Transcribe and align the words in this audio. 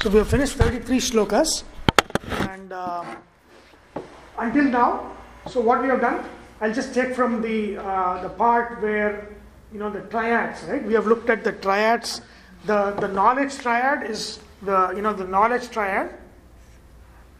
So 0.00 0.10
we 0.10 0.18
have 0.18 0.28
finished 0.28 0.54
33 0.54 0.98
shlokas, 0.98 1.64
and 2.48 2.72
uh, 2.72 3.04
until 4.38 4.62
now, 4.62 5.10
so 5.48 5.60
what 5.60 5.82
we 5.82 5.88
have 5.88 6.00
done, 6.00 6.24
I'll 6.60 6.72
just 6.72 6.94
take 6.94 7.16
from 7.16 7.42
the 7.42 7.78
uh, 7.78 8.22
the 8.22 8.28
part 8.28 8.80
where 8.80 9.28
you 9.72 9.80
know 9.80 9.90
the 9.90 10.02
triads, 10.02 10.62
right? 10.68 10.84
We 10.84 10.94
have 10.94 11.08
looked 11.08 11.28
at 11.30 11.42
the 11.42 11.50
triads. 11.50 12.20
The 12.64 12.92
the 12.92 13.08
knowledge 13.08 13.58
triad 13.58 14.08
is 14.08 14.38
the 14.62 14.92
you 14.94 15.02
know 15.02 15.12
the 15.12 15.24
knowledge 15.26 15.68
triad, 15.68 16.14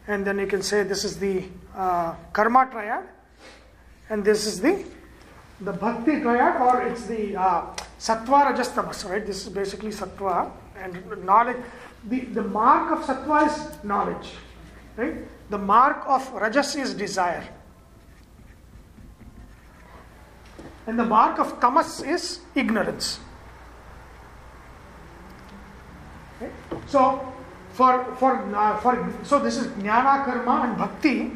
and 0.09 0.27
then 0.27 0.41
you 0.41 0.49
can 0.49 0.63
say 0.63 0.83
this 0.83 1.05
is 1.05 1.17
the 1.17 1.45
uh, 1.77 2.17
karma 2.33 2.67
triad, 2.73 3.07
and 4.11 4.25
this 4.25 4.47
is 4.47 4.61
the 4.61 4.85
the 5.61 5.73
bhakti 5.73 6.21
triad, 6.23 6.61
or 6.61 6.83
it's 6.83 7.07
the 7.07 7.37
uh, 7.37 7.67
sattva 8.01 8.51
rajas 8.51 8.75
tamas, 8.75 9.05
right? 9.05 9.25
This 9.25 9.47
is 9.47 9.49
basically 9.49 9.93
sattva 9.93 10.51
and 10.75 11.25
knowledge. 11.25 11.63
The, 12.05 12.21
the 12.21 12.43
mark 12.43 12.93
of 12.93 13.05
sattva 13.05 13.47
is 13.47 13.85
knowledge, 13.85 14.31
right? 14.97 15.17
The 15.51 15.59
mark 15.59 16.05
of 16.07 16.31
rajas 16.33 16.77
is 16.77 16.95
desire. 16.95 17.47
And 20.87 20.99
the 20.99 21.05
mark 21.05 21.39
of 21.39 21.61
tamas 21.61 22.03
is 22.03 22.41
ignorance. 22.55 23.21
Okay? 26.37 26.51
So, 26.87 27.33
for, 27.73 28.05
for, 28.17 28.55
uh, 28.55 28.79
for, 28.79 29.15
so 29.23 29.39
this 29.39 29.59
is 29.59 29.67
jnana, 29.69 30.25
karma, 30.25 30.69
and 30.69 30.79
bhakti. 30.79 31.33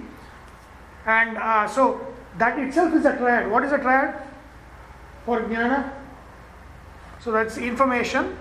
And 1.05 1.37
uh, 1.37 1.69
so 1.69 2.07
that 2.39 2.59
itself 2.59 2.95
is 2.95 3.05
a 3.05 3.17
triad. 3.17 3.51
What 3.51 3.65
is 3.65 3.73
a 3.73 3.79
triad 3.79 4.23
for 5.27 5.41
jnana? 5.43 5.93
So 7.21 7.31
that's 7.31 7.59
information, 7.59 8.37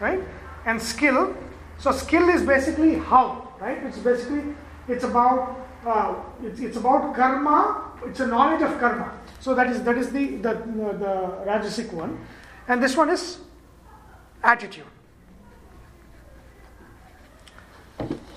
right? 0.00 0.20
And 0.66 0.82
skill. 0.82 1.34
So 1.78 1.92
skill 1.92 2.28
is 2.28 2.42
basically 2.42 2.96
how, 2.96 3.52
right? 3.60 3.78
It's 3.84 3.98
basically 3.98 4.54
it's 4.88 5.04
about 5.04 5.66
uh, 5.86 6.16
it's, 6.42 6.60
it's 6.60 6.76
about 6.76 7.14
karma. 7.14 7.92
It's 8.04 8.20
a 8.20 8.26
knowledge 8.26 8.62
of 8.62 8.78
karma. 8.78 9.12
So 9.40 9.54
that 9.54 9.68
is 9.68 9.82
that 9.84 9.96
is 9.96 10.10
the 10.10 10.36
the, 10.36 10.54
the 10.54 11.44
rajasic 11.46 11.92
one, 11.92 12.18
and 12.68 12.82
this 12.82 12.96
one 12.96 13.10
is 13.10 13.38
attitude. 14.42 14.84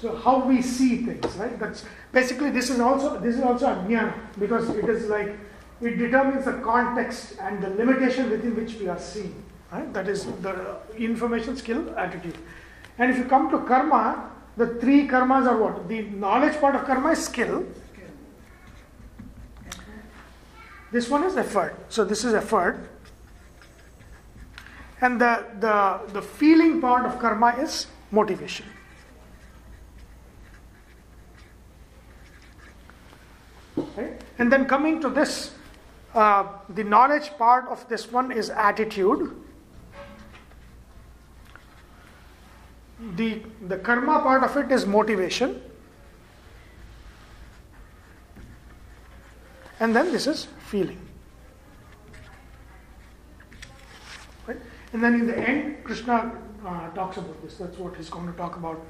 So 0.02 0.16
how 0.16 0.46
we 0.46 0.62
see 0.62 1.04
things, 1.04 1.36
right? 1.36 1.60
That's 1.60 1.84
basically 2.14 2.52
this 2.52 2.70
is 2.70 2.80
also 2.80 3.20
this 3.20 3.36
is 3.36 3.42
also 3.42 3.68
ajnana 3.68 4.14
because 4.40 4.70
it 4.70 4.88
is 4.88 5.08
like 5.08 5.36
it 5.82 5.98
determines 5.98 6.46
the 6.46 6.54
context 6.54 7.36
and 7.42 7.62
the 7.62 7.70
limitation 7.70 8.30
within 8.30 8.56
which 8.56 8.76
we 8.76 8.88
are 8.88 9.00
seeing. 9.00 9.44
Right? 9.72 9.94
That 9.94 10.08
is 10.08 10.26
the 10.42 10.78
information, 10.98 11.56
skill, 11.56 11.94
attitude. 11.98 12.38
And 12.98 13.12
if 13.12 13.18
you 13.18 13.26
come 13.26 13.50
to 13.52 13.60
karma, 13.60 14.32
the 14.58 14.68
three 14.76 15.08
karmas 15.08 15.48
are 15.48 15.58
what? 15.58 15.88
The 15.88 16.02
knowledge 16.02 16.60
part 16.60 16.76
of 16.76 16.86
karma 16.86 17.12
is 17.12 17.24
skill. 17.24 17.66
This 20.92 21.08
one 21.08 21.24
is 21.24 21.38
effort. 21.38 21.76
So 21.90 22.04
this 22.04 22.26
is 22.26 22.34
effort. 22.34 22.90
And 25.02 25.22
the, 25.22 25.46
the, 25.60 26.12
the 26.14 26.22
feeling 26.22 26.82
part 26.82 27.06
of 27.06 27.20
karma 27.20 27.56
is 27.60 27.88
motivation. 28.12 28.66
Okay? 33.78 34.18
And 34.40 34.52
then 34.52 34.66
coming 34.66 35.00
to 35.00 35.10
this, 35.10 35.54
uh, 36.16 36.46
the 36.70 36.84
knowledge 36.84 37.32
part 37.38 37.68
of 37.70 37.88
this 37.88 38.12
one 38.12 38.32
is 38.32 38.50
attitude. 38.50 39.36
The, 43.16 43.42
the 43.68 43.78
karma 43.78 44.20
part 44.20 44.44
of 44.44 44.58
it 44.58 44.72
is 44.72 44.86
motivation. 44.86 45.62
And 49.80 49.96
then 49.96 50.12
this 50.12 50.28
is 50.28 50.48
feeling. 50.68 51.00
Right? 54.46 54.58
And 54.92 55.02
then 55.02 55.14
in 55.16 55.28
the 55.28 55.38
end, 55.38 55.84
Krishna 55.86 56.38
uh, 56.66 56.90
talks 56.90 57.18
about 57.18 57.42
this. 57.42 57.56
That's 57.56 57.78
what 57.78 57.96
he's 57.96 58.10
going 58.10 58.28
to 58.28 58.34
talk 58.34 58.58
about. 58.58 58.86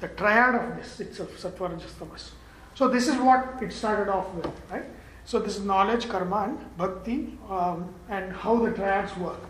The 0.00 0.08
triad 0.08 0.54
of 0.54 0.76
this 0.76 1.00
itself, 1.00 1.30
sattva, 1.36 1.72
rajas, 1.72 1.92
tamas. 1.98 2.30
So 2.76 2.86
this 2.86 3.08
is 3.08 3.16
what 3.16 3.60
it 3.60 3.72
started 3.72 4.08
off 4.08 4.32
with, 4.34 4.48
right? 4.70 4.84
So 5.24 5.40
this 5.40 5.56
is 5.56 5.64
knowledge, 5.64 6.08
karma, 6.08 6.44
and 6.44 6.76
bhakti, 6.76 7.36
um, 7.50 7.92
and 8.08 8.32
how 8.32 8.56
the 8.64 8.70
triads 8.70 9.16
work. 9.16 9.40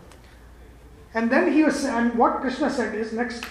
And 1.13 1.29
then 1.29 1.53
he 1.53 1.63
was, 1.63 1.85
and 1.85 2.15
what 2.15 2.41
Krishna 2.41 2.71
said 2.71 2.95
is 2.95 3.13
next 3.13 3.45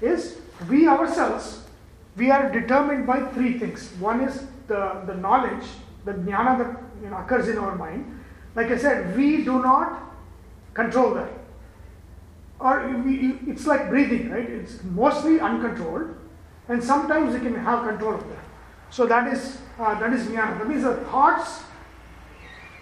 is 0.00 0.38
we 0.68 0.86
ourselves, 0.88 1.64
we 2.16 2.30
are 2.30 2.50
determined 2.50 3.06
by 3.06 3.20
three 3.30 3.58
things. 3.58 3.92
One 3.98 4.20
is 4.20 4.46
the, 4.68 5.02
the 5.06 5.14
knowledge, 5.14 5.66
the 6.04 6.12
jnana 6.12 6.58
that 6.58 6.82
you 7.02 7.10
know, 7.10 7.18
occurs 7.18 7.48
in 7.48 7.58
our 7.58 7.76
mind. 7.76 8.20
Like 8.54 8.70
I 8.70 8.78
said, 8.78 9.16
we 9.16 9.44
do 9.44 9.62
not 9.62 10.02
control 10.74 11.14
that. 11.14 11.30
Or 12.58 12.88
we, 13.04 13.38
it's 13.46 13.66
like 13.66 13.90
breathing, 13.90 14.30
right? 14.30 14.48
It's 14.48 14.82
mostly 14.82 15.40
uncontrolled, 15.40 16.16
and 16.68 16.82
sometimes 16.82 17.34
we 17.34 17.40
can 17.40 17.54
have 17.54 17.86
control 17.86 18.14
of 18.14 18.26
that. 18.28 18.44
So 18.88 19.04
that 19.06 19.30
is 19.30 19.58
uh, 19.78 19.98
that 20.00 20.12
is 20.12 20.26
jnana. 20.26 20.58
That 20.58 20.68
means 20.68 20.84
the 20.84 20.96
thoughts 20.96 21.64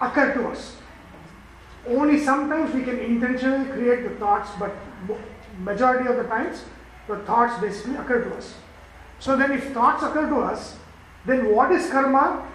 occur 0.01 0.33
to 0.35 0.49
us. 0.49 0.77
Only 1.89 2.21
sometimes 2.21 2.73
we 2.73 2.83
can 2.83 2.99
intentionally 2.99 3.69
create 3.71 4.09
the 4.09 4.15
thoughts, 4.17 4.51
but 4.61 4.73
majority 5.59 6.09
of 6.09 6.17
the 6.17 6.25
times 6.25 6.65
the 7.09 7.17
thoughts 7.19 7.61
basically 7.61 7.97
occur 7.97 8.25
to 8.25 8.35
us. 8.35 8.55
So 9.19 9.37
then, 9.37 9.53
if 9.53 9.73
thoughts 9.73 10.03
occur 10.03 10.29
to 10.29 10.37
us, 10.37 10.77
then 11.27 11.55
what 11.55 11.73
is 11.73 11.91
karma? 11.91 12.47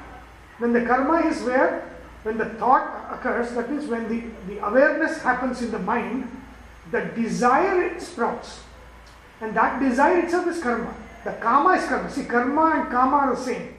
Then 0.60 0.74
the 0.74 0.86
karma 0.86 1.28
is 1.28 1.42
where 1.44 1.90
when 2.24 2.38
the 2.38 2.46
thought 2.46 3.08
occurs, 3.12 3.52
that 3.54 3.72
means 3.72 3.88
when 3.88 4.08
the, 4.10 4.54
the 4.54 4.66
awareness 4.66 5.22
happens 5.22 5.62
in 5.62 5.72
the 5.72 5.80
mind, 5.80 6.30
the 6.92 7.02
desire 7.16 7.98
sprouts. 8.00 8.64
And 9.42 9.56
that 9.56 9.80
desire 9.80 10.20
itself 10.20 10.48
is 10.48 10.62
karma. 10.62 10.94
The 11.24 11.32
karma 11.34 11.72
is 11.72 11.86
karma. 11.86 12.12
See, 12.12 12.26
karma 12.26 12.82
and 12.82 12.92
karma 12.92 13.18
are 13.18 13.36
the 13.36 13.42
same. 13.42 13.76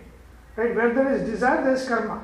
Right? 0.56 0.74
Where 0.74 0.92
there 0.94 1.12
is 1.14 1.28
desire, 1.28 1.62
there 1.62 1.74
is 1.74 1.86
karma. 1.86 2.22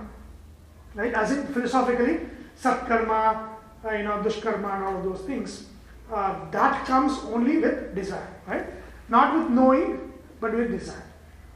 Right? 0.94 1.12
As 1.12 1.32
in 1.32 1.46
philosophically, 1.48 2.20
sat 2.54 2.86
karma, 2.86 3.56
uh, 3.84 3.92
you 3.92 4.04
know, 4.04 4.22
dushkarma 4.22 4.74
and 4.74 4.84
all 4.84 4.96
of 4.96 5.04
those 5.04 5.20
things. 5.20 5.66
Uh, 6.12 6.50
that 6.50 6.86
comes 6.86 7.18
only 7.24 7.58
with 7.58 7.94
desire, 7.94 8.28
right? 8.46 8.66
Not 9.08 9.36
with 9.36 9.50
knowing, 9.50 10.12
but 10.40 10.54
with 10.54 10.70
desire. 10.70 11.02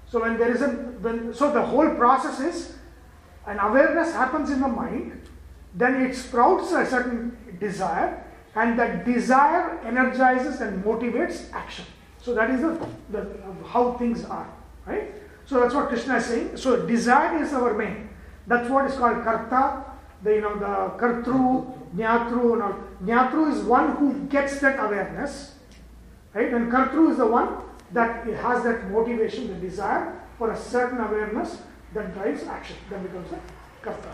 So 0.09 0.21
when 0.21 0.39
there 0.39 0.51
is 0.51 0.61
a 0.61 0.69
when 0.69 1.33
so 1.33 1.53
the 1.53 1.63
whole 1.63 1.95
process 1.95 2.41
is 2.41 2.77
an 3.47 3.59
awareness 3.59 4.13
happens 4.13 4.51
in 4.51 4.61
the 4.61 4.69
mind, 4.69 5.29
then 5.75 6.03
it 6.03 6.15
sprouts 6.15 6.73
a 6.73 6.85
certain 6.85 7.37
desire, 7.61 8.25
and 8.57 8.79
that 8.79 9.05
desire 9.05 9.79
energizes 9.85 10.61
and 10.61 10.85
motivates 10.85 11.53
action. 11.53 11.85
So 12.21 12.35
that 12.35 12.51
is 12.51 12.61
the, 12.61 12.87
the 13.11 13.27
how 13.67 13.93
things 13.95 14.25
are, 14.25 14.49
right? 14.85 15.15
So 15.47 15.61
that's 15.61 15.75
what 15.75 15.89
Krishna 15.89 16.17
is 16.17 16.27
saying. 16.27 16.57
So 16.57 16.87
desire 16.87 17.43
is 17.43 17.53
our 17.53 17.75
main. 17.75 18.11
That's 18.47 18.69
what 18.69 18.87
is 18.87 18.97
called 18.97 19.23
karta. 19.23 19.85
The 20.23 20.35
you 20.35 20.41
know 20.43 20.59
the 20.59 20.99
kartru, 20.99 21.73
jnatru, 21.97 22.53
and 22.55 22.63
all. 22.63 23.47
Is 23.49 23.63
one 23.63 23.97
who 23.97 24.15
gets 24.29 24.61
that 24.61 24.79
awareness, 24.79 25.55
right? 26.35 26.53
And 26.53 26.71
kartru 26.71 27.11
is 27.11 27.17
the 27.17 27.27
one 27.27 27.49
that 27.93 28.27
has 28.27 28.63
that 28.65 28.91
motivation, 28.91 29.49
the 29.49 29.55
desire 29.55 30.21
for 30.39 30.53
a 30.53 30.57
certain 30.57 31.01
awareness 31.01 31.63
that 31.95 32.15
drives 32.15 32.45
action. 32.45 32.77
That 32.91 33.03
becomes 33.03 33.33
a 33.33 33.41
karta. 33.83 34.13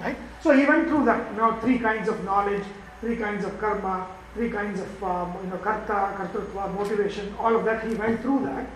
Right? 0.00 0.16
So 0.42 0.56
he 0.56 0.66
went 0.66 0.88
through 0.88 1.04
that. 1.04 1.36
Know, 1.36 1.58
three 1.60 1.78
kinds 1.78 2.08
of 2.08 2.22
knowledge, 2.24 2.64
three 3.00 3.16
kinds 3.16 3.44
of 3.44 3.58
karma, 3.60 4.06
three 4.34 4.50
kinds 4.50 4.80
of 4.80 5.04
um, 5.04 5.34
you 5.42 5.50
know 5.50 5.56
karta, 5.58 6.14
kartrutva, 6.16 6.74
motivation, 6.74 7.34
all 7.38 7.54
of 7.54 7.64
that. 7.64 7.86
He 7.86 7.94
went 7.94 8.20
through 8.22 8.44
that. 8.46 8.68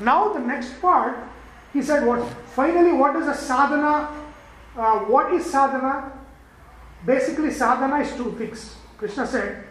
Now 0.00 0.32
the 0.32 0.40
next 0.40 0.80
part, 0.80 1.16
he 1.72 1.82
said, 1.82 2.06
what 2.06 2.26
finally 2.54 2.92
what 2.92 3.16
is 3.16 3.26
a 3.26 3.34
sadhana? 3.34 4.08
Uh, 4.76 4.98
what 5.00 5.32
is 5.32 5.44
sadhana? 5.44 6.12
Basically, 7.06 7.52
sadhana 7.52 8.00
is 8.00 8.12
two 8.16 8.32
things. 8.36 8.76
Krishna 8.98 9.26
said, 9.26 9.64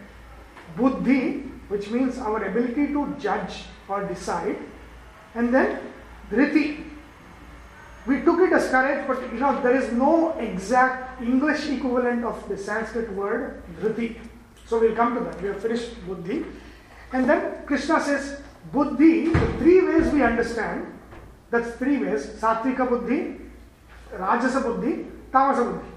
buddhi, 0.76 1.44
which 1.68 1.90
means 1.90 2.18
our 2.18 2.42
ability 2.42 2.88
to 2.88 3.14
judge 3.20 3.64
or 3.88 4.04
decide, 4.04 4.56
and 5.34 5.54
then 5.54 5.78
dhriti. 6.30 6.84
We 8.06 8.22
took 8.22 8.40
it 8.40 8.52
as 8.52 8.70
courage, 8.70 9.06
but 9.06 9.20
you 9.32 9.38
know 9.38 9.60
there 9.62 9.76
is 9.76 9.92
no 9.92 10.32
exact 10.38 11.20
English 11.20 11.68
equivalent 11.68 12.24
of 12.24 12.48
the 12.48 12.56
Sanskrit 12.56 13.12
word 13.12 13.62
dhriti. 13.80 14.16
So 14.64 14.80
we'll 14.80 14.96
come 14.96 15.14
to 15.14 15.20
that. 15.24 15.42
We 15.42 15.48
have 15.48 15.60
finished 15.60 16.06
buddhi. 16.06 16.44
And 17.12 17.28
then 17.28 17.66
Krishna 17.66 18.00
says, 18.00 18.40
buddhi, 18.72 19.28
the 19.28 19.52
three 19.58 19.84
ways 19.86 20.12
we 20.12 20.22
understand, 20.22 20.86
that's 21.50 21.76
three 21.76 21.98
ways, 21.98 22.26
sattvika 22.26 22.88
buddhi, 22.88 23.40
rajasa 24.12 24.62
buddhi, 24.62 25.06
tamasa 25.32 25.72
buddhi. 25.72 25.95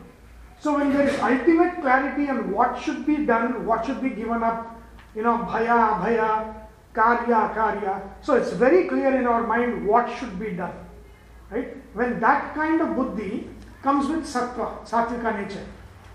So 0.60 0.78
when 0.78 0.92
there 0.92 1.08
is 1.08 1.18
ultimate 1.20 1.82
clarity 1.82 2.30
on 2.30 2.52
what 2.52 2.82
should 2.82 3.06
be 3.06 3.26
done, 3.26 3.66
what 3.66 3.86
should 3.86 4.02
be 4.02 4.10
given 4.10 4.44
up, 4.44 4.78
you 5.16 5.24
know, 5.24 5.38
bhaya, 5.38 5.78
abhaya, 5.96 6.54
karya, 6.94 7.56
karya. 7.56 8.02
So 8.22 8.36
it's 8.36 8.52
very 8.52 8.88
clear 8.88 9.16
in 9.16 9.26
our 9.26 9.48
mind 9.48 9.88
what 9.88 10.14
should 10.18 10.38
be 10.38 10.52
done. 10.52 10.74
Right? 11.50 11.78
When 11.94 12.20
that 12.20 12.54
kind 12.54 12.82
of 12.82 12.96
buddhi 12.96 13.48
comes 13.82 14.08
with 14.08 14.26
sattva, 14.26 14.86
sattvika 14.86 15.42
nature. 15.42 15.66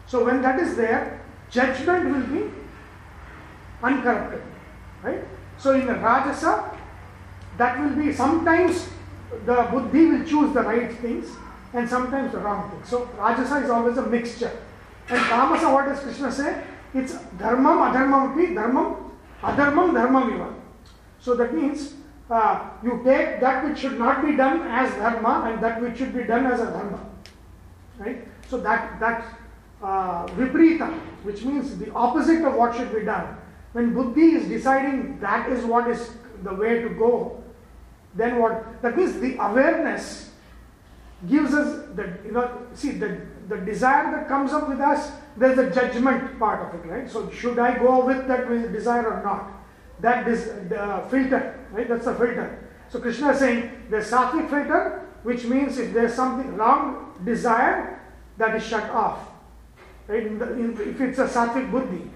So 0.07 0.25
when 0.25 0.43
that 0.43 0.61
is 0.61 0.77
there, 0.77 1.23
judgment 1.51 2.15
will 2.15 2.27
be 2.27 2.51
uncorrupted. 3.83 4.43
Right? 5.03 5.25
So 5.57 5.73
in 5.73 5.87
Rajasa, 5.87 6.77
that 7.57 7.81
will 7.81 7.97
be 7.97 8.13
sometimes 8.13 8.89
the 9.47 9.69
buddhi 9.71 10.07
will 10.07 10.25
choose 10.25 10.53
the 10.53 10.63
right 10.63 10.93
things 10.99 11.29
and 11.75 11.89
sometimes 11.89 12.33
the 12.33 12.39
wrong 12.39 12.71
thing. 12.71 12.81
So 12.85 13.07
Rajasa 13.19 13.65
is 13.65 13.71
always 13.71 13.97
a 13.99 14.07
mixture. 14.07 14.53
And 15.09 15.21
Tamasa, 15.21 15.73
what 15.73 15.87
does 15.87 16.01
Krishna 16.01 16.31
say? 16.31 16.63
It's 16.95 17.15
dharmam, 17.37 17.93
adharmam, 17.93 18.35
dharmam, 18.55 19.11
adharmam, 19.43 19.93
dharmam 19.93 20.55
So 21.19 21.35
that 21.35 21.53
means 21.53 21.95
uh, 22.31 22.71
you 22.83 23.03
take 23.05 23.41
that 23.41 23.65
which 23.65 23.79
should 23.79 23.99
not 23.99 24.25
be 24.25 24.37
done 24.37 24.63
as 24.69 24.95
dharma 24.95 25.51
and 25.51 25.63
that 25.63 25.83
which 25.83 25.99
should 25.99 26.15
be 26.15 26.23
done 26.23 26.47
as 26.47 26.61
a 26.61 26.67
dharma. 26.67 27.01
Right? 27.99 28.29
So 28.49 28.61
that 28.61 29.01
that 29.01 29.37
uh, 29.83 30.27
viprita, 30.29 30.93
which 31.25 31.45
means 31.45 31.77
the 31.77 31.93
opposite 31.93 32.45
of 32.45 32.55
what 32.55 32.77
should 32.77 32.95
be 32.95 33.05
done. 33.05 33.37
When 33.73 33.93
buddhi 33.93 34.37
is 34.37 34.49
deciding 34.49 35.19
that 35.21 35.51
is 35.51 35.65
what 35.65 35.91
is 35.91 36.11
the 36.45 36.55
way 36.55 36.81
to 36.81 36.89
go, 36.91 37.43
then 38.15 38.39
what? 38.39 38.81
That 38.83 38.97
means 38.97 39.19
the 39.19 39.37
awareness 39.39 40.31
gives 41.29 41.55
us 41.55 41.89
the 41.95 42.19
you 42.25 42.33
know 42.33 42.67
see 42.75 42.93
the 42.93 43.21
the 43.49 43.59
desire 43.59 44.11
that 44.13 44.29
comes 44.29 44.53
up 44.53 44.69
with 44.69 44.81
us. 44.81 45.11
There's 45.37 45.59
a 45.59 45.71
judgment 45.71 46.39
part 46.39 46.61
of 46.67 46.81
it, 46.81 46.89
right? 46.89 47.11
So 47.11 47.31
should 47.31 47.59
I 47.59 47.79
go 47.79 48.05
with 48.05 48.27
that 48.29 48.49
desire 48.73 49.07
or 49.07 49.23
not? 49.23 49.51
That 50.01 50.29
is 50.29 50.47
the 50.69 51.05
filter, 51.11 51.67
right? 51.73 51.89
That's 51.89 52.05
the 52.05 52.15
filter. 52.15 52.71
So 52.89 53.01
Krishna 53.01 53.31
is 53.31 53.39
saying 53.39 53.71
there's 53.91 54.11
sattvic 54.11 54.49
filter, 54.49 55.07
which 55.23 55.45
means 55.45 55.79
if 55.79 55.93
there's 55.93 56.15
something 56.15 56.55
wrong 56.57 57.13
desire, 57.25 58.01
that 58.39 58.55
is 58.57 58.65
shut 58.65 58.91
off. 58.91 59.29
Right? 60.07 60.27
In 60.27 60.39
the, 60.39 60.53
in, 60.53 60.73
if 60.81 61.01
it's 61.01 61.19
a 61.19 61.27
sattvic 61.27 61.71
buddhi. 61.71 62.11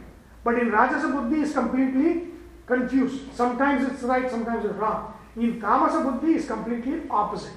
But 0.44 0.58
in 0.58 0.70
Rajasa 0.70 1.12
buddhi 1.12 1.42
is 1.42 1.52
completely 1.52 2.28
confused. 2.66 3.34
Sometimes 3.34 3.90
it's 3.90 4.02
right, 4.02 4.30
sometimes 4.30 4.64
it's 4.64 4.74
wrong. 4.74 5.14
In 5.36 5.60
Tamasa 5.60 6.02
buddhi 6.04 6.34
is 6.34 6.46
completely 6.46 7.02
opposite. 7.10 7.52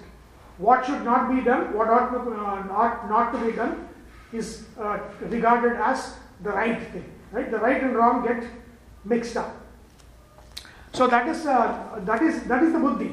What 0.61 0.85
should 0.85 1.03
not 1.03 1.33
be 1.33 1.41
done, 1.41 1.73
what 1.73 1.89
ought 1.89 2.11
to, 2.11 2.19
uh, 2.19 2.63
not, 2.65 3.09
not 3.09 3.31
to 3.33 3.43
be 3.43 3.51
done, 3.51 3.89
is 4.31 4.65
uh, 4.79 4.99
regarded 5.21 5.75
as 5.81 6.17
the 6.43 6.51
right 6.51 6.79
thing. 6.91 7.03
Right? 7.31 7.49
The 7.49 7.57
right 7.57 7.81
and 7.81 7.95
wrong 7.95 8.23
get 8.23 8.43
mixed 9.03 9.37
up. 9.37 9.55
So 10.93 11.07
that 11.07 11.27
is 11.27 11.45
uh, 11.47 11.99
that 12.05 12.21
is 12.21 12.43
that 12.43 12.61
is 12.61 12.73
the 12.73 12.79
buddhi. 12.79 13.11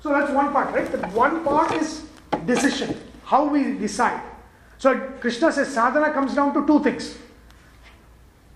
So 0.00 0.08
that's 0.08 0.32
one 0.32 0.50
part, 0.50 0.74
right? 0.74 0.90
The 0.90 0.98
one 1.08 1.44
part 1.44 1.72
is 1.72 2.02
decision, 2.46 2.96
how 3.22 3.46
we 3.46 3.74
decide. 3.78 4.20
So 4.78 4.98
Krishna 5.20 5.52
says 5.52 5.68
sadhana 5.68 6.12
comes 6.12 6.34
down 6.34 6.54
to 6.54 6.66
two 6.66 6.82
things. 6.82 7.16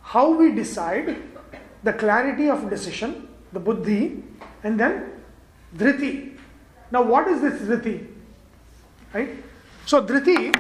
How 0.03 0.33
we 0.33 0.53
decide, 0.53 1.23
the 1.85 1.93
clarity 1.93 2.49
of 2.49 2.69
decision, 2.71 3.29
the 3.53 3.61
buddhi, 3.61 4.25
and 4.65 4.81
then 4.81 5.11
dhriti. 5.77 6.38
Now 6.91 7.03
what 7.03 7.29
is 7.29 7.41
this 7.41 7.61
dhriti? 7.62 8.12
Right? 9.12 9.31
So 9.87 10.03
dhriti 10.03 10.55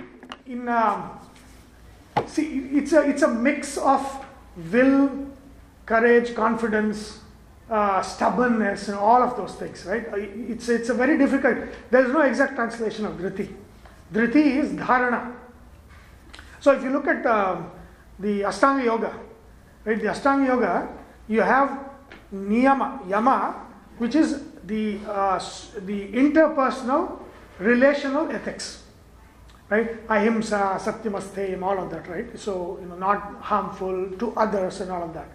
in 0.46 0.68
uh, 0.68 1.18
see 2.26 2.68
it's 2.72 2.92
a 2.92 3.08
it's 3.08 3.22
a 3.22 3.28
mix 3.28 3.78
of 3.78 4.24
will, 4.70 5.10
courage, 5.86 6.34
confidence, 6.34 7.20
uh, 7.70 8.02
stubbornness 8.02 8.88
and 8.88 8.98
all 8.98 9.22
of 9.22 9.36
those 9.36 9.54
things, 9.54 9.84
right? 9.86 10.06
Uh, 10.12 10.16
it's, 10.16 10.68
it's 10.68 10.90
a 10.90 10.94
very 10.94 11.16
difficult, 11.16 11.56
there 11.90 12.04
is 12.04 12.12
no 12.12 12.20
exact 12.20 12.54
translation 12.54 13.06
of 13.06 13.14
dhriti. 13.14 13.48
Dhriti 14.12 14.58
is 14.58 14.72
dharana. 14.72 15.34
So 16.60 16.72
if 16.72 16.82
you 16.82 16.90
look 16.90 17.08
at 17.08 17.24
um, 17.26 17.70
the 18.18 18.42
Ashtanga 18.42 18.84
Yoga, 18.84 19.18
right, 19.84 19.98
the 19.98 20.08
Ashtanga 20.08 20.46
Yoga, 20.46 20.88
you 21.28 21.40
have 21.40 21.90
niyama, 22.32 23.08
yama, 23.08 23.66
which 23.98 24.14
is 24.14 24.42
the, 24.66 24.98
uh, 25.08 25.38
the 25.86 26.08
interpersonal 26.08 27.20
relational 27.62 28.30
ethics, 28.30 28.82
right? 29.70 29.96
Ahimsa, 30.08 30.78
satyamasthe, 30.78 31.60
all 31.62 31.78
of 31.78 31.90
that, 31.90 32.08
right? 32.08 32.38
So, 32.38 32.78
you 32.80 32.88
know, 32.88 32.96
not 32.96 33.36
harmful 33.40 34.10
to 34.18 34.32
others 34.36 34.80
and 34.80 34.90
all 34.90 35.02
of 35.02 35.14
that. 35.14 35.28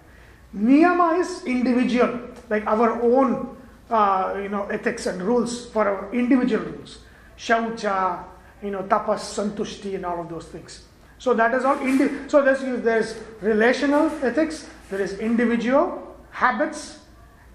Niyama 0.56 1.20
is 1.20 1.46
individual, 1.46 2.20
like 2.50 2.66
our 2.66 3.02
own 3.02 3.58
uh, 3.90 4.38
you 4.42 4.50
know, 4.50 4.64
ethics 4.66 5.06
and 5.06 5.22
rules 5.22 5.66
for 5.68 5.88
our 5.88 6.14
individual 6.14 6.64
rules. 6.66 7.00
Shaucha, 7.38 8.24
you 8.62 8.72
know, 8.72 8.84
tapas, 8.84 9.20
santushti, 9.20 9.96
and 9.96 10.06
all 10.06 10.22
of 10.22 10.30
those 10.30 10.46
things. 10.46 10.84
So 11.20 11.34
that 11.34 11.54
is 11.54 11.64
all. 11.66 11.80
Indi- 11.80 12.30
so 12.30 12.44
there's, 12.44 12.62
there's 12.84 13.16
relational 13.42 14.12
ethics, 14.24 14.68
there 14.90 15.02
is 15.02 15.20
individual 15.20 16.16
habits, 16.32 17.00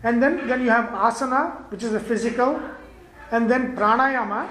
and 0.03 0.23
then, 0.23 0.49
then 0.49 0.63
you 0.63 0.71
have 0.71 0.87
asana, 0.91 1.71
which 1.71 1.83
is 1.83 1.93
the 1.93 2.01
physical, 2.01 2.61
and 3.31 3.51
then 3.51 3.77
pranayama. 3.77 4.49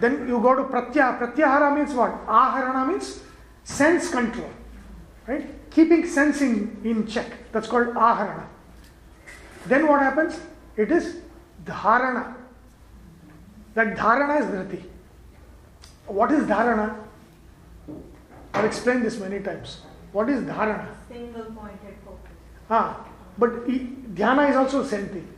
Then 0.00 0.26
you 0.28 0.40
go 0.40 0.54
to 0.54 0.64
pratyahara. 0.64 1.18
Pratyahara 1.18 1.76
means 1.76 1.94
what? 1.94 2.26
Aharana 2.26 2.88
means 2.88 3.20
sense 3.64 4.10
control, 4.10 4.50
right? 5.26 5.46
keeping 5.74 6.06
sensing 6.06 6.80
in 6.84 7.06
check. 7.06 7.26
That's 7.52 7.68
called 7.68 7.88
aharana. 7.88 8.46
Then 9.66 9.86
what 9.88 10.00
happens? 10.00 10.38
It 10.76 10.90
is 10.90 11.16
dharana. 11.64 12.34
That 13.74 13.96
dharana 13.96 14.40
is 14.40 14.46
dhriti. 14.46 14.82
What 16.06 16.30
is 16.32 16.44
dharana? 16.44 16.96
I've 18.54 18.64
explained 18.64 19.04
this 19.04 19.18
many 19.18 19.40
times. 19.40 19.80
What 20.12 20.28
is 20.28 20.42
dharana? 20.42 20.88
Single 21.08 21.44
pointed 21.44 21.96
focus. 22.04 22.32
Ah, 22.68 23.06
but 23.38 23.66
dhyana 23.66 24.50
is 24.50 24.56
also 24.56 24.82
the 24.82 24.88
same 24.88 25.06
thing. 25.08 25.28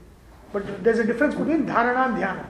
But 0.52 0.82
there's 0.82 0.98
a 0.98 1.04
difference 1.04 1.34
between 1.34 1.66
dharana 1.66 2.06
and 2.08 2.16
dhyana. 2.16 2.46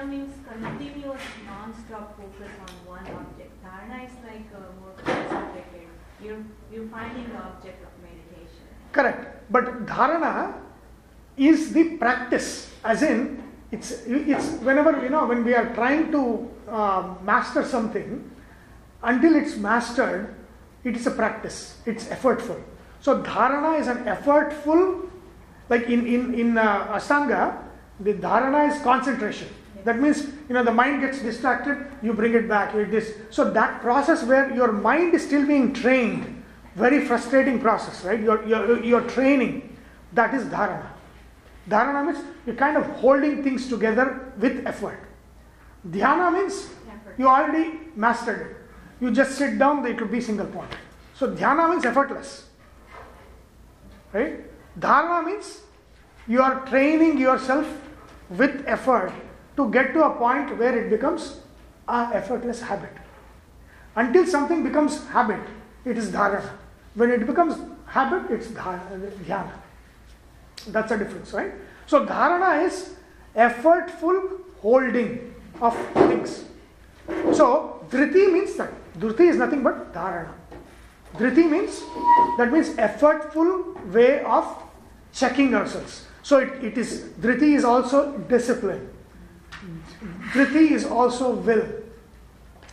Dhyana 0.00 0.08
means 0.08 0.32
continuous 0.48 1.20
non-stop 1.46 2.16
focus 2.16 2.50
on 2.60 2.86
one 2.86 3.06
object. 3.06 3.52
Dharana 3.62 4.06
is 4.06 4.12
like 4.24 4.46
a 4.54 4.80
more 4.80 4.94
concentrated. 4.96 5.88
You're, 6.22 6.42
you're 6.72 6.88
finding 6.88 7.28
the 7.30 7.36
object 7.36 7.82
of 7.82 7.90
meditation. 8.02 8.64
Correct. 8.92 9.52
But 9.52 9.86
dharana 9.86 10.54
is 11.36 11.72
the 11.72 11.96
practice, 11.96 12.72
as 12.84 13.02
in, 13.02 13.42
it's, 13.70 14.02
it's 14.06 14.52
whenever, 14.62 15.02
you 15.02 15.10
know, 15.10 15.26
when 15.26 15.44
we 15.44 15.54
are 15.54 15.72
trying 15.74 16.10
to 16.12 16.50
uh, 16.68 17.14
master 17.22 17.64
something, 17.64 18.30
until 19.02 19.34
it's 19.36 19.56
mastered, 19.56 20.34
it 20.84 20.96
is 20.96 21.06
a 21.06 21.10
practice, 21.10 21.78
it's 21.86 22.06
effortful. 22.06 22.60
So, 23.00 23.22
dharana 23.22 23.80
is 23.80 23.86
an 23.86 24.04
effortful, 24.04 25.08
like 25.68 25.84
in, 25.84 26.06
in, 26.06 26.34
in 26.34 26.58
uh, 26.58 26.98
Ashtanga, 26.98 27.62
the 28.00 28.14
dharana 28.14 28.74
is 28.74 28.82
concentration. 28.82 29.48
That 29.84 29.98
means, 29.98 30.26
you 30.48 30.54
know, 30.54 30.62
the 30.62 30.72
mind 30.72 31.00
gets 31.00 31.20
distracted, 31.20 31.86
you 32.02 32.12
bring 32.12 32.34
it 32.34 32.48
back. 32.48 32.74
It 32.74 32.92
is, 32.92 33.14
so 33.30 33.50
that 33.50 33.80
process 33.80 34.22
where 34.24 34.54
your 34.54 34.72
mind 34.72 35.14
is 35.14 35.24
still 35.24 35.46
being 35.46 35.72
trained, 35.72 36.42
very 36.74 37.04
frustrating 37.04 37.60
process, 37.60 38.04
right? 38.04 38.20
You're, 38.20 38.46
you're, 38.46 38.84
you're 38.84 39.08
training. 39.08 39.76
That 40.12 40.34
is 40.34 40.44
dharana. 40.44 40.86
Dharana 41.68 42.06
means 42.12 42.24
you're 42.46 42.56
kind 42.56 42.76
of 42.76 42.86
holding 42.86 43.42
things 43.42 43.68
together 43.68 44.32
with 44.38 44.66
effort. 44.66 45.00
Dhyana 45.88 46.32
means 46.32 46.68
you 47.16 47.28
already 47.28 47.78
mastered 47.96 48.50
it. 48.50 48.56
You 49.00 49.10
just 49.10 49.38
sit 49.38 49.58
down, 49.58 49.86
it 49.86 49.96
could 49.96 50.10
be 50.10 50.20
single 50.20 50.46
point. 50.46 50.70
So 51.14 51.34
dhyana 51.34 51.70
means 51.70 51.84
effortless. 51.84 52.46
Right? 54.12 54.44
Dharana 54.78 55.24
means 55.24 55.60
you 56.26 56.42
are 56.42 56.66
training 56.66 57.18
yourself 57.18 57.66
with 58.30 58.64
effort 58.66 59.12
to 59.60 59.70
get 59.70 59.92
to 59.94 60.04
a 60.04 60.10
point 60.16 60.56
where 60.58 60.76
it 60.78 60.90
becomes 60.90 61.36
an 61.88 62.12
effortless 62.12 62.60
habit. 62.62 63.00
Until 63.96 64.26
something 64.26 64.62
becomes 64.62 65.06
habit, 65.08 65.40
it 65.84 65.98
is 65.98 66.10
dharana. 66.10 66.50
When 66.94 67.10
it 67.10 67.26
becomes 67.26 67.56
habit, 67.86 68.30
it's 68.30 68.48
dhyana. 68.48 69.52
That's 70.68 70.90
the 70.90 70.98
difference, 70.98 71.32
right? 71.32 71.52
So 71.86 72.06
dharana 72.06 72.64
is 72.66 72.94
effortful 73.36 74.40
holding 74.60 75.34
of 75.60 75.76
things. 75.94 76.44
So 77.32 77.84
dhriti 77.90 78.32
means 78.32 78.54
that. 78.56 78.72
Dhriti 78.98 79.28
is 79.30 79.36
nothing 79.36 79.62
but 79.62 79.92
dharana. 79.92 80.32
Dhriti 81.14 81.50
means 81.50 81.80
that 82.38 82.52
means 82.52 82.70
effortful 82.70 83.92
way 83.92 84.22
of 84.22 84.46
checking 85.12 85.54
ourselves. 85.54 86.06
So 86.22 86.38
it, 86.38 86.64
it 86.64 86.78
is 86.78 87.02
dhriti 87.20 87.54
is 87.56 87.64
also 87.64 88.16
discipline. 88.36 88.88
Dhriti 90.32 90.70
is 90.70 90.84
also 90.84 91.30
will. 91.30 91.66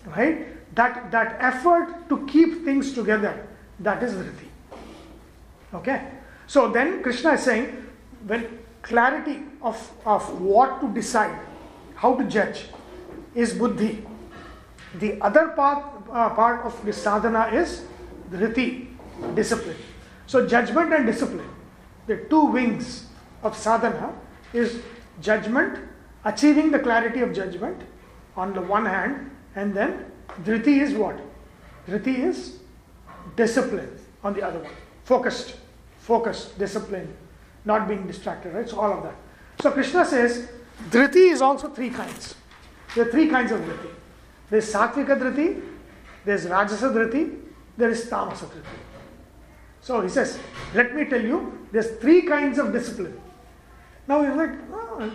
Right? 0.05 0.75
That 0.75 1.11
that 1.11 1.37
effort 1.39 2.07
to 2.09 2.25
keep 2.27 2.63
things 2.63 2.93
together, 2.93 3.47
that 3.79 4.03
is 4.03 4.13
dhriti. 4.13 4.47
Okay? 5.73 6.11
So 6.45 6.69
then 6.69 7.03
Krishna 7.03 7.33
is 7.33 7.41
saying, 7.41 7.85
when 8.25 8.59
clarity 8.81 9.43
of, 9.61 9.91
of 10.05 10.41
what 10.41 10.79
to 10.81 10.87
decide, 10.93 11.37
how 11.95 12.15
to 12.15 12.23
judge, 12.23 12.65
is 13.35 13.53
buddhi. 13.53 14.05
The 14.95 15.21
other 15.21 15.49
part, 15.49 15.83
uh, 16.09 16.29
part 16.29 16.65
of 16.65 16.85
the 16.85 16.93
sadhana 16.93 17.47
is 17.53 17.83
dhriti, 18.31 18.87
discipline. 19.35 19.77
So 20.25 20.47
judgment 20.47 20.93
and 20.93 21.05
discipline, 21.05 21.49
the 22.05 22.17
two 22.29 22.45
wings 22.45 23.07
of 23.43 23.57
sadhana 23.57 24.13
is 24.53 24.81
judgment, 25.21 25.79
achieving 26.27 26.71
the 26.71 26.79
clarity 26.79 27.21
of 27.21 27.33
judgment 27.33 27.81
on 28.35 28.53
the 28.53 28.61
one 28.61 28.85
hand, 28.85 29.31
and 29.55 29.73
then 29.73 30.05
dhriti 30.43 30.81
is 30.81 30.93
what? 30.93 31.19
Dhriti 31.87 32.19
is 32.19 32.59
discipline 33.35 33.97
on 34.23 34.33
the 34.33 34.43
other 34.43 34.59
one. 34.59 34.71
Focused, 35.05 35.55
focused, 35.99 36.57
discipline, 36.59 37.13
not 37.65 37.87
being 37.87 38.05
distracted, 38.05 38.53
right? 38.53 38.69
So 38.69 38.79
all 38.79 38.93
of 38.97 39.03
that. 39.03 39.15
So 39.61 39.71
Krishna 39.71 40.05
says 40.05 40.49
dhriti 40.89 41.31
is 41.31 41.41
also 41.41 41.69
three 41.69 41.89
kinds. 41.89 42.35
There 42.93 43.07
are 43.07 43.11
three 43.11 43.27
kinds 43.29 43.51
of 43.51 43.61
dhriti. 43.61 43.89
There's 44.49 44.71
satvika 44.73 45.19
dhriti, 45.19 45.61
there's 46.25 46.45
rajasa 46.45 46.91
dhriti, 46.93 47.39
there 47.77 47.89
is 47.89 48.05
tamasa 48.05 48.45
dhriti. 48.45 48.77
So 49.81 50.01
he 50.01 50.09
says, 50.09 50.39
let 50.73 50.93
me 50.93 51.05
tell 51.05 51.21
you, 51.21 51.67
there's 51.71 51.91
three 52.01 52.23
kinds 52.23 52.59
of 52.59 52.73
discipline. 52.73 53.19
Now 54.07 54.21
you're 54.21 54.35
like, 54.35 54.51
oh, 54.71 55.11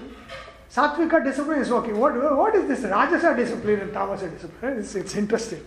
Satvika 0.72 1.22
discipline 1.22 1.60
is 1.60 1.70
okay. 1.70 1.92
What, 1.92 2.14
what 2.36 2.54
is 2.54 2.66
this 2.66 2.80
Rajasa 2.90 3.36
discipline 3.36 3.80
and 3.80 3.92
Tamasa 3.92 4.30
discipline? 4.32 4.78
It's, 4.78 4.94
it's 4.94 5.14
interesting. 5.14 5.60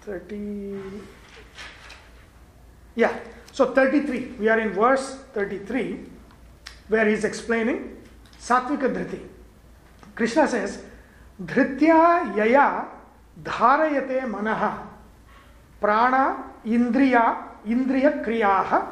30. 0.00 0.80
Yeah, 2.96 3.16
so 3.52 3.72
33. 3.72 4.32
We 4.40 4.48
are 4.48 4.58
in 4.58 4.72
verse 4.72 5.18
33 5.34 6.00
where 6.88 7.08
he's 7.08 7.22
explaining 7.22 7.96
Satvika 8.40 8.92
Dhriti. 8.92 9.20
Krishna 10.16 10.48
says, 10.48 10.82
Dhritya 11.40 12.36
yaya 12.36 12.86
dharayate 13.40 14.22
manaha 14.22 14.78
prana 15.80 16.44
indriya 16.64 17.36
indriya 17.66 18.24
kriyaha 18.24 18.88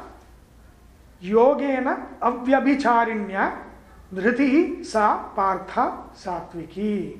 yogena 1.21 2.19
avyabhicharinya 2.21 3.64
dhriti 4.13 4.85
sa 4.85 5.29
partha 5.35 6.03
satviki. 6.15 7.19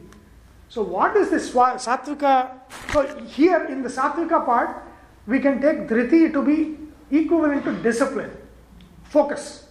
So, 0.70 0.82
what 0.82 1.16
is 1.16 1.30
this 1.30 1.52
satvika? 1.52 2.52
So, 2.92 3.20
here 3.26 3.66
in 3.66 3.82
the 3.84 3.90
satvika 3.90 4.46
part, 4.46 4.84
we 5.28 5.40
can 5.40 5.62
take 5.62 5.88
dhriti 5.88 6.32
to 6.34 6.42
be 6.42 6.78
equivalent 7.12 7.64
to 7.66 7.74
discipline, 7.82 8.32
focus. 9.04 9.68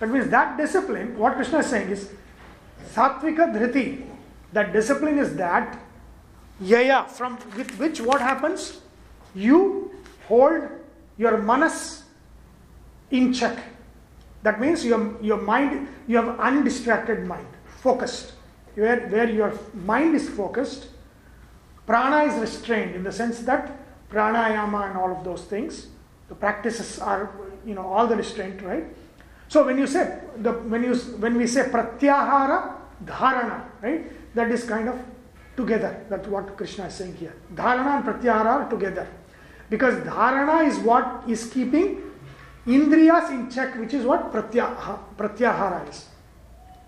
That 0.00 0.10
means 0.10 0.28
that 0.30 0.56
discipline, 0.56 1.16
what 1.16 1.34
Krishna 1.34 1.58
is 1.58 1.66
saying 1.66 1.90
is 1.90 2.10
satvika 2.92 3.52
dhriti, 3.54 4.04
that 4.52 4.72
discipline 4.72 5.18
is 5.18 5.36
that 5.36 5.78
yaya, 6.60 7.06
from 7.08 7.38
with 7.56 7.78
which 7.78 8.00
what 8.00 8.20
happens? 8.20 8.80
You 9.34 9.90
hold 10.28 10.68
your 11.16 11.38
manas 11.38 12.04
in 13.10 13.32
check. 13.32 13.58
That 14.42 14.60
means 14.60 14.84
your, 14.84 15.16
your 15.22 15.40
mind, 15.40 15.88
you 16.06 16.16
have 16.16 16.38
undistracted 16.40 17.26
mind, 17.26 17.46
focused. 17.78 18.32
Where, 18.74 19.06
where 19.08 19.30
your 19.30 19.58
mind 19.74 20.14
is 20.14 20.28
focused, 20.28 20.88
prana 21.86 22.32
is 22.32 22.40
restrained 22.40 22.94
in 22.94 23.04
the 23.04 23.12
sense 23.12 23.40
that 23.40 23.78
pranayama 24.10 24.88
and 24.88 24.98
all 24.98 25.12
of 25.16 25.24
those 25.24 25.42
things, 25.44 25.88
the 26.28 26.34
practices 26.34 26.98
are, 26.98 27.30
you 27.66 27.74
know, 27.74 27.86
all 27.86 28.06
the 28.06 28.16
restraint, 28.16 28.62
right? 28.62 28.84
So 29.48 29.66
when 29.66 29.76
you 29.76 29.86
say 29.86 30.18
the 30.38 30.52
when 30.52 30.82
you 30.82 30.94
when 31.20 31.36
we 31.36 31.46
say 31.46 31.64
pratyahara 31.64 32.72
dharana, 33.04 33.64
right? 33.82 34.34
That 34.34 34.50
is 34.50 34.64
kind 34.64 34.88
of 34.88 34.98
together. 35.56 36.06
That's 36.08 36.26
what 36.26 36.56
Krishna 36.56 36.86
is 36.86 36.94
saying 36.94 37.16
here. 37.16 37.34
Dharana 37.54 37.96
and 37.96 38.04
pratyahara 38.06 38.46
are 38.46 38.70
together. 38.70 39.06
Because 39.68 39.94
dharana 40.06 40.66
is 40.66 40.78
what 40.78 41.24
is 41.28 41.50
keeping 41.52 42.00
indriyas 42.66 43.30
in 43.30 43.50
check, 43.50 43.76
which 43.76 43.94
is 43.94 44.04
what 44.04 44.32
pratyahara 44.32 45.88
is. 45.88 46.06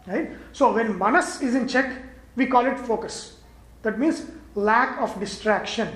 Right? 0.07 0.31
So 0.52 0.73
when 0.73 0.99
manas 0.99 1.40
is 1.43 1.54
in 1.54 1.66
check, 1.66 2.02
we 2.37 2.47
call 2.47 2.66
it 2.66 2.78
focus. 2.78 3.38
That 3.83 3.99
means 3.99 4.26
lack 4.54 5.00
of 5.00 5.19
distraction 5.19 5.88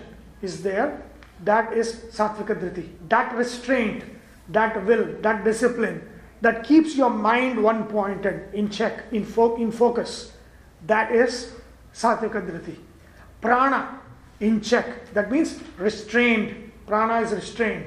is 0.42 0.62
there. 0.62 1.02
That 1.44 1.73
is 1.73 1.94
sattvika 2.11 2.61
dhriti. 2.61 2.88
That 3.08 3.35
restraint, 3.35 4.04
that 4.49 4.85
will, 4.85 5.16
that 5.20 5.44
discipline, 5.44 6.08
that 6.40 6.64
keeps 6.64 6.97
your 6.97 7.11
mind 7.11 7.62
one 7.62 7.85
pointed 7.87 8.52
in 8.54 8.70
check, 8.70 9.04
in, 9.12 9.25
fo- 9.25 9.56
in 9.56 9.70
focus. 9.70 10.32
That 10.87 11.12
is 11.12 11.54
sattvika 11.94 12.49
dhriti. 12.49 12.76
Prana 13.40 14.00
in 14.40 14.61
check. 14.61 15.12
That 15.14 15.30
means 15.30 15.61
restrained. 15.76 16.73
Prana 16.87 17.20
is 17.20 17.32
restrained 17.32 17.87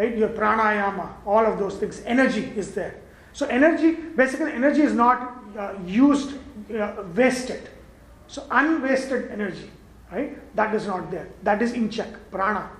right? 0.00 0.16
Your 0.16 0.30
pranayama, 0.30 1.10
all 1.26 1.44
of 1.44 1.58
those 1.58 1.76
things. 1.76 2.02
Energy 2.06 2.50
is 2.56 2.72
there. 2.74 2.94
So 3.34 3.46
energy, 3.46 3.92
basically, 3.92 4.52
energy 4.52 4.80
is 4.80 4.94
not 4.94 5.44
uh, 5.58 5.74
used, 5.84 6.36
uh, 6.74 7.02
wasted. 7.14 7.68
So 8.26 8.46
unwasted 8.50 9.30
energy, 9.30 9.70
right? 10.10 10.56
That 10.56 10.74
is 10.74 10.86
not 10.86 11.10
there. 11.10 11.28
That 11.42 11.60
is 11.60 11.72
in 11.72 11.90
check. 11.90 12.08
Prana. 12.30 12.70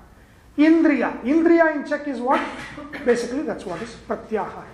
Indriya. 0.56 1.22
Indriya 1.22 1.76
in 1.76 1.86
check 1.86 2.08
is 2.08 2.20
what? 2.20 2.40
basically, 3.04 3.42
that's 3.42 3.66
what 3.66 3.82
is 3.82 3.94
pratyahara. 4.08 4.64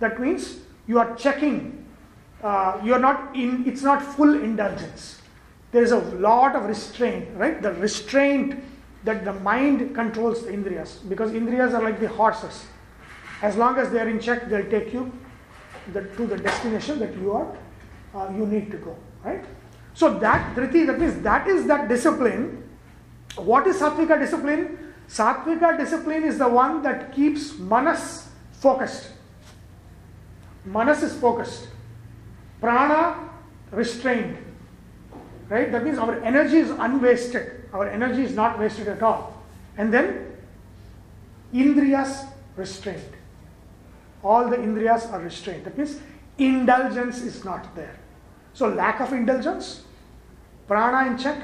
That 0.00 0.20
means 0.20 0.58
you 0.88 0.98
are 0.98 1.14
checking. 1.14 1.84
Uh, 2.42 2.80
you 2.82 2.94
are 2.94 2.98
not 2.98 3.36
in. 3.36 3.64
It's 3.66 3.82
not 3.82 4.02
full 4.02 4.34
indulgence. 4.42 5.20
There 5.70 5.82
is 5.82 5.92
a 5.92 5.98
lot 5.98 6.56
of 6.56 6.64
restraint, 6.64 7.28
right? 7.36 7.62
The 7.62 7.72
restraint 7.74 8.62
that 9.04 9.24
the 9.24 9.32
mind 9.32 9.94
controls 9.94 10.44
the 10.44 10.52
indriyas 10.52 11.08
because 11.08 11.32
indriyas 11.32 11.74
are 11.74 11.82
like 11.82 12.00
the 12.00 12.08
horses. 12.08 12.66
As 13.42 13.56
long 13.56 13.78
as 13.78 13.90
they 13.90 13.98
are 13.98 14.08
in 14.08 14.20
check, 14.20 14.48
they'll 14.48 14.70
take 14.70 14.92
you 14.92 15.12
the, 15.92 16.02
to 16.02 16.26
the 16.26 16.36
destination 16.36 16.98
that 17.00 17.16
you 17.16 17.32
are 17.32 17.56
uh, 18.14 18.30
you 18.34 18.46
need 18.46 18.70
to 18.70 18.76
go. 18.76 18.96
Right. 19.24 19.44
So 19.94 20.18
that 20.18 20.54
dhriti, 20.56 20.86
that 20.86 20.98
means 20.98 21.20
that 21.22 21.46
is 21.48 21.66
that 21.66 21.88
discipline. 21.88 22.68
What 23.36 23.66
is 23.66 23.80
sattvika 23.80 24.18
discipline? 24.18 24.94
Sattvika 25.08 25.78
discipline 25.78 26.24
is 26.24 26.38
the 26.38 26.48
one 26.48 26.82
that 26.82 27.12
keeps 27.12 27.58
manas 27.58 28.28
focused. 28.52 29.10
Manas 30.64 31.02
is 31.02 31.14
focused. 31.18 31.68
Prana 32.60 33.28
restrained. 33.70 34.38
Right? 35.48 35.70
That 35.72 35.84
means 35.84 35.98
our 35.98 36.22
energy 36.22 36.58
is 36.58 36.70
unwasted 36.70 37.61
our 37.72 37.88
energy 37.88 38.22
is 38.22 38.34
not 38.34 38.58
wasted 38.58 38.88
at 38.88 39.02
all. 39.02 39.42
And 39.76 39.92
then 39.92 40.36
indriyas 41.52 42.26
restrained. 42.56 43.16
All 44.22 44.48
the 44.48 44.56
indriyas 44.56 45.10
are 45.12 45.20
restrained. 45.20 45.64
That 45.64 45.76
means 45.76 45.98
indulgence 46.38 47.22
is 47.22 47.44
not 47.44 47.74
there. 47.74 47.98
So 48.54 48.68
lack 48.68 49.00
of 49.00 49.12
indulgence, 49.12 49.82
prana 50.68 51.10
in 51.10 51.18
check, 51.18 51.42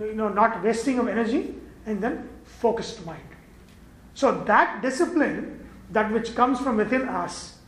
you 0.00 0.14
know, 0.14 0.28
not 0.28 0.62
wasting 0.62 0.98
of 0.98 1.08
energy, 1.08 1.54
and 1.86 2.02
then 2.02 2.28
focused 2.44 3.04
mind. 3.04 3.20
So 4.14 4.42
that 4.44 4.82
discipline, 4.82 5.68
that 5.90 6.12
which 6.12 6.34
comes 6.34 6.60
from 6.60 6.76
within 6.76 7.08
us, 7.08 7.58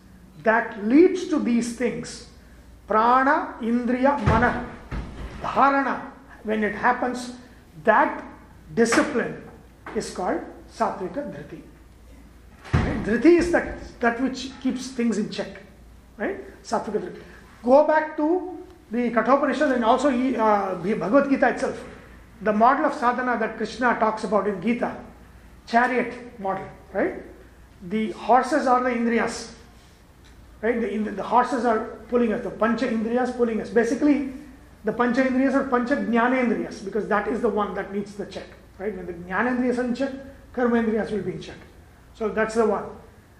that 0.42 0.84
leads 0.86 1.28
to 1.28 1.38
these 1.38 1.76
things, 1.76 2.28
prana, 2.86 3.54
indriya, 3.60 4.24
mana, 4.26 4.66
dharana, 5.42 6.12
when 6.44 6.62
it 6.62 6.74
happens, 6.74 7.32
that 7.84 8.24
discipline 8.74 9.42
is 9.94 10.10
called 10.10 10.40
Satvika 10.72 11.30
Dhriti. 11.32 11.62
Right? 12.72 13.04
Dhriti 13.04 13.38
is 13.38 13.52
that, 13.52 13.78
that 14.00 14.20
which 14.20 14.50
keeps 14.60 14.88
things 14.88 15.18
in 15.18 15.30
check. 15.30 15.62
Right? 16.16 16.62
Satvika 16.62 17.00
Dhriti. 17.00 17.22
Go 17.62 17.86
back 17.86 18.16
to 18.16 18.58
the 18.90 19.10
Kathopanishad 19.10 19.72
and 19.72 19.84
also 19.84 20.08
uh, 20.08 20.74
Bhagavad 20.76 21.30
Gita 21.30 21.48
itself. 21.48 21.82
The 22.42 22.52
model 22.52 22.86
of 22.86 22.94
sadhana 22.94 23.38
that 23.38 23.56
Krishna 23.56 23.96
talks 23.98 24.24
about 24.24 24.46
in 24.46 24.60
Gita, 24.60 24.96
chariot 25.66 26.38
model, 26.38 26.68
right? 26.92 27.22
The 27.88 28.10
horses 28.12 28.66
are 28.66 28.82
the 28.82 28.90
indriyas, 28.90 29.52
right? 30.60 30.80
The, 30.80 30.98
the 31.10 31.22
horses 31.22 31.64
are 31.64 31.80
pulling 32.08 32.32
us, 32.32 32.42
the 32.42 32.50
pancha 32.50 32.86
indriyas 32.86 33.36
pulling 33.36 33.60
us. 33.60 33.70
Basically, 33.70 34.32
the 34.84 34.92
pancha 34.92 35.22
indriyas 35.22 35.54
are 35.54 35.64
pancha 35.64 35.96
jnanendriyas 35.96 36.84
because 36.84 37.08
that 37.08 37.28
is 37.28 37.40
the 37.40 37.48
one 37.48 37.74
that 37.74 37.92
needs 37.92 38.14
the 38.14 38.26
check. 38.26 38.46
Right? 38.78 38.94
When 38.94 39.06
the 39.06 39.12
jnanendriyas 39.12 39.78
are 39.78 39.84
in 39.84 39.94
check, 39.94 40.12
karma 40.52 40.82
indriyas 40.82 41.10
will 41.10 41.22
be 41.22 41.32
in 41.32 41.40
check. 41.40 41.56
So 42.14 42.28
that's 42.28 42.54
the 42.54 42.66
one. 42.66 42.84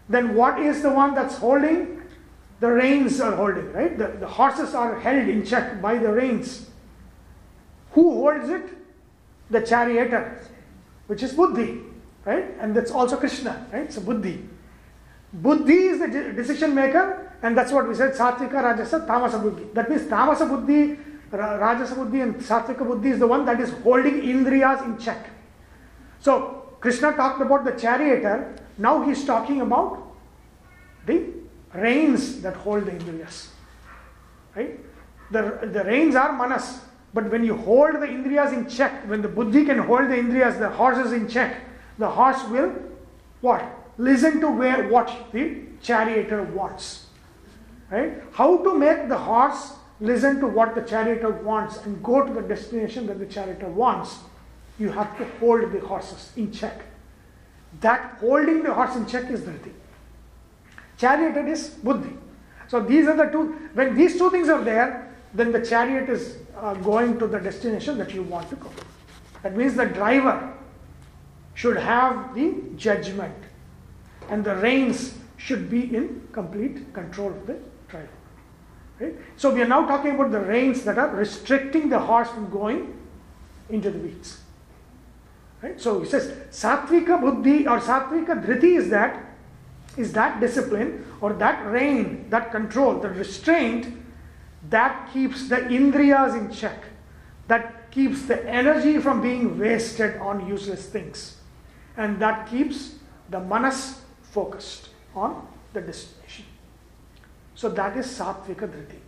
Then 0.09 0.35
what 0.35 0.59
is 0.59 0.83
the 0.83 0.91
one 0.91 1.15
that's 1.15 1.37
holding? 1.39 2.03
The 2.61 2.71
reins 2.71 3.21
are 3.21 3.35
holding, 3.35 3.73
right? 3.73 3.97
The, 3.97 4.09
the 4.21 4.27
horses 4.27 4.75
are 4.75 4.99
held 4.99 5.29
in 5.29 5.45
check 5.45 5.83
by 5.83 5.99
the 5.99 6.13
reins. 6.13 6.71
Who 7.93 8.11
holds 8.13 8.49
it? 8.49 8.71
The 9.51 9.61
charioteer, 9.61 10.41
which 11.07 11.23
is 11.23 11.33
buddhi. 11.33 11.81
right? 12.25 12.47
And 12.61 12.75
that's 12.75 12.91
also 12.91 13.17
Krishna, 13.17 13.67
right? 13.73 13.93
So 13.93 14.01
buddhi. 14.01 14.49
Buddhi 15.33 15.75
is 15.75 15.99
the 15.99 16.09
decision 16.33 16.75
maker, 16.75 17.33
and 17.43 17.57
that's 17.57 17.73
what 17.73 17.89
we 17.89 17.95
said 17.95 18.15
Satvika, 18.15 18.53
Rajasa, 18.53 19.07
Tamasa 19.07 19.43
buddhi. 19.43 19.65
That 19.75 19.91
means 19.91 20.03
Tamasa 20.03 20.49
buddhi, 20.49 20.97
Rajasa 21.37 21.97
buddhi, 21.97 22.21
and 22.21 22.35
Satvika 22.37 22.87
buddhi 22.87 23.11
is 23.11 23.19
the 23.19 23.27
one 23.27 23.45
that 23.47 23.61
is 23.61 23.71
holding 23.83 24.23
Indriyas 24.23 24.85
in 24.85 24.99
check. 24.99 25.31
So 26.21 26.77
Krishna 26.81 27.13
talked 27.13 27.41
about 27.41 27.65
the 27.65 27.73
charioteer, 27.73 28.57
now 28.79 29.03
he's 29.03 29.25
talking 29.25 29.61
about 29.61 30.03
the 31.07 31.27
reins 31.73 32.41
that 32.43 32.55
hold 32.57 32.87
the 32.87 32.93
Indriyas. 32.93 33.49
Right? 34.55 34.81
The, 35.31 35.71
the 35.73 35.85
reins 35.85 36.15
are 36.15 36.33
manas, 36.33 36.81
but 37.13 37.31
when 37.31 37.45
you 37.45 37.57
hold 37.57 37.95
the 37.95 38.07
Indriyas 38.07 38.53
in 38.53 38.69
check, 38.69 39.09
when 39.09 39.23
the 39.23 39.29
buddhi 39.29 39.65
can 39.65 39.79
hold 39.79 40.11
the 40.11 40.17
Indriyas, 40.17 40.59
the 40.59 40.69
horse 40.69 40.99
is 40.99 41.13
in 41.13 41.29
check, 41.29 41.61
the 41.99 42.09
horse 42.09 42.43
will 42.49 42.73
what? 43.41 43.65
Listen 43.99 44.41
to 44.41 44.51
where 44.51 44.89
what 44.89 45.11
the 45.33 45.63
charioteer 45.83 46.43
wants. 46.45 47.07
Right? 47.91 48.23
How 48.33 48.59
to 48.59 48.75
make 48.75 49.09
the 49.09 49.19
horse 49.19 49.75
listen 50.05 50.41
to 50.41 50.47
what 50.47 50.75
the 50.75 50.83
charioteer 50.83 51.31
wants 51.31 51.79
and 51.79 52.03
go 52.03 52.27
to 52.27 52.33
the 52.33 52.43
destination 52.43 53.07
that 53.07 53.19
the 53.19 53.27
charioteer 53.27 53.69
wants, 53.69 54.19
you 54.79 54.91
have 54.91 55.17
to 55.19 55.25
hold 55.39 55.73
the 55.73 55.81
horses 55.81 56.33
in 56.37 56.53
check. 56.53 56.85
That 57.81 58.19
holding 58.21 58.63
the 58.63 58.75
horse 58.75 58.97
in 58.97 59.07
check 59.07 59.31
is 59.31 59.41
dhriti. 59.41 59.73
Charioteer 60.99 61.47
is 61.47 61.69
buddhi. 61.71 62.17
So 62.69 62.81
these 62.81 63.07
are 63.07 63.17
the 63.17 63.27
two. 63.27 63.53
When 63.75 63.97
these 63.97 64.17
two 64.19 64.31
things 64.31 64.49
are 64.49 64.63
there, 64.63 65.15
then 65.33 65.53
the 65.53 65.65
chariot 65.65 66.09
is 66.09 66.39
uh, 66.57 66.75
going 66.75 67.19
to 67.19 67.27
the 67.27 67.39
destination 67.39 67.99
that 67.99 68.15
you 68.15 68.23
want 68.23 68.49
to 68.51 68.57
go. 68.57 68.71
That 69.43 69.57
means 69.57 69.75
the 69.75 69.87
driver 69.87 70.53
should 71.55 71.77
have 71.77 72.35
the 72.35 72.55
judgment, 72.77 73.37
and 74.29 74.45
the 74.45 74.57
reins 74.57 75.19
should 75.37 75.69
be 75.69 75.95
in 75.95 76.29
complete 76.33 76.93
control 76.95 77.31
of 77.31 77.47
the. 77.47 77.59
Right? 79.01 79.15
So 79.37 79.53
we 79.53 79.63
are 79.63 79.69
now 79.69 79.87
talking 79.87 80.15
about 80.15 80.31
the 80.31 80.41
reins 80.41 80.85
that 80.85 80.99
are 80.99 81.09
restricting 81.09 81.89
the 81.89 81.99
horse 81.99 82.31
from 82.31 82.51
going 82.51 82.97
into 83.69 83.91
the 83.91 83.99
weeds. 83.99 84.41
Right? 85.63 85.81
So 85.81 86.01
he 86.01 86.09
says 86.09 86.31
sattvika 86.51 87.21
buddhi 87.21 87.67
or 87.67 87.81
sattvika 87.81 88.45
dhriti 88.45 88.77
is 88.79 88.91
that 88.91 89.25
is 89.97 90.13
that 90.13 90.41
discipline 90.41 91.05
or 91.21 91.33
that 91.35 91.65
rein, 91.67 92.29
that 92.31 92.51
control, 92.51 92.99
the 92.99 93.09
restraint 93.09 93.97
that 94.71 95.11
keeps 95.13 95.49
the 95.49 95.57
indriyas 95.57 96.37
in 96.37 96.53
check, 96.53 96.85
that 97.49 97.91
keeps 97.91 98.23
the 98.23 98.45
energy 98.49 98.99
from 98.99 99.23
being 99.23 99.59
wasted 99.59 100.17
on 100.17 100.49
useless 100.49 100.87
things, 100.87 101.37
and 101.97 102.19
that 102.21 102.49
keeps 102.49 102.97
the 103.31 103.39
manas 103.39 104.01
focused 104.23 104.89
on 105.15 105.47
the 105.73 105.81
destination. 105.81 106.45
So 107.55 107.69
that 107.69 107.97
is 107.97 108.07
sattvika 108.07 108.69
dhriti. 108.69 108.99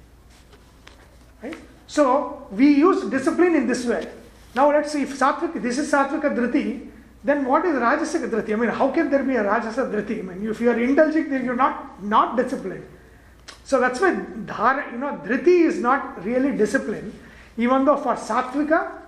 Right? 1.43 1.57
So 1.87 2.47
we 2.51 2.75
use 2.75 3.05
discipline 3.11 3.55
in 3.55 3.67
this 3.67 3.85
way. 3.87 4.09
Now 4.55 4.71
let's 4.71 4.93
see 4.93 5.03
if 5.03 5.19
sattvika, 5.19 5.61
this 5.63 5.79
is 5.79 5.91
sattvika 5.91 6.35
dhriti, 6.37 6.91
then 7.25 7.45
what 7.45 7.65
is 7.65 7.75
rajasic 7.75 8.31
dhriti? 8.31 8.53
I 8.53 8.57
mean, 8.57 8.71
how 8.71 8.91
can 8.91 9.11
there 9.11 9.25
be 9.25 9.37
a 9.37 9.45
rajasa 9.45 9.91
dhriti? 9.91 10.21
I 10.21 10.23
mean, 10.23 10.49
if 10.49 10.61
you 10.61 10.71
are 10.71 10.81
indulging, 10.81 11.29
then 11.29 11.45
you're 11.45 11.57
not 11.57 12.03
not 12.03 12.37
disciplined. 12.37 12.87
So 13.65 13.81
that's 13.81 14.01
why 14.01 14.15
dhara, 14.15 14.93
you 14.93 14.99
know, 14.99 15.21
dhriti 15.25 15.67
is 15.67 15.81
not 15.81 16.25
really 16.25 16.57
discipline. 16.57 17.13
Even 17.57 17.85
though 17.85 17.97
for 17.97 18.15
sattvika, 18.15 19.03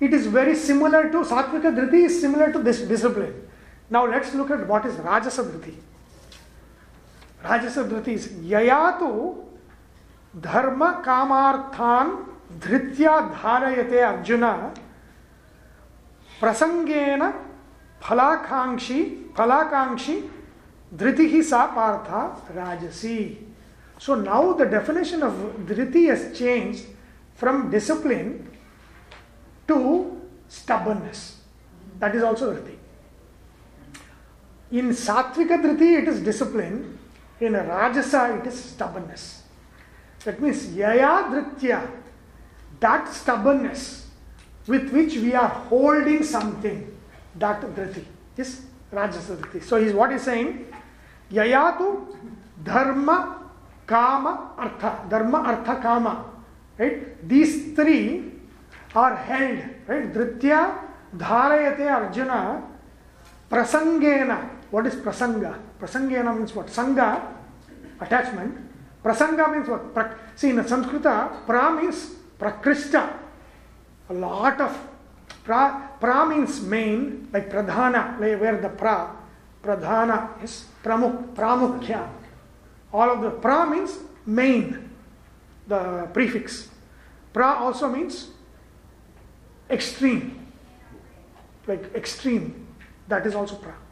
it 0.00 0.12
is 0.12 0.26
very 0.26 0.54
similar 0.54 1.10
to 1.10 1.18
sattvika 1.18 1.74
dhriti 1.76 2.06
is 2.06 2.20
similar 2.20 2.52
to 2.52 2.58
this 2.58 2.80
discipline. 2.80 3.48
Now 3.90 4.06
let's 4.06 4.34
look 4.34 4.50
at 4.50 4.66
what 4.66 4.84
is 4.84 4.94
rajasa 4.96 5.44
dhriti. 5.50 5.74
राजसधति 7.44 8.14
यया 8.52 8.90
तो 9.00 9.10
धर्म 10.34 10.84
कामार्थान 11.02 12.10
धृत्या 12.64 13.18
धारयते 13.20 14.00
अर्जुन। 14.00 14.44
प्रसंगेन 16.40 17.30
फलाकांक्षी 18.02 19.02
फलाकांक्षी 19.36 20.20
धृति 20.92 21.26
ही 21.28 21.42
सा 21.42 21.64
पार्थ 21.76 22.50
राजसी। 22.56 23.18
So 24.00 24.14
now 24.16 24.52
the 24.58 24.68
definition 24.70 25.22
of 25.22 25.34
dhriti 25.68 26.04
as 26.10 26.32
change 26.38 26.82
from 27.40 27.62
discipline 27.70 28.30
to 29.68 29.78
stubbornness 30.50 31.20
that 32.00 32.14
is 32.14 32.24
also 32.24 32.50
dhriti. 32.52 32.78
In 34.78 34.92
sattvic 34.94 35.52
dhriti 35.62 35.94
it 35.96 36.08
is 36.08 36.24
discipline 36.24 36.78
in 37.40 37.52
rajasa 37.52 38.40
it 38.40 38.46
is 38.46 38.64
stubbornness 38.64 39.42
that 40.24 40.40
means 40.40 40.74
yaya 40.74 41.28
dhritya 41.30 41.88
that 42.80 43.12
stubbornness 43.12 44.08
with 44.68 44.92
which 44.92 45.16
we 45.16 45.34
are 45.34 45.48
holding 45.48 46.22
something, 46.22 46.94
that 47.36 47.60
dhriti 47.62 48.04
is 48.36 48.62
rajasa 48.92 49.36
dhriti. 49.36 49.62
So 49.64 49.82
he's 49.82 49.92
what 49.92 50.12
he's 50.12 50.22
saying, 50.22 50.66
yayatu 51.32 52.14
dharma 52.62 53.50
kama 53.86 54.52
artha, 54.56 55.06
dharma 55.08 55.38
artha 55.38 55.80
kama, 55.80 56.24
right? 56.76 57.26
These 57.26 57.74
three 57.74 58.32
are 58.94 59.16
held, 59.16 59.64
right? 59.86 60.12
Dhritya 60.12 60.78
dharayate 61.16 61.90
arjuna 61.90 62.62
prasangena. 63.50 64.50
What 64.70 64.86
is 64.86 64.96
prasanga? 64.96 65.58
Prasangena 65.80 66.36
means 66.36 66.54
what? 66.54 66.66
Sangha, 66.66 67.22
attachment. 68.00 68.58
Prasanga 69.02 69.50
means 69.50 69.68
what? 69.68 69.94
Pra, 69.94 70.14
see 70.34 70.50
in 70.50 70.56
Sanskrita, 70.56 71.46
pra 71.46 71.70
means 71.70 72.14
prakrishta 72.38 73.08
a 74.08 74.12
lot 74.12 74.60
of 74.60 74.76
pra, 75.44 75.96
pra 75.98 76.26
means 76.26 76.60
main, 76.60 77.28
like 77.32 77.48
pradhana, 77.48 78.18
like 78.20 78.40
where 78.40 78.60
the 78.60 78.68
pra, 78.68 79.16
pradhana 79.62 80.42
is 80.42 80.66
pramuk, 80.82 81.34
pramukhya. 81.34 82.08
All 82.92 83.10
of 83.10 83.22
the 83.22 83.30
pra 83.30 83.66
means 83.66 83.98
main, 84.26 84.90
the 85.66 86.08
prefix. 86.12 86.68
Pra 87.32 87.58
also 87.60 87.88
means 87.88 88.28
extreme, 89.70 90.46
like 91.66 91.94
extreme. 91.94 92.66
That 93.08 93.26
is 93.26 93.34
also 93.34 93.56
pra. 93.56 93.87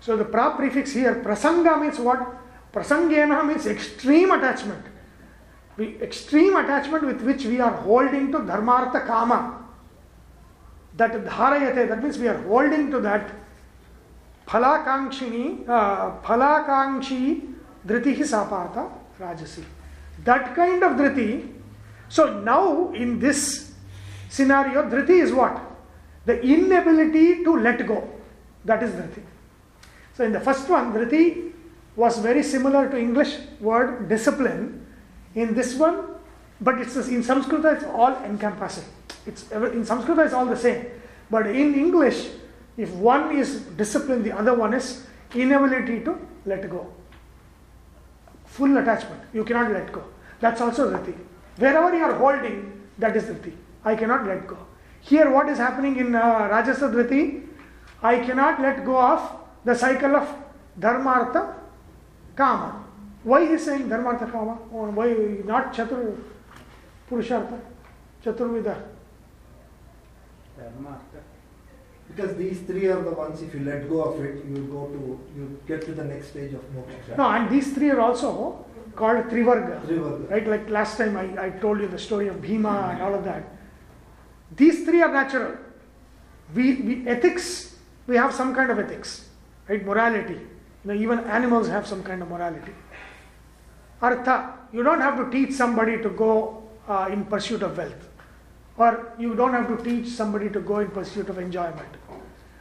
So 0.00 0.16
the 0.16 0.24
pra 0.24 0.56
prefix 0.56 0.92
here, 0.92 1.16
prasanga 1.16 1.80
means 1.80 1.98
what? 1.98 2.20
Prasangena 2.72 3.46
means 3.46 3.66
extreme 3.66 4.30
attachment. 4.30 4.84
The 5.76 6.02
extreme 6.02 6.56
attachment 6.56 7.04
with 7.04 7.20
which 7.22 7.44
we 7.44 7.60
are 7.60 7.72
holding 7.72 8.32
to 8.32 8.38
dharmartha 8.38 9.06
kama. 9.06 9.58
That 10.96 11.12
dharayate 11.12 11.88
that 11.88 12.02
means 12.02 12.18
we 12.18 12.28
are 12.28 12.40
holding 12.42 12.90
to 12.90 13.00
that 13.00 13.30
phalakankshini 14.46 15.68
uh, 15.68 16.12
phalakankshi 16.22 17.54
dhriti 17.86 18.24
sa 18.24 18.48
partha 18.48 18.90
rajasi. 19.18 19.64
That 20.24 20.54
kind 20.54 20.82
of 20.82 20.92
dhriti 20.92 21.52
so 22.08 22.40
now 22.40 22.90
in 22.92 23.18
this 23.18 23.72
scenario 24.28 24.82
dhriti 24.82 25.22
is 25.22 25.32
what? 25.32 25.60
The 26.24 26.40
inability 26.42 27.44
to 27.44 27.56
let 27.56 27.86
go. 27.86 28.08
That 28.64 28.82
is 28.82 28.92
dhriti 28.92 29.22
so 30.14 30.24
in 30.24 30.32
the 30.32 30.40
first 30.40 30.68
one 30.68 30.92
dhriti 30.92 31.52
was 31.96 32.18
very 32.18 32.42
similar 32.42 32.88
to 32.88 32.98
english 32.98 33.36
word 33.60 34.08
discipline 34.08 34.80
in 35.34 35.54
this 35.54 35.74
one, 35.76 36.04
but 36.60 36.80
it's 36.80 36.96
in 37.08 37.22
Sanskrit 37.22 37.64
it's 37.64 37.84
all 37.84 38.14
encompassing. 38.24 38.84
It's 39.26 39.50
in 39.50 39.84
Sanskrit 39.84 40.18
it's 40.18 40.34
all 40.34 40.46
the 40.46 40.56
same, 40.56 40.86
but 41.30 41.46
in 41.46 41.74
English, 41.74 42.28
if 42.76 42.90
one 42.90 43.36
is 43.36 43.60
discipline, 43.76 44.22
the 44.22 44.32
other 44.32 44.54
one 44.54 44.74
is 44.74 45.06
inability 45.34 46.00
to 46.04 46.18
let 46.46 46.68
go. 46.68 46.92
Full 48.46 48.76
attachment, 48.76 49.22
you 49.32 49.44
cannot 49.44 49.72
let 49.72 49.92
go. 49.92 50.04
That's 50.40 50.60
also 50.60 50.90
riti. 50.90 51.14
Wherever 51.56 51.96
you 51.96 52.02
are 52.02 52.14
holding, 52.14 52.88
that 52.98 53.16
is 53.16 53.24
riti. 53.24 53.52
I 53.84 53.94
cannot 53.94 54.26
let 54.26 54.46
go. 54.46 54.58
Here, 55.00 55.30
what 55.30 55.48
is 55.48 55.58
happening 55.58 55.96
in 55.96 56.14
uh, 56.14 56.48
Rajasa? 56.50 57.46
I 58.02 58.18
cannot 58.18 58.60
let 58.60 58.84
go 58.84 58.98
of 58.98 59.39
the 59.64 59.74
cycle 59.74 60.16
of 60.16 60.28
Dharmartha, 60.78 61.54
Kama. 62.36 62.84
Why 63.22 63.46
he 63.46 63.52
is 63.52 63.64
saying 63.64 63.88
Dharmartha 63.88 64.30
Kama? 64.30 64.58
Or 64.72 64.90
why 64.90 65.12
not 65.44 65.74
Chatur 65.74 66.16
Purushartha? 67.08 67.60
Chaturvida. 68.24 68.76
Because 72.08 72.36
these 72.36 72.60
three 72.62 72.86
are 72.86 73.02
the 73.02 73.12
ones, 73.12 73.40
if 73.40 73.54
you 73.54 73.60
let 73.60 73.88
go 73.88 74.02
of 74.02 74.24
it, 74.24 74.44
you 74.44 74.64
go 74.64 74.86
to, 74.86 75.20
you 75.36 75.60
get 75.66 75.84
to 75.86 75.92
the 75.92 76.04
next 76.04 76.28
stage 76.28 76.52
of 76.52 76.60
moksha. 76.74 77.16
No, 77.16 77.28
and 77.30 77.48
these 77.48 77.72
three 77.72 77.90
are 77.90 78.00
also 78.00 78.64
called 78.96 79.26
Trivarga. 79.26 79.80
Trivarga. 79.86 80.30
Right? 80.30 80.46
Like 80.46 80.68
last 80.68 80.98
time 80.98 81.16
I, 81.16 81.46
I 81.46 81.50
told 81.50 81.80
you 81.80 81.86
the 81.86 81.98
story 81.98 82.28
of 82.28 82.42
Bhima 82.42 82.90
and 82.92 83.02
all 83.02 83.14
of 83.14 83.24
that. 83.24 83.44
These 84.56 84.84
three 84.84 85.00
are 85.02 85.12
natural. 85.12 85.56
We, 86.52 86.74
we 86.82 87.06
ethics 87.06 87.70
we 88.10 88.16
have 88.16 88.34
some 88.34 88.54
kind 88.54 88.70
of 88.72 88.78
ethics, 88.78 89.28
right? 89.70 89.86
Morality. 89.86 90.34
You 90.34 90.92
know, 90.92 90.94
even 90.94 91.20
animals 91.20 91.68
have 91.68 91.86
some 91.86 92.02
kind 92.02 92.22
of 92.22 92.28
morality. 92.28 92.72
Artha, 94.02 94.54
you 94.72 94.82
don't 94.82 95.00
have 95.00 95.16
to 95.18 95.30
teach 95.30 95.54
somebody 95.54 96.02
to 96.02 96.10
go 96.10 96.62
uh, 96.88 97.08
in 97.10 97.24
pursuit 97.24 97.62
of 97.62 97.76
wealth, 97.76 98.08
or 98.76 99.12
you 99.18 99.34
don't 99.34 99.52
have 99.52 99.68
to 99.68 99.82
teach 99.84 100.08
somebody 100.08 100.50
to 100.50 100.60
go 100.60 100.78
in 100.80 100.88
pursuit 100.88 101.28
of 101.28 101.38
enjoyment. 101.38 101.96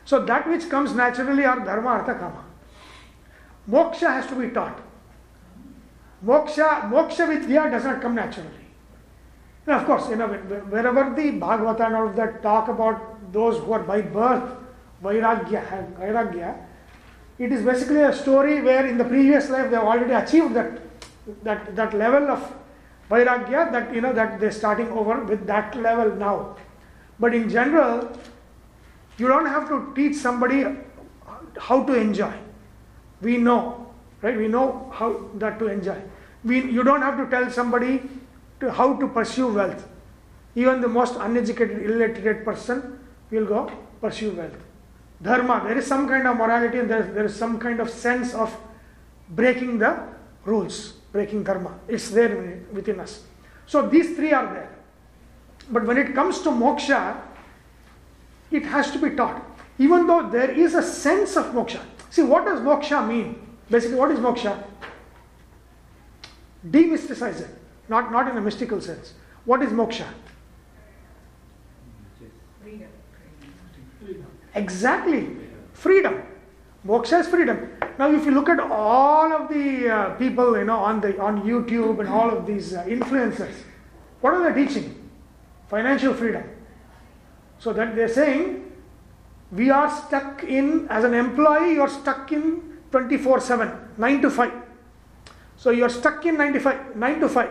So 0.05 0.23
that 0.25 0.47
which 0.47 0.69
comes 0.69 0.93
naturally 0.93 1.45
are 1.45 1.59
dharma, 1.59 1.89
artha, 1.89 2.15
kama. 2.15 2.45
Moksha 3.69 4.07
has 4.07 4.27
to 4.27 4.35
be 4.35 4.49
taught. 4.49 4.79
Moksha, 6.25 6.89
moksha 6.91 7.27
vidya 7.27 7.69
does 7.71 7.85
not 7.85 8.01
come 8.01 8.15
naturally. 8.15 8.65
And 9.65 9.75
of 9.79 9.85
course, 9.85 10.09
you 10.09 10.15
know, 10.15 10.27
wherever 10.27 11.13
the 11.15 11.31
Bhagavata 11.31 11.85
and 11.85 11.95
all 11.95 12.07
of 12.09 12.15
that 12.15 12.41
talk 12.43 12.67
about 12.67 13.31
those 13.31 13.63
who 13.63 13.71
are 13.71 13.83
by 13.83 14.01
birth 14.01 14.51
vairagya, 15.03 15.95
vairagya, 15.97 16.68
it 17.39 17.51
is 17.53 17.63
basically 17.63 18.01
a 18.01 18.13
story 18.13 18.61
where 18.61 18.85
in 18.85 18.97
the 18.97 19.05
previous 19.05 19.49
life 19.49 19.69
they 19.69 19.77
have 19.77 19.85
already 19.85 20.13
achieved 20.13 20.53
that 20.53 20.81
that 21.43 21.75
that 21.75 21.93
level 21.93 22.29
of 22.29 22.53
vairagya 23.09 23.71
that 23.71 23.93
you 23.95 24.01
know 24.01 24.11
that 24.13 24.39
they're 24.39 24.51
starting 24.51 24.91
over 24.91 25.23
with 25.23 25.45
that 25.47 25.75
level 25.75 26.15
now. 26.15 26.55
But 27.19 27.33
in 27.33 27.49
general, 27.49 28.17
you 29.17 29.27
don't 29.27 29.45
have 29.45 29.67
to 29.69 29.91
teach 29.95 30.15
somebody 30.15 30.65
how 31.57 31.83
to 31.83 31.93
enjoy. 31.93 32.33
We 33.21 33.37
know, 33.37 33.93
right? 34.21 34.37
We 34.37 34.47
know 34.47 34.89
how 34.93 35.29
that 35.35 35.59
to 35.59 35.67
enjoy. 35.67 36.01
We, 36.43 36.61
you 36.71 36.83
don't 36.83 37.01
have 37.01 37.17
to 37.17 37.29
tell 37.29 37.51
somebody 37.51 38.01
to 38.61 38.71
how 38.71 38.93
to 38.95 39.07
pursue 39.07 39.51
wealth. 39.53 39.85
Even 40.55 40.79
the 40.79 40.87
most 40.87 41.15
uneducated, 41.19 41.83
illiterate 41.83 42.45
person 42.45 42.99
will 43.29 43.45
go 43.45 43.71
pursue 43.99 44.31
wealth. 44.31 44.57
Dharma, 45.21 45.61
there 45.65 45.77
is 45.77 45.85
some 45.85 46.07
kind 46.07 46.25
of 46.27 46.37
morality 46.37 46.79
and 46.79 46.89
there, 46.89 47.03
there 47.03 47.25
is 47.25 47.35
some 47.35 47.59
kind 47.59 47.79
of 47.79 47.89
sense 47.89 48.33
of 48.33 48.55
breaking 49.29 49.79
the 49.79 49.99
rules, 50.45 50.93
breaking 51.11 51.43
dharma. 51.43 51.77
It's 51.87 52.09
there 52.09 52.63
within 52.71 52.99
us. 52.99 53.23
So 53.67 53.87
these 53.87 54.15
three 54.15 54.31
are 54.31 54.51
there. 54.53 54.75
But 55.69 55.85
when 55.85 55.97
it 55.97 56.15
comes 56.15 56.41
to 56.41 56.49
moksha, 56.49 57.19
it 58.49 58.63
has 58.63 58.91
to 58.91 58.99
be 58.99 59.11
taught. 59.15 59.45
Even 59.77 60.07
though 60.07 60.29
there 60.29 60.51
is 60.51 60.73
a 60.73 60.81
sense 60.81 61.35
of 61.35 61.47
moksha. 61.47 61.81
See, 62.09 62.23
what 62.23 62.45
does 62.45 62.59
moksha 62.59 63.07
mean? 63.07 63.57
Basically, 63.69 63.95
what 63.95 64.11
is 64.11 64.19
moksha? 64.19 64.63
Demysticize 66.67 67.41
it, 67.41 67.49
not, 67.87 68.11
not 68.11 68.29
in 68.29 68.37
a 68.37 68.41
mystical 68.41 68.81
sense. 68.81 69.13
What 69.45 69.61
is 69.61 69.69
moksha? 69.71 70.05
Freedom. 72.61 74.25
Exactly, 74.59 75.29
freedom. 75.73 76.21
Moksha 76.85 77.19
is 77.21 77.27
freedom. 77.27 77.71
Now, 77.97 78.11
if 78.13 78.25
you 78.25 78.31
look 78.31 78.49
at 78.49 78.59
all 78.59 79.31
of 79.33 79.49
the 79.49 79.89
uh, 79.89 80.09
people, 80.15 80.57
you 80.57 80.65
know, 80.65 80.79
on 80.79 81.01
the 81.01 81.19
on 81.19 81.43
YouTube 81.43 81.99
and 81.99 82.09
all 82.09 82.29
of 82.29 82.45
these 82.45 82.73
uh, 82.73 82.83
influencers, 82.83 83.55
what 84.21 84.33
are 84.33 84.51
they 84.51 84.65
teaching? 84.65 85.09
Financial 85.67 86.13
freedom. 86.13 86.43
So 87.59 87.73
that 87.73 87.95
they're 87.95 88.07
saying, 88.07 88.71
we 89.51 89.69
are 89.69 89.89
stuck 89.89 90.43
in 90.43 90.87
as 90.89 91.03
an 91.03 91.13
employee. 91.13 91.75
You're 91.75 91.89
stuck 91.89 92.31
in 92.31 92.77
24/7, 92.91 93.97
nine 93.97 94.21
to 94.21 94.29
five. 94.29 94.53
So 95.59 95.71
you're 95.71 95.89
stuck 95.89 96.25
in 96.25 96.37
95, 96.37 96.95
9 96.95 97.19
to 97.19 97.27
5. 97.27 97.49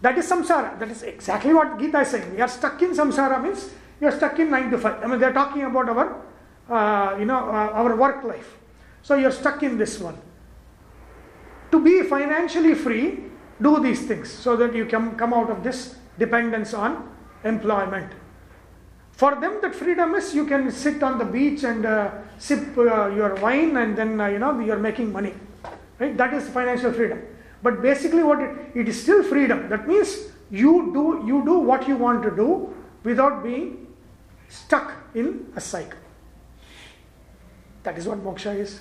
That 0.00 0.18
is 0.18 0.28
samsara. 0.28 0.76
That 0.80 0.90
is 0.90 1.04
exactly 1.04 1.54
what 1.54 1.78
Gita 1.78 2.00
is 2.00 2.08
saying. 2.08 2.34
We 2.34 2.40
are 2.40 2.48
stuck 2.48 2.82
in 2.82 2.90
samsara 2.90 3.40
means 3.40 3.70
you're 4.00 4.10
stuck 4.10 4.36
in 4.40 4.50
9 4.50 4.72
to 4.72 4.78
5. 4.78 5.04
I 5.04 5.06
mean, 5.06 5.20
they're 5.20 5.32
talking 5.32 5.62
about 5.62 5.88
our, 5.88 6.20
uh, 6.68 7.16
you 7.18 7.24
know, 7.24 7.48
uh, 7.48 7.70
our 7.72 7.96
work 7.96 8.24
life. 8.24 8.56
So 9.02 9.16
you're 9.16 9.32
stuck 9.32 9.62
in 9.62 9.78
this 9.78 9.98
one. 10.00 10.18
To 11.70 11.82
be 11.82 12.02
financially 12.02 12.74
free, 12.74 13.24
do 13.60 13.82
these 13.82 14.06
things 14.06 14.30
so 14.30 14.56
that 14.56 14.74
you 14.74 14.86
can 14.86 15.16
come 15.16 15.34
out 15.34 15.50
of 15.50 15.62
this 15.62 15.96
dependence 16.18 16.74
on 16.74 17.08
employment. 17.44 18.12
For 19.12 19.34
them, 19.36 19.60
that 19.62 19.74
freedom 19.74 20.14
is 20.14 20.34
you 20.34 20.46
can 20.46 20.70
sit 20.70 21.02
on 21.02 21.18
the 21.18 21.24
beach 21.24 21.62
and 21.64 21.86
uh, 21.86 22.10
sip 22.38 22.76
uh, 22.76 23.08
your 23.08 23.36
wine 23.36 23.76
and 23.76 23.96
then, 23.96 24.20
uh, 24.20 24.26
you 24.26 24.38
know, 24.38 24.58
you're 24.58 24.78
making 24.78 25.12
money. 25.12 25.34
Right? 25.98 26.16
That 26.16 26.34
is 26.34 26.48
financial 26.48 26.92
freedom. 26.92 27.22
But 27.62 27.80
basically, 27.80 28.22
what 28.22 28.40
it, 28.40 28.50
it 28.74 28.88
is 28.88 29.00
still 29.00 29.22
freedom. 29.22 29.68
That 29.68 29.86
means 29.88 30.16
you 30.50 30.90
do 30.92 31.24
you 31.26 31.44
do 31.44 31.58
what 31.58 31.88
you 31.88 31.96
want 31.96 32.22
to 32.24 32.30
do 32.30 32.74
without 33.04 33.42
being 33.42 33.86
stuck 34.48 34.92
in 35.14 35.50
a 35.56 35.60
cycle. 35.60 36.03
That 37.84 37.96
is 37.98 38.08
what 38.08 38.18
moksha 38.24 38.56
is. 38.56 38.80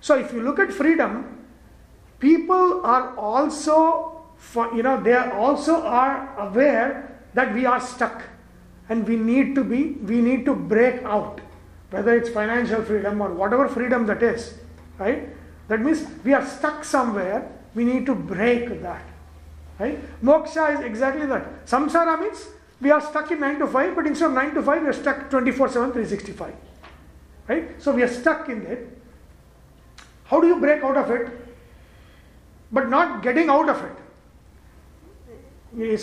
So 0.00 0.18
if 0.18 0.32
you 0.32 0.40
look 0.40 0.58
at 0.58 0.72
freedom, 0.72 1.44
people 2.18 2.84
are 2.84 3.16
also 3.16 4.12
you 4.74 4.82
know 4.82 5.02
they 5.02 5.16
also 5.16 5.82
are 5.82 6.38
aware 6.38 7.20
that 7.34 7.54
we 7.54 7.64
are 7.66 7.80
stuck 7.80 8.22
and 8.88 9.06
we 9.08 9.16
need 9.16 9.54
to 9.54 9.64
be 9.64 9.92
we 10.10 10.20
need 10.20 10.44
to 10.44 10.54
break 10.54 11.02
out 11.04 11.40
whether 11.90 12.14
it's 12.16 12.28
financial 12.28 12.82
freedom 12.82 13.20
or 13.20 13.30
whatever 13.32 13.66
freedom 13.66 14.06
that 14.06 14.22
is 14.22 14.54
right 14.98 15.28
that 15.68 15.80
means 15.80 16.06
we 16.24 16.32
are 16.32 16.46
stuck 16.46 16.84
somewhere, 16.84 17.50
we 17.74 17.84
need 17.84 18.06
to 18.06 18.14
break 18.14 18.82
that. 18.82 19.02
Right? 19.78 19.98
Moksha 20.22 20.78
is 20.78 20.84
exactly 20.84 21.26
that. 21.26 21.66
Samsara 21.66 22.20
means 22.20 22.46
we 22.80 22.90
are 22.90 23.00
stuck 23.00 23.30
in 23.30 23.40
9 23.40 23.58
to 23.58 23.66
5, 23.66 23.96
but 23.96 24.06
instead 24.06 24.26
of 24.26 24.32
9 24.32 24.54
to 24.54 24.62
5, 24.62 24.82
we 24.82 24.88
are 24.88 24.92
stuck 24.92 25.30
24 25.30 25.68
7, 25.68 25.92
365. 25.92 26.54
Right? 27.48 27.80
So 27.80 27.92
we 27.92 28.02
are 28.02 28.08
stuck 28.08 28.48
in 28.48 28.66
it. 28.66 28.98
How 30.24 30.40
do 30.40 30.48
you 30.48 30.58
break 30.58 30.82
out 30.82 30.96
of 30.96 31.10
it? 31.10 31.30
But 32.72 32.88
not 32.88 33.22
getting 33.22 33.48
out 33.48 33.68
of 33.68 33.84
it. 33.84 33.96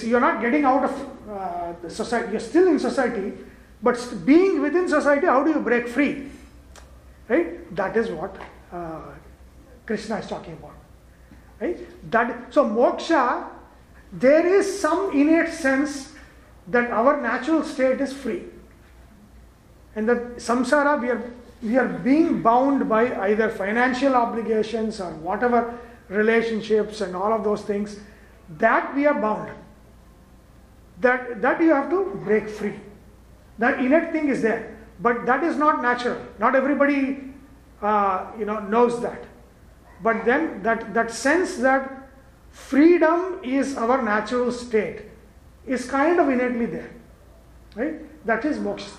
You're 0.04 0.20
not 0.20 0.40
getting 0.42 0.66
out 0.66 0.84
of 0.86 1.10
uh, 1.30 1.74
the 1.82 1.90
society, 1.90 2.32
you're 2.32 2.40
still 2.40 2.68
in 2.68 2.80
society, 2.80 3.34
but 3.82 3.98
being 4.26 4.62
within 4.62 4.88
society, 4.88 5.26
how 5.26 5.44
do 5.44 5.52
you 5.52 5.60
break 5.60 5.88
free? 5.88 6.30
Right? 7.28 7.76
That 7.76 7.98
is 7.98 8.10
what 8.10 8.38
uh, 8.72 9.02
Krishna 9.86 10.18
is 10.20 10.28
talking 10.28 10.54
about. 10.54 10.76
Right? 11.60 11.78
That 12.12 12.54
so 12.54 12.66
moksha, 12.66 13.48
there 14.12 14.46
is 14.46 14.80
some 14.80 15.12
innate 15.12 15.52
sense 15.54 16.14
that 16.68 16.92
our 16.92 17.20
natural 17.20 17.64
state 17.64 18.00
is 18.00 18.14
free. 18.14 18.44
And 19.96 20.10
that 20.10 20.38
samsara 20.38 21.00
we 21.02 21.10
are 21.10 21.32
we 21.62 21.78
are 21.78 21.88
being 21.88 22.42
bound 22.42 22.90
by 22.90 23.16
either 23.28 23.50
financial 23.50 24.16
obligations 24.16 25.00
or 25.00 25.12
whatever 25.16 25.78
relationships 26.10 27.02
and 27.02 27.16
all 27.16 27.32
of 27.32 27.44
those 27.44 27.62
things, 27.62 28.00
that 28.58 28.94
we 28.96 29.06
are 29.06 29.20
bound. 29.20 29.52
That 31.02 31.42
that 31.42 31.62
you 31.62 31.70
have 31.70 31.90
to 31.90 32.20
break 32.26 32.50
free. 32.50 32.80
That 33.60 33.80
innate 33.80 34.12
thing 34.12 34.30
is 34.30 34.42
there. 34.42 34.78
But 35.00 35.26
that 35.26 35.44
is 35.44 35.56
not 35.56 35.82
natural. 35.82 36.20
Not 36.40 36.56
everybody 36.56 37.34
uh, 37.82 38.28
you 38.38 38.46
know 38.46 38.60
knows 38.60 39.02
that. 39.02 39.24
But 40.04 40.26
then 40.26 40.62
that, 40.64 40.94
that 40.94 41.12
sense 41.12 41.58
that 41.58 42.10
freedom 42.52 43.40
is 43.42 43.78
our 43.78 44.02
natural 44.02 44.52
state 44.52 45.04
is 45.66 45.90
kind 45.90 46.20
of 46.20 46.30
innately 46.30 46.66
there. 46.66 46.92
Right? 47.76 48.26
That 48.26 48.44
is 48.46 48.58
moksha. 48.58 48.92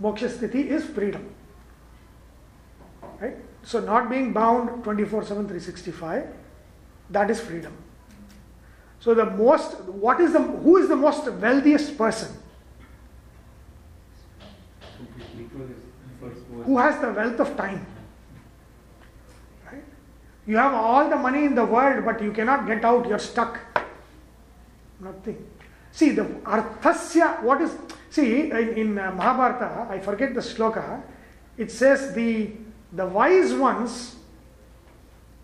Moksha 0.00 0.28
sthiti 0.28 0.66
is 0.66 0.84
freedom. 0.84 1.32
Right? 3.20 3.36
So 3.62 3.80
not 3.80 4.10
being 4.10 4.32
bound 4.32 4.84
24 4.84 5.24
7 5.24 5.44
365, 5.44 6.26
that 7.10 7.30
is 7.30 7.40
freedom. 7.40 7.72
So 9.00 9.14
the 9.14 9.26
most 9.26 9.80
what 9.84 10.20
is 10.20 10.32
the 10.32 10.40
who 10.40 10.76
is 10.78 10.88
the 10.88 10.96
most 10.96 11.30
wealthiest 11.30 11.96
person? 11.96 12.36
Who 16.64 16.78
has 16.78 17.00
the 17.00 17.12
wealth 17.12 17.40
of 17.40 17.56
time? 17.56 17.86
You 20.46 20.58
have 20.58 20.74
all 20.74 21.08
the 21.08 21.16
money 21.16 21.44
in 21.46 21.54
the 21.54 21.64
world, 21.64 22.04
but 22.04 22.22
you 22.22 22.30
cannot 22.30 22.66
get 22.66 22.84
out, 22.84 23.08
you're 23.08 23.18
stuck. 23.18 23.58
Nothing. 25.00 25.46
See, 25.94 26.10
the 26.10 26.24
arthasya, 26.24 27.40
what 27.44 27.60
is, 27.60 27.70
see, 28.10 28.50
in, 28.50 28.68
in 28.76 28.98
uh, 28.98 29.12
Mahabharata, 29.12 29.86
I 29.88 30.00
forget 30.00 30.34
the 30.34 30.40
sloka, 30.40 31.00
it 31.56 31.70
says 31.70 32.12
the, 32.14 32.50
the 32.92 33.06
wise 33.06 33.54
ones, 33.54 34.16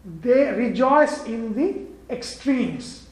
they 0.05 0.51
rejoice 0.51 1.25
in 1.25 1.55
the 1.55 2.13
extremes. 2.13 3.07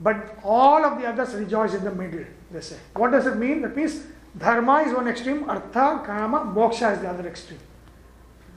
But 0.00 0.36
all 0.44 0.84
of 0.84 1.00
the 1.00 1.06
others 1.06 1.32
rejoice 1.34 1.72
in 1.72 1.82
the 1.82 1.92
middle, 1.94 2.26
they 2.50 2.60
say. 2.60 2.76
What 2.94 3.12
does 3.12 3.26
it 3.26 3.36
mean? 3.36 3.62
That 3.62 3.74
means 3.74 4.02
dharma 4.36 4.82
is 4.82 4.92
one 4.92 5.08
extreme, 5.08 5.48
artha, 5.48 6.02
kama, 6.04 6.40
moksha 6.54 6.92
is 6.94 7.00
the 7.00 7.08
other 7.08 7.26
extreme. 7.26 7.60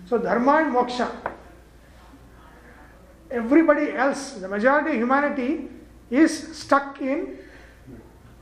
So 0.08 0.18
dharma 0.18 0.58
and 0.58 0.76
moksha, 0.76 1.10
everybody 3.32 3.94
else, 3.94 4.34
the 4.34 4.50
majority 4.50 4.90
of 4.90 4.96
humanity 4.98 5.70
is 6.12 6.58
stuck 6.58 7.02
in 7.02 7.45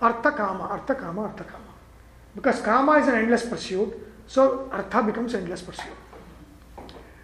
artha 0.03 0.31
kama, 0.31 0.63
artha 0.63 0.95
kama, 0.95 1.23
artha 1.23 1.43
kama. 1.43 1.71
Because 2.35 2.61
kama 2.61 2.93
is 2.93 3.07
an 3.07 3.15
endless 3.15 3.45
pursuit, 3.45 3.93
so 4.27 4.69
artha 4.71 5.03
becomes 5.03 5.33
endless 5.33 5.61
pursuit. 5.61 5.93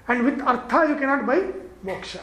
And 0.07 0.25
with 0.25 0.41
artha, 0.41 0.85
you 0.89 0.95
cannot 0.95 1.25
buy 1.25 1.51
moksha. 1.85 2.21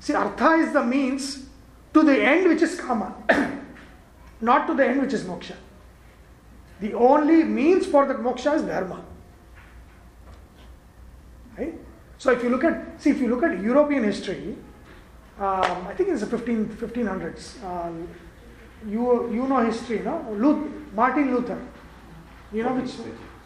See, 0.00 0.14
artha 0.14 0.50
is 0.64 0.72
the 0.72 0.84
means 0.84 1.46
to 1.94 2.02
the 2.02 2.22
end 2.22 2.48
which 2.48 2.62
is 2.62 2.78
kama, 2.80 3.14
not 4.40 4.66
to 4.66 4.74
the 4.74 4.86
end 4.86 5.00
which 5.02 5.12
is 5.12 5.24
moksha. 5.24 5.56
The 6.80 6.92
only 6.94 7.44
means 7.44 7.86
for 7.86 8.04
that 8.06 8.18
moksha 8.18 8.56
is 8.56 8.62
dharma. 8.62 9.02
Right? 11.56 11.74
So 12.18 12.32
if 12.32 12.42
you 12.42 12.48
look 12.50 12.64
at, 12.64 13.00
see, 13.00 13.10
if 13.10 13.20
you 13.20 13.28
look 13.28 13.42
at 13.42 13.60
European 13.60 14.02
history, 14.02 14.56
um, 15.38 15.86
I 15.86 15.94
think 15.96 16.08
it's 16.10 16.20
the 16.20 16.26
15, 16.26 16.66
1500s. 16.66 17.64
Uh, 17.64 17.90
you, 18.86 19.32
you 19.32 19.46
know 19.46 19.64
history, 19.64 20.00
no? 20.00 20.26
Luther, 20.32 20.70
Martin 20.94 21.34
Luther. 21.34 21.60
You 22.52 22.62
know 22.62 22.74
which? 22.74 22.92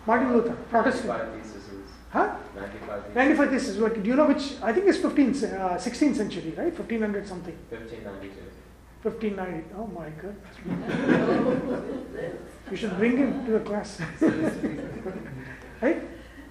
Martin 0.06 0.32
Luther, 0.32 0.54
Protestant. 0.70 1.08
95 1.08 1.42
theses. 1.42 1.62
Huh? 2.10 2.36
95 2.54 3.00
theses. 3.02 3.14
95 3.14 3.50
thesis. 3.50 3.76
What, 3.78 4.02
do 4.02 4.08
you 4.08 4.16
know 4.16 4.26
which? 4.26 4.54
I 4.62 4.72
think 4.72 4.86
it's 4.86 4.98
15th, 4.98 5.44
uh, 5.44 5.76
16th 5.76 6.16
century, 6.16 6.54
right? 6.56 6.76
1500 6.76 7.26
something. 7.26 7.56
1592. 7.70 8.48
1590. 9.02 9.74
Oh 9.76 9.86
my 9.86 10.10
goodness. 10.10 10.46
you 12.70 12.76
should 12.76 12.96
bring 12.96 13.16
him 13.16 13.46
to 13.46 13.52
the 13.52 13.60
class. 13.60 14.00
right? 15.80 16.02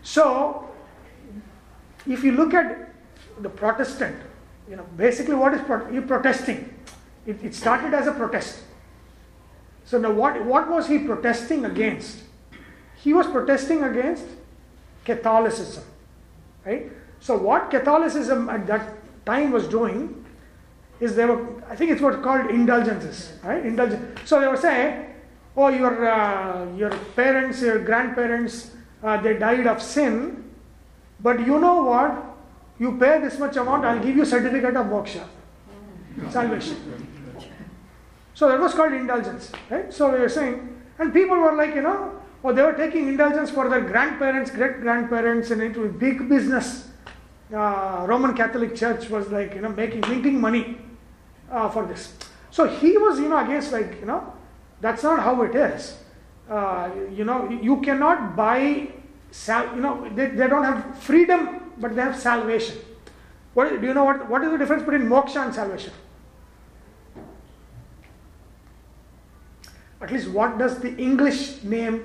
So, 0.02 0.70
if 2.08 2.24
you 2.24 2.32
look 2.32 2.54
at 2.54 2.94
the 3.42 3.50
Protestant, 3.50 4.16
you 4.70 4.76
know, 4.78 4.86
basically 4.96 5.36
what 5.36 5.54
is 5.54 5.62
pro- 5.62 5.90
you 5.90 6.02
protesting? 6.02 6.74
It, 7.26 7.44
it 7.44 7.54
started 7.54 7.94
as 7.94 8.08
a 8.08 8.14
protest. 8.14 8.64
So 9.88 9.98
now 9.98 10.12
what, 10.12 10.44
what 10.44 10.70
was 10.70 10.90
he 10.90 11.00
protesting 11.00 11.64
against? 11.64 12.24
He 12.98 13.14
was 13.14 13.26
protesting 13.26 13.84
against 13.84 14.26
Catholicism. 15.06 15.86
Right? 16.66 16.92
So 17.22 17.38
what 17.38 17.72
Catholicism 17.72 18.50
at 18.50 18.68
that 18.68 18.96
time 19.26 19.52
was 19.52 19.66
doing 19.66 20.26
is 21.00 21.16
they 21.16 21.24
were, 21.24 21.64
I 21.70 21.76
think 21.78 21.92
it's 21.92 22.02
what's 22.02 22.22
called 22.22 22.50
indulgences, 22.50 23.32
right? 23.46 23.66
Indulgence. 23.66 24.20
So 24.26 24.42
they 24.42 24.48
were 24.48 24.58
saying, 24.58 25.14
oh, 25.56 25.70
your, 25.70 26.06
uh, 26.06 26.66
your 26.76 26.90
parents, 27.16 27.62
your 27.62 27.80
grandparents, 27.80 28.72
uh, 29.02 29.22
they 29.22 29.38
died 29.38 29.68
of 29.68 29.82
sin, 29.82 30.52
but 31.22 31.40
you 31.40 31.60
know 31.60 31.84
what? 31.84 32.26
You 32.78 32.98
pay 32.98 33.22
this 33.22 33.40
much 33.40 33.56
amount, 33.56 33.86
I'll 33.86 34.04
give 34.04 34.18
you 34.18 34.26
certificate 34.26 34.76
of 34.76 34.88
moksha, 34.88 35.26
salvation. 36.30 37.07
So 38.38 38.48
that 38.50 38.60
was 38.60 38.76
called 38.76 38.94
indulgence, 38.94 39.52
right? 39.68 39.92
So 39.92 40.12
we 40.12 40.20
were 40.20 40.30
saying, 40.30 40.80
and 41.00 41.12
people 41.12 41.38
were 41.38 41.56
like, 41.56 41.74
you 41.74 41.82
know, 41.82 42.22
oh, 42.44 42.54
they 42.54 42.62
were 42.62 42.74
taking 42.74 43.08
indulgence 43.08 43.50
for 43.50 43.68
their 43.68 43.82
grandparents, 43.82 44.52
great 44.52 44.80
grandparents, 44.80 45.50
and 45.50 45.60
it 45.60 45.76
was 45.76 45.92
big 45.94 46.30
business. 46.30 46.88
Uh, 47.52 48.06
Roman 48.08 48.36
Catholic 48.36 48.76
Church 48.76 49.10
was 49.10 49.28
like, 49.30 49.56
you 49.56 49.62
know, 49.62 49.70
making 49.70 50.02
minting 50.02 50.40
money 50.40 50.78
uh, 51.52 51.68
for 51.68 51.88
this. 51.88 52.14
So 52.52 52.68
he 52.68 52.96
was, 53.00 53.20
you 53.20 53.28
know, 53.28 53.40
against 53.44 53.72
like, 53.72 54.00
you 54.02 54.06
know, 54.06 54.32
that's 54.82 55.02
not 55.02 55.20
how 55.20 55.42
it 55.42 55.56
is. 55.56 55.98
Uh, 56.48 56.92
you 57.12 57.26
know, 57.26 57.50
you 57.50 57.82
cannot 57.82 58.36
buy, 58.36 58.88
sal- 59.32 59.74
you 59.74 59.82
know, 59.82 60.08
they, 60.14 60.28
they 60.28 60.48
don't 60.48 60.64
have 60.64 61.00
freedom, 61.00 61.72
but 61.80 61.96
they 61.96 62.04
have 62.04 62.16
salvation. 62.16 62.78
What, 63.56 63.82
do 63.82 63.88
you 63.88 63.96
know 63.96 64.04
what, 64.04 64.30
what 64.30 64.44
is 64.44 64.52
the 64.52 64.60
difference 64.60 64.84
between 64.84 65.10
moksha 65.10 65.44
and 65.44 65.56
salvation? 65.56 65.92
At 70.02 70.12
least 70.12 70.30
what 70.30 70.58
does 70.58 70.80
the 70.80 70.96
English 70.96 71.64
name 71.64 72.04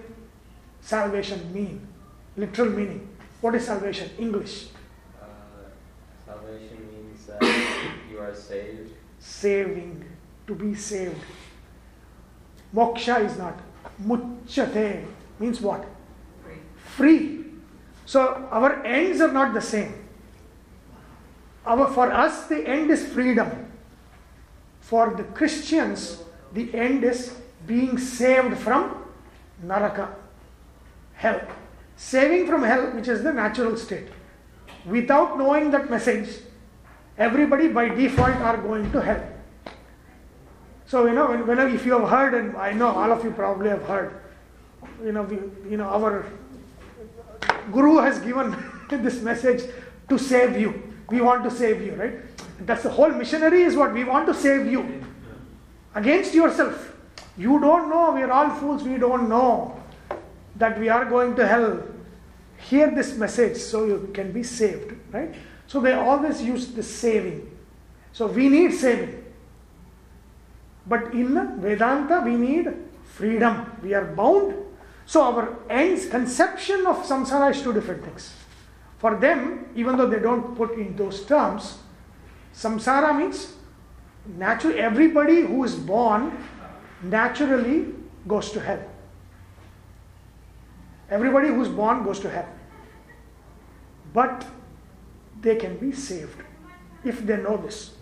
salvation 0.80 1.52
mean? 1.52 1.86
Literal 2.36 2.70
meaning. 2.70 3.08
What 3.40 3.54
is 3.54 3.66
salvation? 3.66 4.10
English. 4.18 4.68
Uh, 5.20 5.26
salvation 6.26 6.88
means 6.90 7.26
that 7.26 7.42
you 8.10 8.18
are 8.18 8.34
saved. 8.34 8.92
Saving. 9.18 10.04
To 10.46 10.54
be 10.54 10.74
saved. 10.74 11.20
Moksha 12.74 13.24
is 13.24 13.36
not. 13.36 13.58
Muchate 14.02 15.04
means 15.38 15.60
what? 15.60 15.84
Free. 16.96 17.44
So 18.06 18.48
our 18.50 18.82
ends 18.84 19.20
are 19.20 19.32
not 19.32 19.54
the 19.54 19.60
same. 19.60 19.94
Our, 21.64 21.86
for 21.92 22.10
us, 22.10 22.46
the 22.46 22.66
end 22.66 22.90
is 22.90 23.06
freedom. 23.06 23.70
For 24.80 25.14
the 25.14 25.22
Christians, 25.22 26.22
the 26.52 26.74
end 26.74 27.04
is 27.04 27.34
being 27.66 27.98
saved 27.98 28.56
from 28.58 29.04
naraka, 29.62 30.14
hell. 31.14 31.40
Saving 31.96 32.46
from 32.46 32.62
hell, 32.62 32.90
which 32.90 33.08
is 33.08 33.22
the 33.22 33.32
natural 33.32 33.76
state. 33.76 34.08
Without 34.86 35.38
knowing 35.38 35.70
that 35.70 35.90
message, 35.90 36.28
everybody 37.16 37.68
by 37.68 37.88
default 37.88 38.36
are 38.36 38.56
going 38.56 38.90
to 38.90 39.00
hell. 39.00 39.28
So 40.86 41.06
you 41.06 41.14
know, 41.14 41.28
whenever 41.28 41.68
if 41.68 41.86
you 41.86 41.98
have 41.98 42.08
heard, 42.08 42.34
and 42.34 42.56
I 42.56 42.72
know 42.72 42.88
all 42.88 43.12
of 43.12 43.24
you 43.24 43.30
probably 43.30 43.70
have 43.70 43.84
heard, 43.84 44.20
you 45.04 45.12
know, 45.12 45.22
we, 45.22 45.36
you 45.70 45.76
know, 45.76 45.84
our 45.84 46.26
guru 47.70 47.98
has 47.98 48.18
given 48.18 48.56
this 48.90 49.22
message 49.22 49.70
to 50.08 50.18
save 50.18 50.58
you. 50.58 50.82
We 51.08 51.20
want 51.20 51.44
to 51.44 51.50
save 51.50 51.82
you, 51.82 51.94
right? 51.94 52.14
That's 52.60 52.82
the 52.82 52.90
whole 52.90 53.10
missionary 53.10 53.62
is 53.62 53.76
what 53.76 53.92
we 53.92 54.04
want 54.04 54.26
to 54.26 54.34
save 54.34 54.66
you 54.66 55.04
against 55.94 56.34
yourself. 56.34 56.91
You 57.36 57.58
don't 57.60 57.88
know, 57.88 58.12
we 58.12 58.22
are 58.22 58.30
all 58.30 58.50
fools, 58.50 58.82
we 58.82 58.98
don't 58.98 59.28
know 59.28 59.80
that 60.56 60.78
we 60.78 60.88
are 60.88 61.04
going 61.04 61.34
to 61.36 61.46
hell. 61.46 61.82
Hear 62.58 62.90
this 62.90 63.16
message 63.16 63.56
so 63.56 63.84
you 63.84 64.10
can 64.12 64.32
be 64.32 64.42
saved, 64.42 64.94
right? 65.12 65.34
So 65.66 65.80
they 65.80 65.92
always 65.92 66.42
use 66.42 66.68
the 66.68 66.82
saving. 66.82 67.50
So 68.12 68.26
we 68.26 68.48
need 68.48 68.74
saving. 68.74 69.24
But 70.86 71.14
in 71.14 71.60
Vedanta, 71.60 72.22
we 72.24 72.36
need 72.36 72.68
freedom. 73.04 73.78
We 73.82 73.94
are 73.94 74.04
bound. 74.04 74.54
So 75.06 75.22
our 75.22 75.56
ends, 75.70 76.06
conception 76.06 76.86
of 76.86 76.98
samsara 76.98 77.50
is 77.52 77.62
two 77.62 77.72
different 77.72 78.04
things. 78.04 78.32
For 78.98 79.16
them, 79.16 79.66
even 79.74 79.96
though 79.96 80.06
they 80.06 80.20
don't 80.20 80.54
put 80.56 80.72
in 80.72 80.94
those 80.96 81.24
terms, 81.24 81.78
samsara 82.54 83.16
means 83.16 83.54
naturally 84.36 84.78
everybody 84.78 85.40
who 85.40 85.64
is 85.64 85.74
born 85.74 86.36
naturally 87.02 87.86
goes 88.26 88.50
to 88.52 88.60
hell. 88.60 88.82
Everybody 91.10 91.48
who's 91.48 91.68
born 91.68 92.04
goes 92.04 92.20
to 92.20 92.30
hell. 92.30 92.48
But 94.14 94.46
they 95.40 95.56
can 95.56 95.76
be 95.76 95.92
saved 95.92 96.42
if 97.04 97.24
they 97.26 97.36
know 97.36 97.56
this. 97.56 97.96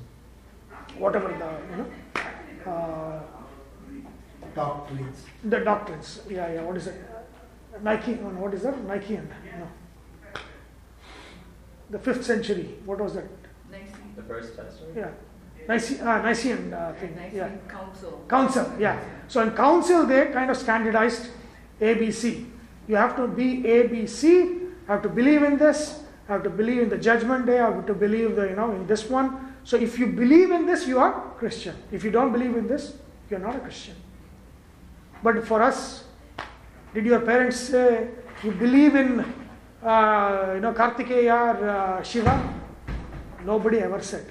Whatever 0.99 1.29
the, 1.29 1.51
you 1.71 1.83
know, 1.83 2.71
uh, 2.71 3.23
Doctrines. 4.55 5.25
the 5.45 5.61
doctrines. 5.61 6.21
Yeah, 6.29 6.53
yeah, 6.53 6.63
what 6.63 6.77
is 6.77 6.89
it? 6.89 7.01
Nike, 7.83 8.13
no, 8.15 8.29
what 8.31 8.53
is 8.53 8.63
that? 8.63 8.77
Nikean. 8.87 9.29
No. 9.59 9.69
The 11.91 11.99
fifth 11.99 12.25
century, 12.25 12.75
what 12.85 13.01
was 13.01 13.15
that? 13.15 13.25
The 14.17 14.23
first 14.23 14.57
century. 14.57 14.89
Yeah. 14.97 15.11
Nice, 15.71 16.01
uh, 16.01 16.21
Nicene 16.23 16.75
uh, 16.75 16.93
thing. 16.99 17.17
Yeah. 17.33 17.49
council. 17.69 18.25
Council, 18.27 18.73
yeah. 18.77 18.99
So 19.29 19.41
in 19.41 19.53
council, 19.53 20.05
they 20.05 20.27
kind 20.27 20.51
of 20.51 20.57
standardized 20.57 21.31
ABC. 21.81 22.45
You 22.89 22.97
have 22.97 23.15
to 23.15 23.29
be 23.29 23.63
ABC, 23.63 24.67
have 24.89 25.01
to 25.03 25.09
believe 25.09 25.45
in 25.45 25.59
this, 25.59 26.03
have 26.27 26.43
to 26.43 26.51
believe 26.51 26.83
in 26.83 26.89
the 26.89 26.99
judgment 26.99 27.47
day, 27.47 27.59
have 27.59 27.87
to 27.87 27.95
believe 27.95 28.35
the, 28.35 28.49
you 28.49 28.57
know, 28.57 28.73
in 28.73 28.85
this 28.89 29.09
one. 29.09 29.55
So 29.63 29.77
if 29.77 29.97
you 29.97 30.09
believe 30.09 30.51
in 30.51 30.67
this, 30.67 30.89
you 30.89 30.99
are 30.99 31.13
Christian. 31.39 31.77
If 31.93 32.03
you 32.03 32.11
don't 32.11 32.33
believe 32.33 32.57
in 32.57 32.67
this, 32.67 32.97
you're 33.31 33.39
not 33.39 33.55
a 33.55 33.61
Christian. 33.61 33.95
But 35.23 35.47
for 35.47 35.63
us, 35.63 36.03
did 36.93 37.07
your 37.07 37.21
parents 37.21 37.61
say 37.61 38.09
you 38.43 38.51
believe 38.51 38.97
in, 38.97 39.21
uh, 39.85 40.51
you 40.55 40.61
know, 40.63 40.73
Kartikeya 40.73 41.55
or 41.55 41.71
uh, 41.71 42.03
Shiva? 42.03 42.55
Nobody 43.45 43.79
ever 43.79 44.03
said 44.03 44.27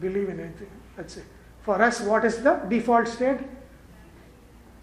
believe 0.00 0.30
in 0.30 0.40
anything. 0.40 0.79
That's 0.96 1.16
it. 1.16 1.24
For 1.62 1.80
us, 1.80 2.00
what 2.00 2.24
is 2.24 2.42
the 2.42 2.54
default 2.68 3.08
state? 3.08 3.38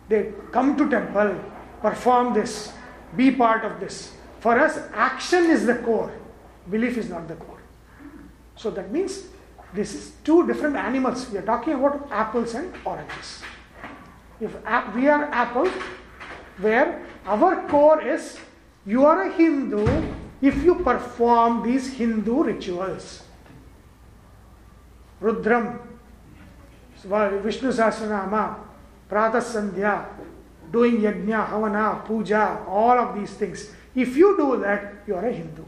They 0.10 0.32
come 0.52 0.78
to 0.78 0.90
temple, 0.90 1.40
perform 1.82 2.34
this, 2.34 2.72
be 3.16 3.32
part 3.32 3.66
of 3.66 3.80
this. 3.80 4.14
For 4.40 4.60
us, 4.60 4.80
action 4.94 5.46
is 5.50 5.66
the 5.66 5.76
core. 5.76 6.14
Belief 6.70 6.98
is 6.98 7.10
not 7.10 7.28
the 7.28 7.36
core. 7.36 7.62
So 8.56 8.70
that 8.72 8.92
means 8.92 9.24
this 9.74 9.94
is 9.94 10.12
two 10.24 10.48
different 10.48 10.76
animals. 10.76 11.30
We 11.30 11.40
are 11.40 11.44
talking 11.46 11.74
about 11.74 12.08
apples 12.12 12.54
and 12.54 12.74
oranges. 12.86 13.42
If 14.40 14.56
we 14.96 15.08
are 15.08 15.26
apple, 15.26 15.70
where 16.60 17.06
our 17.26 17.68
core 17.68 18.02
is 18.02 18.40
you 18.86 19.06
are 19.06 19.24
a 19.24 19.34
Hindu 19.34 19.86
if 20.42 20.64
you 20.64 20.76
perform 20.76 21.64
these 21.64 21.94
Hindu 21.94 22.44
rituals. 22.44 23.24
Rudram, 25.22 25.80
Vishnu 27.08 27.72
Sahasranama, 27.72 28.56
Pratha 29.08 29.38
Sandhya, 29.38 30.06
doing 30.72 30.98
yajna, 31.00 31.48
havana, 31.48 32.02
puja, 32.06 32.64
all 32.68 32.98
of 33.00 33.16
these 33.16 33.32
things. 33.32 33.72
If 33.96 34.16
you 34.16 34.36
do 34.38 34.58
that, 34.62 35.04
you 35.08 35.16
are 35.16 35.26
a 35.26 35.32
Hindu. 35.32 35.64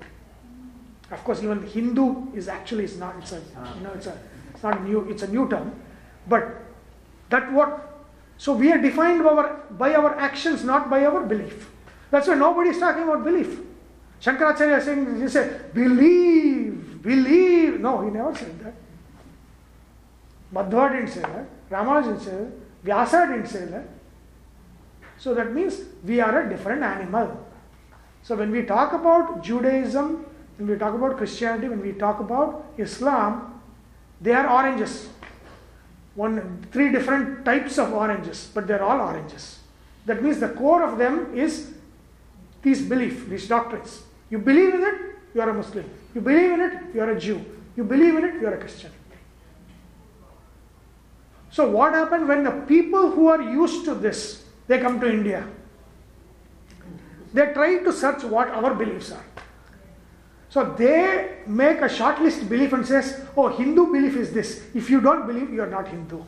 Of 1.11 1.23
course, 1.23 1.41
even 1.41 1.65
Hindu 1.65 2.33
is 2.35 2.47
actually 2.47 2.83
it's 2.83 2.97
not. 2.97 3.15
It's 3.17 3.31
a 3.31 3.41
you 3.77 3.83
know 3.83 3.91
it's 3.95 4.07
a 4.07 4.17
it's 4.53 4.61
not 4.61 4.83
new. 4.83 5.09
It's 5.09 5.23
a 5.23 5.27
new 5.27 5.49
term, 5.49 5.73
but 6.27 6.61
that 7.29 7.51
what. 7.51 7.85
So 8.37 8.53
we 8.53 8.71
are 8.71 8.77
defined 8.77 9.23
by 9.23 9.29
our 9.29 9.63
by 9.71 9.95
our 9.95 10.15
actions, 10.15 10.63
not 10.63 10.89
by 10.89 11.05
our 11.05 11.23
belief. 11.23 11.71
That's 12.11 12.27
why 12.27 12.35
nobody 12.35 12.69
is 12.69 12.79
talking 12.79 13.03
about 13.03 13.23
belief. 13.23 13.59
Shankaracharya 14.21 14.79
is 14.79 14.85
saying, 14.85 15.21
he 15.21 15.27
said, 15.29 15.73
believe, 15.73 17.01
believe. 17.01 17.79
No, 17.79 18.01
he 18.01 18.11
never 18.11 18.35
said 18.35 18.59
that. 18.59 18.73
Madhva 20.53 20.91
didn't 20.91 21.09
say 21.09 21.21
that. 21.21 21.47
Ramanuja 21.69 22.03
didn't 22.03 22.21
say 22.21 22.31
that. 22.31 22.51
Vyasa 22.83 23.27
didn't 23.27 23.47
say 23.47 23.65
that. 23.65 23.87
So 25.17 25.33
that 25.33 25.53
means 25.53 25.81
we 26.03 26.19
are 26.21 26.45
a 26.45 26.49
different 26.49 26.81
animal. 26.81 27.45
So 28.23 28.35
when 28.35 28.51
we 28.51 28.63
talk 28.63 28.93
about 28.93 29.43
Judaism, 29.43 30.25
when 30.57 30.69
we 30.69 30.77
talk 30.77 30.93
about 30.93 31.17
Christianity, 31.17 31.69
when 31.69 31.81
we 31.81 31.93
talk 31.93 32.19
about 32.19 32.65
Islam, 32.77 33.61
they 34.21 34.31
are 34.33 34.49
oranges. 34.49 35.09
One, 36.15 36.65
three 36.71 36.91
different 36.91 37.45
types 37.45 37.77
of 37.77 37.93
oranges, 37.93 38.49
but 38.53 38.67
they're 38.67 38.83
all 38.83 38.99
oranges. 38.99 39.59
That 40.05 40.23
means 40.23 40.39
the 40.39 40.49
core 40.49 40.83
of 40.83 40.97
them 40.97 41.33
is 41.35 41.71
these 42.61 42.81
belief, 42.81 43.29
these 43.29 43.47
doctrines. 43.47 44.03
You 44.29 44.39
believe 44.39 44.73
in 44.73 44.81
it, 44.81 44.95
you 45.33 45.41
are 45.41 45.49
a 45.49 45.53
Muslim. 45.53 45.89
You 46.13 46.21
believe 46.21 46.51
in 46.51 46.61
it, 46.61 46.73
you 46.93 47.01
are 47.01 47.11
a 47.11 47.19
Jew. 47.19 47.43
You 47.75 47.83
believe 47.83 48.15
in 48.15 48.25
it, 48.25 48.41
you 48.41 48.47
are 48.47 48.53
a 48.53 48.57
Christian. 48.57 48.91
So 51.51 51.69
what 51.69 51.93
happened 51.93 52.27
when 52.27 52.43
the 52.43 52.51
people 52.67 53.11
who 53.11 53.27
are 53.27 53.41
used 53.41 53.85
to 53.85 53.95
this, 53.95 54.45
they 54.67 54.79
come 54.79 54.99
to 54.99 55.09
India? 55.09 55.47
They 57.33 57.53
try 57.53 57.83
to 57.83 57.93
search 57.93 58.23
what 58.23 58.49
our 58.49 58.73
beliefs 58.73 59.11
are. 59.11 59.25
So 60.49 60.63
they 60.77 61.37
make 61.45 61.81
a 61.81 61.89
short 61.89 62.19
list 62.21 62.49
belief 62.49 62.73
and 62.73 62.85
says, 62.85 63.21
oh, 63.37 63.49
Hindu 63.49 63.91
belief 63.91 64.15
is 64.15 64.33
this. 64.33 64.63
If 64.73 64.89
you 64.89 64.99
don't 64.99 65.27
believe, 65.27 65.53
you 65.53 65.61
are 65.61 65.69
not 65.69 65.87
Hindu. 65.87 66.23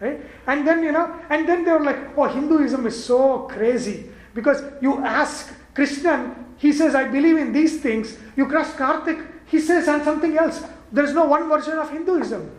Right? 0.00 0.20
And 0.46 0.66
then, 0.66 0.82
you 0.82 0.90
know, 0.92 1.20
and 1.28 1.48
then 1.48 1.64
they 1.64 1.70
were 1.70 1.84
like, 1.84 2.18
oh, 2.18 2.24
Hinduism 2.24 2.86
is 2.86 3.04
so 3.04 3.40
crazy. 3.40 4.10
Because 4.34 4.62
you 4.80 5.04
ask 5.04 5.54
Krishnan, 5.74 6.34
he 6.56 6.72
says, 6.72 6.94
I 6.94 7.04
believe 7.04 7.36
in 7.36 7.52
these 7.52 7.80
things. 7.80 8.18
You 8.36 8.46
cross 8.46 8.72
Karthik, 8.72 9.24
he 9.46 9.60
says 9.60 9.86
and 9.86 10.02
something 10.02 10.36
else. 10.36 10.64
There 10.90 11.04
is 11.04 11.14
no 11.14 11.26
one 11.26 11.48
version 11.48 11.78
of 11.78 11.90
Hinduism. 11.90 12.50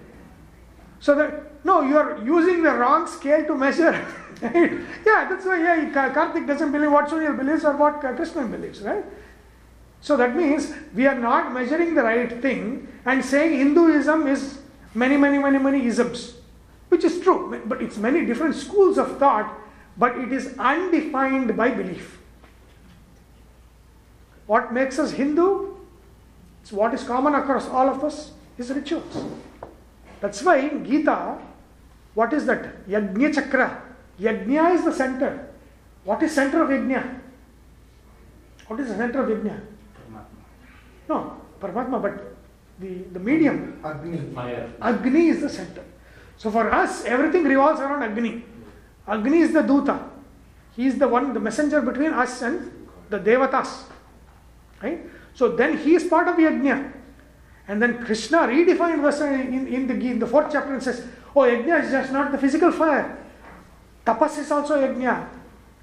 So 1.02 1.16
that, 1.16 1.66
no, 1.66 1.82
you 1.82 1.98
are 1.98 2.24
using 2.24 2.64
the 2.64 2.72
wrong 2.74 3.08
scale 3.08 3.46
to 3.46 3.56
measure. 3.56 4.08
Right? 4.42 4.72
Yeah, 5.06 5.28
that's 5.30 5.46
why 5.46 5.62
yeah, 5.62 6.12
Karthik 6.12 6.48
doesn't 6.48 6.72
believe 6.72 6.92
what 6.92 7.08
Surya 7.08 7.32
believes 7.32 7.64
or 7.64 7.78
what 7.78 8.02
Krishnan 8.02 8.50
believes, 8.50 8.82
right? 8.82 9.06
So 10.02 10.18
that 10.18 10.36
means 10.36 10.74
we 10.96 11.06
are 11.06 11.18
not 11.18 11.54
measuring 11.54 11.94
the 11.94 12.02
right 12.02 12.42
thing 12.42 12.88
and 13.06 13.24
saying 13.24 13.60
Hinduism 13.60 14.26
is 14.26 14.58
many, 14.96 15.16
many, 15.16 15.38
many, 15.38 15.60
many 15.60 15.86
isms, 15.86 16.38
which 16.90 17.04
is 17.04 17.20
true, 17.20 17.62
but 17.68 17.84
it's 17.84 17.98
many 17.98 18.26
different 18.26 18.56
schools 18.56 18.98
of 18.98 19.20
thought, 19.20 19.56
but 19.96 20.18
it 20.18 20.34
is 20.34 20.56
undefined 20.58 21.56
by 21.56 21.70
belief. 21.70 22.18
What 24.48 24.74
makes 24.74 24.98
us 24.98 25.12
Hindu? 25.12 25.76
It's 26.64 26.72
what 26.72 26.96
is 26.96 27.04
common 27.04 27.36
across 27.36 27.68
all 27.68 27.88
of 27.88 28.04
us 28.04 28.32
is 28.58 28.72
rituals. 28.72 29.24
That's 30.22 30.42
why 30.44 30.58
in 30.58 30.86
Gita, 30.86 31.40
what 32.14 32.32
is 32.32 32.46
that? 32.46 32.88
Yajna 32.88 33.34
Chakra. 33.34 33.82
Yajna 34.20 34.76
is 34.76 34.86
the 34.86 34.94
center. 34.94 35.50
What 36.04 36.22
is 36.24 36.34
center 36.34 36.64
of 36.64 36.70
Yajna? 36.70 37.20
What 38.68 38.80
is 38.80 38.88
the 38.88 38.96
center 38.96 39.24
of 39.24 39.30
Yajna? 39.30 39.60
No, 41.10 41.42
Paramatma, 41.60 42.02
but 42.02 42.36
the, 42.80 43.04
the 43.12 43.20
medium. 43.20 43.82
Agni. 43.84 44.34
Fire. 44.34 44.70
Agni 44.82 45.28
is 45.30 45.42
the 45.42 45.50
center. 45.50 45.84
So 46.38 46.52
for 46.52 46.72
us, 46.72 47.04
everything 47.06 47.44
revolves 47.44 47.80
around 47.82 48.04
Agni. 48.04 48.44
Agni 49.08 49.40
is 49.40 49.54
the 49.54 49.62
Duta. 49.62 50.08
He 50.76 50.88
is 50.88 50.98
the 50.98 51.08
one, 51.08 51.34
the 51.34 51.40
messenger 51.40 51.82
between 51.82 52.14
us 52.14 52.42
and 52.44 52.88
the 53.10 53.20
Devatas. 53.20 53.84
Right? 54.82 55.02
So 55.34 55.56
then 55.56 55.78
he 55.78 55.96
is 55.96 56.04
part 56.06 56.28
of 56.28 56.36
Yajna. 56.36 56.94
And 57.72 57.82
then 57.82 58.04
Krishna 58.04 58.40
redefined 58.40 59.02
this 59.02 59.22
in, 59.22 59.66
in, 59.66 59.88
the, 59.88 59.94
in 59.94 60.20
the 60.20 60.28
fourth 60.28 60.52
chapter 60.52 60.74
and 60.74 60.84
says, 60.84 61.08
Oh, 61.34 61.44
Yajna 61.44 61.86
is 61.86 61.92
just 61.92 62.12
not 62.12 62.34
the 62.34 62.38
physical 62.38 62.70
fire. 62.70 63.18
Tapas 64.06 64.40
is 64.40 64.52
also 64.52 64.76
Yajna. 64.76 65.26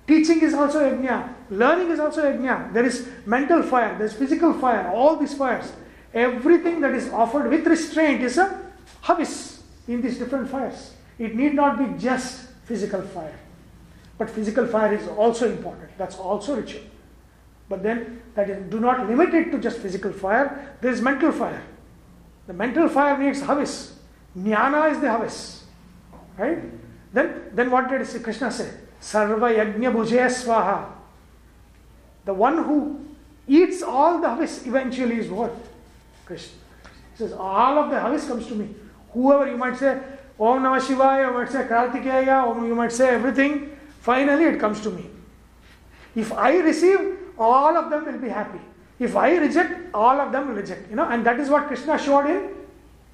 Teaching 0.06 0.42
is 0.42 0.52
also 0.52 0.80
yajna. 0.80 1.34
Learning 1.48 1.90
is 1.90 1.98
also 1.98 2.22
yajna. 2.22 2.74
There 2.74 2.84
is 2.84 3.08
mental 3.24 3.62
fire, 3.62 3.96
there 3.96 4.06
is 4.06 4.12
physical 4.12 4.52
fire, 4.52 4.90
all 4.90 5.16
these 5.16 5.32
fires. 5.32 5.72
Everything 6.12 6.82
that 6.82 6.94
is 6.94 7.10
offered 7.10 7.48
with 7.48 7.66
restraint 7.66 8.22
is 8.22 8.36
a 8.36 8.70
havis 9.02 9.60
in 9.86 10.02
these 10.02 10.18
different 10.18 10.50
fires. 10.50 10.92
It 11.18 11.34
need 11.34 11.54
not 11.54 11.78
be 11.78 11.98
just 11.98 12.50
physical 12.64 13.00
fire. 13.00 13.38
But 14.18 14.28
physical 14.28 14.66
fire 14.66 14.94
is 14.94 15.08
also 15.08 15.50
important. 15.50 15.96
That's 15.96 16.16
also 16.16 16.56
ritual. 16.56 16.82
But 17.70 17.82
then 17.82 18.22
that 18.34 18.50
is 18.50 18.70
do 18.70 18.78
not 18.78 19.06
limit 19.08 19.32
it 19.32 19.50
to 19.52 19.58
just 19.58 19.78
physical 19.78 20.12
fire. 20.12 20.76
There 20.82 20.90
is 20.90 21.00
mental 21.00 21.32
fire. 21.32 21.62
The 22.48 22.54
mental 22.54 22.88
fire 22.88 23.16
needs 23.18 23.42
havis. 23.42 23.92
Jnana 24.36 24.90
is 24.90 25.00
the 25.00 25.06
havis. 25.06 25.60
Right? 26.36 26.58
Then 27.12 27.50
then 27.52 27.70
what 27.70 27.88
did 27.90 28.06
Krishna 28.24 28.50
say? 28.50 28.70
Sarva 29.00 29.54
Yajna 29.54 29.92
Bhuje 29.92 30.26
Swaha. 30.26 30.86
The 32.24 32.32
one 32.34 32.64
who 32.64 33.06
eats 33.46 33.82
all 33.82 34.20
the 34.20 34.28
havis 34.28 34.66
eventually 34.66 35.18
is 35.18 35.28
what? 35.28 35.54
Krishna. 36.24 36.56
He 37.12 37.18
says, 37.18 37.32
all 37.32 37.78
of 37.78 37.90
the 37.90 37.96
havis 37.96 38.26
comes 38.26 38.46
to 38.46 38.54
me. 38.54 38.74
Whoever 39.12 39.50
you 39.50 39.58
might 39.58 39.76
say, 39.76 40.00
Om 40.40 40.62
Namah 40.62 40.80
Shivaya, 40.80 41.28
you 41.28 41.34
might 41.34 41.50
say 41.50 41.64
Kartikeya, 41.64 42.46
Om, 42.46 42.66
you 42.66 42.74
might 42.74 42.92
say 42.92 43.08
everything, 43.10 43.76
finally 44.00 44.44
it 44.44 44.58
comes 44.58 44.80
to 44.82 44.90
me. 44.90 45.06
If 46.14 46.32
I 46.32 46.56
receive, 46.58 47.18
all 47.38 47.76
of 47.76 47.90
them 47.90 48.06
will 48.06 48.18
be 48.18 48.28
happy. 48.28 48.60
If 48.98 49.14
I 49.16 49.36
reject, 49.36 49.94
all 49.94 50.20
of 50.20 50.32
them 50.32 50.48
will 50.48 50.54
reject. 50.54 50.90
You 50.90 50.96
know, 50.96 51.08
and 51.08 51.24
that 51.24 51.38
is 51.38 51.48
what 51.48 51.66
Krishna 51.68 51.98
showed 51.98 52.26
in 52.26 52.50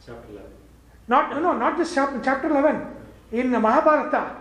Chapter 0.04 0.28
11. 0.30 0.50
not 1.08 1.42
no, 1.42 1.56
not 1.56 1.76
just 1.76 1.94
chapter, 1.94 2.20
chapter 2.22 2.48
11. 2.48 2.86
In 3.32 3.50
Mahabharata, 3.50 4.36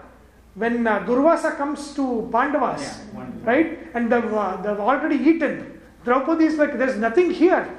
when 0.55 0.85
uh, 0.85 0.99
Durvasa 0.99 1.57
comes 1.57 1.93
to 1.95 2.29
Pandavas, 2.31 2.81
Yeah, 3.13 3.25
right, 3.43 3.79
and 3.93 4.11
they've, 4.11 4.33
uh, 4.33 4.57
they've 4.57 4.79
already 4.79 5.15
eaten. 5.15 5.79
Draupadi 6.05 6.45
is 6.45 6.57
like, 6.57 6.77
there's 6.77 6.97
nothing 6.97 7.31
here. 7.31 7.77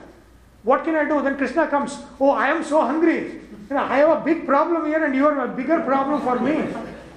What 0.62 0.84
can 0.84 0.96
I 0.96 1.04
do? 1.06 1.22
Then 1.22 1.36
Krishna 1.36 1.68
comes, 1.68 1.98
oh, 2.18 2.30
I 2.30 2.48
am 2.48 2.64
so 2.64 2.80
hungry. 2.80 3.40
You 3.68 3.76
know, 3.76 3.84
I 3.84 3.98
have 3.98 4.20
a 4.20 4.24
big 4.24 4.46
problem 4.46 4.86
here 4.86 5.04
and 5.04 5.14
you 5.14 5.26
are 5.26 5.44
a 5.44 5.48
bigger 5.48 5.80
problem 5.80 6.22
for 6.22 6.38
me. 6.38 6.54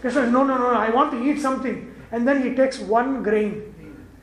Krishna 0.02 0.24
says, 0.24 0.32
no, 0.32 0.44
no, 0.44 0.58
no, 0.58 0.68
I 0.68 0.90
want 0.90 1.12
to 1.12 1.24
eat 1.24 1.40
something. 1.42 1.94
And 2.12 2.28
then 2.28 2.44
he 2.44 2.56
takes 2.56 2.80
one 2.80 3.24
grain. 3.24 3.74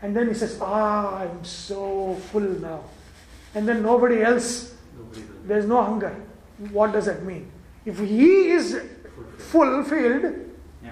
And 0.04 0.14
then 0.14 0.28
he 0.28 0.34
says, 0.34 0.58
ah, 0.60 1.20
I'm 1.20 1.42
so 1.42 2.14
full 2.30 2.42
now. 2.42 2.84
And 3.54 3.66
then 3.66 3.82
nobody 3.82 4.20
else, 4.22 4.74
there's 5.46 5.64
no 5.64 5.82
hunger. 5.82 6.14
What 6.72 6.92
does 6.92 7.06
that 7.06 7.22
mean? 7.24 7.50
If 7.86 7.98
he 8.00 8.50
is 8.50 8.78
fulfilled, 9.38 10.26
Yeah. 10.84 10.90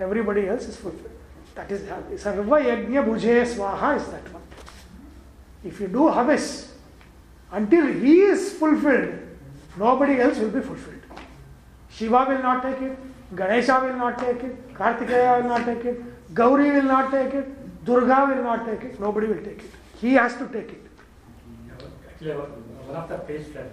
everybody 0.00 0.48
else 0.48 0.68
is 0.68 0.76
fulfilled. 0.76 1.18
That 1.54 1.70
is 1.70 1.82
Sarva 2.22 2.62
Yajna 2.68 3.04
Bhuje 3.10 3.44
Swaha 3.52 3.98
is 3.98 4.06
that 4.14 4.32
one. 4.32 4.42
If 5.62 5.78
you 5.78 5.88
do 5.88 6.08
Havis, 6.16 6.70
until 7.52 7.88
he 7.88 8.20
is 8.20 8.54
fulfilled, 8.54 9.18
nobody 9.76 10.18
else 10.18 10.38
will 10.38 10.54
be 10.56 10.62
fulfilled. 10.62 11.04
Shiva 11.90 12.24
will 12.26 12.42
not 12.42 12.62
take 12.62 12.80
it, 12.80 12.98
Ganesha 13.36 13.80
will 13.84 13.96
not 13.96 14.18
take 14.18 14.42
it, 14.44 14.74
Kartikeya 14.74 15.42
will 15.42 15.48
not 15.50 15.66
take 15.66 15.84
it, 15.84 16.34
Gauri 16.34 16.70
will 16.70 16.90
not 16.94 17.10
take 17.10 17.34
it, 17.34 17.57
Durga 17.88 18.18
will 18.28 18.42
not 18.42 18.66
take 18.66 18.82
it, 18.84 19.00
nobody 19.00 19.26
will 19.28 19.42
take 19.42 19.62
it. 19.64 19.70
He 20.00 20.12
has 20.14 20.36
to 20.36 20.46
take 20.48 20.70
it. 20.76 20.84
Actually, 22.08 22.34
one 22.36 22.50
one 22.88 22.96
of 22.96 23.08
the 23.08 23.18
page 23.28 23.46
that, 23.54 23.72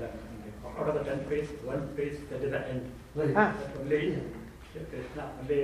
out 0.80 0.88
of 0.90 0.96
the 0.96 1.04
ten 1.10 1.20
page, 1.32 1.50
one 1.64 1.84
page 1.98 2.16
that 2.30 2.42
is 2.42 2.52
the 2.52 2.62
end. 2.70 2.92
Right. 3.16 3.34
Ah. 3.36 3.52
That 3.60 3.82
Only 3.82 4.00
Krishna, 4.92 5.24
only 5.42 5.60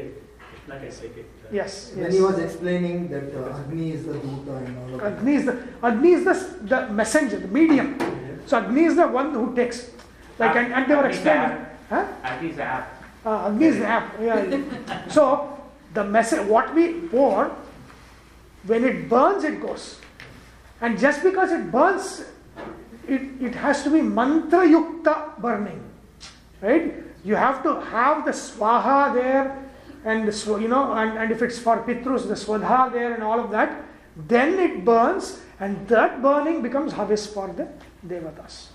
Krishna 0.52 0.80
can 0.80 0.92
take 0.92 1.18
it. 1.24 1.30
Yes, 1.52 1.92
When 1.96 2.06
yes. 2.06 2.14
he 2.14 2.22
was 2.22 2.40
explaining 2.40 3.10
that 3.10 3.28
uh, 3.36 3.58
Agni 3.60 3.92
is 3.94 4.06
the 4.06 4.14
Duta 4.14 4.58
and 4.66 4.78
all 4.80 4.96
of 4.96 5.02
that. 5.02 5.14
Agni 5.18 5.36
is 5.36 5.46
the 5.46 5.58
Agni 5.84 6.12
is 6.20 6.24
the, 6.26 6.36
the 6.74 6.94
messenger, 7.02 7.40
the 7.40 7.48
medium. 7.48 7.98
So 8.46 8.58
Agni 8.60 8.86
is 8.86 8.96
the 8.96 9.08
one 9.08 9.34
who 9.34 9.56
takes. 9.56 9.92
Like 10.40 10.56
and, 10.56 10.74
and 10.74 10.92
they 10.92 10.96
were 10.96 11.08
explaining. 11.08 11.66
Huh? 11.90 12.06
Agni 12.24 12.50
is 12.50 12.56
the 12.56 12.64
app. 12.64 13.04
Uh, 13.26 13.48
Agni 13.48 13.66
is 13.66 13.78
the 13.80 13.86
app. 13.86 14.16
Yeah. 14.20 15.08
so 15.10 15.58
the 15.94 16.04
message, 16.04 16.48
what 16.48 16.74
we 16.74 16.94
pour, 17.12 17.52
when 18.66 18.84
it 18.84 19.10
burns, 19.10 19.44
it 19.44 19.62
goes. 19.62 20.00
And 20.82 21.00
just 21.00 21.24
because 21.24 21.52
it 21.52 21.72
burns, 21.72 22.26
it, 23.08 23.22
it 23.42 23.56
has 23.56 23.84
to 23.84 23.90
be 23.90 24.02
mantra 24.02 24.68
yukta 24.68 25.40
burning. 25.40 25.84
Right? 26.62 26.94
You 27.24 27.36
have 27.36 27.64
to 27.64 27.80
have 27.82 28.26
the 28.26 28.32
swaha 28.32 29.14
there 29.14 29.62
and 30.04 30.28
the 30.28 30.60
you 30.60 30.68
know, 30.68 30.94
and, 30.94 31.18
and 31.18 31.32
if 31.32 31.42
it's 31.42 31.60
for 31.60 31.78
Pitrus, 31.84 32.26
the 32.26 32.34
Swadha 32.34 32.92
there 32.92 33.14
and 33.14 33.24
all 33.24 33.40
of 33.40 33.52
that, 33.52 33.84
then 34.28 34.60
it 34.60 34.84
burns, 34.84 35.40
and 35.60 35.88
that 35.88 36.22
burning 36.22 36.62
becomes 36.62 36.94
havis 36.94 37.32
for 37.32 37.48
the 37.50 37.68
Devatas. 38.06 38.68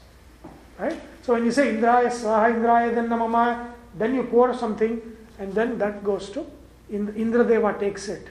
Right? 0.79 1.01
So 1.23 1.33
when 1.33 1.45
you 1.45 1.53
say 1.53 1.75
Indraya 1.75 2.11
Swaha 2.11 2.55
Indraya 2.55 2.95
then 2.95 3.09
Namama, 3.09 3.73
then 3.97 4.15
you 4.15 4.23
pour 4.25 4.55
something, 4.55 5.01
and 5.39 5.53
then 5.53 5.79
that 5.79 6.05
goes 6.05 6.31
to 6.31 6.47
Indra 6.91 7.45
Deva 7.45 7.77
takes 7.79 8.09
it. 8.09 8.29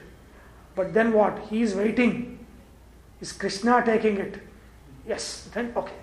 But 0.76 0.94
then 0.94 1.12
what? 1.12 1.38
He 1.48 1.62
is 1.62 1.74
waiting. 1.74 2.38
Is 3.20 3.32
Krishna 3.32 3.82
taking 3.84 4.18
it? 4.18 4.38
Yes, 5.08 5.48
then 5.54 5.72
okay. 5.74 5.94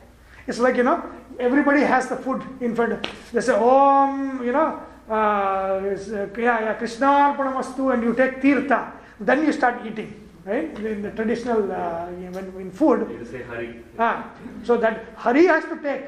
It's 0.48 0.60
like, 0.60 0.76
you 0.76 0.84
know, 0.84 1.02
everybody 1.40 1.82
has 1.82 2.10
the 2.10 2.18
food 2.18 2.42
in 2.60 2.76
front. 2.76 3.08
They 3.32 3.40
say, 3.40 3.54
Om, 3.54 4.44
you 4.44 4.52
know, 4.52 4.82
uh, 5.10 5.82
is, 5.86 6.12
uh, 6.12 6.28
yeah, 6.38 6.60
yeah, 6.62 6.74
Krishna 6.74 7.06
Arpanamastu, 7.06 7.94
and 7.94 8.04
you 8.04 8.14
take 8.14 8.42
tirtha. 8.42 8.92
Then 9.20 9.46
you 9.46 9.54
start 9.54 9.86
eating, 9.86 10.30
right? 10.44 10.78
In 10.80 11.02
the 11.02 11.12
traditional, 11.12 11.72
uh, 11.72 12.08
when, 12.08 12.54
in 12.60 12.72
food. 12.72 13.08
You 13.10 13.26
say 13.26 13.44
Hari. 13.44 13.84
Ah, 13.98 14.32
so 14.64 14.76
that 14.78 15.06
Hari 15.16 15.46
has 15.46 15.64
to 15.66 15.82
take. 15.82 16.04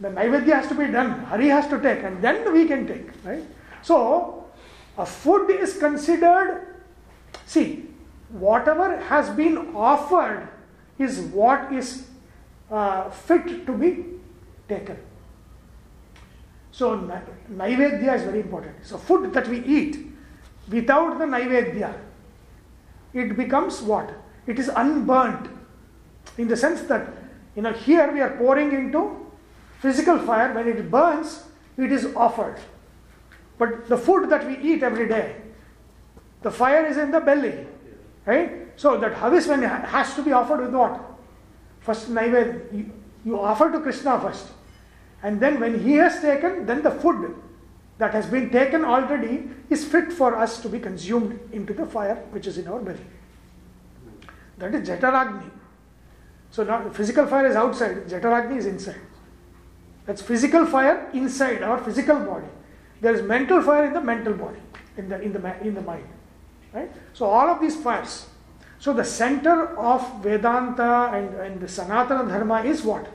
The 0.00 0.08
Naivedya 0.08 0.54
has 0.54 0.68
to 0.68 0.74
be 0.74 0.86
done. 0.86 1.20
Hari 1.26 1.48
has 1.48 1.68
to 1.68 1.80
take, 1.80 2.02
and 2.02 2.20
then 2.22 2.52
we 2.52 2.66
can 2.66 2.86
take, 2.86 3.08
right? 3.24 3.44
So, 3.82 4.46
a 4.98 5.06
food 5.06 5.50
is 5.50 5.78
considered, 5.78 6.73
see, 7.46 7.86
whatever 8.30 8.98
has 8.98 9.30
been 9.30 9.74
offered 9.74 10.48
is 10.98 11.20
what 11.20 11.72
is 11.72 12.08
uh, 12.70 13.10
fit 13.10 13.66
to 13.66 13.72
be 13.72 14.04
taken. 14.68 14.98
So, 16.72 16.96
na- 16.96 17.20
Naivedya 17.52 18.16
is 18.16 18.22
very 18.22 18.40
important. 18.40 18.74
So, 18.84 18.98
food 18.98 19.32
that 19.32 19.48
we 19.48 19.64
eat 19.64 20.06
without 20.68 21.18
the 21.18 21.24
Naivedya, 21.24 21.94
it 23.12 23.36
becomes 23.36 23.80
what? 23.80 24.10
It 24.46 24.58
is 24.58 24.68
unburnt 24.68 25.48
in 26.38 26.48
the 26.48 26.56
sense 26.56 26.82
that 26.82 27.08
you 27.54 27.62
know 27.62 27.72
here 27.72 28.10
we 28.12 28.20
are 28.20 28.36
pouring 28.36 28.72
into 28.72 29.30
physical 29.80 30.18
fire 30.18 30.52
when 30.52 30.66
it 30.68 30.90
burns 30.90 31.44
it 31.76 31.92
is 31.92 32.06
offered 32.16 32.58
but 33.58 33.88
the 33.88 33.96
food 33.96 34.28
that 34.30 34.46
we 34.46 34.56
eat 34.58 34.82
every 34.82 35.06
day 35.08 35.36
the 36.44 36.50
fire 36.50 36.86
is 36.86 36.96
in 37.04 37.10
the 37.10 37.20
belly 37.20 37.54
right 38.26 38.52
so 38.76 38.96
that 39.04 39.16
havis 39.22 39.48
has 39.94 40.14
to 40.14 40.22
be 40.22 40.32
offered 40.32 40.60
with 40.60 40.74
what 40.74 41.00
first 41.80 42.10
naivedya, 42.18 42.90
you 43.24 43.40
offer 43.40 43.70
to 43.72 43.80
krishna 43.80 44.20
first 44.20 44.52
and 45.22 45.40
then 45.40 45.58
when 45.58 45.80
he 45.88 45.94
has 45.94 46.20
taken 46.20 46.64
then 46.66 46.82
the 46.82 46.90
food 46.90 47.34
that 47.98 48.12
has 48.12 48.26
been 48.26 48.50
taken 48.50 48.84
already 48.84 49.34
is 49.70 49.84
fit 49.84 50.12
for 50.12 50.36
us 50.36 50.60
to 50.62 50.68
be 50.68 50.78
consumed 50.78 51.38
into 51.52 51.72
the 51.82 51.86
fire 51.86 52.16
which 52.30 52.46
is 52.46 52.58
in 52.58 52.68
our 52.68 52.80
belly 52.80 53.06
that 54.58 54.74
is 54.74 54.88
Jataragni. 54.88 55.50
So 56.50 56.64
now 56.64 56.88
physical 56.90 57.26
fire 57.26 57.46
is 57.46 57.56
outside, 57.56 58.06
Jataragni 58.06 58.58
is 58.58 58.66
inside. 58.66 59.00
That's 60.06 60.22
physical 60.22 60.66
fire 60.66 61.10
inside 61.12 61.62
our 61.62 61.78
physical 61.78 62.20
body. 62.20 62.46
There 63.00 63.14
is 63.14 63.22
mental 63.22 63.62
fire 63.62 63.86
in 63.86 63.92
the 63.92 64.00
mental 64.00 64.34
body, 64.34 64.60
in 64.96 65.08
the 65.08 65.20
in 65.20 65.32
the 65.32 65.60
in 65.62 65.74
the 65.74 65.80
mind. 65.80 66.06
Right? 66.74 66.90
So 67.14 67.24
all 67.24 67.48
of 67.48 67.60
these 67.60 67.76
fires. 67.76 68.26
So 68.78 68.92
the 68.92 69.04
center 69.04 69.78
of 69.78 70.22
Vedanta 70.22 71.10
and, 71.14 71.34
and 71.36 71.60
the 71.60 71.66
Sanatana 71.66 72.28
Dharma 72.28 72.64
is 72.64 72.82
what? 72.82 73.06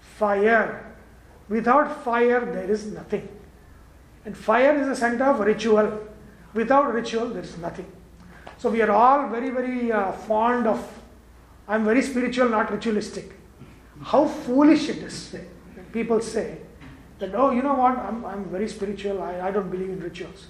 Fire. 0.00 0.96
Without 1.48 2.02
fire 2.02 2.40
there 2.46 2.70
is 2.70 2.86
nothing. 2.86 3.28
And 4.24 4.34
fire 4.34 4.80
is 4.80 4.86
the 4.86 4.96
center 4.96 5.24
of 5.24 5.40
ritual. 5.40 6.00
Without 6.54 6.94
ritual 6.94 7.28
there 7.28 7.42
is 7.42 7.58
nothing. 7.58 7.90
So 8.56 8.70
we 8.70 8.80
are 8.80 8.90
all 8.90 9.28
very, 9.28 9.50
very 9.50 9.92
uh, 9.92 10.12
fond 10.12 10.66
of, 10.66 10.80
I'm 11.68 11.84
very 11.84 12.00
spiritual, 12.00 12.48
not 12.48 12.72
ritualistic. 12.72 13.32
How 14.00 14.26
foolish 14.26 14.88
it 14.88 14.98
is 14.98 15.34
people 15.94 16.20
say 16.20 16.58
that, 17.20 17.34
oh, 17.34 17.52
you 17.52 17.62
know 17.62 17.74
what, 17.74 17.96
I'm, 17.96 18.24
I'm 18.24 18.44
very 18.46 18.68
spiritual, 18.68 19.22
I, 19.22 19.40
I 19.40 19.50
don't 19.52 19.70
believe 19.70 19.90
in 19.90 20.00
rituals. 20.00 20.48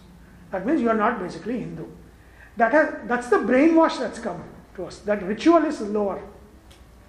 That 0.50 0.66
means 0.66 0.80
you 0.80 0.88
are 0.88 0.96
not 0.96 1.20
basically 1.20 1.58
Hindu. 1.60 1.84
That 2.56 2.72
has, 2.72 2.94
that's 3.06 3.28
the 3.28 3.36
brainwash 3.36 3.98
that's 3.98 4.18
come 4.18 4.42
to 4.76 4.86
us, 4.86 4.98
that 5.00 5.22
ritual 5.22 5.64
is 5.64 5.80
lower. 5.80 6.22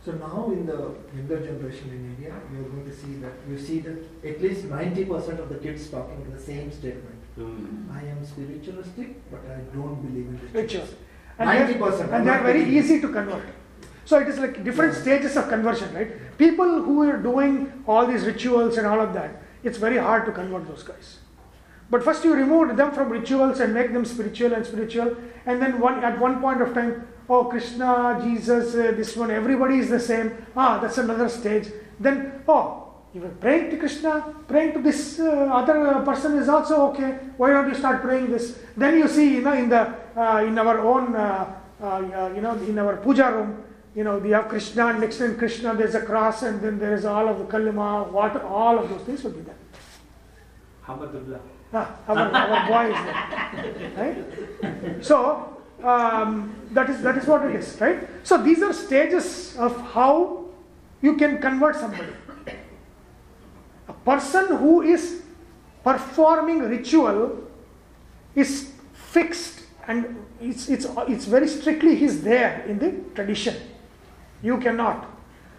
So 0.04 0.12
now 0.14 0.52
in 0.52 0.66
the 0.68 0.93
younger 1.16 1.39
generation 1.39 1.89
in 1.89 2.16
India, 2.16 2.34
you 2.54 2.60
are 2.60 2.70
going 2.70 2.86
to 2.86 2.96
see 2.96 3.16
that 3.16 3.34
you 3.50 3.58
see 3.58 3.80
that 3.80 3.98
at 4.24 4.41
least 4.41 4.66
90% 4.66 5.39
of 5.39 5.50
the 5.50 5.56
kids 5.56 5.89
talking 5.89 6.32
the 6.32 6.39
same 6.39 6.72
statement. 6.72 7.16
Hmm. 7.36 7.91
I 7.91 8.02
am 8.06 8.24
spiritualistic, 8.26 9.30
but 9.32 9.41
I 9.52 9.58
don't 9.76 10.02
believe 10.02 10.28
in 10.28 10.39
Rituals. 10.54 10.54
rituals. 10.54 10.96
And 11.39 11.50
they're- 11.50 11.68
90%, 11.68 12.12
And 12.14 12.28
they 12.28 12.32
are 12.32 12.43
very 12.43 12.62
80%. 12.62 12.78
easy 12.78 13.02
to 13.02 13.10
convert. 13.10 13.43
So 14.06 14.20
it 14.20 14.28
is 14.28 14.38
like 14.39 14.64
different 14.64 14.93
Yeah. 14.93 15.02
stages 15.02 15.36
of 15.36 15.50
conversion, 15.50 15.93
right? 15.96 16.38
People 16.38 16.84
who 16.84 17.10
are 17.10 17.18
doing 17.18 17.84
all 17.88 18.06
these 18.06 18.26
rituals 18.26 18.78
and 18.78 18.86
all 18.88 19.02
of 19.02 19.14
that, 19.16 19.41
it's 19.64 19.80
very 19.80 19.98
hard 19.98 20.26
to 20.28 20.32
convert 20.32 20.68
those 20.68 20.84
guys. 20.84 21.18
But 21.90 22.04
first 22.04 22.24
you 22.24 22.34
remove 22.34 22.76
them 22.76 22.92
from 22.92 23.10
rituals 23.10 23.60
and 23.60 23.74
make 23.74 23.94
them 23.94 24.06
spiritual 24.06 24.54
and 24.54 24.66
spiritual, 24.66 25.16
and 25.46 25.62
then 25.62 25.80
one 25.80 26.04
at 26.04 26.20
one 26.20 26.42
point 26.42 26.62
of 26.62 26.74
time, 26.74 27.08
oh 27.30 27.46
Krishna, 27.46 28.20
Jesus, 28.24 28.74
uh, 28.74 28.92
this 28.96 29.16
one, 29.16 29.30
everybody 29.30 29.78
is 29.80 29.90
the 29.90 30.00
same. 30.00 30.34
Ah, 30.56 30.80
that's 30.80 30.98
another 30.98 31.30
stage. 31.30 31.68
Then 32.00 32.44
oh, 32.48 32.94
you 33.14 33.22
were 33.22 33.30
praying 33.30 33.70
to 33.70 33.78
Krishna, 33.78 34.34
praying 34.48 34.74
to 34.74 34.82
this 34.82 35.20
uh, 35.20 35.50
other 35.54 36.02
person 36.04 36.38
is 36.38 36.50
also 36.50 36.88
okay. 36.90 37.20
Why 37.38 37.52
don't 37.52 37.70
you 37.70 37.76
start 37.76 38.02
praying 38.02 38.32
this? 38.32 38.58
Then 38.76 38.98
you 38.98 39.08
see, 39.08 39.36
you 39.36 39.42
know, 39.42 39.54
in 39.54 39.70
the 39.70 39.94
uh, 40.18 40.44
in 40.46 40.58
our 40.58 40.80
own, 40.80 41.16
uh, 41.16 41.56
uh, 41.82 41.86
uh, 41.86 42.34
you 42.36 42.42
know, 42.42 42.56
in 42.56 42.80
our 42.80 42.98
puja 42.98 43.32
room, 43.32 43.64
you 43.96 44.04
know, 44.04 44.18
we 44.18 44.32
have 44.32 44.50
Krishna, 44.50 44.88
and 44.88 45.00
next 45.00 45.18
to 45.18 45.34
Krishna 45.36 45.76
there's 45.76 45.96
a 45.96 46.02
cross, 46.02 46.42
and 46.42 46.60
then 46.62 46.80
there 46.80 46.96
is 46.96 47.06
all 47.06 47.30
of 47.30 47.38
the 47.38 47.46
kalima, 47.46 48.12
water, 48.12 48.44
all 48.44 48.80
of 48.80 48.90
those 48.90 49.02
things 49.02 49.24
will 49.24 49.32
be 49.32 49.42
there. 49.42 49.56
Hamdulillah. 50.88 51.55
Our, 51.76 52.17
our 52.17 52.67
boy 52.67 52.93
is 52.93 53.05
there, 53.05 53.91
right? 53.97 55.03
So 55.03 55.57
um, 55.84 56.55
that 56.71 56.89
is 56.89 57.01
that 57.01 57.17
is 57.17 57.28
what 57.28 57.45
it 57.45 57.55
is, 57.55 57.78
right? 57.82 58.07
So 58.23 58.41
these 58.41 58.61
are 58.61 58.73
stages 58.73 59.57
of 59.57 59.76
how 59.91 60.45
you 61.01 61.17
can 61.17 61.39
convert 61.39 61.76
somebody. 61.76 62.13
A 63.88 63.93
person 63.93 64.57
who 64.57 64.82
is 64.82 65.21
performing 65.84 66.59
ritual 66.59 67.43
is 68.36 68.71
fixed 68.93 69.61
and 69.88 70.26
it's, 70.41 70.67
it's, 70.67 70.88
it's 71.07 71.26
very 71.26 71.47
strictly 71.47 71.95
he's 71.95 72.23
there 72.23 72.65
in 72.67 72.80
the 72.80 72.91
tradition. 73.13 73.55
You 74.41 74.57
cannot. 74.57 75.09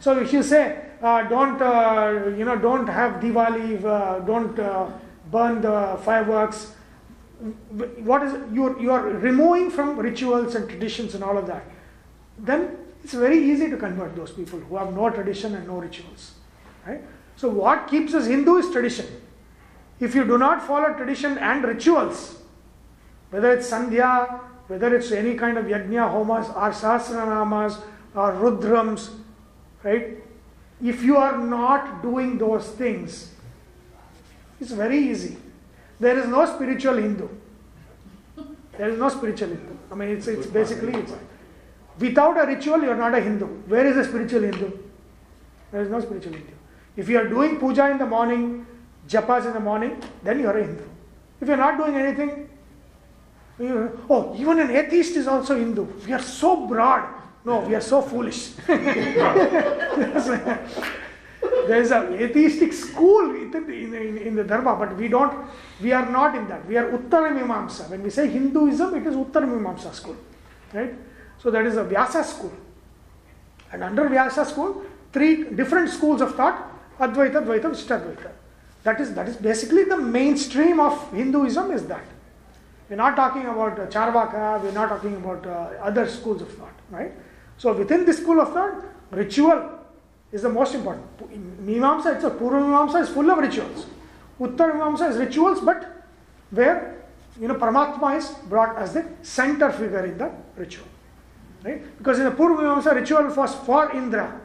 So 0.01 0.19
if 0.21 0.33
you 0.33 0.43
say, 0.43 0.83
uh, 1.03 1.23
don't, 1.29 1.61
uh, 1.63 2.35
you 2.37 2.45
know, 2.45 2.57
don't 2.57 2.87
have 2.87 3.21
Diwali, 3.21 3.85
uh, 3.85 4.19
don't 4.21 4.59
uh, 4.59 4.91
burn 5.31 5.61
the 5.61 5.99
fireworks, 6.05 6.73
what 7.99 8.23
is 8.23 8.33
you're, 8.53 8.81
you're 8.81 9.03
removing 9.19 9.71
from 9.71 9.99
rituals 9.99 10.55
and 10.55 10.69
traditions 10.69 11.15
and 11.15 11.23
all 11.23 11.37
of 11.37 11.47
that, 11.47 11.65
then 12.39 12.77
it's 13.03 13.15
very 13.15 13.39
easy 13.39 13.69
to 13.71 13.77
convert 13.77 14.17
those 14.17 14.33
people 14.33 14.59
who 14.59 14.77
have 14.77 14.95
no 14.95 15.11
tradition 15.11 15.55
and 15.55 15.67
no 15.67 15.77
rituals. 15.77 16.33
Right? 16.87 17.03
So 17.37 17.49
what 17.49 17.89
keeps 17.89 18.15
us 18.15 18.27
Hindu 18.27 18.57
is 18.57 18.71
tradition. 18.71 19.07
If 20.01 20.15
you 20.15 20.25
do 20.25 20.39
not 20.39 20.67
follow 20.67 20.93
tradition 20.95 21.39
and 21.39 21.65
rituals, 21.65 22.37
whether 23.31 23.53
it's 23.53 23.71
Sandhya, 23.71 24.41
whether 24.67 24.95
it's 24.95 25.13
any 25.13 25.35
kind 25.35 25.59
of 25.59 25.67
yajna, 25.67 26.11
homas, 26.11 26.49
or 26.51 26.71
sahasranamas, 26.71 27.81
or 28.15 28.33
rudrams, 28.33 29.11
right? 29.83 30.19
If 30.83 31.03
you 31.03 31.17
are 31.17 31.39
not 31.39 32.03
doing 32.03 32.39
those 32.39 32.69
things, 32.69 33.33
it's 34.61 34.73
very 34.73 34.99
easy. 34.99 35.37
There 35.99 36.19
is 36.19 36.27
no 36.27 36.45
spiritual 36.47 36.97
Hindu. 36.97 37.29
There 38.77 38.91
is 38.91 38.99
no 38.99 39.09
spiritual 39.09 39.49
Hindu. 39.49 39.77
I 39.91 39.95
mean, 39.95 40.11
it's, 40.11 40.27
it's 40.27 40.47
basically, 40.47 40.95
it's, 40.95 41.13
without 41.99 42.43
a 42.43 42.47
ritual, 42.47 42.83
you 42.83 42.91
are 42.91 42.97
not 42.97 43.15
a 43.15 43.21
Hindu. 43.21 43.47
Where 43.47 43.87
is 43.87 43.97
a 43.97 44.05
spiritual 44.05 44.43
Hindu? 44.43 44.79
There 45.73 45.83
is 45.83 45.91
no 45.91 46.01
spiritual 46.01 46.33
Hindu. 46.33 46.53
If 46.97 47.09
you 47.09 47.19
are 47.19 47.29
doing 47.29 47.59
puja 47.59 47.91
in 47.91 47.99
the 47.99 48.07
morning, 48.07 48.67
japas 49.09 49.47
in 49.47 49.53
the 49.53 49.61
morning, 49.61 50.03
then 50.23 50.41
you 50.41 50.49
are 50.49 50.59
a 50.59 50.65
Hindu. 50.65 50.83
If 51.41 51.49
you 51.49 51.55
are 51.55 51.59
not 51.59 51.79
doing 51.79 51.97
anything, 51.97 52.49
oh, 54.11 54.35
even 54.39 54.59
an 54.59 54.71
atheist 54.71 55.17
is 55.17 55.27
also 55.27 55.59
Hindu. 55.59 55.87
We 56.07 56.13
are 56.13 56.23
so 56.23 56.67
broad. 56.67 57.15
No, 57.45 57.61
we 57.61 57.75
are 57.75 57.81
so 57.81 58.03
foolish. 58.03 58.51
there 61.67 61.81
is 61.81 61.91
an 61.91 62.15
atheistic 62.15 62.73
school 62.73 63.35
in 63.35 63.51
the, 63.51 63.59
in, 63.59 64.19
in, 64.19 64.35
the 64.35 64.45
Dharma, 64.45 64.77
but 64.77 64.97
we 64.97 65.09
don't, 65.09 65.47
we 65.81 65.93
are 65.93 66.09
not 66.11 66.35
in 66.35 66.49
that. 66.49 66.67
We 66.67 66.77
are 66.77 66.91
Uttara 66.91 67.33
Mimamsa. 67.33 67.89
When 67.91 68.03
we 68.03 68.11
say 68.11 68.29
Hinduism, 68.29 68.95
it 68.95 69.07
is 69.07 69.15
Uttara 69.15 69.47
Mimamsa 69.47 69.93
school. 69.93 70.17
Right? 70.73 70.95
So 71.39 71.51
that 71.51 71.67
is 71.67 71.77
a 71.77 71.85
Vyasa 71.85 72.25
school. 72.25 72.53
And 73.73 73.83
under 73.83 74.09
Vyasa 74.09 74.45
school, 74.45 74.85
three 75.13 75.45
different 75.45 75.91
schools 75.91 76.21
of 76.21 76.35
thought 76.35 76.73
Advaita, 76.99 77.45
Dvaita, 77.45 77.71
Vishishtadvaita. 77.71 78.31
That 78.85 79.01
is, 79.01 79.15
that 79.15 79.29
is 79.29 79.37
basically 79.37 79.85
the 79.85 79.97
mainstream 79.97 80.81
of 80.81 81.13
Hinduism 81.13 81.73
is 81.73 81.87
that. 81.87 82.05
We're 82.89 82.97
not 82.97 83.17
talking 83.17 83.43
about 83.43 83.79
uh, 83.79 83.87
Charvaka, 83.87 84.63
we're 84.63 84.71
not 84.73 84.89
talking 84.89 85.17
about 85.17 85.45
uh, 85.45 85.83
other 85.83 86.07
schools 86.09 86.41
of 86.41 86.53
thought, 86.53 86.73
right? 86.91 87.13
So 87.59 87.73
within 87.73 88.05
this 88.05 88.19
school 88.19 88.41
of 88.41 88.53
thought, 88.53 88.85
ritual 89.11 89.76
is 90.33 90.43
the 90.43 90.49
most 90.49 90.75
important. 90.75 91.07
Mimamsa 91.65 92.17
itself, 92.17 92.35
Purva 92.35 92.61
Mimamsa 92.61 93.03
is 93.03 93.09
full 93.09 93.31
of 93.31 93.39
rituals. 93.39 93.87
Uttar 94.41 94.73
Mimamsa 94.73 95.11
is 95.11 95.17
rituals, 95.17 95.61
but 95.61 96.05
where 96.51 97.05
you 97.41 97.49
know 97.49 97.55
Paramatma 97.55 98.17
is 98.17 98.31
brought 98.49 98.77
as 98.77 98.95
the 98.95 99.07
center 99.23 99.71
figure 99.71 100.05
in 100.05 100.19
the 100.19 100.31
ritual. 100.57 100.87
Right? 101.63 101.97
Because 101.99 102.19
in 102.19 102.25
the 102.25 102.31
Purva 102.31 102.59
Mimamsa 102.59 102.95
ritual 102.95 103.25
was 103.35 103.55
for 103.55 103.93
Indra, 103.93 104.41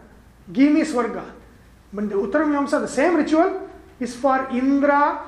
give 0.51 0.71
me 0.71 0.81
Swarga. 0.81 1.31
But 1.93 2.03
in 2.03 2.09
the 2.09 2.15
Uttar 2.15 2.45
Mimamsa, 2.45 2.79
the 2.81 2.87
same 2.87 3.15
ritual 3.15 3.69
is 3.99 4.15
for 4.15 4.47
Indra, 4.49 5.21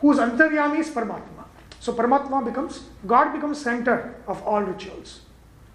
whose 0.00 0.18
Antaryami 0.18 0.80
is 0.80 0.90
Paramatma. 0.90 1.44
So 1.80 1.92
Paramatma 1.92 2.44
becomes, 2.44 2.82
God 3.06 3.32
becomes 3.32 3.60
center 3.60 4.16
of 4.26 4.42
all 4.42 4.62
rituals. 4.62 5.22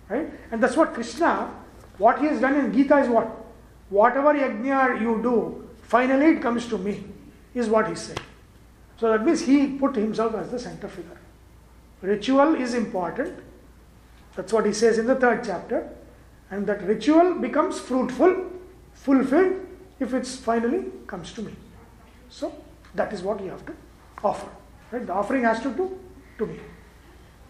Right? 0.09 0.29
And 0.51 0.61
that's 0.61 0.77
what 0.77 0.93
Krishna, 0.93 1.49
what 1.97 2.19
he 2.19 2.27
has 2.27 2.39
done 2.39 2.55
in 2.55 2.73
Gita 2.73 2.97
is 2.99 3.07
what? 3.07 3.42
Whatever 3.93 4.33
yajna 4.33 4.99
you 4.99 5.21
do, 5.21 5.67
finally 5.83 6.29
it 6.35 6.41
comes 6.41 6.67
to 6.67 6.77
me, 6.77 7.03
is 7.53 7.69
what 7.69 7.87
he 7.87 7.95
saying. 7.95 8.17
So 8.97 9.11
that 9.11 9.23
means 9.25 9.41
he 9.41 9.67
put 9.81 9.95
himself 9.95 10.33
as 10.35 10.49
the 10.49 10.59
center 10.59 10.87
figure. 10.87 11.19
Ritual 12.01 12.55
is 12.55 12.73
important. 12.73 13.37
That's 14.35 14.51
what 14.51 14.65
he 14.65 14.73
says 14.73 14.97
in 14.97 15.05
the 15.05 15.15
third 15.15 15.43
chapter. 15.43 15.89
And 16.49 16.65
that 16.67 16.81
ritual 16.83 17.35
becomes 17.35 17.79
fruitful, 17.79 18.35
fulfilled, 18.93 19.57
if 19.99 20.13
it 20.13 20.25
finally 20.25 20.85
comes 21.05 21.31
to 21.33 21.43
me. 21.43 21.53
So 22.29 22.51
that 22.95 23.13
is 23.13 23.21
what 23.21 23.43
you 23.43 23.51
have 23.51 23.65
to 23.67 23.75
offer. 24.23 24.49
Right? 24.91 25.05
The 25.05 25.13
offering 25.13 25.43
has 25.43 25.61
to 25.61 25.69
do 25.69 25.99
to 26.39 26.45
me. 26.47 26.59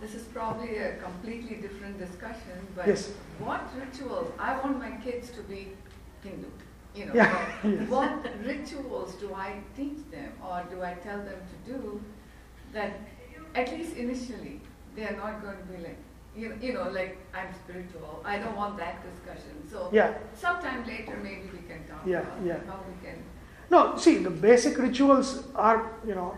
This 0.01 0.15
is 0.15 0.23
probably 0.23 0.77
a 0.77 0.97
completely 0.97 1.55
different 1.55 1.97
discussion, 1.97 2.67
but 2.75 2.87
Yes. 2.87 3.11
what 3.39 3.61
rituals, 3.79 4.29
I 4.37 4.59
want 4.59 4.79
my 4.79 4.91
kids 5.03 5.31
to 5.37 5.41
be 5.43 5.61
Hindu, 6.23 6.47
you 6.95 7.05
know. 7.05 7.13
Yeah, 7.13 7.45
yes. 7.63 7.89
What 7.89 8.25
rituals 8.45 9.15
do 9.15 9.33
I 9.33 9.59
teach 9.75 9.99
them 10.11 10.31
or 10.43 10.63
do 10.69 10.81
I 10.81 10.93
tell 10.95 11.17
them 11.17 11.39
to 11.51 11.71
do 11.73 12.01
that 12.73 12.93
at 13.55 13.71
least 13.71 13.95
initially 13.95 14.61
they 14.95 15.03
are 15.05 15.15
not 15.17 15.41
going 15.43 15.57
to 15.57 15.63
be 15.63 15.83
like, 15.83 15.97
you 16.35 16.49
know, 16.49 16.55
you 16.61 16.73
know, 16.73 16.89
like 16.89 17.17
I'm 17.33 17.53
spiritual. 17.53 18.21
I 18.25 18.37
don't 18.39 18.55
want 18.55 18.77
that 18.77 18.95
discussion. 19.09 19.55
So 19.69 19.89
Yeah. 19.91 20.13
sometime 20.33 20.85
later 20.85 21.17
maybe 21.21 21.49
we 21.51 21.59
can 21.67 21.83
talk 21.87 22.01
Yeah, 22.05 22.21
about 22.21 22.45
yeah. 22.45 22.59
how 22.67 22.79
we 22.87 22.95
can. 23.07 23.23
No, 23.69 23.95
see, 23.97 24.17
the 24.17 24.29
basic 24.29 24.77
rituals 24.77 25.43
are, 25.55 25.91
you 26.05 26.15
know, 26.15 26.35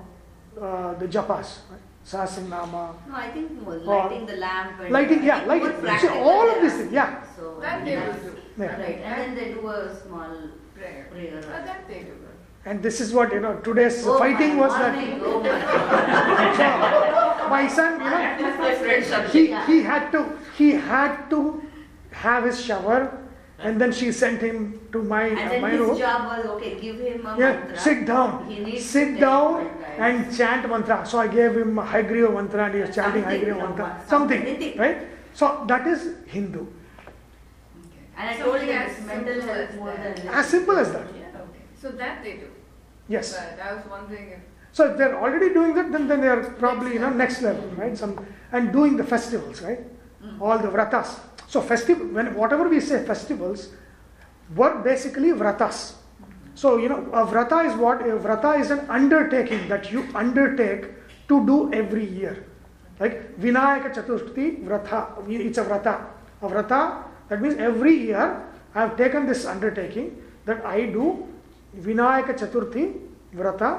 uh, 0.61 0.93
the 0.95 1.07
japas, 1.07 1.59
right? 1.69 1.81
Sahasranama, 2.05 2.93
No, 3.09 3.15
I 3.15 3.29
think 3.31 3.51
more 3.61 3.75
lighting 3.75 4.25
the 4.27 4.35
lamp 4.37 4.79
and. 4.79 4.91
lighting, 4.91 5.23
yeah, 5.23 5.43
lighting. 5.45 5.83
more 5.83 5.97
See, 5.97 6.07
all 6.07 6.47
of 6.47 6.53
they're 6.55 6.61
these 6.63 6.77
things, 6.77 6.91
yeah. 6.93 7.24
Asking. 7.37 7.43
So 7.55 7.59
That 7.61 7.85
they 7.85 7.97
will 7.97 8.13
do. 8.13 8.35
Yeah. 8.57 8.79
Right, 8.81 8.99
and 9.03 9.21
then 9.21 9.35
they 9.35 9.53
do 9.53 9.67
a 9.67 9.95
small 9.95 10.29
Prayer. 10.75 11.07
prayer. 11.11 11.37
Uh, 11.39 11.65
that 11.65 11.87
they 11.87 11.99
do. 11.99 12.11
And 12.67 12.81
this 12.81 12.99
is 12.99 13.13
what, 13.13 13.31
you 13.31 13.39
know, 13.39 13.57
today's 13.59 14.05
Oh 14.07 14.17
fighting 14.17 14.55
my 14.57 14.67
was 14.67 14.73
that. 14.73 14.95
oh 15.21 15.41
my 15.41 16.51
So, 16.57 17.49
my 17.49 17.67
son, 17.67 17.93
you 17.99 18.05
know, 18.05 18.09
That 18.09 18.41
was 18.41 18.57
my 18.59 18.73
friend 18.75 19.05
subject. 19.05 19.33
he, 19.35 19.45
he 19.71 19.83
had 19.83 20.11
to 20.13 20.37
he 20.57 20.71
had 20.71 21.29
to 21.29 21.61
have 22.11 22.43
his 22.45 22.59
shower 22.59 23.21
and 23.59 23.79
then 23.79 23.91
she 23.93 24.11
sent 24.11 24.41
him 24.41 24.79
to 24.91 25.01
my 25.03 25.23
And 25.27 25.37
uh, 25.39 25.49
then 25.49 25.61
my 25.61 25.69
his 25.71 25.79
room 25.79 25.97
job 25.97 26.25
was, 26.37 26.45
okay, 26.57 26.79
give 26.79 26.99
him 26.99 27.25
a 27.25 27.37
yeah 27.37 27.53
mantra. 27.53 27.77
sit 27.77 28.05
down 28.07 28.45
He 28.49 28.59
needs 28.63 28.85
sit 28.85 29.09
take 29.11 29.19
down 29.19 29.67
and 29.97 30.35
chant 30.35 30.67
mantra 30.69 31.05
so 31.05 31.19
i 31.19 31.27
gave 31.27 31.55
him 31.55 31.75
hayagriva 31.75 32.33
mantra 32.33 32.65
and 32.65 32.73
he 32.75 32.81
was 32.81 32.95
chanting 32.95 33.23
Something, 33.23 33.41
hayagriva 33.41 33.59
some- 33.59 33.69
mantra 33.69 34.03
some- 34.07 34.29
something 34.29 34.77
right 34.79 34.97
so 35.33 35.63
that 35.67 35.85
is 35.87 36.01
hindu 36.25 36.61
Okay. 36.61 36.74
And 38.17 38.29
I 38.29 38.33
Something 38.33 38.45
told 38.51 38.61
him 38.61 38.69
as 38.77 38.91
it's 38.97 39.07
mental 39.07 39.33
simple 39.33 39.53
health 39.53 39.69
as 39.69 39.75
more 39.77 39.95
that. 40.03 40.15
than. 40.17 40.27
as 40.27 40.45
simple 40.55 40.77
as 40.77 40.91
that 40.93 41.07
Okay. 41.07 41.63
So 41.81 41.91
that 41.91 42.23
they 42.23 42.33
do. 42.43 42.49
yes 43.15 43.33
But 43.33 43.59
I 43.67 43.73
was 43.75 43.85
wondering 43.95 44.27
if 44.35 44.39
so 44.77 44.85
if 44.91 44.97
they're 44.97 45.17
already 45.23 45.49
doing 45.53 45.73
that 45.75 45.91
then, 45.91 46.07
then 46.07 46.21
they 46.21 46.27
are 46.27 46.43
probably 46.63 46.93
you 46.95 46.99
know 46.99 47.09
next 47.09 47.41
level 47.41 47.67
right 47.81 47.97
some 47.97 48.13
and 48.51 48.71
doing 48.73 48.97
the 48.97 49.03
festivals 49.15 49.61
right 49.61 49.83
Mm. 50.25 50.41
all 50.41 50.57
the 50.57 50.69
vratas 50.75 51.09
so 51.53 51.61
festival 51.61 52.05
when 52.17 52.27
whatever 52.41 52.65
we 52.73 52.79
say 52.79 52.97
festivals 53.09 53.59
were 54.59 54.71
basically 54.87 55.31
vratas 55.41 55.77
so 56.61 56.77
you 56.83 56.89
know 56.91 56.97
a 57.21 57.23
vrata 57.31 57.59
is 57.69 57.75
what 57.83 58.01
a 58.01 58.15
vrata 58.25 58.51
is 58.61 58.71
an 58.75 58.79
undertaking 58.89 59.67
that 59.73 59.91
you 59.91 60.01
undertake 60.15 60.85
to 61.27 61.45
do 61.51 61.57
every 61.81 62.05
year 62.19 62.33
like 62.99 63.15
vinayaka 63.45 63.91
chaturthi 63.97 64.47
vrata 64.69 65.01
it's 65.49 65.59
a 65.63 65.65
vrata 65.69 65.93
a 66.41 66.47
vrata 66.55 66.81
that 67.29 67.41
means 67.41 67.55
every 67.57 67.95
year 67.95 68.43
i 68.73 68.81
have 68.81 68.95
taken 68.97 69.25
this 69.25 69.45
undertaking 69.45 70.09
that 70.45 70.65
i 70.65 70.85
do 70.85 71.27
vinayaka 71.87 72.37
chaturthi 72.41 72.93
vrata 73.33 73.71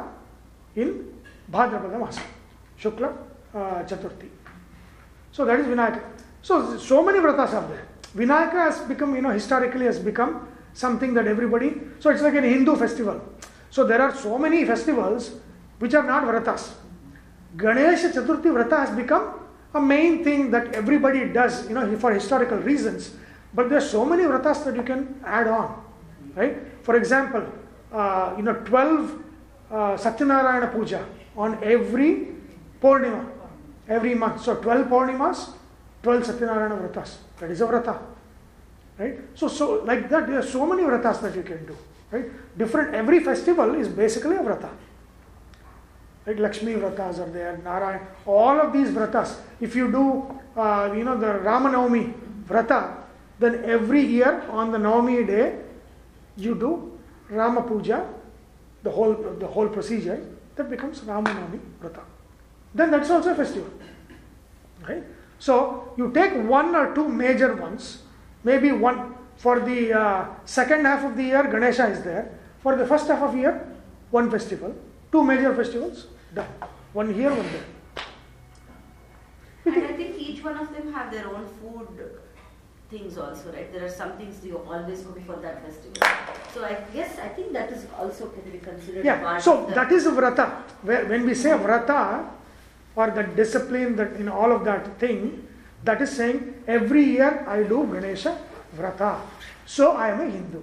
in 0.74 0.90
bhadrapada 1.50 2.22
shukla 2.78 3.12
uh, 3.54 3.82
chaturthi. 3.84 4.28
So 5.32 5.44
that 5.44 5.60
is 5.60 5.66
vinayaka. 5.66 6.00
So 6.42 6.76
so 6.76 7.02
many 7.04 7.18
vratas 7.18 7.54
are 7.54 7.66
there. 7.68 7.86
Vinayaka 8.14 8.52
has 8.52 8.80
become 8.80 9.14
you 9.14 9.22
know 9.22 9.30
historically 9.30 9.86
has 9.86 9.98
become 9.98 10.48
something 10.74 11.14
that 11.14 11.26
everybody 11.26 11.80
so 12.00 12.10
it's 12.10 12.22
like 12.22 12.34
an 12.34 12.44
hindu 12.44 12.76
festival. 12.76 13.20
So 13.70 13.84
there 13.84 14.00
are 14.00 14.14
so 14.14 14.38
many 14.38 14.64
festivals 14.64 15.32
which 15.78 15.94
are 15.94 16.02
not 16.02 16.24
vratas. 16.24 16.72
Ganesha 17.56 18.10
chaturthi 18.10 18.52
vrata 18.52 18.86
has 18.86 18.96
become 18.96 19.34
a 19.74 19.80
main 19.80 20.24
thing 20.24 20.50
that 20.50 20.74
everybody 20.74 21.28
does 21.28 21.68
you 21.68 21.74
know 21.74 21.98
for 21.98 22.12
historical 22.12 22.58
reasons 22.58 23.12
but 23.56 23.70
there 23.70 23.78
are 23.78 23.88
so 23.96 24.04
many 24.04 24.22
vratas 24.22 24.64
that 24.64 24.76
you 24.76 24.82
can 24.82 25.18
add 25.24 25.48
on 25.48 25.82
right? 26.34 26.58
For 26.82 26.96
example 26.96 27.44
uh, 27.92 28.34
you 28.36 28.42
know 28.42 28.54
12 28.54 29.22
uh, 29.70 29.74
satyanarayana 29.96 30.70
puja 30.72 31.04
on 31.36 31.58
every 31.64 32.28
purnima 32.80 33.24
every 33.88 34.14
month. 34.14 34.42
So 34.42 34.56
12 34.56 34.88
purnimas 34.88 35.54
12 36.02 36.24
satyanarayana 36.24 36.76
vratas. 36.82 37.16
That 37.38 37.50
is 37.50 37.62
a 37.62 37.66
vrata 37.66 37.98
right? 38.98 39.18
So 39.34 39.48
so 39.48 39.82
like 39.84 40.08
that 40.10 40.26
there 40.26 40.38
are 40.38 40.46
so 40.46 40.66
many 40.66 40.82
vratas 40.82 41.22
that 41.22 41.34
you 41.34 41.42
can 41.42 41.64
do 41.64 41.76
right? 42.10 42.26
Different 42.58 42.94
every 42.94 43.20
festival 43.20 43.74
is 43.74 43.88
basically 43.88 44.36
a 44.36 44.40
vrata 44.40 44.68
right? 46.26 46.38
Lakshmi 46.38 46.74
vratas 46.74 47.18
are 47.18 47.30
there 47.30 48.06
all 48.26 48.60
of 48.60 48.72
these 48.74 48.90
vratas. 48.90 49.38
If 49.60 49.74
you 49.74 49.90
do 49.90 50.60
uh, 50.60 50.92
you 50.94 51.04
know 51.04 51.16
the 51.16 51.40
ramanavami 51.48 52.12
vrata 52.46 53.05
then 53.38 53.64
every 53.64 54.04
year 54.04 54.42
on 54.50 54.72
the 54.72 54.78
navami 54.78 55.26
day 55.26 55.58
you 56.36 56.54
do 56.54 56.98
rama 57.28 57.62
puja 57.62 58.06
the 58.82 58.90
whole 58.90 59.14
the 59.38 59.46
whole 59.46 59.68
procedure 59.68 60.20
that 60.54 60.70
becomes 60.70 61.00
ramanavami 61.00 61.60
vrata. 61.80 62.00
Then 62.74 62.90
that's 62.90 63.10
also 63.10 63.32
a 63.32 63.34
festival 63.34 63.70
right? 64.88 65.02
So 65.38 65.92
you 65.96 66.12
take 66.12 66.32
one 66.48 66.74
or 66.74 66.94
two 66.94 67.08
major 67.08 67.54
ones 67.54 68.02
maybe 68.44 68.72
one 68.72 69.14
for 69.36 69.60
the 69.60 69.92
uh, 69.92 70.26
second 70.44 70.84
half 70.86 71.04
of 71.04 71.16
the 71.16 71.24
year 71.24 71.42
ganesha 71.44 71.86
is 71.88 72.02
there. 72.02 72.32
For 72.62 72.76
the 72.76 72.86
first 72.86 73.06
half 73.06 73.22
of 73.22 73.32
the 73.32 73.38
year 73.38 73.76
one 74.10 74.30
festival 74.30 74.74
two 75.12 75.22
major 75.24 75.54
festivals 75.54 76.06
done. 76.34 76.48
One 76.92 77.12
here 77.12 77.30
one 77.30 77.46
there. 77.52 77.66
And 79.66 79.84
I 79.84 79.92
think 79.92 80.16
each 80.18 80.44
one 80.44 80.56
of 80.56 80.72
them 80.72 80.92
have 80.92 81.12
their 81.12 81.28
own 81.28 81.46
food 81.60 81.88
things 82.90 83.18
also, 83.18 83.50
right? 83.52 83.72
There 83.72 83.84
are 83.84 83.90
some 83.90 84.12
things 84.12 84.44
you 84.44 84.58
always 84.58 85.02
go 85.02 85.14
for 85.26 85.36
that 85.36 85.64
festival. 85.64 86.08
So 86.54 86.64
I 86.64 86.78
guess, 86.94 87.18
I 87.18 87.28
think 87.28 87.52
that 87.52 87.70
is 87.72 87.86
also 87.98 88.28
can 88.28 88.50
be 88.50 88.58
considered 88.58 89.04
yeah 89.04 89.20
part 89.20 89.42
so 89.42 89.66
that 89.74 89.90
is 89.92 90.06
a 90.06 90.12
vrata. 90.12 90.62
Where 90.82 91.04
when 91.06 91.26
we 91.26 91.34
say 91.34 91.50
vrata 91.50 92.28
or 92.94 93.10
the 93.10 93.24
discipline 93.24 93.96
that 93.96 94.12
in 94.16 94.28
all 94.28 94.52
of 94.52 94.64
that 94.64 94.98
thing 94.98 95.46
that 95.84 96.00
is 96.00 96.10
saying 96.10 96.62
every 96.66 97.02
year 97.04 97.44
i 97.46 97.62
do 97.62 97.86
ganesha 97.92 98.38
vrata. 98.76 99.20
So 99.66 99.92
i 99.92 100.08
am 100.10 100.20
a 100.20 100.30
hindu. 100.30 100.62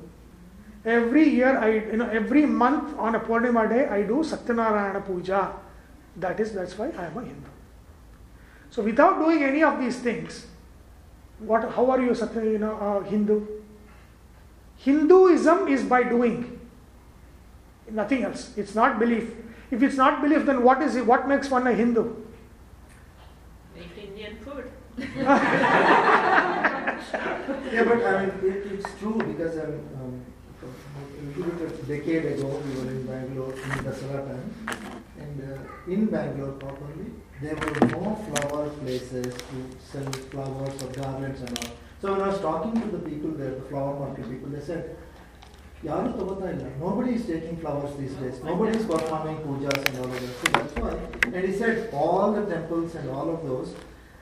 Every 0.86 1.28
year 1.30 1.58
i 1.58 1.70
you 1.92 1.98
know 1.98 2.10
every 2.10 2.46
month 2.46 2.98
on 2.98 3.16
a 3.16 3.20
purnima 3.20 3.68
day 3.70 3.88
i 3.88 4.02
do 4.04 4.24
satyanarayana 4.24 5.06
puja. 5.06 5.54
That 6.16 6.40
is 6.40 6.54
that's 6.54 6.78
why 6.78 6.90
i 6.98 7.06
am 7.06 7.18
a 7.18 7.22
hindu. 7.22 7.52
So 8.72 8.82
without 8.82 9.20
doing 9.20 9.44
any 9.44 9.64
of 9.64 9.80
these 9.80 10.00
things 10.00 10.48
what 11.40 11.72
how 11.72 11.90
are 11.92 12.02
you 12.02 12.16
Satya, 12.16 12.44
you 12.44 12.58
know 12.60 12.76
uh, 12.78 13.00
hindu? 13.02 13.46
Hinduism 14.78 15.68
is 15.68 15.84
by 15.84 16.04
doing. 16.04 16.60
Nothing 17.90 18.24
else. 18.24 18.52
It's 18.58 18.76
not 18.76 19.00
belief. 19.00 19.32
If 19.72 19.84
it's 19.84 19.96
not 19.96 20.22
belief 20.22 20.46
then 20.46 20.64
what 20.64 20.82
is 20.82 20.96
it? 20.96 21.06
What 21.06 21.28
makes 21.28 21.50
one 21.50 21.68
a 21.68 21.74
hindu? 21.74 22.16
Eat 23.78 23.92
Indian 23.98 24.38
food. 24.38 24.72
Yeah, 27.74 27.84
but 27.86 28.06
I 28.06 28.26
mean, 28.26 28.36
it, 28.44 28.72
it's 28.72 29.00
true 29.00 29.18
because 29.18 29.58
um, 29.58 29.74
um, 29.98 30.22
a 30.62 31.40
little 31.40 31.54
bit 31.54 31.80
a 31.80 31.84
decade 31.88 32.26
ago 32.26 32.62
we 32.66 32.76
were 32.76 32.92
in 32.92 33.06
Bangalore 33.06 33.54
in 33.54 33.60
Dasara 33.86 34.28
time, 34.28 35.02
And 35.20 35.42
uh, 35.42 35.92
in 35.92 36.06
Bangalore 36.06 36.52
properly, 36.54 37.12
there 37.44 37.56
were 37.56 37.88
more 38.00 38.16
flower 38.16 38.70
places 38.70 39.34
to 39.34 39.58
sell 39.92 40.12
flowers 40.32 40.82
or 40.82 40.88
garlands 40.94 41.42
and 41.42 41.60
all. 41.60 41.72
So 42.02 42.12
when 42.14 42.22
I 42.22 42.30
was 42.30 42.40
talking 42.40 42.80
to 42.82 42.88
the 42.88 43.00
people 43.00 43.32
there, 43.32 43.52
the 43.52 43.62
flower 43.64 44.00
market 44.00 44.30
people, 44.30 44.50
they 44.50 44.62
said, 44.62 44.96
Nobody 45.84 47.16
is 47.16 47.26
taking 47.26 47.58
flowers 47.58 47.94
these 47.98 48.14
days. 48.14 48.42
Nobody 48.42 48.78
is 48.78 48.86
performing 48.86 49.38
pujas 49.40 49.86
and 49.90 49.98
all 49.98 50.06
of 50.06 50.14
that. 50.14 50.36
So 50.40 50.52
that's 50.52 50.76
why. 50.76 51.38
And 51.38 51.46
he 51.46 51.54
said 51.54 51.94
all 51.94 52.32
the 52.32 52.46
temples 52.46 52.96
and 52.96 53.10
all 53.10 53.30
of 53.30 53.44
those, 53.44 53.76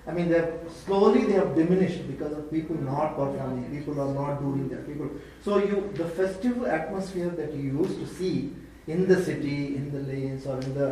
I 0.08 0.12
mean, 0.12 0.30
they're 0.30 0.58
slowly 0.86 1.26
they 1.26 1.34
have 1.34 1.56
diminished 1.56 2.08
because 2.08 2.36
of 2.36 2.50
people 2.50 2.76
not 2.78 3.16
performing, 3.16 3.70
people 3.70 4.02
are 4.02 4.12
not 4.12 4.40
doing 4.40 4.70
that. 4.70 4.88
People. 4.88 5.12
So 5.46 5.60
you, 5.60 5.92
the 5.94 6.06
festival 6.06 6.66
atmosphere 6.66 7.30
that 7.30 7.54
you 7.54 7.78
used 7.80 8.00
to 8.00 8.08
see 8.08 8.56
in 8.94 9.08
the 9.12 9.20
city 9.30 9.58
in 9.80 9.86
the 9.96 10.02
lanes 10.12 10.46
or 10.52 10.58
in 10.68 10.74
the 10.82 10.90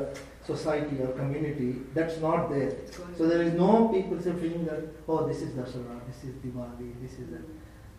society 0.50 0.98
or 1.06 1.10
community 1.22 1.70
that's 1.98 2.18
not 2.26 2.50
there 2.54 2.72
so 3.18 3.28
there 3.32 3.42
is 3.48 3.54
no 3.54 3.72
people 3.96 4.20
saying 4.28 4.66
that 4.70 4.82
oh 5.08 5.20
this 5.28 5.42
is 5.48 5.52
Dasara 5.60 5.98
this 6.10 6.24
is 6.30 6.36
Diwali 6.46 6.90
this 7.04 7.14
is 7.24 7.28
that 7.34 7.46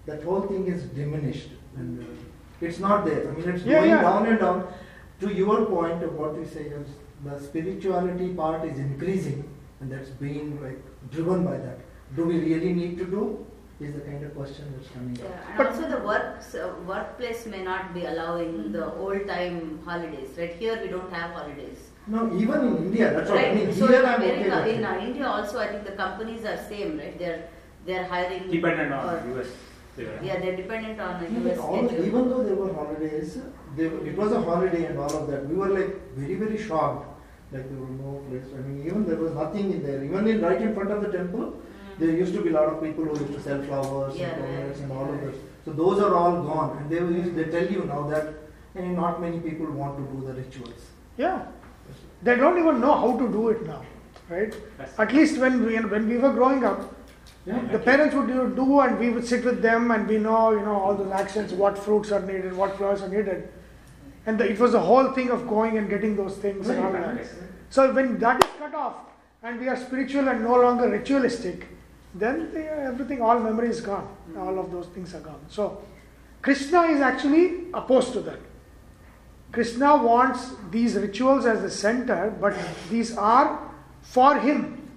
that 0.07 0.22
whole 0.28 0.42
thing 0.53 0.66
is 0.66 0.84
diminished 1.01 1.51
and 1.76 2.01
uh, 2.03 2.07
it's 2.61 2.78
not 2.78 3.05
there. 3.07 3.28
I 3.28 3.32
mean, 3.32 3.48
it's 3.48 3.64
Yeah, 3.64 3.78
going 3.78 3.90
yeah. 3.90 4.03
down 4.03 4.26
and 4.26 4.38
down. 4.38 4.66
To 5.20 5.32
your 5.34 5.64
point 5.66 6.03
of 6.03 6.14
what 6.14 6.34
you 6.36 6.46
say 6.46 6.64
the 7.24 7.38
spirituality 7.40 8.28
part 8.40 8.64
is 8.66 8.78
increasing, 8.78 9.38
and 9.80 9.92
that's 9.92 10.11
being 10.11 10.62
like 10.62 10.78
driven 11.11 11.44
by 11.44 11.57
that. 11.59 11.78
Do 12.16 12.24
we 12.24 12.38
really 12.40 12.72
need 12.72 12.98
to 12.98 13.05
do? 13.05 13.46
Is 13.81 13.95
the 13.95 14.01
kind 14.01 14.22
of 14.22 14.35
question 14.37 14.66
that's 14.76 14.91
coming 14.93 15.16
Yeah, 15.16 15.24
up. 15.24 15.49
and 15.49 15.57
But- 15.59 15.66
also 15.68 15.89
the 15.89 16.01
work 16.07 16.24
uh, 16.55 16.68
workplace 16.87 17.47
may 17.47 17.62
not 17.62 17.95
be 17.95 18.05
allowing 18.05 18.72
the 18.72 18.83
old 18.95 19.26
time 19.26 19.78
holidays. 19.87 20.35
Right 20.37 20.53
here 20.62 20.78
we 20.83 20.89
don't 20.89 21.11
have 21.11 21.31
holidays. 21.31 21.78
No, 22.07 22.26
even 22.43 22.66
in 22.66 22.76
India, 22.89 23.07
that's 23.14 23.31
what 23.31 23.39
I 23.39 23.43
Right. 23.47 23.57
mean. 23.57 23.72
So 23.72 23.87
Here 23.87 24.01
in 24.01 24.07
I'm 24.11 24.20
okay 24.20 24.35
America, 24.35 24.74
in 24.74 24.81
it. 24.85 24.91
uh, 24.91 25.07
India 25.09 25.26
also, 25.26 25.59
I 25.61 25.68
think 25.68 25.85
the 25.87 25.97
companies 26.03 26.45
are 26.45 26.59
same, 26.72 26.99
right? 26.99 27.18
They're 27.22 27.41
they're 27.87 28.05
hiring. 28.12 28.51
Dependent 28.57 28.93
on 28.99 29.14
or- 29.14 29.22
US. 29.39 29.49
they 29.97 30.05
Yeah, 30.28 30.37
they're 30.43 30.57
dependent 30.61 31.01
on 31.07 31.14
the 31.22 31.31
No, 31.31 31.41
but 31.47 31.53
US 31.53 31.59
all, 31.68 31.89
schedule. 31.89 32.05
even 32.11 32.28
though 32.35 32.43
there 32.51 32.59
were 32.62 32.72
holidays, 32.81 33.39
they, 33.78 33.87
it 34.12 34.16
was 34.24 34.33
a 34.33 34.43
holiday 34.51 34.85
and 34.91 34.99
all 35.07 35.14
of 35.22 35.24
that. 35.31 35.49
We 35.49 35.55
were 35.62 35.70
like 35.78 35.97
very, 36.20 36.35
very 36.45 36.59
shocked. 36.68 37.07
Like 37.51 37.64
there 37.72 37.81
were 37.87 37.97
no 38.05 38.12
place. 38.28 38.53
I 38.59 38.61
mean, 38.68 38.87
even 38.87 39.07
there 39.09 39.16
was 39.24 39.33
nothing 39.43 39.72
in 39.78 39.83
there. 39.89 40.05
Even 40.11 40.28
in 40.35 40.43
right 40.49 40.61
in 40.68 40.74
front 40.78 40.91
of 40.99 41.01
the 41.07 41.12
temple. 41.18 41.49
There 42.01 42.11
used 42.11 42.32
to 42.34 42.42
be 42.42 42.51
a 42.51 42.53
lot 42.53 42.68
of 42.72 42.82
people 42.82 43.05
who 43.05 43.18
used 43.20 43.34
to 43.34 43.40
sell 43.42 43.62
flowers 43.62 44.16
Yeah, 44.16 44.28
and 44.28 44.44
flowers 44.44 44.76
yeah. 44.78 44.82
and 44.84 44.92
all 44.92 45.09
of 45.14 45.20
this. 45.20 45.36
So 45.64 45.72
those 45.72 45.98
are 46.01 46.14
all 46.14 46.42
gone, 46.42 46.78
and 46.78 46.90
they 46.90 47.01
will, 47.01 47.30
they 47.38 47.44
tell 47.55 47.66
you 47.70 47.84
now 47.84 48.03
that 48.09 48.28
eh, 48.76 48.86
not 49.01 49.20
many 49.20 49.40
people 49.40 49.66
want 49.80 49.98
to 49.98 50.05
do 50.14 50.26
the 50.26 50.32
rituals. 50.34 50.86
Yeah. 51.18 51.42
They 52.22 52.36
don't 52.36 52.59
even 52.59 52.80
know 52.80 52.94
how 53.03 53.18
to 53.18 53.28
do 53.28 53.48
it 53.51 53.66
now, 53.66 53.82
right? 54.30 54.55
At 54.98 55.12
least 55.12 55.38
when 55.38 55.64
we 55.66 55.76
when 55.94 56.09
we 56.09 56.16
were 56.24 56.32
growing 56.32 56.64
up, 56.70 56.80
Yeah. 57.46 57.61
the 57.72 57.78
parents 57.78 58.14
would 58.14 58.28
do- 58.32 58.48
do 58.57 58.80
and 58.84 58.98
we 59.03 59.11
would 59.16 59.26
sit 59.32 59.44
with 59.51 59.61
them 59.66 59.90
and 59.96 60.09
we 60.14 60.18
know 60.26 60.40
you 60.59 60.62
know 60.68 60.76
all 60.86 60.94
those 61.01 61.12
actions, 61.20 61.53
what 61.64 61.78
fruits 61.86 62.12
are 62.18 62.20
needed, 62.30 62.57
what 62.62 62.76
flowers 62.78 63.03
are 63.09 63.09
needed, 63.16 63.48
and 64.26 64.38
the, 64.42 64.48
it 64.55 64.59
was 64.64 64.72
the 64.78 64.82
whole 64.88 65.11
thing 65.18 65.30
of 65.36 65.46
going 65.53 65.76
and 65.82 65.88
getting 65.94 66.16
those 66.22 66.36
things 66.46 66.68
and 66.76 66.84
all 66.86 66.92
that. 66.92 67.26
So 67.78 67.92
when 68.01 68.18
that 68.24 68.44
is 68.44 68.51
cut 68.59 68.74
off 68.74 68.96
and 69.42 69.61
we 69.64 69.68
are 69.74 69.76
spiritual 69.84 70.28
and 70.34 70.42
no 70.48 70.57
longer 70.66 70.88
ritualistic, 70.96 71.66
then 72.15 72.53
the, 72.53 72.65
everything, 72.69 73.23
all 73.23 73.39
memory 73.39 73.69
is 73.69 73.81
gone. 73.81 74.09
All 74.37 74.59
of 74.59 74.71
those 74.71 74.87
things 74.87 75.15
are 75.15 75.21
gone. 75.21 75.41
So 75.49 75.83
Krishna 76.43 76.83
is 76.83 77.01
actually 77.01 77.71
opposed 77.73 78.13
to 78.15 78.21
that. 78.23 78.41
Krishna 79.53 79.97
wants 79.97 80.51
these 80.71 80.95
rituals 80.95 81.45
as 81.45 81.63
the 81.63 81.71
center, 81.71 82.35
but 82.41 82.57
these 82.89 83.17
are 83.17 83.71
for 84.03 84.39
him. 84.39 84.89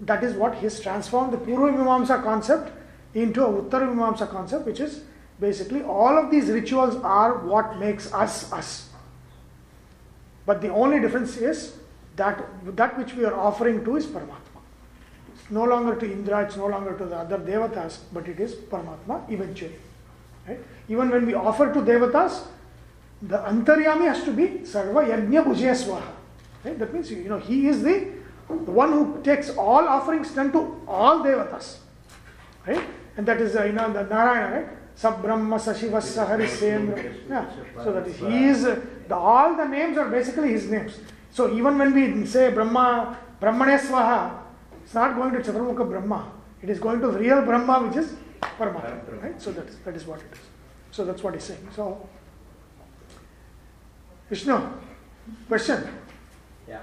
That 0.00 0.22
is 0.22 0.34
what 0.34 0.56
he's 0.56 0.78
transformed 0.80 1.32
the 1.32 1.38
Purva 1.38 1.74
Mimamsa 1.74 2.22
concept 2.22 2.72
into 3.14 3.44
a 3.44 3.62
Uttara 3.62 3.88
Mimamsa 3.88 4.30
concept, 4.30 4.66
which 4.66 4.80
is 4.80 5.02
basically 5.40 5.82
all 5.82 6.18
of 6.18 6.30
these 6.30 6.48
rituals 6.50 6.96
are 6.96 7.38
what 7.38 7.78
makes 7.78 8.12
us 8.12 8.52
us. 8.52 8.90
But 10.44 10.60
the 10.60 10.68
only 10.68 11.00
difference 11.00 11.36
is 11.36 11.76
that 12.16 12.44
that 12.76 12.96
which 12.98 13.14
we 13.14 13.24
are 13.24 13.34
offering 13.34 13.84
to 13.84 13.96
is 13.96 14.06
Paramatma. 14.06 14.45
No 15.50 15.64
longer 15.64 15.94
to 15.96 16.10
Indra, 16.10 16.44
it's 16.44 16.56
no 16.56 16.66
longer 16.66 16.96
to 16.98 17.04
the 17.04 17.16
other 17.16 17.38
devatas, 17.38 17.98
but 18.12 18.26
it 18.28 18.40
is 18.40 18.54
Paramatma 18.54 19.30
eventually. 19.30 19.76
Right? 20.46 20.58
Even 20.88 21.10
when 21.10 21.26
we 21.26 21.34
offer 21.34 21.72
to 21.72 21.80
devatas, 21.80 22.46
the 23.22 23.38
antaryami 23.38 24.06
has 24.06 24.24
to 24.24 24.32
be 24.32 24.46
sarva 24.64 25.06
yajna 25.06 25.44
bhujya 25.44 25.74
swaha. 25.74 26.12
Right? 26.64 26.78
That 26.78 26.92
means 26.92 27.10
you 27.10 27.28
know 27.28 27.38
he 27.38 27.68
is 27.68 27.82
the, 27.82 28.12
one 28.48 28.92
who 28.92 29.22
takes 29.22 29.50
all 29.50 29.88
offerings 29.88 30.30
done 30.32 30.52
to 30.52 30.80
all 30.86 31.20
devatas. 31.20 31.78
Right? 32.66 32.84
And 33.16 33.26
that 33.26 33.40
is 33.40 33.56
uh, 33.56 33.64
you 33.64 33.72
know 33.72 33.92
the 33.92 34.02
Narayana, 34.02 34.56
right? 34.56 34.68
Sabrahma 34.96 35.58
Sashivasa 35.58 36.26
Harisendra. 36.26 37.14
Yeah. 37.28 37.50
So 37.82 37.92
that 37.92 38.06
is, 38.06 38.16
he 38.16 38.44
is 38.44 38.64
uh, 38.64 38.80
the, 39.08 39.14
all 39.14 39.56
the 39.56 39.66
names 39.66 39.96
are 39.98 40.08
basically 40.08 40.52
his 40.52 40.68
names. 40.68 40.98
So 41.30 41.52
even 41.54 41.78
when 41.78 41.94
we 41.94 42.26
say 42.26 42.50
Brahma 42.50 43.16
Brahmane 43.40 43.78
Swaha, 43.78 44.45
it's 44.86 44.94
not 44.94 45.16
going 45.16 45.32
to 45.32 45.40
Chaturmukha 45.40 45.84
Brahma. 45.90 46.30
It 46.62 46.70
is 46.70 46.78
going 46.78 47.00
to 47.00 47.08
real 47.08 47.42
Brahma, 47.42 47.88
which 47.88 47.96
is 47.96 48.14
Paramatma. 48.40 49.20
Right? 49.20 49.42
So 49.42 49.50
that, 49.50 49.84
that 49.84 49.96
is 49.96 50.06
what 50.06 50.20
it 50.20 50.32
is. 50.32 50.38
So 50.92 51.04
that's 51.04 51.24
what 51.24 51.34
he's 51.34 51.42
saying. 51.42 51.68
So 51.74 52.08
Vishnu, 54.30 54.56
question. 55.48 55.88
Yeah. 56.68 56.82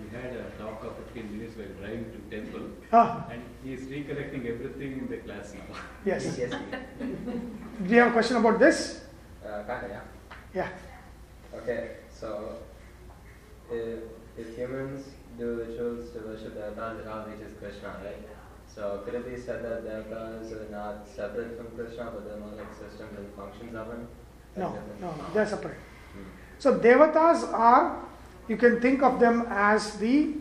We 0.00 0.08
had 0.16 0.32
a 0.34 0.50
talk 0.58 0.82
of 0.82 0.96
15 1.14 1.30
minutes 1.38 1.56
while 1.56 1.68
driving 1.78 2.10
to 2.10 2.36
temple, 2.36 2.70
Ah, 2.92 3.28
and 3.30 3.40
he 3.62 3.74
is 3.74 3.82
recollecting 3.84 4.44
everything 4.48 4.98
in 4.98 5.08
the 5.08 5.18
class 5.18 5.54
now. 5.54 5.76
yes. 6.04 6.36
Yes. 6.36 6.50
Do 6.98 7.94
you 7.94 8.00
have 8.00 8.08
a 8.08 8.12
question 8.12 8.36
about 8.38 8.58
this? 8.58 9.04
Uh, 9.46 9.62
kinda, 9.62 9.86
yeah. 9.88 10.00
Yeah. 10.54 10.68
Okay, 11.60 11.98
so 12.10 12.58
if, 13.70 14.00
if 14.36 14.56
humans 14.56 15.06
do 15.38 15.56
rituals 15.56 16.10
to 16.12 16.18
worship 16.20 16.54
the 16.54 16.60
devatas, 16.60 17.00
it 17.00 17.06
all 17.08 17.26
reaches 17.26 17.52
Krishna, 17.58 17.96
right? 18.04 18.28
So 18.74 19.02
could 19.04 19.14
it 19.14 19.28
be 19.28 19.40
said 19.40 19.64
that 19.64 19.84
devatas 19.84 20.52
are 20.52 20.70
not 20.70 21.06
separate 21.06 21.56
from 21.56 21.66
Krishna, 21.76 22.10
but 22.12 22.26
they're 22.26 22.38
more 22.38 22.56
like 22.56 22.72
systems 22.72 23.18
and 23.18 23.32
functions 23.34 23.74
of 23.74 23.86
him? 23.88 24.08
No, 24.56 24.78
no, 25.00 25.14
no, 25.14 25.14
they're 25.34 25.46
separate. 25.46 25.78
Hmm. 26.12 26.22
So 26.58 26.78
devatas 26.78 27.52
are, 27.52 28.02
you 28.48 28.56
can 28.56 28.80
think 28.80 29.02
of 29.02 29.20
them 29.20 29.46
as 29.48 29.96
the 29.98 30.34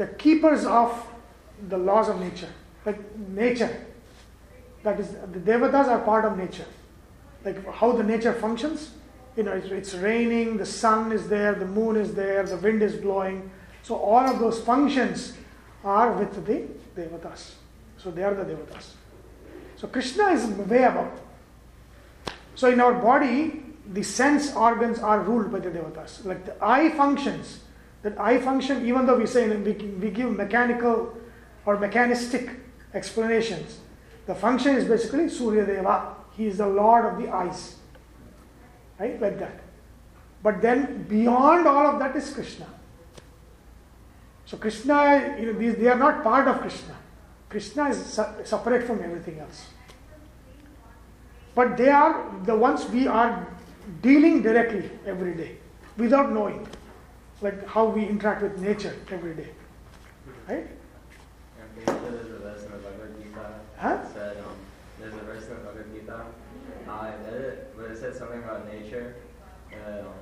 the 0.00 0.06
keepers 0.06 0.64
of 0.64 1.06
the 1.68 1.76
laws 1.76 2.08
of 2.08 2.18
nature, 2.18 2.48
like 2.86 2.98
nature. 3.28 3.86
That 4.82 4.98
is, 4.98 5.10
the 5.10 5.38
devatas 5.38 5.88
are 5.88 5.98
part 5.98 6.24
of 6.24 6.38
nature, 6.38 6.64
like 7.44 7.62
how 7.74 7.92
the 7.92 8.02
nature 8.02 8.32
functions. 8.32 8.92
You 9.36 9.42
know, 9.42 9.52
it's, 9.52 9.68
it's 9.68 9.94
raining, 9.94 10.56
the 10.56 10.64
sun 10.64 11.12
is 11.12 11.28
there, 11.28 11.54
the 11.54 11.66
moon 11.66 11.96
is 11.96 12.14
there, 12.14 12.42
the 12.44 12.56
wind 12.56 12.82
is 12.82 12.96
blowing. 12.96 13.50
So 13.82 13.96
all 13.96 14.26
of 14.26 14.38
those 14.38 14.60
functions 14.60 15.34
are 15.84 16.12
with 16.12 16.34
the 16.44 16.68
devatas. 17.00 17.52
So 17.96 18.10
they 18.10 18.22
are 18.22 18.34
the 18.34 18.44
devatas. 18.44 18.92
So 19.76 19.88
Krishna 19.88 20.28
is 20.28 20.46
way 20.46 20.84
above. 20.84 21.20
So 22.54 22.68
in 22.68 22.80
our 22.80 22.92
body, 22.92 23.62
the 23.92 24.02
sense 24.02 24.54
organs 24.54 24.98
are 24.98 25.20
ruled 25.20 25.50
by 25.50 25.60
the 25.60 25.70
devatas. 25.70 26.24
Like 26.24 26.44
the 26.44 26.54
eye 26.62 26.90
functions, 26.90 27.60
that 28.02 28.18
eye 28.20 28.38
function, 28.38 28.86
even 28.86 29.06
though 29.06 29.16
we 29.16 29.26
say 29.26 29.48
we, 29.48 29.72
we 29.72 30.10
give 30.10 30.30
mechanical 30.30 31.16
or 31.66 31.78
mechanistic 31.78 32.50
explanations, 32.94 33.78
the 34.26 34.34
function 34.34 34.76
is 34.76 34.84
basically 34.84 35.28
Surya 35.28 35.66
Deva. 35.66 36.14
He 36.36 36.46
is 36.46 36.58
the 36.58 36.66
lord 36.66 37.04
of 37.04 37.20
the 37.20 37.34
eyes. 37.34 37.76
Right? 38.98 39.20
Like 39.20 39.38
that. 39.38 39.60
But 40.42 40.62
then 40.62 41.04
beyond 41.04 41.66
all 41.66 41.86
of 41.86 41.98
that 41.98 42.14
is 42.16 42.32
Krishna. 42.32 42.66
So 44.50 44.56
Krishna, 44.56 45.36
you 45.38 45.46
know, 45.46 45.52
these, 45.52 45.76
they 45.76 45.86
are 45.86 45.96
not 45.96 46.24
part 46.24 46.48
of 46.48 46.60
Krishna. 46.60 46.96
Krishna 47.48 47.90
is 47.90 48.04
se- 48.04 48.42
separate 48.42 48.84
from 48.84 49.00
everything 49.00 49.38
else. 49.38 49.66
But 51.54 51.76
they 51.76 51.88
are 51.88 52.34
the 52.42 52.56
ones 52.56 52.84
we 52.90 53.06
are 53.06 53.46
dealing 54.02 54.42
directly 54.42 54.90
every 55.06 55.36
day 55.36 55.58
without 55.96 56.32
knowing, 56.32 56.66
like 57.40 57.64
how 57.64 57.84
we 57.86 58.04
interact 58.04 58.42
with 58.42 58.58
nature 58.58 58.96
every 59.12 59.34
day. 59.34 59.50
Right? 60.48 60.66
I'm 60.66 61.84
pretty 61.84 61.92
a 61.92 62.38
verse 62.40 62.64
in 62.64 62.72
the 62.72 62.78
Bhagavad 62.78 63.22
Gita 63.22 63.54
Huh? 63.78 63.98
said, 64.12 64.36
um, 64.38 64.56
there's 64.98 65.14
a 65.14 65.18
verse 65.18 65.44
in 65.44 65.50
the 65.50 65.60
Bhagavad 65.60 65.94
Gita, 65.94 66.24
I 66.88 67.10
read 67.24 67.40
it, 67.40 67.72
where 67.76 67.92
it 67.92 67.98
said 67.98 68.16
something 68.16 68.42
about 68.42 68.66
nature. 68.66 69.14
Uh, 69.72 70.00
um, 70.00 70.14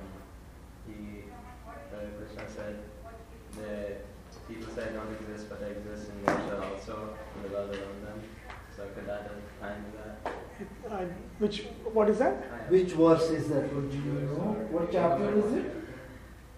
he, 0.85 1.23
uh, 1.67 1.97
Krishna 2.19 2.43
said 2.47 2.79
that 3.57 4.08
people 4.49 4.73
say 4.73 4.87
don't 4.93 5.11
exist, 5.21 5.47
but 5.49 5.59
they 5.61 5.71
exist 5.71 6.09
in 6.11 6.19
nature 6.25 6.61
also, 6.63 7.13
in 7.35 7.43
the 7.43 7.49
world 7.55 7.69
around 7.69 7.99
them. 8.05 8.19
So 8.75 8.83
could 8.95 9.05
that 9.07 9.21
have 9.23 9.41
kind 9.61 9.85
of 9.87 9.93
that? 9.99 10.33
Uh, 10.91 11.05
which 11.39 11.63
what 11.93 12.09
is 12.09 12.17
that? 12.19 12.33
Which 12.69 12.91
verse 12.93 13.29
is 13.29 13.47
that? 13.49 13.73
Would 13.73 13.93
you 13.93 14.01
know? 14.01 14.55
What 14.71 14.91
chapter 14.91 15.37
is 15.37 15.53
it? 15.53 15.75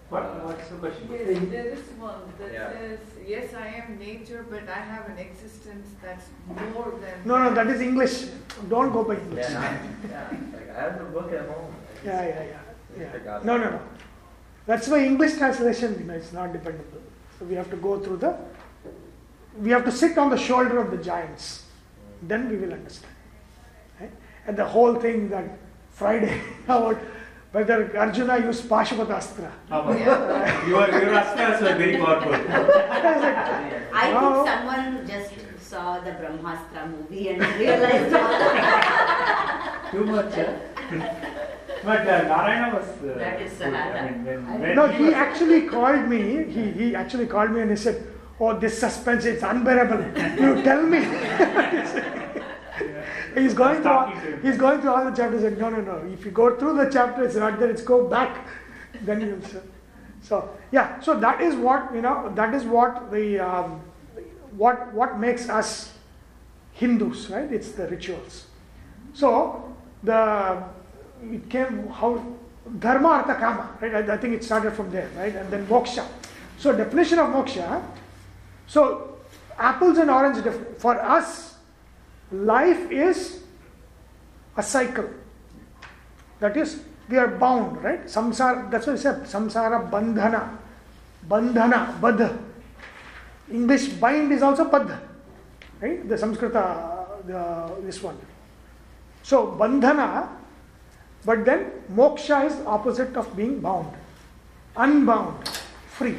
What, 0.08 0.44
what's 0.44 0.68
the 0.68 0.76
question? 0.76 1.08
Yes, 1.10 1.38
there 1.50 1.66
is 1.68 1.80
one 1.98 2.20
that 2.38 2.52
Yeah. 2.52 2.70
says, 2.72 2.98
yes, 3.26 3.54
I 3.54 3.66
am 3.68 3.98
nature, 3.98 4.44
but 4.50 4.68
I 4.68 4.80
have 4.92 5.06
an 5.08 5.16
existence 5.16 5.86
that's 6.02 6.26
more 6.74 6.92
than. 7.00 7.14
No, 7.24 7.38
no, 7.42 7.54
that 7.54 7.66
is 7.68 7.80
English. 7.80 8.26
Don't 8.68 8.92
go 8.92 9.04
by 9.04 9.16
English. 9.16 9.46
Yeah, 9.48 9.60
I- 9.60 10.08
yeah. 10.10 10.36
Like 10.52 10.76
I 10.76 10.80
have 10.82 10.98
the 10.98 11.04
book 11.06 11.32
at 11.32 11.48
home. 11.48 11.74
Yeah, 12.04 12.26
yeah, 12.26 12.44
yeah. 12.44 12.58
Yeah. 13.24 13.40
No, 13.42 13.56
no, 13.56 13.70
no. 13.70 13.80
That's 14.66 14.86
why 14.88 15.04
English 15.04 15.38
translation, 15.38 15.96
you 15.98 16.04
know, 16.04 16.14
it's 16.14 16.32
not 16.32 16.52
dependable. 16.52 17.00
So 17.42 17.48
we 17.48 17.56
have 17.56 17.70
to 17.70 17.76
go 17.76 17.98
through 17.98 18.18
the, 18.18 18.36
we 19.58 19.70
have 19.70 19.84
to 19.84 19.90
sit 19.90 20.16
on 20.16 20.30
the 20.30 20.36
shoulder 20.36 20.78
of 20.78 20.92
the 20.92 20.96
giants. 20.98 21.64
Then 22.22 22.48
we 22.48 22.56
will 22.56 22.72
understand. 22.72 23.12
Right? 24.00 24.12
And 24.46 24.56
the 24.56 24.64
whole 24.64 24.94
thing 24.94 25.28
that 25.30 25.58
Friday 25.90 26.40
about 26.66 26.98
whether 27.50 27.98
Arjuna 27.98 28.38
used 28.38 28.68
Pashupatastra. 28.68 29.50
your, 29.70 30.88
your 30.88 31.14
astras 31.20 31.62
are 31.62 31.76
very 31.76 31.96
powerful. 31.96 32.32
I 32.32 34.12
No. 34.12 34.44
think 34.44 34.46
someone 34.46 35.04
just 35.08 35.68
saw 35.68 35.98
the 35.98 36.12
Brahmastra 36.12 36.90
movie 36.96 37.28
and 37.30 37.40
realized 37.58 38.14
all 38.14 38.38
that. 38.38 39.88
Too 39.90 40.04
much. 40.04 40.32
huh? 40.34 41.38
But 41.84 42.00
uh, 42.06 42.22
Narayana 42.28 42.74
was. 42.76 42.86
Uh, 43.02 43.18
That 43.18 43.42
is 43.42 43.52
good. 43.58 43.74
I 43.74 44.10
mean, 44.10 44.24
when, 44.24 44.60
when 44.60 44.76
No, 44.76 44.86
he 44.88 45.06
he 45.06 45.14
actually 45.14 45.62
called 45.68 46.08
me. 46.08 46.44
He, 46.44 46.70
he 46.70 46.94
actually 46.94 47.26
called 47.26 47.50
me 47.50 47.60
and 47.60 47.70
he 47.70 47.76
said, 47.76 48.06
Oh, 48.40 48.58
this 48.58 48.78
suspense, 48.78 49.24
it's 49.24 49.42
unbearable. 49.42 50.00
You 50.40 50.62
tell 50.62 50.82
me. 50.82 50.98
he's 53.34 53.54
going 53.54 53.82
through 53.82 53.90
all, 53.90 54.06
Talking 54.06 54.20
to 54.20 54.26
him. 54.36 54.42
he's 54.42 54.56
going 54.56 54.80
through 54.80 54.90
all 54.90 55.04
the 55.04 55.16
chapters. 55.16 55.42
Like, 55.42 55.58
no, 55.58 55.68
no, 55.70 55.80
no. 55.80 55.96
If 56.12 56.24
you 56.24 56.30
go 56.30 56.56
through 56.56 56.76
the 56.76 56.90
chapter, 56.90 57.24
it's 57.24 57.36
not 57.36 57.58
there. 57.58 57.70
It's 57.70 57.82
go 57.82 58.08
back. 58.08 58.46
Then 59.02 59.20
you'll 59.20 59.42
see. 59.42 59.58
So 60.22 60.50
yeah. 60.70 61.00
So 61.00 61.18
that 61.20 61.40
is 61.40 61.54
what 61.56 61.94
you 61.94 62.02
know. 62.02 62.32
That 62.34 62.54
is 62.54 62.64
what 62.64 63.10
the 63.10 63.40
um, 63.40 63.80
what 64.56 64.92
what 64.94 65.18
makes 65.18 65.48
us 65.48 65.92
Hindus, 66.72 67.30
right? 67.30 67.50
It's 67.52 67.72
the 67.72 67.86
rituals. 67.88 68.46
So 69.12 69.74
the 70.02 70.62
it 71.22 71.48
came 71.48 71.88
how 71.88 72.22
dharma 72.78 73.08
artha 73.08 73.34
kama, 73.34 73.76
right? 73.80 73.94
I, 73.94 74.14
I 74.14 74.16
think 74.16 74.34
it 74.34 74.44
started 74.44 74.72
from 74.72 74.90
there, 74.90 75.08
right? 75.16 75.34
And 75.34 75.50
then 75.50 75.66
moksha. 75.66 76.06
So 76.58 76.72
definition 76.76 77.18
of 77.18 77.28
moksha. 77.28 77.82
So 78.66 79.18
apples 79.58 79.98
and 79.98 80.10
oranges 80.10 80.44
for 80.78 81.00
us, 81.00 81.56
life 82.30 82.90
is 82.90 83.42
a 84.56 84.62
cycle. 84.62 85.08
That 86.40 86.56
is, 86.56 86.82
we 87.08 87.18
are 87.18 87.28
bound, 87.28 87.82
right? 87.82 88.04
Samsara. 88.04 88.70
That's 88.70 88.86
what 88.86 88.94
I 88.94 88.98
said. 88.98 89.22
Samsara 89.24 89.90
bandhana, 89.90 90.58
bandhana, 91.28 91.98
badh. 92.00 92.38
English 93.50 93.88
bind 94.00 94.32
is 94.32 94.42
also 94.42 94.68
padh, 94.68 94.98
right? 95.80 96.08
The 96.08 96.14
Samskrita, 96.14 96.56
uh, 96.56 97.22
the, 97.26 97.82
this 97.82 98.02
one. 98.02 98.18
So 99.22 99.46
bandhana, 99.58 100.28
but 101.24 101.44
then 101.44 101.70
moksha 101.92 102.46
is 102.46 102.66
opposite 102.66 103.16
of 103.16 103.34
being 103.36 103.60
bound, 103.60 103.92
unbound, 104.76 105.48
free. 105.88 106.16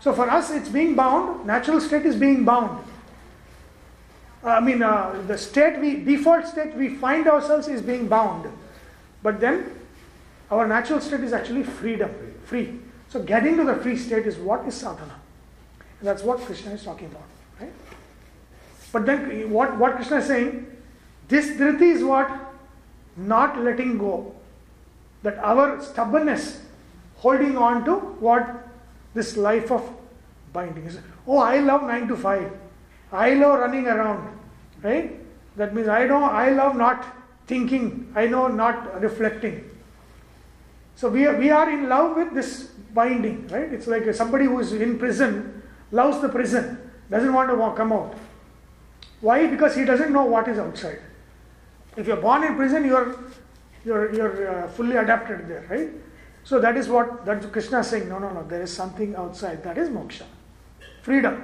So 0.00 0.12
for 0.12 0.28
us, 0.30 0.50
it's 0.50 0.68
being 0.68 0.94
bound. 0.94 1.46
Natural 1.46 1.80
state 1.80 2.04
is 2.04 2.14
being 2.14 2.44
bound. 2.44 2.84
I 4.44 4.60
mean, 4.60 4.82
uh, 4.82 5.22
the 5.26 5.38
state 5.38 5.80
we 5.80 6.04
default 6.04 6.46
state 6.46 6.74
we 6.74 6.96
find 6.96 7.26
ourselves 7.26 7.68
is 7.68 7.80
being 7.80 8.08
bound, 8.08 8.46
but 9.22 9.40
then 9.40 9.70
our 10.50 10.66
natural 10.68 11.00
state 11.00 11.20
is 11.20 11.32
actually 11.32 11.62
freedom, 11.62 12.10
free. 12.44 12.78
So 13.08 13.22
getting 13.22 13.56
to 13.56 13.64
the 13.64 13.76
free 13.76 13.96
state 13.96 14.26
is 14.26 14.36
what 14.36 14.66
is 14.66 14.74
sadhana, 14.74 15.18
and 16.00 16.08
that's 16.08 16.22
what 16.22 16.40
Krishna 16.40 16.72
is 16.72 16.82
talking 16.82 17.06
about, 17.06 17.22
right? 17.58 17.72
But 18.92 19.06
then 19.06 19.50
what 19.50 19.78
what 19.78 19.96
Krishna 19.96 20.18
is 20.18 20.26
saying, 20.26 20.66
this 21.28 21.46
dhriti 21.56 21.94
is 21.94 22.04
what 22.04 22.28
not 23.16 23.60
letting 23.60 23.98
go, 23.98 24.34
that 25.22 25.38
our 25.38 25.80
stubbornness, 25.82 26.60
holding 27.16 27.56
on 27.56 27.84
to 27.84 27.94
what 27.94 28.68
this 29.14 29.36
life 29.36 29.70
of 29.70 29.88
binding 30.52 30.84
is. 30.84 30.98
Oh, 31.26 31.38
I 31.38 31.58
love 31.58 31.82
nine 31.82 32.08
to 32.08 32.16
five. 32.16 32.52
I 33.12 33.34
love 33.34 33.60
running 33.60 33.86
around, 33.86 34.38
right? 34.82 35.18
That 35.56 35.74
means 35.74 35.88
I 35.88 36.06
know 36.06 36.24
I 36.24 36.50
love 36.50 36.76
not 36.76 37.06
thinking. 37.46 38.12
I 38.14 38.26
know 38.26 38.48
not 38.48 39.00
reflecting. 39.00 39.70
So 40.96 41.08
we 41.08 41.26
are, 41.26 41.36
we 41.36 41.50
are 41.50 41.70
in 41.70 41.88
love 41.88 42.16
with 42.16 42.34
this 42.34 42.64
binding, 42.92 43.48
right? 43.48 43.72
It's 43.72 43.86
like 43.86 44.12
somebody 44.14 44.44
who 44.46 44.58
is 44.60 44.72
in 44.72 44.98
prison 44.98 45.62
loves 45.90 46.20
the 46.20 46.28
prison, 46.28 46.90
doesn't 47.10 47.32
want 47.32 47.50
to 47.50 47.76
come 47.76 47.92
out. 47.92 48.14
Why? 49.20 49.46
Because 49.46 49.76
he 49.76 49.84
doesn't 49.84 50.12
know 50.12 50.24
what 50.24 50.48
is 50.48 50.58
outside. 50.58 51.00
If 51.96 52.06
you're 52.06 52.16
born 52.16 52.44
in 52.44 52.56
prison, 52.56 52.84
you're 52.84 53.16
you're 53.84 54.14
you're 54.14 54.64
uh, 54.64 54.68
fully 54.68 54.96
adapted 54.96 55.48
there, 55.48 55.66
right? 55.70 55.90
So 56.42 56.60
that 56.60 56.76
is 56.76 56.88
what 56.88 57.24
that 57.24 57.50
Krishna 57.52 57.80
is 57.80 57.88
saying. 57.88 58.08
No, 58.08 58.18
no, 58.18 58.30
no. 58.30 58.42
There 58.44 58.62
is 58.62 58.72
something 58.72 59.14
outside. 59.16 59.62
That 59.62 59.78
is 59.78 59.88
moksha, 59.88 60.24
freedom. 61.02 61.42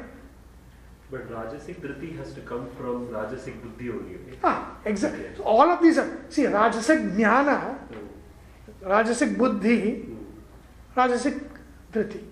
But 1.11 1.29
Rajasic 1.29 1.81
Dhriti 1.81 2.17
has 2.19 2.33
to 2.35 2.41
come 2.43 2.69
from 2.77 3.09
Rajasic 3.09 3.61
Buddhi 3.63 3.91
only, 3.91 4.15
okay? 4.15 4.39
Ah, 4.45 4.77
exactly. 4.85 5.25
So 5.37 5.43
all 5.43 5.69
of 5.69 5.83
these 5.83 5.99
are 5.99 6.25
see 6.29 6.43
Rajasic 6.43 7.17
Jnana, 7.17 7.79
Rajasic 8.83 9.37
Buddhi, 9.37 10.07
Rajasic 10.97 11.41
Dhriti, 11.93 12.23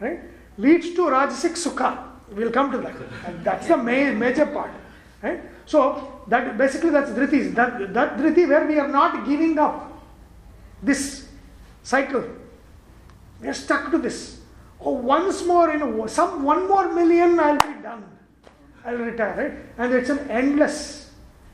right? 0.00 0.20
Leads 0.58 0.90
to 0.94 1.02
Rajasic 1.02 1.52
Sukha. 1.52 2.04
We'll 2.32 2.50
come 2.50 2.72
to 2.72 2.78
that. 2.78 2.94
And 3.26 3.44
that's 3.44 3.68
the 3.68 3.76
ma- 3.76 4.12
major 4.12 4.46
part, 4.46 4.72
right? 5.22 5.40
So 5.66 6.22
that 6.28 6.56
basically 6.56 6.90
that's 6.90 7.10
Dhriti. 7.10 7.54
That 7.54 7.92
that 7.92 8.16
Dhriti 8.16 8.48
where 8.48 8.66
we 8.66 8.78
are 8.78 8.88
not 8.88 9.26
giving 9.26 9.58
up 9.58 9.92
this 10.82 11.28
cycle. 11.82 12.24
We 13.40 13.48
are 13.48 13.54
stuck 13.54 13.90
to 13.90 13.98
this. 13.98 14.40
Oh, 14.80 14.92
once 14.92 15.44
more, 15.44 15.70
you 15.70 15.78
know, 15.78 16.06
some 16.06 16.42
one 16.42 16.68
more 16.68 16.92
million, 16.92 17.38
I'll 17.40 17.58
be 17.58 17.82
done. 17.82 18.04
I'll 18.84 18.96
retire, 18.96 19.36
right? 19.36 19.52
And 19.78 19.94
it's 19.94 20.10
an 20.10 20.30
endless, 20.30 21.10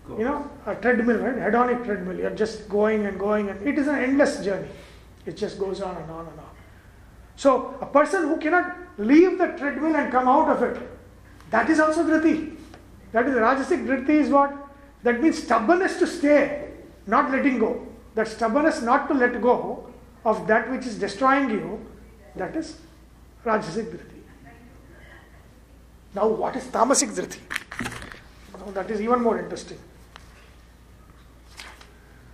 you 0.08 0.24
know, 0.24 0.50
a 0.66 0.74
treadmill, 0.74 1.18
right? 1.18 1.36
Hedonic 1.36 1.84
treadmill. 1.84 2.18
You're 2.18 2.30
just 2.30 2.68
going 2.68 3.06
and 3.06 3.18
going, 3.18 3.48
and 3.48 3.66
it 3.66 3.78
is 3.78 3.88
an 3.88 3.96
endless 3.96 4.44
journey. 4.44 4.68
It 5.24 5.36
just 5.36 5.58
goes 5.58 5.80
on 5.80 5.96
and 5.96 6.10
on 6.10 6.26
and 6.26 6.38
on. 6.38 6.50
So, 7.36 7.78
a 7.80 7.86
person 7.86 8.28
who 8.28 8.36
cannot 8.36 8.76
leave 8.98 9.38
the 9.38 9.46
treadmill 9.46 9.96
and 9.96 10.12
come 10.12 10.28
out 10.28 10.50
of 10.50 10.62
it, 10.62 10.82
that 11.50 11.70
is 11.70 11.80
also 11.80 12.04
dhriti. 12.04 12.56
That 13.12 13.26
is 13.26 13.34
Rajasic 13.34 13.86
dhriti 13.86 14.10
is 14.10 14.30
what? 14.30 14.52
That 15.02 15.22
means 15.22 15.42
stubbornness 15.42 15.98
to 15.98 16.06
stay, 16.06 16.70
not 17.06 17.30
letting 17.30 17.58
go. 17.58 17.86
That 18.14 18.28
stubbornness 18.28 18.82
not 18.82 19.08
to 19.08 19.14
let 19.14 19.40
go 19.40 19.86
of 20.24 20.46
that 20.46 20.70
which 20.70 20.86
is 20.86 20.98
destroying 20.98 21.50
you, 21.50 21.84
that 22.36 22.56
is 22.56 22.78
Rajasic 23.44 23.90
dhriti. 23.90 24.12
Now, 26.14 26.28
what 26.28 26.56
is 26.56 26.64
Tamasic 26.64 27.08
dhriti? 27.08 27.38
Now, 28.58 28.70
that 28.72 28.90
is 28.90 29.00
even 29.00 29.22
more 29.22 29.38
interesting. 29.38 29.78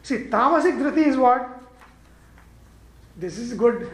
See, 0.03 0.25
Tamasic 0.25 0.79
dhriti 0.79 1.07
is 1.07 1.17
what? 1.17 1.63
This 3.17 3.39
is 3.39 3.55
good. 3.55 3.89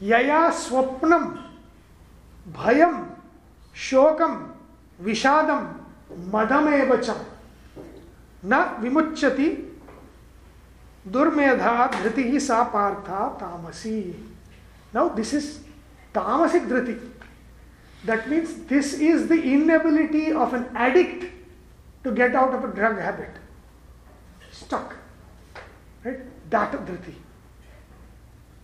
Yaya 0.00 0.50
swapnam, 0.50 1.44
bhayam, 2.52 3.08
shokam, 3.74 4.52
vishadam, 5.02 5.74
मदमेव 6.10 6.96
च 6.96 7.16
न 8.44 8.54
विमुच्यति, 8.80 9.46
दुर्मेधा 11.06 11.86
धृति 11.92 12.22
ही 12.30 12.40
सा 12.40 12.62
पार्था 12.72 13.28
तामसी। 13.40 14.00
Now 14.94 15.08
this 15.14 15.34
is 15.34 15.50
tamasic 16.14 16.68
dhriti. 16.68 16.92
That 18.06 18.28
means 18.28 18.54
this 18.68 18.94
is 19.00 19.28
the 19.28 19.32
inability 19.32 20.30
of 20.32 20.54
an 20.56 20.64
addict 20.82 21.26
to 22.04 22.10
get 22.14 22.36
out 22.36 22.54
of 22.54 22.64
a 22.64 22.74
drug 22.74 22.98
habit 22.98 23.34
stuck 24.54 24.94
right 26.04 26.18
that 26.54 26.80
dhriti. 26.86 27.16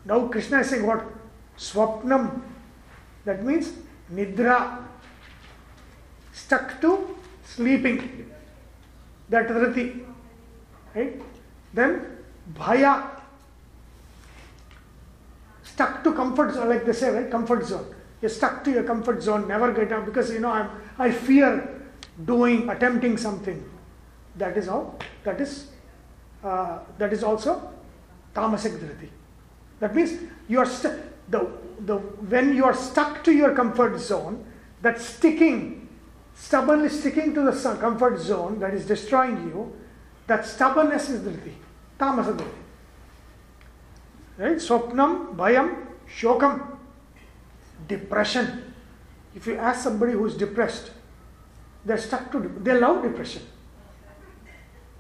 Now 0.07 0.29
Krishna 0.29 0.63
says 0.63 0.81
got 0.81 1.13
swapnam 1.61 2.27
that 3.27 3.41
means 3.43 3.75
nidra 4.13 4.59
stuck 6.37 6.79
to 6.83 6.97
sleeping. 7.45 8.31
That 9.29 9.49
dhriti. 9.49 10.05
Right? 10.95 11.21
Then 11.73 12.07
bhaya. 12.55 13.11
Stuck 15.63 16.05
to 16.05 16.13
comfort 16.13 16.55
zone, 16.55 16.69
like 16.69 16.85
they 16.85 16.93
say, 16.93 17.11
right? 17.11 17.31
Comfort 17.31 17.67
zone. 17.67 17.95
You're 18.21 18.31
stuck 18.31 18.63
to 18.65 18.71
your 18.71 18.85
comfort 18.85 19.23
zone, 19.23 19.49
never 19.49 19.73
get 19.73 19.93
out 19.93 20.07
because 20.07 20.31
you 20.31 20.41
know 20.41 20.51
I'm, 20.51 20.71
I 20.99 21.11
fear 21.11 21.83
doing, 22.25 22.69
attempting 22.69 23.17
something. 23.17 23.69
That 24.37 24.57
is 24.57 24.69
all. 24.69 24.99
That 25.25 25.41
is 25.41 25.69
uh, 26.45 26.79
that 26.99 27.13
is 27.13 27.25
also 27.25 27.73
tamasic 28.35 28.79
dhriti. 28.79 29.09
That 29.81 29.95
means 29.95 30.13
you 30.49 30.59
are 30.59 30.67
stu- 30.67 31.01
the, 31.29 31.51
the 31.81 31.97
when 31.97 32.55
you 32.55 32.65
are 32.65 32.75
stuck 32.75 33.25
to 33.25 33.33
your 33.33 33.55
comfort 33.55 33.99
zone, 33.99 34.45
that 34.83 35.01
sticking, 35.01 35.84
stubbornly 36.35 36.89
sticking 36.89 37.35
to 37.35 37.43
the 37.43 37.77
comfort 37.81 38.19
zone 38.19 38.59
that 38.61 38.75
is 38.75 38.87
destroying 38.87 39.49
you, 39.49 39.73
that 40.27 40.47
stubbornness 40.47 41.09
is 41.11 41.21
dhriti, 41.21 41.53
tamasa 41.99 42.37
dhriti. 42.37 42.63
Right? 44.37 44.57
Swapnam, 44.57 45.37
bhayam, 45.37 45.87
shokam, 46.09 46.77
depression. 47.87 48.75
If 49.35 49.47
you 49.47 49.57
ask 49.57 49.83
somebody 49.83 50.13
who 50.13 50.27
is 50.27 50.37
depressed, 50.37 50.91
they're 51.85 51.99
stuck 51.99 52.33
to, 52.33 52.39
they 52.63 52.79
love 52.79 53.03
depression. 53.03 53.43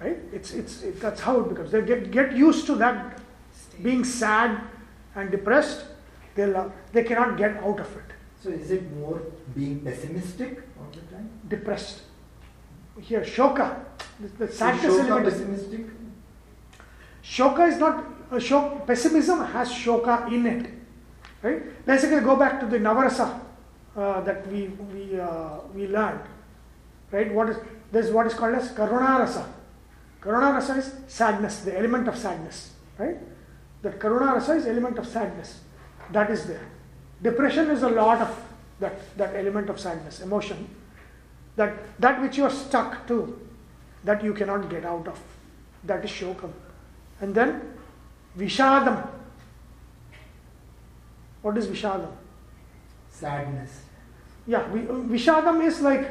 Right? 0.01 0.18
It's, 0.32 0.53
it's, 0.53 0.82
it, 0.82 1.01
that's 1.01 1.20
how 1.20 1.41
it 1.41 1.49
becomes. 1.49 1.70
They 1.70 1.82
get, 1.82 2.11
get 2.11 2.37
used 2.37 2.66
to 2.66 2.74
that 2.76 3.20
being 3.82 4.05
sad 4.05 4.61
and 5.14 5.30
depressed. 5.30 5.85
They, 6.35 6.47
love, 6.47 6.72
they 6.93 7.05
cannot 7.05 7.39
get 7.39 7.57
out 7.59 7.80
of 7.80 7.97
it. 7.97 8.03
So 8.43 8.51
is 8.51 8.70
it 8.70 8.93
more 8.97 9.22
being 9.55 9.80
pessimistic? 9.80 10.61
Depressed. 11.49 12.03
Here, 13.01 13.20
shoka, 13.22 13.84
the, 14.20 14.28
the 14.38 14.45
Is 14.45 14.57
sadness 14.59 14.84
Shoka 14.95 15.01
element. 15.09 15.26
is- 15.26 15.34
pessimistic? 15.34 15.86
Shoka 17.22 17.68
is 17.68 17.78
not 17.78 18.05
a 18.30 18.40
shock. 18.40 18.86
Pessimism 18.86 19.45
has 19.47 19.68
shoka 19.70 20.30
in 20.32 20.47
it, 20.47 20.70
right? 21.42 21.62
Let's 21.86 22.05
go 22.07 22.36
back 22.36 22.61
to 22.61 22.66
the 22.66 22.78
Navarasa 22.78 23.40
uh, 23.97 24.20
that 24.20 24.47
we 24.47 24.68
we 24.92 25.18
uh, 25.18 25.61
we 25.74 25.88
learned, 25.88 26.20
right? 27.11 27.32
What 27.32 27.49
is 27.51 27.57
this? 27.90 28.11
What 28.11 28.26
is 28.26 28.34
called 28.34 28.55
as 28.55 28.70
Karunarasa. 28.72 29.47
Karunarasa 30.20 30.78
is 30.78 30.92
sadness, 31.09 31.61
the 31.61 31.76
element 31.76 32.09
of 32.09 32.16
sadness, 32.16 32.72
right? 32.99 33.16
That 33.82 33.99
Karunarasa 33.99 34.57
is 34.57 34.66
element 34.66 34.99
of 34.99 35.07
sadness, 35.07 35.61
that 36.12 36.30
is 36.30 36.47
there. 36.47 36.66
Depression 37.22 37.70
is 37.70 37.82
a 37.82 37.88
lot 37.88 38.20
of 38.20 38.30
that 38.80 39.16
that 39.16 39.34
element 39.34 39.68
of 39.70 39.80
sadness, 39.80 40.20
emotion, 40.20 40.68
that 41.57 41.74
that 42.00 42.20
which 42.20 42.36
you 42.36 42.44
are 42.44 42.50
stuck 42.50 43.07
to, 43.09 43.38
that 44.05 44.22
you 44.24 44.34
cannot 44.34 44.68
get 44.68 44.84
out 44.84 45.07
of, 45.09 45.20
that 45.84 46.05
is 46.05 46.11
shokam. 46.11 46.52
And 47.20 47.34
then 47.34 47.61
Vishadam. 48.36 49.09
What 51.42 51.57
is 51.59 51.66
Vishadam? 51.66 52.11
Sadness. 53.11 53.82
Yeah, 54.46 54.66
vi- 54.68 54.86
Vishadam 55.14 55.64
is 55.64 55.80
like, 55.80 56.11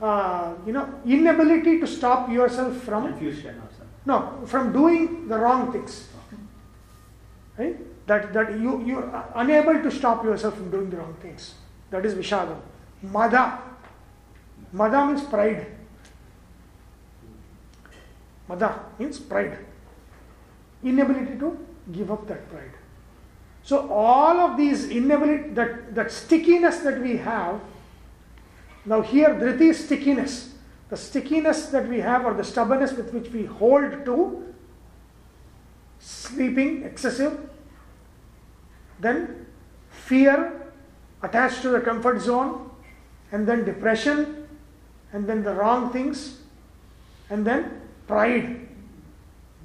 uh, 0.00 0.54
you 0.66 0.72
know, 0.72 0.88
inability 1.06 1.78
to 1.80 1.86
stop 1.86 2.30
yourself 2.30 2.76
from, 2.78 3.08
Confusion 3.08 3.54
or 3.56 3.68
something. 3.70 3.88
no, 4.04 4.40
from 4.46 4.72
doing 4.72 5.28
the 5.28 5.38
wrong 5.38 5.72
things. 5.72 6.08
Right? 7.58 7.76
That, 8.06 8.32
that 8.32 8.52
you, 8.58 8.82
you 8.84 8.98
are 8.98 9.30
unable 9.36 9.80
to 9.82 9.90
stop 9.90 10.24
yourself 10.24 10.56
from 10.56 10.70
doing 10.70 10.90
the 10.90 10.96
wrong 10.96 11.14
things. 11.22 11.54
That 11.90 12.04
is 12.04 12.14
Vishadam. 12.14 12.58
Mada. 13.02 13.58
Mada 14.72 15.06
means 15.06 15.22
pride. 15.22 15.66
Mada 18.48 18.84
means 18.98 19.18
pride. 19.18 19.58
Inability 20.82 21.38
to 21.38 21.58
give 21.92 22.10
up 22.10 22.26
that 22.28 22.48
pride. 22.48 22.72
So 23.62 23.88
all 23.90 24.40
of 24.40 24.56
these 24.56 24.88
inability, 24.88 25.50
that, 25.50 25.94
that 25.94 26.10
stickiness 26.10 26.78
that 26.78 27.00
we 27.00 27.16
have, 27.18 27.60
now 28.84 29.02
here 29.02 29.28
dhriti 29.28 29.70
is 29.70 29.84
stickiness. 29.84 30.54
The 30.88 30.96
stickiness 30.96 31.66
that 31.66 31.88
we 31.88 32.00
have 32.00 32.24
or 32.24 32.34
the 32.34 32.44
stubbornness 32.44 32.92
with 32.92 33.14
which 33.14 33.30
we 33.30 33.44
hold 33.44 34.04
to 34.04 34.54
sleeping 36.00 36.82
excessive, 36.82 37.48
then 38.98 39.46
fear 39.90 40.72
attached 41.22 41.62
to 41.62 41.68
the 41.68 41.80
comfort 41.80 42.20
zone, 42.20 42.70
and 43.30 43.46
then 43.46 43.64
depression, 43.64 44.41
and 45.12 45.26
then 45.26 45.42
the 45.42 45.54
wrong 45.54 45.92
things, 45.92 46.38
and 47.30 47.46
then 47.46 47.80
pride. 48.06 48.68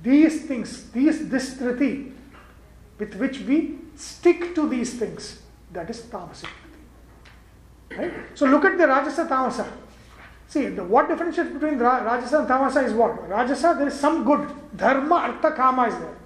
These 0.03 0.45
things, 0.45 0.91
these 0.91 1.27
this 1.29 1.55
dhriti 1.55 2.11
with 2.99 3.15
which 3.15 3.39
we 3.39 3.79
stick 3.95 4.53
to 4.55 4.67
these 4.69 4.93
things, 4.99 5.41
that 5.73 5.89
is 5.89 6.01
tamasic. 6.01 6.49
Right? 7.95 8.13
So 8.35 8.45
look 8.45 8.65
at 8.65 8.77
the 8.77 8.83
Rajasa 8.85 9.27
Tamasa. 9.27 9.67
See, 10.47 10.67
the, 10.67 10.83
what 10.83 11.09
differentiates 11.09 11.51
between 11.51 11.77
Ra- 11.77 12.01
Rajasa 12.01 12.39
and 12.39 12.47
Tamasa 12.47 12.85
is 12.85 12.93
what? 12.93 13.29
Rajasa, 13.29 13.77
there 13.77 13.87
is 13.87 13.99
some 13.99 14.23
good. 14.23 14.47
Dharma, 14.75 15.15
Artha, 15.15 15.51
Kama 15.51 15.87
is 15.87 15.95
there. 15.95 16.17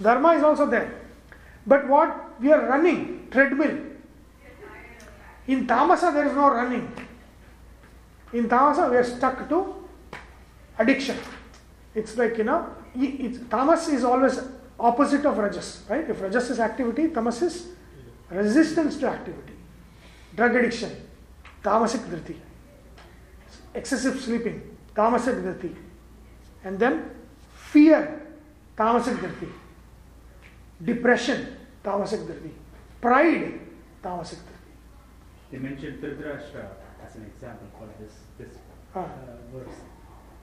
Dharma 0.00 0.32
is 0.32 0.42
also 0.42 0.66
there. 0.66 1.00
But 1.66 1.86
what? 1.86 2.40
We 2.40 2.52
are 2.52 2.66
running, 2.66 3.28
treadmill. 3.30 3.78
In 5.46 5.66
Tamasa, 5.66 6.12
there 6.12 6.26
is 6.26 6.34
no 6.34 6.50
running. 6.50 6.92
In 8.32 8.48
Tamasa, 8.48 8.90
we 8.90 8.96
are 8.96 9.04
stuck 9.04 9.48
to 9.48 9.74
addiction. 10.78 11.16
It's 11.94 12.16
like, 12.16 12.36
you 12.38 12.44
know, 12.44 12.68
it's, 12.94 13.38
Tamas 13.48 13.88
is 13.88 14.04
always 14.04 14.38
opposite 14.78 15.24
of 15.24 15.38
Rajas, 15.38 15.84
right? 15.88 16.08
If 16.08 16.20
Rajas 16.20 16.50
is 16.50 16.60
activity, 16.60 17.08
Tamas 17.08 17.42
is 17.42 17.68
resistance 18.30 18.98
to 18.98 19.08
activity. 19.08 19.54
Drug 20.36 20.54
addiction, 20.54 20.90
Tamasic 21.62 22.00
Dhriti. 22.00 22.36
Excessive 23.74 24.20
sleeping, 24.20 24.76
Tamasic 24.94 25.42
Dhriti. 25.42 25.74
And 26.64 26.78
then 26.78 27.10
fear, 27.54 28.26
Tamasic 28.76 29.16
Dhriti. 29.16 29.50
Depression, 30.84 31.56
Tamasic 31.82 32.26
Dhriti. 32.26 32.50
Pride, 33.00 33.60
Tamasic 34.02 34.36
Dhriti. 34.36 35.50
They 35.50 35.58
mentioned 35.58 36.02
Dhritarashtra 36.02 36.68
as 37.08 37.16
an 37.16 37.24
example 37.24 37.66
for 37.78 37.88
this, 38.02 38.12
this 38.38 38.58
Ah. 38.94 39.00
uh, 39.00 39.06
verse. 39.52 39.76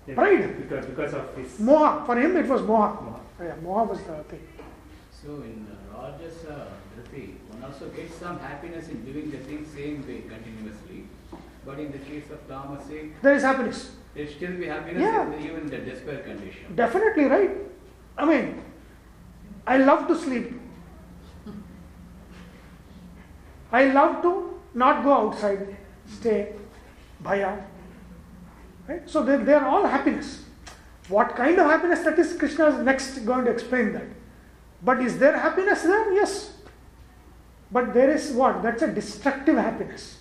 They- 0.06 0.14
Pride. 0.14 0.58
Because, 0.62 0.86
because 0.86 1.14
of 1.14 1.36
his. 1.36 1.52
Moha, 1.60 2.06
for 2.06 2.16
him 2.20 2.38
it 2.38 2.48
was 2.48 2.62
Moha. 2.62 2.90
Moha. 3.06 3.20
Yeah, 3.40 3.56
Moha 3.64 3.88
was 3.90 4.00
the 4.00 4.24
thing. 4.32 4.48
So 5.12 5.30
in 5.50 5.66
uh, 5.72 5.98
Rajasa 5.98 6.56
Dhriti, 6.96 7.26
one 7.52 7.64
also 7.64 7.90
gets 7.90 8.16
some 8.16 8.40
happiness 8.40 8.90
in 8.90 9.04
doing 9.06 9.32
the 9.32 9.38
thing 9.38 9.66
same 9.66 10.06
way 10.08 10.22
continuously. 10.34 11.06
But 11.66 11.80
in 11.80 11.92
the 11.92 11.98
case 11.98 12.30
of 12.30 12.48
Tamasic, 12.48 13.14
There 13.24 13.34
is 13.36 13.42
happiness. 13.42 13.96
there 14.14 14.28
still 14.28 14.52
be 14.64 14.68
happiness 14.68 15.02
Yeah. 15.02 15.24
in 15.24 15.32
the, 15.32 15.40
even 15.40 15.66
the 15.68 15.80
despair 15.80 16.20
condition. 16.20 16.76
Definitely, 16.76 17.26
right? 17.26 17.52
I 18.18 18.26
mean, 18.26 18.62
I 19.66 19.78
love 19.78 20.08
to 20.08 20.16
sleep. 20.16 20.54
I 23.72 23.86
love 23.88 24.22
to 24.22 24.60
not 24.76 25.04
go 25.04 25.12
outside, 25.14 25.76
stay, 26.08 26.54
bhaya. 27.24 27.64
Right? 28.88 29.10
So 29.10 29.24
they, 29.24 29.38
they 29.38 29.54
are 29.54 29.66
all 29.66 29.86
happiness. 29.86 30.44
What 31.08 31.36
kind 31.36 31.58
of 31.60 31.68
happiness 31.68 32.00
that 32.02 32.18
is, 32.18 32.36
Krishna 32.38 32.68
is 32.68 32.84
next 32.84 33.20
going 33.20 33.46
to 33.46 33.52
explain 33.52 33.94
that. 33.94 34.08
But 34.82 35.02
is 35.02 35.18
there 35.20 35.38
happiness 35.38 35.84
there? 35.84 36.14
Yes. 36.14 36.54
But 37.72 37.94
there 37.94 38.10
is 38.10 38.32
what? 38.32 38.62
That's 38.64 38.82
a 38.82 38.88
destructive 38.88 39.58
happiness. 39.58 40.20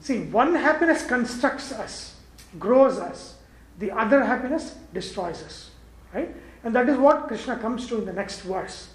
See, 0.00 0.24
one 0.24 0.54
happiness 0.54 1.06
constructs 1.06 1.72
us, 1.72 2.16
grows 2.58 2.98
us. 2.98 3.36
The 3.78 3.90
other 3.90 4.24
happiness 4.24 4.76
destroys 4.92 5.42
us. 5.42 5.70
Right? 6.14 6.34
And 6.64 6.74
that 6.74 6.88
is 6.88 6.96
what 6.98 7.28
Krishna 7.28 7.56
comes 7.56 7.86
to 7.88 7.98
in 7.98 8.06
the 8.06 8.12
next 8.12 8.40
verse. 8.40 8.88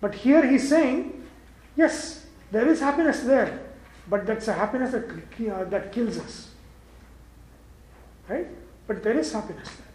But 0.00 0.14
here 0.14 0.44
he's 0.44 0.68
saying, 0.68 1.24
yes, 1.76 2.26
there 2.50 2.68
is 2.68 2.80
happiness 2.80 3.20
there, 3.20 3.60
but 4.08 4.26
that's 4.26 4.48
a 4.48 4.52
happiness 4.52 4.92
that, 4.92 5.04
uh, 5.50 5.64
that 5.64 5.92
kills 5.92 6.18
us. 6.18 6.48
Right? 8.28 8.46
But 8.86 9.02
there 9.02 9.18
is 9.18 9.32
happiness 9.32 9.68
there. 9.68 9.86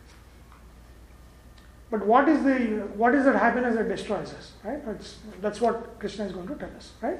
But 1.90 2.06
what 2.06 2.28
is 2.28 2.44
the 2.44 2.86
what 2.96 3.16
is 3.16 3.24
that 3.26 3.36
happiness 3.36 3.76
that 3.76 3.88
destroys 3.88 4.34
us? 4.34 4.52
Right? 4.64 4.86
That's, 4.86 5.18
that's 5.42 5.62
what 5.62 6.00
Krishna 6.00 6.26
is 6.26 6.34
going 6.34 6.48
to 6.48 6.56
tell 6.56 6.70
us. 6.76 6.92
Right? 7.02 7.20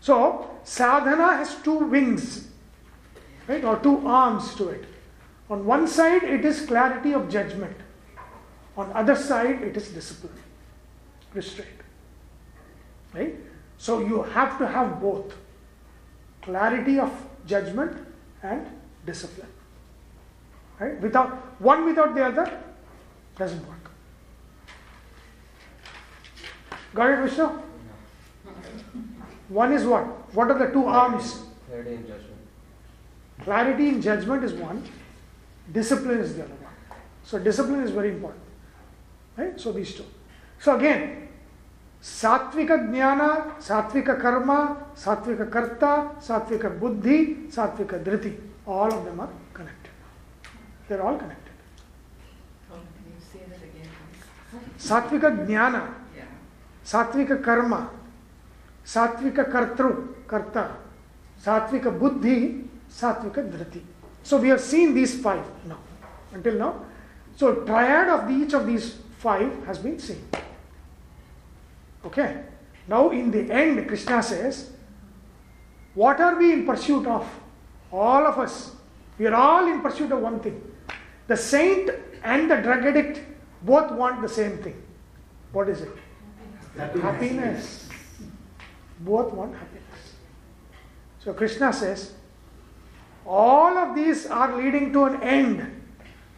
So 0.00 0.50
sadhana 0.64 1.36
has 1.36 1.54
two 1.62 1.78
wings, 1.78 2.48
right, 3.46 3.64
or 3.64 3.78
two 3.78 4.06
arms 4.06 4.54
to 4.56 4.68
it. 4.68 4.84
On 5.48 5.64
one 5.64 5.86
side, 5.86 6.24
it 6.24 6.44
is 6.44 6.66
clarity 6.66 7.12
of 7.12 7.30
judgment. 7.30 7.76
On 8.76 8.90
other 8.92 9.14
side, 9.14 9.62
it 9.62 9.76
is 9.76 9.88
discipline, 9.88 10.34
restraint. 11.32 11.70
Right? 13.12 13.36
So 13.78 14.00
you 14.00 14.22
have 14.22 14.58
to 14.58 14.66
have 14.66 15.00
both 15.00 15.34
clarity 16.44 16.98
of 16.98 17.10
judgment 17.46 17.96
and 18.42 18.66
discipline. 19.06 19.48
Right? 20.78 21.00
Without 21.00 21.60
one 21.60 21.84
without 21.84 22.14
the 22.14 22.24
other 22.24 22.60
doesn't 23.36 23.66
work. 23.66 23.90
Got 26.94 27.10
it, 27.10 27.28
Vishnu? 27.28 27.48
One 29.48 29.72
is 29.72 29.84
what? 29.84 30.04
What 30.34 30.50
are 30.50 30.58
the 30.58 30.72
two 30.72 30.86
arms? 30.86 31.42
Clarity 31.68 31.94
and 31.94 32.06
judgment. 32.06 32.30
Clarity 33.42 33.88
in 33.88 34.02
judgment 34.02 34.44
is 34.44 34.52
one, 34.52 34.82
discipline 35.72 36.18
is 36.18 36.36
the 36.36 36.44
other 36.44 36.54
one. 36.54 36.72
So, 37.24 37.38
discipline 37.38 37.80
is 37.80 37.90
very 37.90 38.10
important. 38.10 38.42
Right? 39.36 39.60
So, 39.60 39.72
these 39.72 39.94
two. 39.94 40.04
So, 40.60 40.76
again, 40.76 41.23
Satvika 42.04 42.76
Jnana, 42.76 43.58
Satvika 43.58 44.20
Karma, 44.20 44.76
Satvika 44.94 45.50
Karta, 45.50 46.10
Satvika 46.20 46.68
Buddhi, 46.78 47.48
Satvika 47.48 47.98
Dhriti. 48.04 48.36
All 48.66 48.92
of 48.92 49.06
them 49.06 49.20
are 49.20 49.30
connected. 49.54 49.90
They're 50.86 51.00
all 51.00 51.16
connected. 51.16 51.54
Oh, 52.70 52.74
can 52.74 53.06
you 53.08 53.18
say 53.32 53.38
that 53.48 53.56
again, 53.56 53.88
please? 54.50 54.86
Satvika 54.86 55.46
Jnana, 55.46 55.94
Yeah. 56.14 56.24
Satvika 56.84 57.42
Karma, 57.42 57.88
Satvika 58.84 59.50
Kartru, 59.50 60.26
Karta, 60.26 60.76
Satvika 61.42 61.98
Buddhi, 61.98 62.64
Satvika 62.90 63.50
Dhriti. 63.50 63.80
So 64.22 64.36
we 64.36 64.50
have 64.50 64.60
seen 64.60 64.94
these 64.94 65.18
five 65.22 65.44
now, 65.66 65.78
until 66.34 66.58
now. 66.58 66.84
So 67.34 67.64
triad 67.64 68.08
of 68.08 68.28
the, 68.28 68.34
each 68.34 68.52
of 68.52 68.66
these 68.66 68.98
five 69.20 69.64
has 69.64 69.78
been 69.78 69.98
seen. 69.98 70.22
Okay. 72.04 72.42
Now 72.86 73.10
in 73.10 73.30
the 73.30 73.50
end, 73.50 73.86
Krishna 73.88 74.22
says, 74.22 74.70
what 75.94 76.20
are 76.20 76.36
we 76.36 76.52
in 76.52 76.66
pursuit 76.66 77.06
of? 77.06 77.28
All 77.92 78.26
of 78.26 78.38
us. 78.38 78.72
We 79.18 79.26
are 79.26 79.34
all 79.34 79.66
in 79.66 79.80
pursuit 79.80 80.10
of 80.12 80.20
one 80.20 80.40
thing. 80.40 80.60
The 81.28 81.36
saint 81.36 81.90
and 82.22 82.50
the 82.50 82.56
drug 82.56 82.84
addict 82.84 83.20
both 83.62 83.92
want 83.92 84.20
the 84.20 84.28
same 84.28 84.58
thing. 84.58 84.82
What 85.52 85.68
is 85.68 85.82
it? 85.82 85.90
Happiness. 86.76 87.88
Both 89.00 89.32
want 89.32 89.54
happiness. 89.54 90.14
So 91.20 91.32
Krishna 91.32 91.72
says, 91.72 92.12
all 93.24 93.78
of 93.78 93.94
these 93.94 94.26
are 94.26 94.56
leading 94.56 94.92
to 94.92 95.04
an 95.04 95.22
end. 95.22 95.82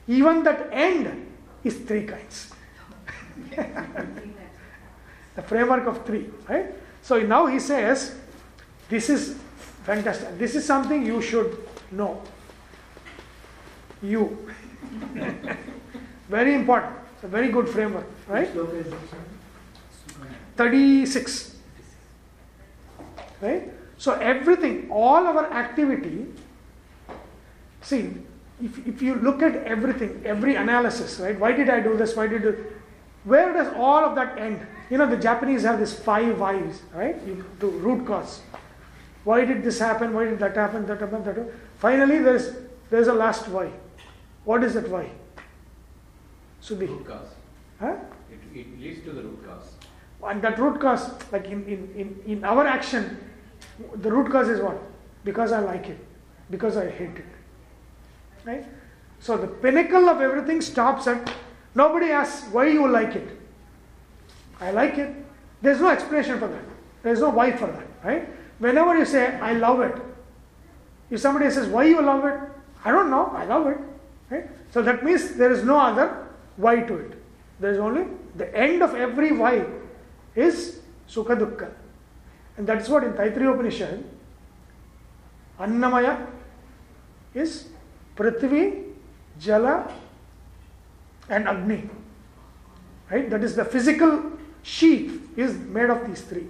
Even 0.06 0.44
that 0.44 0.68
end 0.70 1.26
is 1.64 1.78
three 1.78 2.04
kinds. 2.04 2.52
the 5.36 5.42
framework 5.42 5.86
of 5.86 6.04
three, 6.04 6.30
right? 6.48 6.74
So 7.02 7.20
now 7.20 7.46
he 7.46 7.60
says, 7.60 8.16
this 8.88 9.08
is 9.10 9.36
fantastic. 9.84 10.38
This 10.38 10.56
is 10.56 10.64
something 10.64 11.06
you 11.06 11.22
should 11.22 11.56
know. 11.92 12.22
You. 14.02 14.50
very 16.28 16.54
important. 16.54 16.96
It's 17.14 17.24
a 17.24 17.28
very 17.28 17.48
good 17.48 17.68
framework, 17.68 18.06
right? 18.26 18.52
Which 18.54 18.66
sloka 18.66 18.80
is 18.80 18.92
it? 18.92 18.98
36 20.56 21.56
right 23.40 23.72
so 23.98 24.12
everything 24.14 24.88
all 24.90 25.26
our 25.26 25.52
activity 25.52 26.26
see 27.82 28.12
if, 28.62 28.86
if 28.86 29.02
you 29.02 29.16
look 29.16 29.42
at 29.42 29.56
everything 29.64 30.22
every 30.24 30.56
analysis 30.56 31.20
right 31.20 31.38
why 31.38 31.52
did 31.52 31.68
i 31.68 31.80
do 31.80 31.96
this 31.96 32.16
why 32.16 32.26
did 32.26 32.46
I, 32.46 32.54
where 33.26 33.52
does 33.52 33.72
all 33.74 34.04
of 34.08 34.14
that 34.14 34.38
end 34.38 34.66
you 34.90 34.98
know 34.98 35.08
the 35.14 35.22
japanese 35.28 35.62
have 35.62 35.78
this 35.78 35.98
five 36.08 36.38
whys 36.38 36.80
right 36.94 37.20
you, 37.26 37.44
the 37.58 37.66
root 37.66 38.06
cause 38.06 38.40
why 39.24 39.44
did 39.44 39.62
this 39.62 39.78
happen 39.78 40.14
why 40.14 40.24
did 40.24 40.38
that 40.38 40.56
happen 40.56 40.86
that 40.86 41.00
happen 41.00 41.22
that 41.24 41.36
happen? 41.36 41.52
finally 41.78 42.18
there's 42.18 42.50
there's 42.90 43.08
a 43.08 43.18
last 43.24 43.48
why 43.48 43.70
what 44.44 44.62
is 44.62 44.74
that 44.74 44.88
why 44.88 45.06
Sudhi? 46.66 46.88
Root 46.88 47.06
cause. 47.06 47.28
huh? 47.78 47.94
It, 48.30 48.58
it 48.58 48.80
leads 48.80 49.04
to 49.04 49.12
the 49.12 49.22
root 49.22 49.46
cause. 49.46 49.70
And 50.24 50.42
that 50.42 50.58
root 50.58 50.80
cause, 50.80 51.10
like 51.30 51.44
in, 51.46 51.64
in, 51.66 51.92
in, 51.94 52.38
in 52.38 52.44
our 52.44 52.66
action, 52.66 53.18
the 53.94 54.10
root 54.10 54.32
cause 54.32 54.48
is 54.48 54.60
what? 54.60 54.80
Because 55.24 55.52
I 55.52 55.60
like 55.60 55.88
it, 55.88 55.98
because 56.50 56.76
I 56.76 56.90
hate 56.90 57.16
it. 57.16 57.26
Right? 58.44 58.64
So 59.20 59.36
the 59.36 59.46
pinnacle 59.46 60.08
of 60.08 60.20
everything 60.20 60.60
stops 60.60 61.06
at 61.06 61.32
nobody 61.76 62.10
asks 62.10 62.48
why 62.50 62.66
you 62.66 62.88
like 62.88 63.14
it. 63.14 63.28
I 64.60 64.70
like 64.70 64.98
it. 64.98 65.14
There's 65.62 65.80
no 65.80 65.90
explanation 65.90 66.38
for 66.38 66.48
that. 66.48 66.64
There's 67.02 67.20
no 67.20 67.30
why 67.30 67.52
for 67.52 67.66
that. 67.66 67.86
Right? 68.02 68.28
Whenever 68.58 68.98
you 68.98 69.04
say 69.04 69.38
I 69.38 69.52
love 69.52 69.80
it, 69.80 69.96
if 71.10 71.20
somebody 71.20 71.50
says 71.50 71.68
why 71.68 71.84
you 71.84 72.02
love 72.02 72.24
it, 72.24 72.40
I 72.84 72.90
don't 72.90 73.10
know, 73.10 73.26
I 73.26 73.44
love 73.44 73.66
it. 73.68 73.78
Right? 74.30 74.50
So 74.72 74.82
that 74.82 75.04
means 75.04 75.34
there 75.34 75.52
is 75.52 75.62
no 75.62 75.78
other 75.78 76.26
why 76.56 76.80
to 76.80 76.96
it. 76.96 77.12
There 77.60 77.72
is 77.72 77.78
only 77.78 78.06
the 78.34 78.54
end 78.56 78.82
of 78.82 78.94
every 78.94 79.32
why 79.32 79.64
is 80.34 80.80
Sukha 81.08 81.38
Dukkha. 81.38 81.70
And 82.56 82.66
that's 82.66 82.88
what 82.88 83.04
in 83.04 83.12
Taittiriya 83.12 83.54
Upanishad, 83.54 84.04
Annamaya 85.58 86.26
is 87.34 87.68
Prithvi, 88.16 88.92
Jala, 89.38 89.92
and 91.28 91.48
Agni. 91.48 91.88
Right? 93.10 93.28
That 93.30 93.42
is 93.44 93.56
the 93.56 93.64
physical 93.64 94.32
sheath 94.62 95.28
is 95.36 95.56
made 95.56 95.90
of 95.90 96.06
these 96.06 96.22
three. 96.22 96.46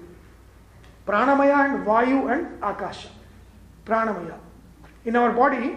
Pranamaya 1.06 1.74
and 1.74 1.86
Vayu 1.86 2.32
and 2.32 2.62
Akasha. 2.62 3.08
Pranamaya. 3.84 4.38
In 5.04 5.16
our 5.16 5.32
body, 5.32 5.76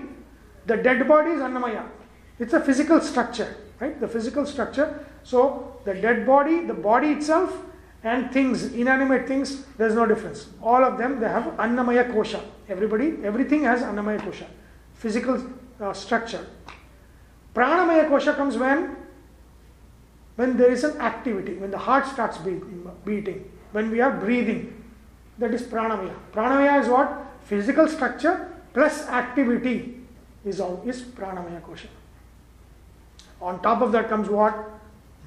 the 0.66 0.78
dead 0.78 1.08
body 1.08 1.32
is 1.32 1.40
Annamaya. 1.40 1.86
It's 2.40 2.54
a 2.54 2.60
physical 2.60 3.02
structure, 3.02 3.56
right? 3.80 4.00
The 4.00 4.08
physical 4.08 4.46
structure. 4.46 5.06
So 5.24 5.80
the 5.86 5.94
dead 5.94 6.26
body, 6.26 6.66
the 6.66 6.74
body 6.74 7.10
itself, 7.12 7.56
and 8.04 8.32
things, 8.32 8.74
inanimate 8.74 9.28
things, 9.28 9.66
there's 9.78 9.94
no 9.94 10.06
difference. 10.06 10.48
All 10.62 10.84
of 10.84 10.98
them, 10.98 11.20
they 11.20 11.28
have 11.28 11.44
Annamaya 11.58 12.10
Kosha. 12.12 12.42
Everybody, 12.70 13.18
everything 13.24 13.64
has 13.64 13.82
Annamaya 13.82 14.20
Kosha. 14.22 14.46
Physical 14.94 15.46
uh, 15.82 15.94
structure. 15.94 16.46
Pranamaya 17.54 18.08
Kosha 18.10 18.36
comes 18.36 18.58
when? 18.58 18.96
When 20.36 20.58
there 20.58 20.72
is 20.72 20.84
an 20.84 21.00
activity, 21.02 21.56
when 21.56 21.72
the 21.72 21.78
heart 21.78 22.06
starts 22.06 22.38
beating, 22.38 23.52
when 23.72 23.92
we 23.92 24.00
are 24.02 24.12
breathing. 24.12 24.76
That 25.38 25.54
is 25.54 25.64
Pranamaya. 25.64 26.14
Pranamaya 26.34 26.82
is 26.82 26.90
what? 26.90 27.26
Physical 27.46 27.88
structure 27.88 28.52
plus 28.74 29.08
activity 29.08 30.02
is 30.46 30.60
all 30.60 30.84
is 30.86 31.02
Pranamaya 31.02 31.62
Kosha. 31.62 31.88
On 33.42 33.62
top 33.62 33.82
of 33.82 33.92
that 33.94 34.10
comes 34.10 34.30
what? 34.30 34.54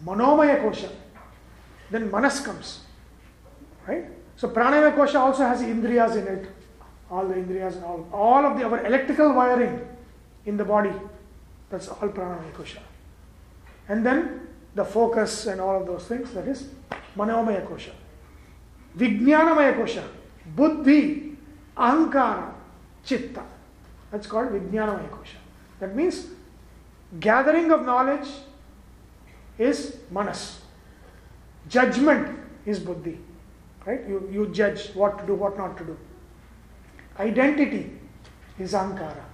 Manomaya 0.04 0.62
Kosha. 0.62 0.90
Then 1.90 2.10
Manas 2.10 2.40
comes. 2.40 2.80
Right? 3.86 4.04
So 4.36 4.48
Pranamaya 4.48 4.94
Kosha 4.94 5.16
also 5.16 5.44
has 5.44 5.62
Indriyas 5.62 6.16
in 6.16 6.26
it. 6.26 6.50
All 7.10 7.26
the 7.26 7.34
Indriyas 7.34 7.76
and 7.76 7.84
all. 7.84 8.06
All 8.12 8.44
of 8.44 8.58
the 8.58 8.64
our 8.64 8.84
electrical 8.84 9.32
wiring 9.32 9.80
in 10.44 10.56
the 10.56 10.64
body. 10.64 10.92
That's 11.72 11.88
all 11.88 12.08
Pranamaya 12.10 12.52
Kosha. 12.52 12.80
And 13.88 14.04
then 14.04 14.46
the 14.74 14.84
focus 14.84 15.46
and 15.46 15.58
all 15.58 15.80
of 15.80 15.86
those 15.86 16.04
things, 16.04 16.30
that 16.34 16.46
is 16.46 16.68
Manomaya 17.16 17.66
Kosha. 17.66 17.92
Vijnanamaya 18.96 19.74
Kosha. 19.78 20.04
Buddhi, 20.54 21.38
Ahankara, 21.74 22.52
Chitta. 23.02 23.42
That's 24.10 24.26
called 24.26 24.50
Vijnanamaya 24.50 25.08
Kosha. 25.08 25.40
That 25.80 25.96
means 25.96 26.26
gathering 27.18 27.72
of 27.72 27.86
knowledge 27.86 28.28
is 29.58 29.96
manas. 30.10 30.60
Judgment 31.70 32.38
is 32.66 32.80
buddhi. 32.80 33.18
Right? 33.86 34.06
You, 34.06 34.28
you 34.30 34.48
judge 34.48 34.90
what 34.90 35.18
to 35.20 35.26
do, 35.26 35.34
what 35.36 35.56
not 35.56 35.78
to 35.78 35.84
do. 35.84 35.96
Identity 37.18 37.98
is 38.58 38.74
ankara. 38.74 39.24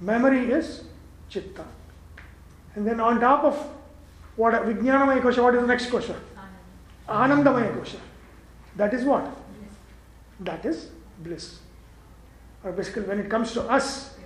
Memory 0.00 0.52
is 0.52 0.84
chitta. 1.28 1.64
And 2.74 2.86
then 2.86 3.00
on 3.00 3.20
top 3.20 3.44
of 3.44 3.54
what 4.36 4.54
Vijnanamaya 4.54 5.20
Kosha, 5.20 5.42
what 5.42 5.54
is 5.54 5.60
the 5.60 5.66
next 5.66 5.86
Kosha? 5.86 6.14
Anandamaya 7.08 7.74
Kosha. 7.76 7.98
That 8.76 8.94
is 8.94 9.04
what? 9.04 9.26
That 10.40 10.64
is 10.64 10.90
bliss. 11.18 11.58
Or 12.62 12.72
basically, 12.72 13.02
when 13.02 13.18
it 13.18 13.28
comes 13.28 13.52
to 13.52 13.62
us, 13.62 14.16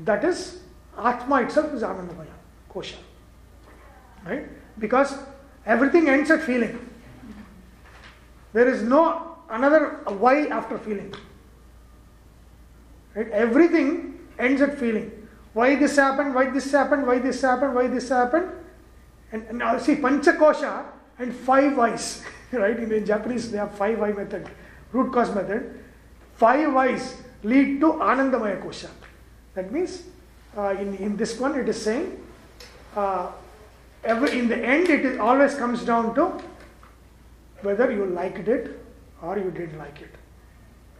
that 0.00 0.24
is 0.24 0.62
Atma 0.98 1.42
itself 1.42 1.72
is 1.72 1.82
Anandamaya 1.82 2.34
Kosha. 2.72 2.96
Right? 4.26 4.48
Because 4.78 5.16
everything 5.66 6.08
ends 6.08 6.30
at 6.30 6.42
feeling. 6.42 6.88
There 8.52 8.68
is 8.68 8.82
no 8.82 9.36
another 9.48 10.00
why 10.06 10.46
after 10.46 10.78
feeling. 10.78 11.14
Right? 13.14 13.30
Everything 13.30 14.18
ends 14.38 14.60
at 14.60 14.78
feeling. 14.78 15.21
Why 15.54 15.76
this 15.76 15.96
happened, 15.96 16.34
why 16.34 16.50
this 16.50 16.70
happened, 16.72 17.06
why 17.06 17.18
this 17.18 17.42
happened, 17.42 17.74
why 17.74 17.86
this 17.86 18.08
happened. 18.08 18.50
And, 19.32 19.44
and 19.48 19.58
now 19.58 19.78
see 19.78 19.96
Panchakosha 19.96 20.84
and 21.18 21.34
five 21.34 21.76
whys. 21.76 22.22
Right? 22.52 22.78
In, 22.78 22.92
in 22.92 23.06
Japanese 23.06 23.50
they 23.50 23.56
have 23.56 23.72
five 23.72 23.98
why 23.98 24.12
method, 24.12 24.46
root 24.92 25.10
cause 25.10 25.34
method. 25.34 25.82
Five 26.34 26.70
whys 26.74 27.16
lead 27.42 27.80
to 27.80 27.94
Anandamaya 27.94 28.62
Kosha. 28.62 28.90
That 29.54 29.72
means 29.72 30.02
uh, 30.54 30.74
in, 30.78 30.96
in 30.96 31.16
this 31.16 31.40
one 31.40 31.58
it 31.58 31.66
is 31.66 31.80
saying 31.80 32.22
uh, 32.94 33.32
every, 34.04 34.38
in 34.38 34.48
the 34.48 34.56
end 34.56 34.90
it 34.90 35.04
is, 35.04 35.18
always 35.18 35.54
comes 35.54 35.82
down 35.82 36.14
to 36.14 36.42
whether 37.62 37.90
you 37.90 38.04
liked 38.04 38.48
it 38.48 38.78
or 39.22 39.38
you 39.38 39.50
didn't 39.50 39.78
like 39.78 40.02
it. 40.02 40.14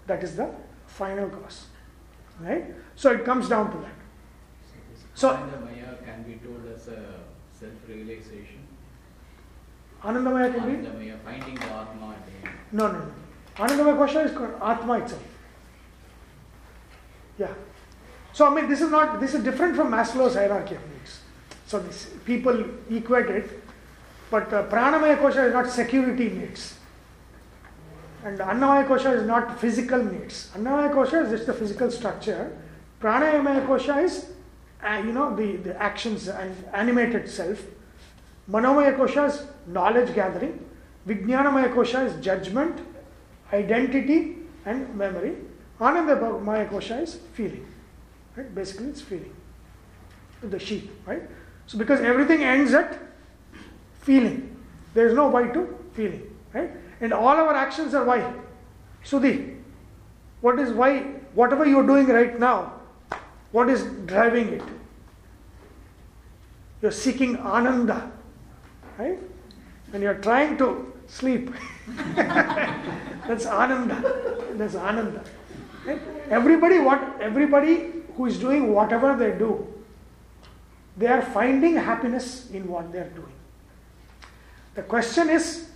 That 0.06 0.22
is 0.22 0.36
the 0.36 0.50
final 0.86 1.28
cause. 1.28 1.66
Right? 2.40 2.64
So 2.96 3.10
it 3.10 3.26
comes 3.26 3.48
down 3.50 3.70
to 3.72 3.78
that. 3.78 4.01
So- 5.14 5.30
Anandamaya 5.30 6.04
can 6.04 6.22
be 6.22 6.34
told 6.44 6.66
as 6.74 6.88
a 6.88 7.20
self-realization. 7.58 8.66
Anandamaya 10.02 10.52
can 10.54 10.66
be? 10.66 10.88
Anandamaya, 10.88 11.18
finding 11.24 11.54
the 11.54 11.64
Atma 11.64 12.14
at. 12.16 12.72
No, 12.72 12.88
no, 12.90 12.98
no. 12.98 13.12
Anandamaya 13.56 13.96
kosha 13.98 14.24
is 14.24 14.32
called 14.36 14.54
Atma 14.60 14.98
itself. 14.98 15.22
Yeah. 17.38 17.48
So 18.32 18.46
I 18.46 18.54
mean, 18.54 18.68
this 18.68 18.80
is 18.80 18.90
not. 18.90 19.20
This 19.20 19.34
is 19.34 19.44
different 19.44 19.76
from 19.76 19.90
Maslow's 19.92 20.34
hierarchy 20.34 20.74
of 20.74 20.82
needs. 20.90 21.20
So 21.66 21.78
this, 21.78 22.10
people 22.24 22.64
equate 22.90 23.26
it, 23.30 23.62
but 24.30 24.52
uh, 24.52 24.64
Pranamaya 24.64 25.18
kosha 25.18 25.46
is 25.46 25.52
not 25.52 25.70
security 25.70 26.30
needs, 26.30 26.74
and 28.24 28.38
Annamaya 28.38 28.86
kosha 28.86 29.14
is 29.14 29.26
not 29.26 29.58
physical 29.60 30.02
needs. 30.02 30.50
Annamaya 30.54 30.92
kosha 30.92 31.24
is 31.24 31.30
just 31.30 31.46
the 31.46 31.54
physical 31.54 31.90
structure. 31.90 32.56
Pranayamaya 33.00 33.66
kosha 33.66 34.04
is, 34.04 34.26
uh, 34.82 35.02
you 35.04 35.12
know, 35.12 35.34
the 35.34 35.56
the 35.56 35.80
actions 35.80 36.28
and 36.28 36.54
animated 36.72 37.28
self. 37.28 37.62
Manomaya 38.50 38.96
kosha 38.96 39.28
is 39.28 39.46
knowledge 39.66 40.14
gathering. 40.14 40.64
Vijnanamaya 41.06 41.72
kosha 41.72 42.06
is 42.06 42.24
judgment, 42.24 42.80
identity, 43.52 44.36
and 44.64 44.94
memory. 44.94 45.36
Anandamaya 45.80 46.68
kosha 46.68 47.02
is 47.02 47.18
feeling. 47.32 47.66
Right? 48.36 48.54
Basically, 48.54 48.88
it's 48.88 49.00
feeling. 49.00 49.34
The 50.42 50.58
sheath, 50.58 50.90
right? 51.06 51.22
So, 51.66 51.78
because 51.78 52.00
everything 52.00 52.42
ends 52.42 52.74
at 52.74 52.98
feeling, 54.00 54.56
there 54.94 55.06
is 55.06 55.14
no 55.14 55.28
why 55.28 55.48
to 55.48 55.78
feeling, 55.92 56.36
right? 56.52 56.70
And 57.00 57.12
all 57.12 57.36
our 57.36 57.54
actions 57.54 57.94
are 57.94 58.04
why. 58.04 58.32
Sudhi, 59.04 59.58
what 60.40 60.58
is 60.58 60.72
why? 60.72 61.00
Whatever 61.34 61.64
you 61.64 61.78
are 61.78 61.86
doing 61.86 62.06
right 62.08 62.38
now, 62.38 62.72
what 63.52 63.68
is 63.68 63.84
driving 64.06 64.48
it? 64.48 64.62
You 66.80 66.88
are 66.88 66.92
seeking 66.92 67.36
ananda, 67.36 68.10
right? 68.98 69.18
And 69.92 70.02
you 70.02 70.08
are 70.08 70.20
trying 70.20 70.56
to 70.58 70.92
sleep. 71.06 71.50
That's 72.16 73.46
ananda. 73.46 74.44
That's 74.54 74.74
ananda. 74.74 75.22
Right? 75.86 76.00
Everybody, 76.30 76.78
what 76.78 77.20
everybody 77.20 77.92
who 78.16 78.26
is 78.26 78.38
doing 78.38 78.72
whatever 78.72 79.16
they 79.16 79.38
do, 79.38 79.66
they 80.96 81.06
are 81.06 81.22
finding 81.22 81.76
happiness 81.76 82.50
in 82.50 82.66
what 82.66 82.92
they 82.92 82.98
are 82.98 83.10
doing. 83.10 83.32
The 84.74 84.82
question 84.82 85.28
is, 85.28 85.68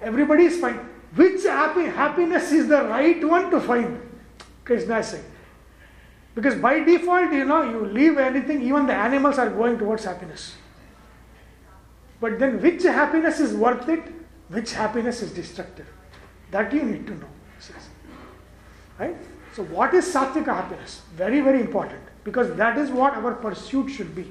everybody 0.00 0.44
is 0.44 0.60
finding 0.60 0.86
which 1.14 1.44
happy, 1.44 1.84
happiness 1.84 2.52
is 2.52 2.68
the 2.68 2.84
right 2.84 3.22
one 3.22 3.50
to 3.50 3.60
find. 3.60 4.00
Krishna 4.64 4.98
is 4.98 5.08
saying. 5.08 5.24
Because 6.34 6.54
by 6.54 6.80
default, 6.80 7.32
you 7.32 7.44
know, 7.44 7.62
you 7.62 7.86
leave 7.86 8.18
anything, 8.18 8.62
even 8.62 8.86
the 8.86 8.94
animals 8.94 9.38
are 9.38 9.50
going 9.50 9.78
towards 9.78 10.04
happiness. 10.04 10.54
But 12.20 12.38
then, 12.38 12.62
which 12.62 12.84
happiness 12.84 13.40
is 13.40 13.52
worth 13.52 13.88
it? 13.88 14.02
Which 14.48 14.72
happiness 14.72 15.22
is 15.22 15.32
destructive? 15.32 15.86
That 16.50 16.72
you 16.72 16.82
need 16.82 17.06
to 17.06 17.14
know. 17.14 17.28
Right? 18.98 19.16
So, 19.54 19.64
what 19.64 19.92
is 19.92 20.06
sattvika 20.06 20.46
happiness? 20.46 21.02
Very, 21.14 21.40
very 21.40 21.60
important 21.60 22.00
because 22.24 22.54
that 22.56 22.78
is 22.78 22.90
what 22.90 23.14
our 23.14 23.34
pursuit 23.34 23.90
should 23.90 24.14
be. 24.14 24.26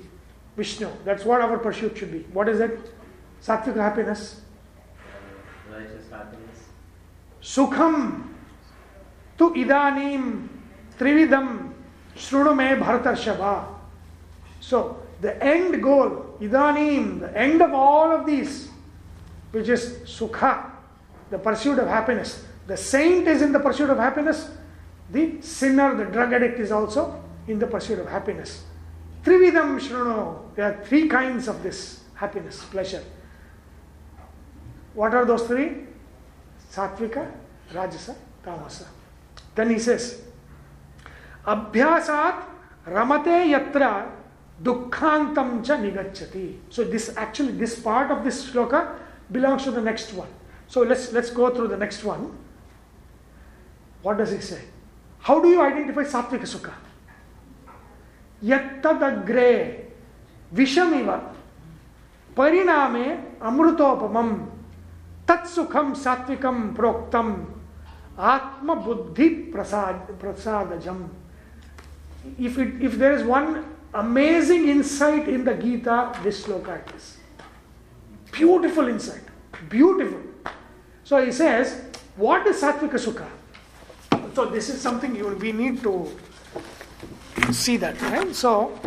Vishnu, 0.58 0.89
that's 1.06 1.26
what 1.26 1.41
our 1.41 1.58
pursuit 1.58 1.97
should 1.97 2.12
be. 2.12 2.20
What 2.34 2.49
is 2.49 2.60
it? 2.60 2.93
Sattvika 3.41 3.76
happiness. 3.76 4.41
Righteous 5.72 6.10
happiness. 6.10 6.70
Sukham 7.41 8.30
tu 9.38 9.54
idanim 9.54 10.47
trividam 10.97 11.70
shrudu 12.16 12.55
me 12.55 12.84
bharatarshava. 12.84 13.66
So, 14.59 15.01
the 15.22 15.41
end 15.43 15.82
goal, 15.82 16.38
idanim, 16.39 17.20
the 17.20 17.38
end 17.38 17.62
of 17.62 17.74
all 17.74 18.12
of 18.12 18.26
these, 18.26 18.70
which 19.51 19.70
is 19.70 19.99
sukha, 20.05 20.70
the 21.30 21.38
pursuit 21.38 21.80
of 21.80 21.88
happiness. 21.88 22.43
The 22.68 22.78
saint 22.78 23.28
is 23.28 23.41
in 23.41 23.51
the 23.51 23.59
pursuit 23.59 23.89
of 23.89 23.97
happiness. 23.97 24.49
The 25.12 25.41
sinner, 25.41 25.95
the 25.95 26.05
drug 26.05 26.32
addict, 26.34 26.59
is 26.59 26.72
also 26.72 27.22
in 27.47 27.59
the 27.59 27.68
pursuit 27.68 27.99
of 27.99 28.07
happiness. 28.07 28.64
Trividam 29.24 29.80
Shruno. 29.80 30.55
There 30.55 30.66
are 30.66 30.84
three 30.86 31.07
kinds 31.07 31.47
of 31.47 31.62
this 31.64 32.01
happiness, 32.16 32.64
pleasure. 32.66 33.03
What 34.93 35.14
are 35.14 35.26
those 35.26 35.43
three? 35.43 35.86
Satvika, 36.72 37.30
Rajasa, 37.72 38.16
Tamasa. 38.43 38.88
Then 39.55 39.70
he 39.70 39.80
says, 39.80 40.22
Abhyasat 41.46 42.44
ramate 42.88 43.50
yatra 43.50 44.10
dukkhantam 44.62 45.66
cha 45.66 45.76
nigachati. 45.78 46.58
So 46.70 46.84
this 46.84 47.16
actually 47.18 47.54
this 47.54 47.80
part 47.80 48.12
of 48.12 48.24
this 48.24 48.52
shloka 48.52 48.96
belongs 49.32 49.64
to 49.64 49.72
the 49.72 49.82
next 49.82 50.14
one. 50.14 50.30
So 50.68 50.82
let's 50.82 51.12
let's 51.12 51.32
go 51.32 51.50
through 51.54 51.70
the 51.70 51.78
next 51.78 52.04
one. 52.04 52.38
What 54.02 54.18
does 54.18 54.32
he 54.32 54.39
say? 54.39 54.62
How 55.20 55.39
do 55.39 55.50
you 55.50 55.62
identify 55.62 56.04
satvika 56.04 56.48
sukha? 56.48 56.74
Yattadagre 58.44 59.86
vishamiva 60.54 61.22
pariname 62.36 63.38
amrutopamam 63.39 64.50
tatsukham 65.28 65.96
satvikam 65.96 66.76
proktam 66.76 67.46
atma 68.18 68.76
buddhi 68.76 69.52
prasad, 69.52 70.08
prasadajam. 70.20 71.10
If, 72.39 72.57
it, 72.57 72.82
if 72.82 72.97
there 72.97 73.13
is 73.13 73.24
one 73.24 73.65
amazing 73.93 74.69
insight 74.69 75.28
in 75.28 75.43
the 75.43 75.55
Gita, 75.55 76.17
this 76.24 76.45
sloka 76.45 76.88
it 76.88 76.95
is. 76.95 77.17
Beautiful 78.32 78.88
insight. 78.88 79.24
Beautiful. 79.69 80.22
So 81.03 81.24
he 81.24 81.32
says, 81.32 81.82
what 82.15 82.47
is 82.47 82.61
Sattvika 82.61 82.93
Sukha? 82.93 83.28
So 84.34 84.45
this 84.45 84.69
is 84.69 84.80
something 84.80 85.15
you, 85.15 85.28
we 85.36 85.51
need 85.51 85.84
to 85.84 86.09
see 87.51 87.78
that, 87.78 88.01
right? 88.01 88.34
So 88.34 88.80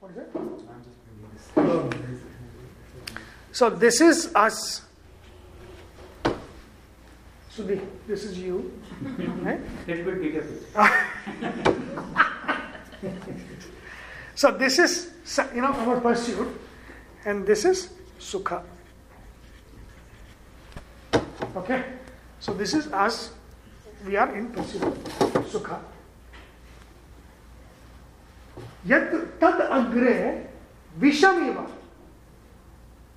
what 0.00 0.12
is 0.12 0.18
it? 0.18 0.30
So 3.56 3.70
this 3.70 4.02
is 4.02 4.28
us. 4.36 4.84
Sudhi, 7.48 7.80
this 8.06 8.24
is 8.24 8.36
you. 8.36 8.70
Right? 9.40 9.58
Little 9.88 10.12
bit 10.12 10.20
bigger. 10.20 10.44
So 14.34 14.52
this 14.52 14.78
is 14.78 15.08
you 15.54 15.62
know 15.62 15.72
our 15.72 15.96
pursuit, 16.04 16.52
and 17.24 17.46
this 17.46 17.64
is 17.64 17.96
sukha. 18.20 18.60
Okay, 21.56 21.96
so 22.40 22.52
this 22.52 22.74
is 22.74 22.92
us. 22.92 23.32
We 24.04 24.20
are 24.20 24.36
in 24.36 24.52
pursuit 24.52 24.84
sukha. 25.48 25.80
Yat 28.84 29.40
tad 29.40 29.64
agre 29.72 30.44
vishamiva. 31.00 31.72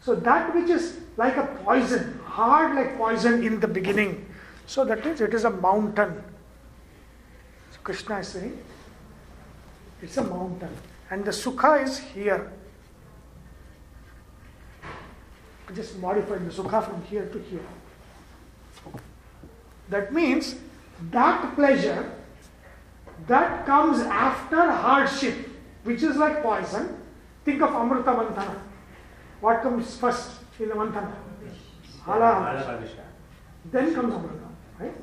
So 0.01 0.15
that 0.15 0.55
which 0.55 0.69
is 0.69 0.97
like 1.17 1.38
a 1.38 1.45
poison, 1.63 2.19
hard 2.26 2.76
like 2.76 2.97
poison 2.97 3.43
in 3.43 3.59
the 3.59 3.67
beginning. 3.67 4.26
So 4.65 4.85
that 4.85 5.05
is, 5.05 5.21
it 5.21 5.34
is 5.34 5.43
a 5.43 5.49
mountain. 5.49 6.23
So 7.71 7.80
Krishna 7.84 8.19
is 8.19 8.27
saying, 8.30 8.57
it's 10.01 10.17
a 10.17 10.23
mountain. 10.23 10.76
And 11.09 11.26
the 11.26 11.31
sukha 11.31 11.84
is 11.84 11.97
here. 11.97 12.51
I 15.67 15.71
just 15.73 15.97
modified 15.97 16.47
the 16.47 16.51
sukha 16.51 16.84
from 16.84 17.03
here 17.03 17.26
to 17.26 17.39
here. 17.39 17.65
That 19.89 20.13
means 20.13 20.55
that 21.11 21.55
pleasure 21.55 22.11
that 23.27 23.65
comes 23.65 23.99
after 23.99 24.71
hardship, 24.71 25.35
which 25.84 26.03
is 26.03 26.15
like 26.15 26.41
poison. 26.41 26.95
Think 27.43 27.61
of 27.61 27.69
Amrita 27.71 28.11
Mantana. 28.11 28.61
What 29.41 29.61
comes 29.61 29.95
first 29.97 30.31
in 30.59 30.69
the 30.69 30.75
Mantana? 30.75 31.13
Hala. 32.03 32.83
Then 33.71 33.93
comes 33.93 34.13
Amrita, 34.13 34.47
right? 34.79 34.95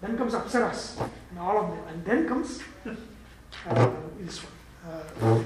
Then 0.00 0.16
comes 0.16 0.32
Apsaras, 0.32 1.00
and 1.30 1.38
all 1.38 1.58
of 1.58 1.70
them. 1.70 1.80
And 1.88 2.04
then 2.04 2.28
comes 2.28 2.60
uh, 3.68 3.90
this 4.18 4.40
one 4.42 4.52
uh, 5.22 5.42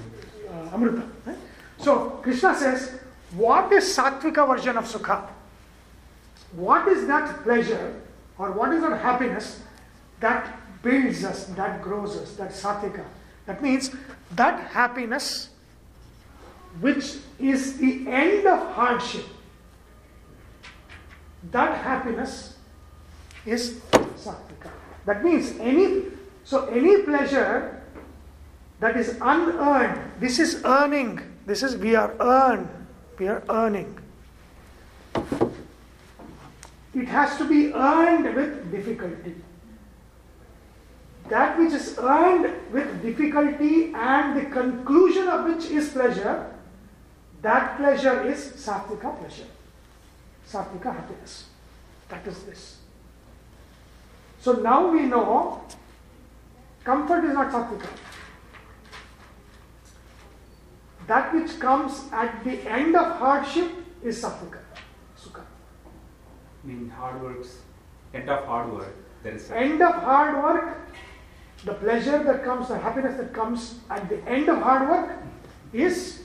uh, 0.50 0.74
Amrita. 0.74 1.02
Right? 1.26 1.36
So 1.78 2.10
Krishna 2.22 2.54
says, 2.54 3.00
what 3.34 3.72
is 3.72 3.84
Sattvika 3.96 4.46
version 4.46 4.76
of 4.76 4.84
Sukha? 4.84 5.28
What 6.52 6.86
is 6.88 7.06
that 7.08 7.42
pleasure 7.42 8.00
or 8.38 8.52
what 8.52 8.72
is 8.72 8.82
that 8.82 9.00
happiness 9.00 9.60
that 10.20 10.56
builds 10.82 11.24
us, 11.24 11.46
that 11.46 11.82
grows 11.82 12.16
us, 12.16 12.36
that 12.36 12.50
Sattvika? 12.52 13.04
That 13.46 13.62
means 13.62 13.90
that 14.32 14.70
happiness 14.70 15.50
which 16.80 17.16
is 17.38 17.78
the 17.78 18.06
end 18.08 18.46
of 18.46 18.72
hardship. 18.74 19.24
That 21.50 21.76
happiness 21.78 22.56
is 23.46 23.80
Sattvika. 24.16 24.70
That 25.06 25.24
means 25.24 25.54
any, 25.60 26.04
so 26.44 26.66
any 26.66 27.02
pleasure 27.02 27.82
that 28.80 28.96
is 28.96 29.18
unearned, 29.20 30.00
this 30.20 30.38
is 30.38 30.62
earning, 30.64 31.20
this 31.46 31.62
is 31.62 31.76
we 31.76 31.94
are 31.94 32.14
earned, 32.20 32.68
we 33.18 33.28
are 33.28 33.42
earning. 33.48 33.98
It 36.94 37.08
has 37.08 37.36
to 37.38 37.44
be 37.44 37.72
earned 37.72 38.34
with 38.34 38.70
difficulty. 38.70 39.34
That 41.28 41.58
which 41.58 41.72
is 41.72 41.98
earned 41.98 42.52
with 42.72 43.02
difficulty 43.02 43.92
and 43.94 44.36
the 44.36 44.44
conclusion 44.50 45.28
of 45.28 45.46
which 45.46 45.70
is 45.70 45.88
pleasure, 45.88 46.53
that 47.44 47.76
pleasure 47.76 48.22
is 48.32 48.44
sattvika 48.66 49.10
pleasure, 49.18 49.48
sattvika 50.50 50.94
happiness. 50.98 51.44
That 52.08 52.26
is 52.26 52.42
this. 52.44 52.78
So 54.40 54.52
now 54.52 54.88
we 54.90 55.02
know 55.02 55.62
comfort 56.84 57.24
is 57.24 57.34
not 57.34 57.52
sattvika. 57.52 57.90
That 61.06 61.34
which 61.34 61.58
comes 61.60 62.00
at 62.12 62.42
the 62.44 62.58
end 62.78 62.96
of 62.96 63.18
hardship 63.18 63.70
is 64.02 64.22
sattvika, 64.22 64.64
sukha. 65.18 65.44
mean 66.62 66.88
hard 66.88 67.22
works, 67.22 67.58
end 68.14 68.30
of 68.30 68.46
hard 68.46 68.72
work, 68.72 68.96
there 69.22 69.34
is 69.34 69.50
End 69.50 69.82
of 69.82 69.94
hard 69.94 70.42
work, 70.42 70.78
the 71.64 71.74
pleasure 71.74 72.22
that 72.24 72.42
comes, 72.42 72.68
the 72.68 72.78
happiness 72.78 73.18
that 73.18 73.34
comes 73.34 73.80
at 73.90 74.08
the 74.08 74.22
end 74.26 74.48
of 74.48 74.62
hard 74.62 74.88
work 74.88 75.18
is 75.74 76.23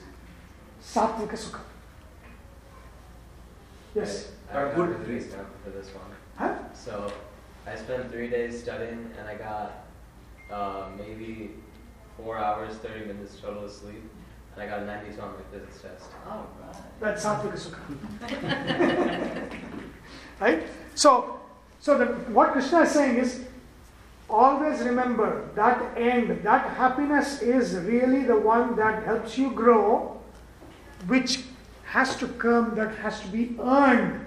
sattvika 0.94 1.38
sukha. 1.38 1.62
Yes. 3.96 4.32
I 4.50 4.54
got 4.54 4.76
good 4.76 4.90
a 4.90 5.04
dream. 5.04 5.22
stamp 5.22 5.48
for 5.64 5.70
this 5.70 5.88
one. 5.94 6.12
Huh? 6.36 6.56
So 6.74 7.12
I 7.68 7.76
spent 7.76 8.12
three 8.12 8.30
days 8.30 8.62
studying 8.62 9.12
and 9.20 9.28
I 9.28 9.36
got 9.36 9.86
uh, 10.52 10.90
maybe 10.98 11.52
four 12.18 12.38
hours, 12.38 12.76
30 12.76 13.06
minutes 13.06 13.38
total 13.40 13.66
of 13.66 13.72
sleep. 13.72 14.04
And 14.56 14.64
I 14.64 14.68
got 14.68 14.82
a 14.82 14.86
92 14.86 15.22
on 15.22 15.34
my 15.34 15.44
physics 15.52 15.82
test. 15.82 16.10
All 16.28 16.48
right. 16.62 16.76
That's 17.00 17.24
sattvika 17.24 17.58
sukha. 17.58 17.82
right? 20.40 20.64
So, 20.96 21.40
so 21.80 21.98
that 21.98 22.30
what 22.32 22.52
Krishna 22.54 22.82
is 22.82 22.92
saying 22.92 23.18
is 23.18 23.46
always 24.30 24.82
remember 24.82 25.50
that 25.56 25.98
end, 25.98 26.44
that 26.44 26.76
happiness 26.78 27.42
is 27.42 27.76
really 27.76 28.24
the 28.24 28.40
one 28.40 28.76
that 28.76 29.04
helps 29.04 29.38
you 29.38 29.52
grow, 29.52 30.19
which 31.08 31.44
has 31.86 32.16
to 32.18 32.28
come, 32.28 32.76
that 32.76 32.96
has 32.96 33.22
to 33.22 33.28
be 33.28 33.56
earned, 33.60 34.26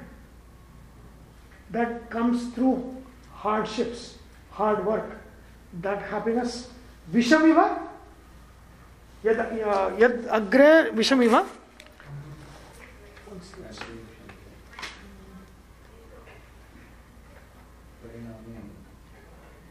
that 1.70 2.10
comes 2.10 2.52
through 2.54 2.96
hardships, 3.32 4.18
hard 4.50 4.84
work. 4.84 5.18
That 5.80 6.02
happiness, 6.02 6.68
Vishamiva, 7.10 7.78
yad, 9.24 9.38
uh, 9.40 9.90
yad 9.96 10.24
agre 10.28 10.90
Vishamiva. 10.92 11.46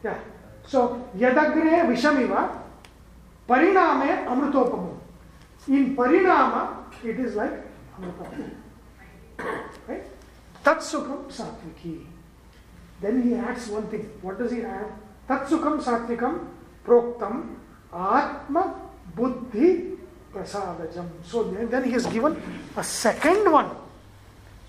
Yeah. 0.02 0.18
So, 0.66 1.08
yadagre 1.16 1.86
vishamiva, 1.86 2.58
pariname 3.48 4.26
amrutopamam. 4.26 4.98
In 5.68 5.94
parinama, 5.94 6.81
it 7.04 7.18
is 7.18 7.34
like 7.34 7.52
amrutopamam. 7.98 8.50
Right? 9.88 10.04
Tatsukam 10.64 11.26
satviki. 11.26 12.06
Then 13.00 13.22
he 13.22 13.34
adds 13.34 13.68
one 13.68 13.88
thing. 13.88 14.10
What 14.22 14.38
does 14.38 14.52
he 14.52 14.62
add? 14.62 14.86
Tatsukam 15.28 15.82
satvikam 15.82 16.46
proktam 16.86 17.56
atma 17.92 18.74
buddhi 19.14 19.98
prasadajam. 20.32 21.08
So 21.22 21.44
then, 21.44 21.68
then 21.68 21.84
he 21.84 21.90
has 21.92 22.06
given 22.06 22.40
a 22.76 22.84
second 22.84 23.50
one. 23.50 23.70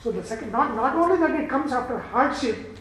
So 0.03 0.11
the 0.11 0.23
second, 0.23 0.51
not, 0.51 0.75
not 0.75 0.95
only 0.95 1.17
that 1.17 1.39
it 1.39 1.49
comes 1.49 1.71
after 1.71 1.97
hardship, 1.97 2.77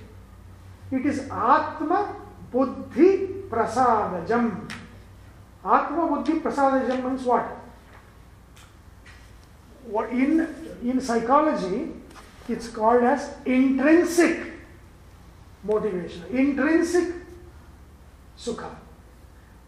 it 0.90 1.06
is 1.06 1.20
Atma 1.30 2.16
Buddhi 2.50 3.28
Prasadajam. 3.48 4.68
Atma 5.64 6.06
Buddhi 6.08 6.40
Prasadajam 6.40 7.04
means 7.04 7.22
what? 7.22 7.61
What 9.84 10.10
in, 10.10 10.48
in 10.82 11.00
psychology, 11.00 11.92
it's 12.48 12.68
called 12.68 13.02
as 13.04 13.34
intrinsic 13.44 14.52
motivation, 15.64 16.24
intrinsic 16.30 17.14
sukha. 18.38 18.74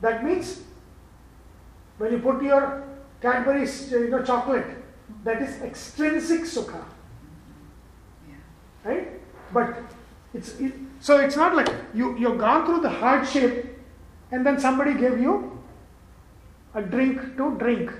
That 0.00 0.24
means 0.24 0.62
when 1.98 2.12
you 2.12 2.18
put 2.18 2.42
your 2.42 2.84
Cadbury's 3.20 3.92
uh, 3.92 3.98
you 3.98 4.10
know, 4.10 4.22
chocolate, 4.22 4.66
that 5.24 5.40
is 5.40 5.62
extrinsic 5.62 6.42
sukha. 6.42 6.84
Right? 8.84 9.20
But 9.52 9.76
it's 10.34 10.58
it, 10.60 10.74
so 11.00 11.18
it's 11.18 11.36
not 11.36 11.54
like 11.56 11.68
you 11.94 12.16
you've 12.18 12.38
gone 12.38 12.66
through 12.66 12.80
the 12.80 12.90
hardship 12.90 13.78
and 14.30 14.44
then 14.44 14.58
somebody 14.58 14.94
gave 14.94 15.20
you 15.20 15.58
a 16.74 16.82
drink 16.82 17.36
to 17.36 17.56
drink. 17.56 17.90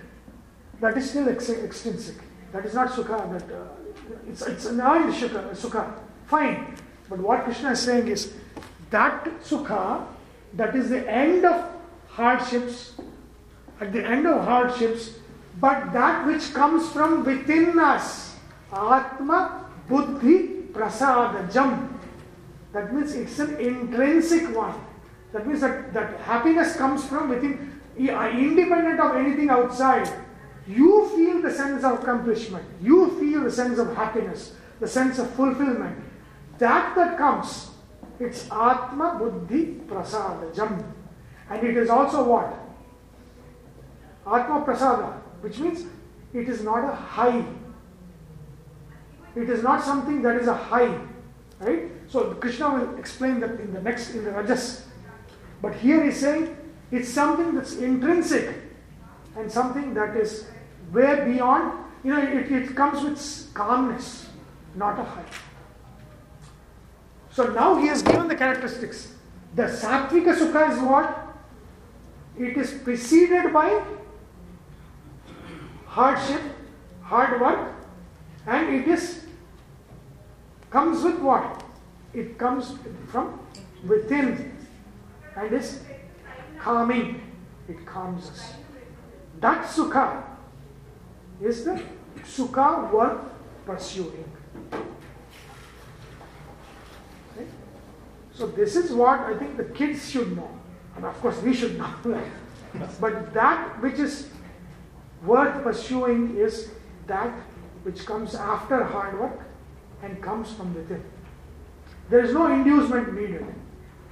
That 0.84 0.98
is 0.98 1.08
still 1.08 1.30
ex- 1.30 1.48
extrinsic. 1.48 2.16
That 2.52 2.66
is 2.66 2.74
not 2.74 2.90
sukha. 2.90 3.18
That 3.32 3.50
uh, 3.50 3.68
it's 4.28 4.42
it's 4.42 4.66
an 4.66 4.82
earned 4.82 5.14
sukha, 5.14 5.42
sukha. 5.56 5.82
Fine. 6.26 6.76
But 7.08 7.20
what 7.20 7.44
Krishna 7.44 7.70
is 7.70 7.80
saying 7.80 8.08
is 8.08 8.34
that 8.90 9.24
sukha, 9.42 10.04
that 10.52 10.76
is 10.76 10.90
the 10.90 11.10
end 11.10 11.46
of 11.46 11.70
hardships, 12.08 13.00
at 13.80 13.94
the 13.94 14.04
end 14.04 14.26
of 14.26 14.44
hardships, 14.44 15.12
but 15.58 15.90
that 15.94 16.26
which 16.26 16.52
comes 16.52 16.92
from 16.92 17.24
within 17.24 17.78
us, 17.78 18.36
Atma 18.70 19.64
Buddhi 19.88 20.68
Prasadajam. 20.74 21.96
That 22.74 22.92
means 22.92 23.14
it's 23.14 23.38
an 23.38 23.56
intrinsic 23.56 24.54
one. 24.54 24.78
That 25.32 25.46
means 25.46 25.62
that, 25.62 25.94
that 25.94 26.20
happiness 26.20 26.76
comes 26.76 27.06
from 27.06 27.30
within, 27.30 27.80
independent 27.96 29.00
of 29.00 29.16
anything 29.16 29.48
outside. 29.48 30.12
You 30.66 31.08
feel 31.14 31.42
the 31.42 31.52
sense 31.52 31.84
of 31.84 32.00
accomplishment. 32.00 32.64
You 32.80 33.18
feel 33.20 33.44
the 33.44 33.50
sense 33.50 33.78
of 33.78 33.94
happiness, 33.94 34.54
the 34.80 34.88
sense 34.88 35.18
of 35.18 35.30
fulfillment. 35.34 35.98
That 36.58 36.94
that 36.94 37.18
comes, 37.18 37.70
it's 38.18 38.50
Atma 38.50 39.16
Buddhi 39.18 39.80
Prasadajam. 39.86 40.84
And 41.50 41.66
it 41.66 41.76
is 41.76 41.90
also 41.90 42.24
what? 42.24 42.54
Atma 44.26 44.64
Prasada, 44.64 45.12
which 45.42 45.58
means 45.58 45.84
it 46.32 46.48
is 46.48 46.62
not 46.62 46.84
a 46.84 46.94
high. 46.94 47.44
It 49.36 49.50
is 49.50 49.62
not 49.62 49.84
something 49.84 50.22
that 50.22 50.36
is 50.36 50.48
a 50.48 50.54
high. 50.54 50.98
Right? 51.60 51.90
So 52.08 52.34
Krishna 52.34 52.70
will 52.70 52.98
explain 52.98 53.40
that 53.40 53.60
in 53.60 53.74
the 53.74 53.82
next, 53.82 54.14
in 54.14 54.24
the 54.24 54.30
Rajas. 54.30 54.86
But 55.60 55.74
here 55.74 56.02
he's 56.04 56.20
saying 56.20 56.56
it's 56.90 57.08
something 57.08 57.54
that's 57.54 57.76
intrinsic 57.76 58.54
and 59.36 59.50
something 59.50 59.94
that 59.94 60.16
is 60.16 60.46
way 60.94 61.32
beyond, 61.32 61.72
you 62.04 62.14
know, 62.14 62.22
it, 62.22 62.50
it 62.50 62.76
comes 62.76 63.02
with 63.02 63.54
calmness, 63.54 64.28
not 64.74 64.98
a 64.98 65.04
high. 65.04 65.24
So 67.30 67.48
now 67.48 67.76
he 67.76 67.88
has 67.88 68.02
given 68.02 68.28
the 68.28 68.36
characteristics. 68.36 69.12
The 69.54 69.64
Sattvika 69.64 70.36
Sukha 70.36 70.72
is 70.72 70.78
what? 70.80 71.20
It 72.38 72.56
is 72.56 72.72
preceded 72.82 73.52
by 73.52 73.82
hardship, 75.86 76.42
hard 77.02 77.40
work, 77.40 77.74
and 78.46 78.74
it 78.74 78.88
is 78.88 79.24
comes 80.70 81.04
with 81.04 81.20
what? 81.20 81.62
It 82.12 82.36
comes 82.36 82.72
from 83.08 83.38
within 83.86 84.56
and 85.36 85.52
is 85.52 85.80
calming. 86.58 87.20
It 87.68 87.86
calms 87.86 88.28
us. 88.30 88.52
That 89.40 89.64
sukha 89.66 90.33
is 91.42 91.64
the 91.64 91.82
sukha 92.22 92.92
worth 92.92 93.20
pursuing. 93.66 94.24
Okay? 97.32 97.46
So 98.32 98.46
this 98.46 98.76
is 98.76 98.92
what 98.92 99.20
I 99.20 99.36
think 99.36 99.56
the 99.56 99.64
kids 99.64 100.10
should 100.10 100.36
know. 100.36 100.50
And 100.96 101.04
of 101.04 101.20
course 101.20 101.40
we 101.42 101.54
should 101.54 101.78
know. 101.78 101.94
but 103.00 103.32
that 103.34 103.80
which 103.82 103.98
is 103.98 104.28
worth 105.24 105.62
pursuing 105.62 106.36
is 106.36 106.70
that 107.06 107.30
which 107.82 108.06
comes 108.06 108.34
after 108.34 108.82
hard 108.84 109.18
work 109.18 109.40
and 110.02 110.22
comes 110.22 110.52
from 110.52 110.74
within. 110.74 111.02
There 112.10 112.24
is 112.24 112.32
no 112.32 112.52
inducement 112.52 113.14
needed. 113.14 113.46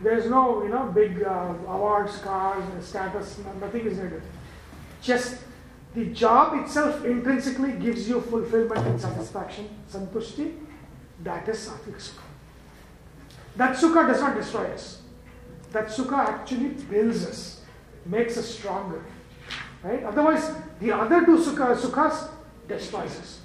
There 0.03 0.17
is 0.19 0.29
no, 0.29 0.63
you 0.63 0.69
know, 0.71 0.87
big 0.87 1.23
uh, 1.23 1.55
awards, 1.69 2.19
cars, 2.19 2.65
status, 2.85 3.39
nothing 3.61 3.87
is 3.87 3.99
needed. 3.99 4.23
Just 5.01 5.39
the 5.95 6.07
job 6.07 6.59
itself 6.61 7.05
intrinsically 7.05 7.73
gives 7.73 8.09
you 8.09 8.21
fulfillment 8.21 8.87
and 8.87 9.01
satisfaction, 9.01 9.69
santushti, 9.91 10.59
that 11.23 11.49
is 11.49 11.69
sattvic 11.69 11.97
sukha. 11.97 12.23
That 13.57 13.77
sukha 13.77 14.07
does 14.07 14.21
not 14.21 14.35
destroy 14.35 14.67
us. 14.73 15.03
that 15.73 15.87
sukha 15.89 16.19
actually 16.19 16.69
builds 16.69 17.27
us, 17.27 17.61
makes 18.07 18.37
us 18.37 18.47
stronger. 18.47 19.05
Right? 19.83 20.05
Otherwise, 20.05 20.51
the 20.81 20.93
other 20.93 21.25
two 21.25 21.39
sukha, 21.39 21.77
sukhas 21.77 22.29
destroys 22.69 23.19
us. 23.19 23.41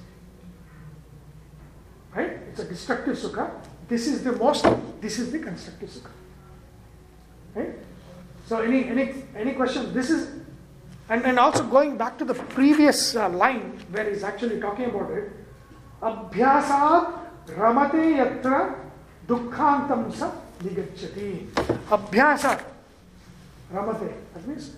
Right? 2.16 2.32
It's 2.50 2.60
a 2.60 2.66
destructive 2.66 3.18
sukha. 3.18 3.52
This 3.88 4.08
is 4.08 4.24
the 4.24 4.34
most, 4.34 4.66
this 5.02 5.20
is 5.20 5.32
the 5.32 5.40
constructive 5.40 5.90
sukha. 5.90 6.12
Right? 7.56 7.74
So 8.46 8.62
any 8.62 8.88
any 8.88 9.24
any 9.36 9.54
question? 9.54 9.94
This 9.94 10.10
is 10.10 10.42
and, 11.10 11.24
and 11.26 11.40
also 11.40 11.64
going 11.64 11.98
back 11.98 12.18
to 12.18 12.26
the 12.26 12.34
previous 12.34 13.16
uh, 13.16 13.30
line 13.30 13.80
where 13.92 14.10
he's 14.10 14.24
actually 14.24 14.60
talking 14.60 14.86
about 14.86 15.12
it. 15.12 15.32
Abhyasat 16.02 17.14
ramate 17.56 18.18
yatra 18.18 18.76
dukkhantam 19.26 20.14
sa 20.14 20.32
nigacchati. 20.60 21.48
Abhyasat 21.88 22.64
ramate. 23.74 24.14
That 24.34 24.48
means 24.48 24.76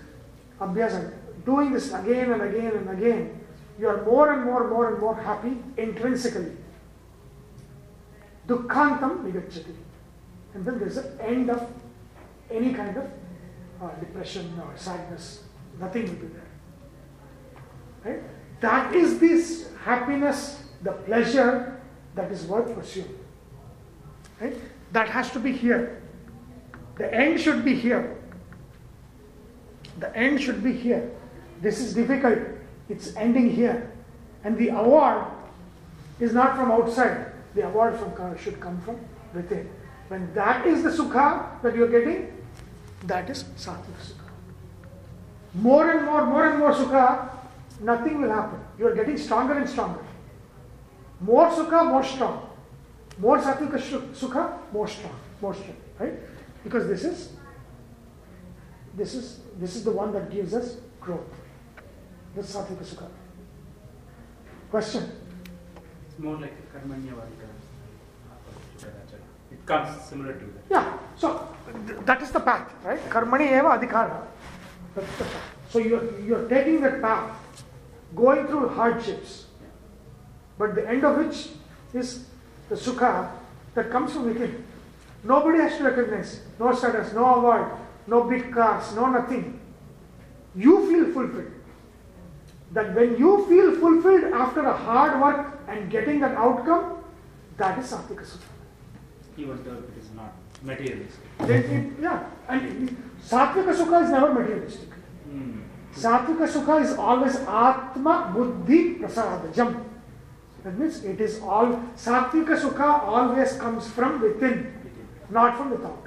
abhyasa. 0.60 1.14
Doing 1.46 1.74
this 1.74 1.94
again 1.94 2.32
and 2.32 2.42
again 2.44 2.74
and 2.76 2.90
again, 2.90 3.42
you 3.80 3.88
are 3.88 4.06
more 4.06 4.34
and 4.34 4.46
more, 4.46 4.70
more 4.70 4.92
and 4.92 5.00
more 5.00 5.16
happy 5.16 5.58
intrinsically. 5.78 6.52
Dukkhantam 8.48 9.24
nigacchati. 9.24 9.76
And 10.54 10.66
then 10.66 10.80
there's 10.80 10.98
an 10.98 11.20
end 11.22 11.50
of 11.50 11.68
any 12.52 12.74
kind 12.74 12.98
of 12.98 13.06
uh, 13.82 13.90
depression 14.00 14.60
or 14.64 14.78
sadness. 14.78 15.44
Nothing 15.80 16.04
will 16.04 16.16
be 16.16 16.28
there. 16.28 16.50
Right? 18.06 18.24
That 18.62 18.96
is 18.96 19.20
this 19.20 19.70
happiness, 19.84 20.62
the 20.84 20.92
pleasure 20.92 21.80
that 22.16 22.32
is 22.32 22.46
worth 22.46 22.74
pursuing. 22.76 23.18
Right? 24.42 24.56
That 24.92 25.10
has 25.10 25.32
to 25.32 25.40
be 25.40 25.52
here. 25.52 26.02
The 26.98 27.14
end 27.14 27.40
should 27.40 27.64
be 27.64 27.76
here. 27.76 28.18
The 30.00 30.16
end 30.16 30.42
should 30.42 30.64
be 30.64 30.74
here. 30.74 31.12
This 31.62 31.80
is 31.80 31.94
difficult. 31.94 32.40
It's 32.90 33.16
ending 33.16 33.52
here. 33.52 33.92
And 34.44 34.58
the 34.58 34.70
award 34.70 35.26
is 36.20 36.34
not 36.34 36.56
from 36.56 36.72
outside. 36.72 37.32
The 37.56 37.68
award 37.68 37.98
from 37.98 38.38
should 38.38 38.60
come 38.60 38.82
from 38.82 39.00
within. 39.34 39.70
When 40.08 40.34
that 40.34 40.66
is 40.66 40.84
the 40.84 40.90
sukha 40.90 41.62
that 41.62 41.76
you're 41.76 41.90
getting, 41.90 42.36
that 43.04 43.30
is 43.30 43.44
sattvic. 43.56 44.19
More 45.54 45.90
and 45.92 46.06
more, 46.06 46.26
more 46.26 46.46
and 46.46 46.60
more 46.60 46.74
sukha, 46.74 47.30
nothing 47.82 48.22
will 48.22 48.30
happen. 48.30 48.60
You 48.78 48.88
are 48.88 48.96
getting 48.96 49.18
stronger 49.18 49.54
and 49.54 49.68
stronger. 49.68 50.06
More 51.22 51.50
sukha, 51.50 51.86
more 51.88 52.04
strong. 52.04 52.50
More 53.18 53.40
sattvic 53.40 53.72
sukha, 54.14 54.58
more 54.72 54.88
strong, 54.88 55.16
more 55.42 55.54
strong. 55.54 55.76
Right? 56.00 56.14
Because 56.64 56.88
this 56.88 57.04
is 57.04 57.34
this 58.96 59.14
is 59.14 59.40
this 59.60 59.76
is 59.76 59.84
the 59.84 59.92
one 59.92 60.14
that 60.14 60.30
gives 60.32 60.54
us 60.54 60.78
growth. 61.02 61.28
This 62.36 62.56
sattvic 62.56 62.78
sukha. 62.86 63.08
Question? 64.70 65.12
It's 66.08 66.20
more 66.20 66.38
like 66.38 66.54
a 66.54 66.78
karmanya 66.78 67.14
It 69.52 69.66
comes 69.66 70.02
similar 70.06 70.34
to 70.34 70.46
that. 70.46 70.64
Yeah. 70.70 70.98
So 71.18 71.48
th- 71.88 72.00
that 72.06 72.22
is 72.22 72.32
the 72.32 72.40
path, 72.40 72.72
right? 72.86 73.02
Karmani 73.10 73.52
eva 73.52 73.80
adhikara. 73.80 74.24
So 75.70 75.80
you're, 75.80 76.20
you're 76.22 76.48
taking 76.50 76.82
that 76.82 77.02
path, 77.02 77.32
going 78.16 78.48
through 78.48 78.70
hardships, 78.70 79.46
but 80.58 80.76
the 80.76 80.88
end 80.88 81.04
of 81.04 81.18
which 81.18 81.50
is 81.94 82.26
the 82.70 82.76
sukha 82.76 83.32
that 83.76 83.92
comes 83.92 84.14
from 84.14 84.26
within. 84.26 84.66
Nobody 85.24 85.60
has 85.60 85.78
to 85.78 85.84
recognize, 85.84 86.42
no 86.60 86.74
status, 86.74 87.14
no 87.14 87.36
award, 87.36 87.72
no 88.08 88.24
big 88.24 88.52
cars, 88.54 88.96
no 88.96 89.08
nothing. 89.08 89.60
You 90.56 90.90
feel 90.90 91.14
fulfilled. 91.14 91.52
That 92.72 92.96
when 92.96 93.18
you 93.18 93.46
feel 93.48 93.76
fulfilled 93.80 94.34
after 94.34 94.62
a 94.62 94.74
hard 94.74 95.22
work 95.22 95.60
and 95.68 95.90
getting 95.92 96.20
that 96.22 96.36
outcome, 96.36 97.04
that 97.58 97.80
is 97.80 97.92
Satvika 97.92 98.26
Sukha. 98.26 98.50
Even 99.38 99.64
though 99.64 99.78
it 99.78 99.98
is 100.00 100.10
not 100.16 100.34
materialistic. 100.64 101.24
It, 101.42 101.94
yeah, 102.02 102.24
and 102.48 102.90
Satvika 103.26 103.74
Sukha 103.76 104.04
is 104.04 104.10
never 104.10 104.34
materialistic. 104.34 104.90
Hmm. 105.26 105.62
Satvika 105.94 106.48
Sukha 106.48 106.84
is 106.84 106.98
always 106.98 107.36
Atma 107.36 108.32
Buddhi 108.34 108.96
Prasadajam. 108.96 109.86
That 110.64 110.78
means 110.78 111.04
it 111.04 111.22
is 111.22 111.40
all, 111.42 111.68
Satvika 111.96 112.60
Sukha 112.60 113.04
always 113.04 113.54
comes 113.58 113.90
from 113.92 114.22
within, 114.22 114.74
not 115.30 115.58
from 115.58 115.72
without. 115.72 116.04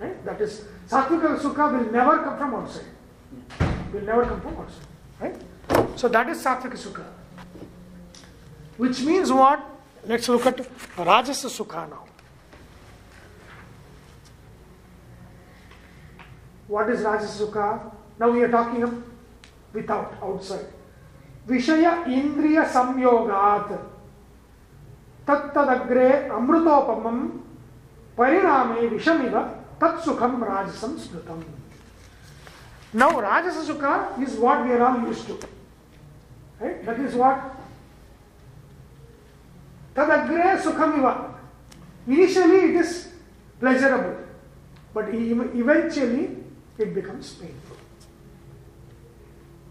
Right? 0.00 0.24
That 0.24 0.40
is, 0.40 0.64
Satvika 0.88 1.38
Sukha 1.38 1.72
will 1.72 1.92
never 1.92 2.22
come 2.22 2.38
from 2.38 2.54
outside. 2.54 2.84
Will 3.92 4.02
never 4.02 4.24
come 4.24 4.40
from 4.40 4.56
outside. 4.56 4.86
Right? 5.20 5.98
So 5.98 6.08
that 6.08 6.28
is 6.28 6.42
Satvika 6.44 6.76
Sukha. 6.76 7.04
Which 8.76 9.00
means 9.00 9.32
what? 9.32 9.64
Let's 10.04 10.28
look 10.28 10.46
at 10.46 10.56
Rajasa 10.96 11.48
Sukha 11.48 11.88
now. 11.88 12.05
What 16.68 16.90
is 16.90 17.00
Rajasa 17.00 17.46
Sukha? 17.46 17.92
Now 18.18 18.30
we 18.30 18.42
are 18.42 18.50
talking 18.50 18.82
of 18.82 19.02
without, 19.72 20.14
outside. 20.22 20.66
Vishaya 21.46 22.04
Indriya 22.06 22.66
Samyogat 22.66 23.78
Tattadagre 25.26 26.28
Amrutopamam 26.28 27.40
Pariname 28.16 28.90
Vishamiva 28.90 29.50
Tatsukham 29.78 30.40
Rajasam. 30.40 31.44
Now 32.94 33.10
Rajasa 33.10 33.64
Sukha 33.64 34.20
is 34.20 34.34
what 34.36 34.64
we 34.64 34.72
are 34.72 34.82
all 34.82 35.06
used 35.06 35.26
to. 35.26 35.38
Right? 36.58 36.84
That 36.84 36.98
is 36.98 37.14
what 37.14 37.54
Tadagre 39.94 40.60
Sukhamiva. 40.60 41.34
Initially 42.08 42.56
it 42.56 42.76
is 42.76 43.08
pleasurable, 43.60 44.16
but 44.92 45.08
eventually 45.12 46.45
it 46.78 46.94
becomes 46.94 47.34
painful. 47.34 47.76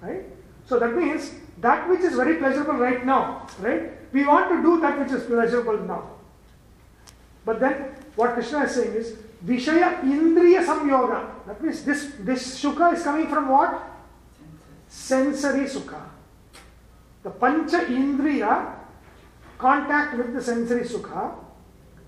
Right? 0.02 0.26
So 0.65 0.80
that 0.80 0.95
means 0.95 1.32
that 1.61 1.90
which 1.90 2.02
is 2.02 2.15
very 2.15 2.38
pleasurable 2.38 2.76
right 2.76 3.06
now, 3.06 3.48
right? 3.60 3.91
We 4.11 4.26
want 4.26 4.49
to 4.49 4.61
do 4.61 4.82
that 4.82 4.99
which 4.99 5.11
is 5.11 5.23
pleasurable 5.23 5.80
now. 5.80 6.11
But 7.45 7.60
then 7.60 7.95
what 8.15 8.34
Krishna 8.34 8.64
is 8.64 8.72
saying 8.72 8.94
is 8.94 9.18
Vishaya 9.45 10.02
Indriya 10.02 10.65
Samyoga. 10.65 11.45
That 11.45 11.61
means 11.61 11.84
this, 11.84 12.14
this 12.19 12.61
Sukha 12.61 12.94
is 12.94 13.03
coming 13.03 13.27
from 13.27 13.49
what? 13.49 13.84
Sensory 14.88 15.65
Sukha. 15.65 16.02
The 17.23 17.30
Pancha 17.30 17.86
Indriya 17.86 18.73
contact 19.57 20.18
with 20.18 20.34
the 20.34 20.41
sensory 20.41 20.84
Sukha, 20.84 21.36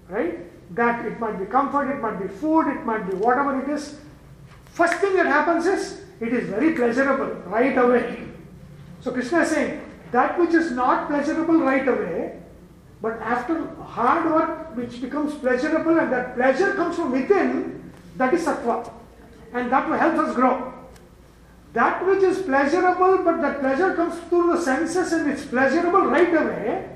right? 0.09 0.39
That 0.75 1.05
it 1.05 1.19
might 1.19 1.39
be 1.39 1.45
comfort, 1.45 1.91
it 1.91 2.01
might 2.01 2.19
be 2.19 2.27
food, 2.27 2.67
it 2.67 2.85
might 2.85 3.09
be 3.09 3.15
whatever 3.15 3.61
it 3.61 3.69
is. 3.69 3.99
First 4.77 4.99
thing 5.01 5.15
that 5.15 5.25
happens 5.25 5.65
is 5.65 6.01
it 6.21 6.31
is 6.31 6.49
very 6.49 6.75
pleasurable 6.75 7.33
right 7.49 7.75
away. 7.75 8.27
So 9.01 9.11
Krishna 9.11 9.39
is 9.39 9.49
saying 9.49 9.81
that 10.11 10.37
which 10.37 10.53
is 10.53 10.69
not 10.71 11.07
pleasurable 11.07 11.61
right 11.61 11.87
away, 11.87 12.39
but 13.01 13.19
after 13.19 13.65
hard 13.81 14.31
work 14.31 14.75
which 14.75 15.01
becomes 15.01 15.33
pleasurable 15.33 15.97
and 15.97 16.13
that 16.13 16.35
pleasure 16.35 16.75
comes 16.75 16.95
from 16.95 17.11
within, 17.11 17.91
that 18.17 18.31
is 18.35 18.45
sattva. 18.45 18.93
And 19.51 19.71
that 19.71 19.89
will 19.89 19.97
help 19.97 20.13
us 20.13 20.35
grow. 20.35 20.71
That 21.73 22.05
which 22.05 22.21
is 22.21 22.43
pleasurable, 22.43 23.23
but 23.23 23.41
that 23.41 23.59
pleasure 23.59 23.95
comes 23.95 24.19
through 24.29 24.51
the 24.57 24.61
senses 24.61 25.11
and 25.11 25.31
it's 25.31 25.45
pleasurable 25.45 26.05
right 26.05 26.31
away, 26.35 26.87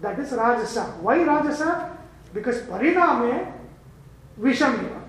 that 0.00 0.18
is 0.18 0.30
rajasa. 0.30 0.96
Why 1.00 1.18
rajasa? 1.18 1.94
Because 2.32 2.62
pariname 2.62 3.52
vishamya. 4.40 5.01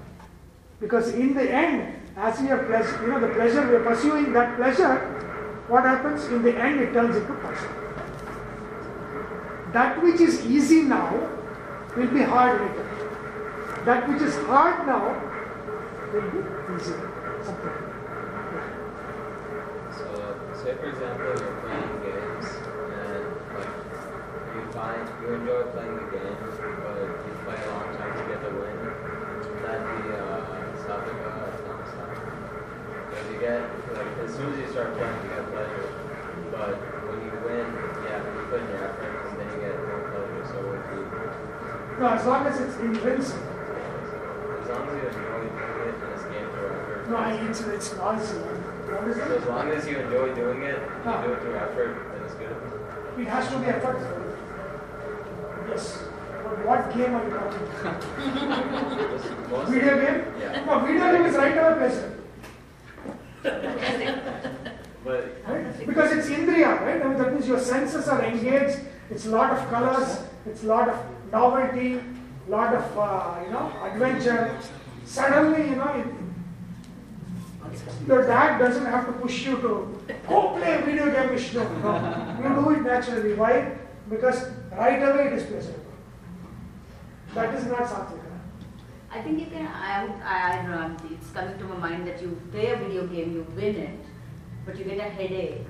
Because 0.84 1.14
in 1.14 1.34
the 1.34 1.50
end, 1.50 1.96
as 2.18 2.42
we 2.42 2.50
are 2.52 2.64
pleasure, 2.66 3.02
you 3.02 3.08
know, 3.08 3.20
the 3.22 3.30
pleasure 3.30 3.66
we 3.68 3.76
are 3.76 3.84
pursuing 3.84 4.34
that 4.34 4.58
pleasure, 4.58 4.98
what 5.70 5.86
happens 5.86 6.26
in 6.26 6.44
the 6.44 6.54
end? 6.56 6.82
It 6.82 6.92
turns 6.92 7.16
into 7.16 7.34
passion. 7.36 7.70
That 9.72 10.04
which 10.04 10.20
is 10.20 10.46
easy 10.46 10.82
now 10.82 11.10
will 11.96 12.08
be 12.08 12.22
hard 12.22 12.62
later. 12.62 12.86
That 13.86 14.10
which 14.10 14.22
is 14.22 14.36
hard 14.46 14.86
now 14.86 15.18
will 16.14 16.30
be 16.30 16.40
easy. 16.76 17.00
Something. 17.48 17.78
So, 19.98 20.06
say 20.62 20.76
for 20.76 20.88
example, 20.90 21.32
you're 21.32 21.58
playing 21.64 21.96
games 22.04 22.48
and 23.08 23.24
like 23.56 23.74
you 24.54 24.62
find 24.76 25.04
you 25.24 25.34
enjoy 25.34 25.64
playing 25.72 25.96
the 25.96 26.08
game, 26.12 26.38
but 26.84 27.00
you 27.24 27.34
play 27.48 27.56
a 27.56 27.68
long 27.72 27.90
time 27.98 28.14
to 28.20 28.24
get 28.28 28.40
the 28.44 28.52
win. 28.52 28.78
That'd 29.64 29.84
be 29.90 30.12
uh, 30.12 30.54
Satvika 30.84 31.30
or 31.34 31.52
Tamasaka. 31.66 32.24
Because 33.10 33.28
you 33.32 33.40
get 33.40 33.62
like 33.96 34.14
as 34.24 34.32
soon 34.44 34.54
as 34.54 34.60
you 34.60 34.72
start 34.76 34.92
playing, 34.98 35.16
you 35.24 35.30
get 35.32 35.48
pleasure, 35.56 35.88
but 36.52 36.76
when 37.08 37.18
you 37.24 37.32
win, 37.48 37.64
yeah, 38.04 38.20
you 38.20 38.44
put 38.52 38.60
in 38.60 38.68
your 38.76 38.84
effort, 38.92 39.16
and 39.32 39.40
then 39.40 39.48
you 39.56 39.60
get 39.64 39.76
more 39.88 40.04
pleasure. 40.12 40.44
So 40.52 40.60
if 40.76 40.84
you 40.92 41.00
No, 42.04 42.08
as 42.12 42.26
long 42.28 42.44
as 42.48 42.60
it's 42.60 42.76
intrinsic. 42.84 43.40
as 43.40 44.68
long 44.68 44.84
as 44.90 44.96
you 45.00 45.08
enjoy 45.08 45.48
No, 47.10 47.16
I- 47.18 47.40
it's, 47.48 47.62
it's 47.62 47.96
noisy. 47.96 48.36
What 48.36 49.08
is 49.08 49.16
So 49.16 49.24
as 49.24 49.46
long 49.48 49.72
as 49.72 49.88
you 49.88 49.96
enjoy 50.00 50.36
doing 50.36 50.62
it, 50.64 50.76
you 50.76 50.92
Ah. 51.06 51.22
do 51.24 51.32
it 51.34 51.40
through 51.42 51.56
effort, 51.56 51.96
then 52.12 52.22
it's 52.26 52.34
good. 52.36 52.56
It 53.20 53.28
has 53.28 53.48
to 53.48 53.58
be 53.60 53.66
effort. 53.68 53.98
Yes. 55.70 56.04
But 56.44 56.66
what 56.68 56.94
game 56.94 57.16
are 57.16 57.24
you 57.24 57.32
talking 57.32 57.64
about? 57.80 58.04
Video 59.70 59.96
game? 60.04 60.20
Yeah. 60.40 60.66
No, 60.66 60.80
video 60.80 61.12
game 61.14 61.26
is 61.28 61.36
right 61.38 61.58
away 61.58 61.74
pleasure. 61.80 62.13
Right? 65.06 65.86
Because 65.86 66.12
it's 66.14 66.30
indriya, 66.30 66.80
right? 66.82 67.02
I 67.02 67.08
mean, 67.08 67.18
that 67.18 67.34
means 67.34 67.48
your 67.48 67.60
senses 67.60 68.08
are 68.08 68.24
engaged. 68.24 68.80
It's 69.10 69.26
a 69.26 69.30
lot 69.30 69.52
of 69.52 69.70
colors. 69.70 70.22
It's 70.46 70.64
a 70.64 70.68
lot 70.68 70.88
of 70.90 70.98
novelty, 71.32 72.00
lot 72.48 72.74
of 72.74 72.98
uh, 72.98 73.44
you 73.44 73.52
know 73.52 73.72
adventure. 73.84 74.58
Suddenly, 75.06 75.70
you 75.70 75.76
know, 75.76 75.88
it, 75.88 76.08
your 78.08 78.26
dad 78.26 78.60
doesn't 78.60 78.86
have 78.86 79.06
to 79.08 79.14
push 79.14 79.46
you 79.46 79.58
to 79.58 80.00
go 80.28 80.50
play 80.58 80.82
video 80.82 81.12
game, 81.12 81.30
Vishnu. 81.30 81.60
No, 81.60 82.40
you 82.42 82.50
do 82.50 82.70
it 82.72 82.84
naturally. 82.84 83.34
Why? 83.34 83.78
Because 84.10 84.48
right 84.72 85.02
away 85.04 85.28
it 85.28 85.34
is 85.34 85.44
pleasurable. 85.44 85.92
That 87.34 87.54
is 87.56 87.66
not 87.66 87.84
sattvic. 87.84 88.33
I 89.14 89.22
think 89.22 89.40
you 89.40 89.46
can. 89.48 89.68
I, 89.68 90.08
I, 90.24 90.36
I 90.54 90.56
don't 90.58 90.72
know. 90.72 90.98
It's 91.12 91.30
coming 91.32 91.58
to 91.58 91.66
my 91.66 91.78
mind 91.90 92.08
that 92.08 92.22
you 92.22 92.30
play 92.52 92.68
a 92.72 92.78
video 92.78 93.06
game, 93.08 93.34
you 93.34 93.46
win 93.56 93.76
it, 93.76 94.00
but 94.66 94.78
you 94.78 94.86
get 94.86 94.98
a 94.98 95.10
headache 95.10 95.62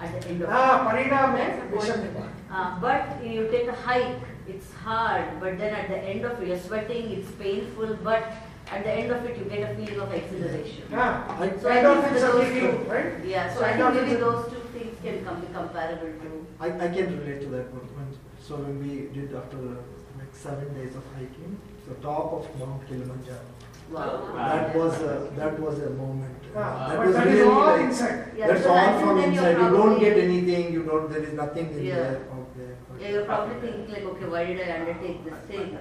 at 0.00 0.20
the 0.20 0.28
end 0.28 0.42
of 0.42 0.48
Ah, 0.50 0.90
it. 0.90 1.08
parinam 1.10 1.36
That's 1.36 1.86
the 1.98 2.08
point. 2.08 2.30
Uh, 2.50 2.80
but 2.80 3.24
you 3.24 3.48
take 3.50 3.68
a 3.68 3.72
hike, 3.72 4.20
it's 4.46 4.72
hard, 4.74 5.24
but 5.40 5.58
then 5.58 5.74
at 5.74 5.88
the 5.88 5.96
end 5.98 6.24
of 6.24 6.40
it, 6.42 6.48
you're 6.48 6.58
sweating, 6.58 7.10
it's 7.12 7.30
painful, 7.32 7.96
but 8.04 8.22
at 8.70 8.84
the 8.84 8.92
end 8.92 9.10
of 9.12 9.24
it, 9.24 9.38
you 9.38 9.44
get 9.44 9.70
a 9.70 9.74
feeling 9.74 10.00
of 10.00 10.12
exhilaration. 10.12 10.82
Yeah, 10.90 11.26
So 11.60 11.68
I 11.68 11.76
endorphins 11.76 12.02
think 12.12 12.24
are 12.24 12.32
those 12.32 12.44
kicking, 12.52 12.84
two- 12.84 12.90
right? 12.90 13.24
Yeah, 13.24 13.54
so 13.54 13.64
I 13.64 13.72
think 13.76 13.94
maybe 13.94 14.14
are- 14.14 14.20
those 14.26 14.44
two 14.52 14.62
things 14.78 14.96
can 15.02 15.24
come, 15.24 15.40
be 15.40 15.46
comparable 15.52 16.12
to. 16.22 16.46
I, 16.60 16.66
I 16.66 16.88
can 16.88 17.18
relate 17.18 17.40
to 17.42 17.48
that 17.56 17.72
one. 17.72 17.88
So 18.40 18.56
when 18.56 18.78
we 18.80 19.08
did 19.18 19.34
after 19.34 19.56
uh, 19.58 19.76
like 20.18 20.32
seven 20.32 20.72
days 20.74 20.94
of 20.96 21.04
hiking, 21.16 21.58
the 21.88 21.94
top 21.96 22.32
of 22.32 22.58
Mount 22.58 22.86
Kilimanjaro. 22.88 23.40
Wow. 23.90 24.32
That 24.36 24.76
was 24.76 24.94
a, 25.00 25.30
that 25.36 25.58
was 25.58 25.78
a 25.80 25.90
moment. 25.90 26.34
Ah, 26.54 26.88
that 26.88 26.96
but 26.98 27.06
was 27.06 27.14
that 27.16 27.26
is 27.26 27.34
really 27.34 27.50
all 27.50 27.66
like, 27.66 27.80
inside. 27.86 28.32
Yeah, 28.36 28.46
that's 28.48 28.60
because 28.62 28.66
all 28.66 29.00
from 29.00 29.18
inside. 29.18 29.56
You 29.58 29.70
don't 29.70 29.98
get 30.00 30.18
anything. 30.18 30.72
You 30.72 30.82
don't. 30.84 31.10
There 31.10 31.22
is 31.22 31.32
nothing 31.32 31.70
in 31.72 31.84
Yeah. 31.84 31.94
there 31.94 32.20
out 32.34 32.56
there. 32.58 32.76
Yeah, 33.00 33.08
you're 33.14 33.24
probably 33.24 33.60
thinking 33.60 33.92
like, 33.94 34.04
okay, 34.04 34.26
why 34.26 34.44
did 34.44 34.60
I 34.60 34.80
undertake 34.80 35.24
this 35.24 35.38
thing? 35.48 35.78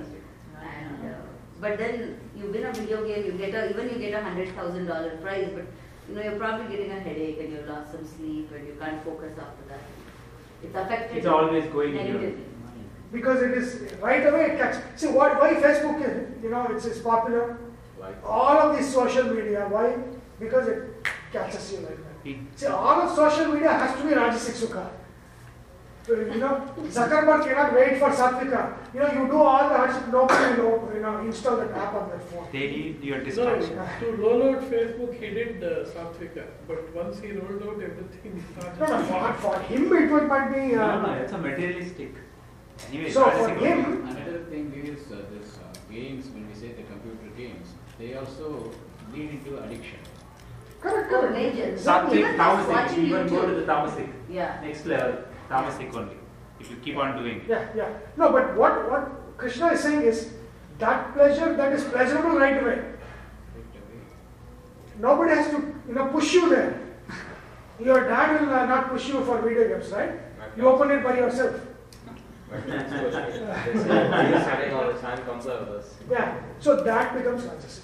And, 0.61 1.09
uh, 1.09 1.17
but 1.59 1.77
then 1.77 2.19
you 2.35 2.51
win 2.51 2.65
a 2.65 2.71
video 2.71 3.05
game, 3.07 3.25
you 3.25 3.31
get 3.33 3.53
a, 3.55 3.69
even 3.71 3.89
you 3.89 3.99
get 3.99 4.13
a 4.13 4.23
hundred 4.23 4.49
thousand 4.55 4.85
dollar 4.85 5.17
prize, 5.17 5.49
but 5.53 5.65
you 6.07 6.15
know, 6.15 6.21
you're 6.21 6.39
probably 6.39 6.67
getting 6.75 6.91
a 6.91 6.99
headache 6.99 7.39
and 7.41 7.51
you've 7.51 7.67
lost 7.67 7.91
some 7.91 8.05
sleep 8.05 8.51
and 8.55 8.67
you 8.67 8.75
can't 8.79 9.03
focus 9.03 9.33
after 9.37 9.63
that. 9.69 9.81
It's 10.63 10.75
affected. 10.75 11.17
It's 11.17 11.25
always 11.27 11.65
going 11.71 11.95
in 11.97 12.07
your 12.07 12.15
negatively. 12.15 12.45
Mind. 13.11 13.13
Because 13.13 13.41
it 13.41 13.51
is 13.57 13.93
right 14.01 14.25
away 14.27 14.43
it 14.51 14.57
catches. 14.57 14.81
See 14.95 15.07
what 15.07 15.39
why 15.39 15.53
Facebook 15.55 16.01
is 16.07 16.43
you 16.43 16.49
know 16.49 16.67
it's, 16.71 16.85
it's 16.85 16.99
popular. 16.99 17.57
like 17.99 18.15
All 18.23 18.57
of 18.59 18.77
these 18.77 18.93
social 18.93 19.23
media, 19.33 19.65
why? 19.69 19.95
Because 20.39 20.67
it 20.67 20.83
catches 21.31 21.71
you 21.73 21.79
like 21.79 21.97
that. 21.97 22.29
It- 22.29 22.37
See 22.55 22.67
all 22.67 23.01
of 23.01 23.15
social 23.15 23.47
media 23.53 23.69
has 23.69 23.95
to 23.97 24.03
be 24.07 24.13
Rajasic 24.13 24.55
Sukha. 24.67 24.85
So, 26.05 26.13
you 26.13 26.35
know, 26.39 26.61
Zuckerberg 26.95 27.43
cannot 27.43 27.73
wait 27.73 27.99
for 27.99 28.09
Satvika. 28.09 28.77
You 28.93 29.01
know, 29.01 29.11
you 29.11 29.27
do 29.27 29.39
all 29.41 29.67
the 29.67 29.75
hardship, 29.75 30.07
nobody 30.09 30.61
will 30.61 30.89
you 30.95 31.01
know, 31.01 31.17
install 31.19 31.57
that 31.57 31.71
app 31.71 31.93
on 31.95 32.07
their 32.07 32.19
phone. 32.19 32.47
They 32.53 32.67
need 32.71 33.03
your 33.03 33.17
No, 33.17 33.25
to 33.25 34.11
roll 34.23 34.43
out 34.55 34.61
Facebook, 34.71 35.13
he 35.21 35.27
did 35.37 35.61
uh, 35.61 35.83
Satvika, 35.83 36.45
but 36.65 36.95
once 36.95 37.19
he 37.19 37.33
rolled 37.33 37.61
out 37.61 37.83
everything, 37.83 38.21
he 38.23 38.29
No, 38.29 38.61
started. 38.61 38.93
no, 38.93 39.03
for, 39.03 39.33
for 39.33 39.59
him 39.63 39.91
it 39.91 40.09
would 40.09 40.27
might 40.29 40.49
be. 40.55 40.75
No, 40.75 40.81
Uh, 40.81 41.01
no, 41.07 41.13
it's 41.15 41.33
a 41.33 41.37
materialistic. 41.37 42.13
Anyway, 42.91 43.09
So 43.11 43.29
for 43.31 43.49
him- 43.49 44.07
Another 44.07 44.39
thing 44.49 44.71
is 44.85 45.11
uh, 45.11 45.17
this 45.33 45.57
uh, 45.57 45.91
games, 45.91 46.27
when 46.29 46.47
we 46.47 46.53
say 46.53 46.69
the 46.73 46.83
computer 46.83 47.29
games, 47.35 47.67
they 47.99 48.15
also 48.15 48.71
lead 49.13 49.29
into 49.31 49.57
addiction. 49.63 49.99
correct, 50.81 51.11
Oh, 51.11 51.19
correct. 51.21 51.33
major. 51.33 51.73
Sattvic, 51.75 52.13
Even 52.13 52.35
tamasic, 52.35 52.67
watching 52.69 53.05
even 53.05 53.27
go 53.27 53.45
to 53.47 53.53
the 53.55 53.65
tamasic. 53.65 54.09
Yeah. 54.29 54.59
Next 54.61 54.85
level, 54.85 55.15
tamasic 55.49 55.95
only. 55.95 56.17
If 56.59 56.69
you 56.71 56.77
keep 56.77 56.97
on 56.97 57.17
doing 57.17 57.37
it. 57.41 57.47
Yeah, 57.49 57.65
yeah. 57.75 57.89
No, 58.15 58.31
but 58.31 58.55
what, 58.55 58.89
what 58.91 59.37
Krishna 59.37 59.67
is 59.73 59.79
saying 59.81 60.01
is 60.03 60.33
that 60.79 61.13
pleasure 61.13 61.55
that 61.55 61.73
is 61.73 61.83
pleasurable 61.83 62.37
right 62.39 62.61
away. 62.61 62.77
Right 62.77 63.77
away. 63.81 64.01
Nobody 64.99 65.31
has 65.35 65.49
to, 65.51 65.57
you 65.87 65.93
know, 65.95 66.07
push 66.07 66.33
you 66.33 66.49
there. 66.49 66.79
Your 67.79 68.07
dad 68.07 68.41
will 68.41 68.53
uh, 68.53 68.65
not 68.65 68.89
push 68.89 69.07
you 69.09 69.23
for 69.23 69.39
video 69.41 69.67
games, 69.67 69.91
right? 69.91 70.11
You 70.55 70.67
open 70.67 70.89
it 70.91 71.03
by 71.03 71.17
yourself. 71.17 71.59
Studying 74.41 74.73
all 74.73 74.87
the 74.91 74.99
time, 74.99 75.17
come 75.25 75.39
play 75.39 75.59
with 75.59 75.69
us. 75.69 75.95
Yeah. 76.09 76.39
So 76.59 76.83
that 76.83 77.13
becomes 77.17 77.43
Rajasic. 77.43 77.81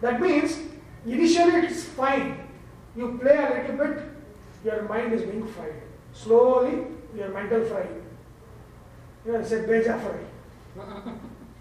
That 0.00 0.20
means 0.20 0.58
initially 1.06 1.66
it's 1.66 1.84
fine. 1.84 2.40
You 2.96 3.18
play 3.20 3.36
a 3.36 3.62
little 3.62 3.76
bit, 3.86 4.02
your 4.64 4.82
mind 4.88 5.12
is 5.12 5.22
being 5.22 5.46
fried. 5.46 5.74
Slowly, 6.12 6.86
your 7.16 7.28
mental 7.28 7.64
fry. 7.64 7.86
You 9.26 9.32
know, 9.32 9.38
it's 9.40 9.52
a 9.52 9.58
beja 9.64 9.98
fry. 10.00 10.18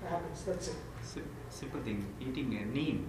happens, 0.10 0.44
that's 0.45 0.68
it. 0.68 0.76
Si- 1.02 1.22
Simple 1.49 1.81
thing, 1.81 2.06
eating 2.19 2.56
a 2.57 2.65
neem. 2.65 3.07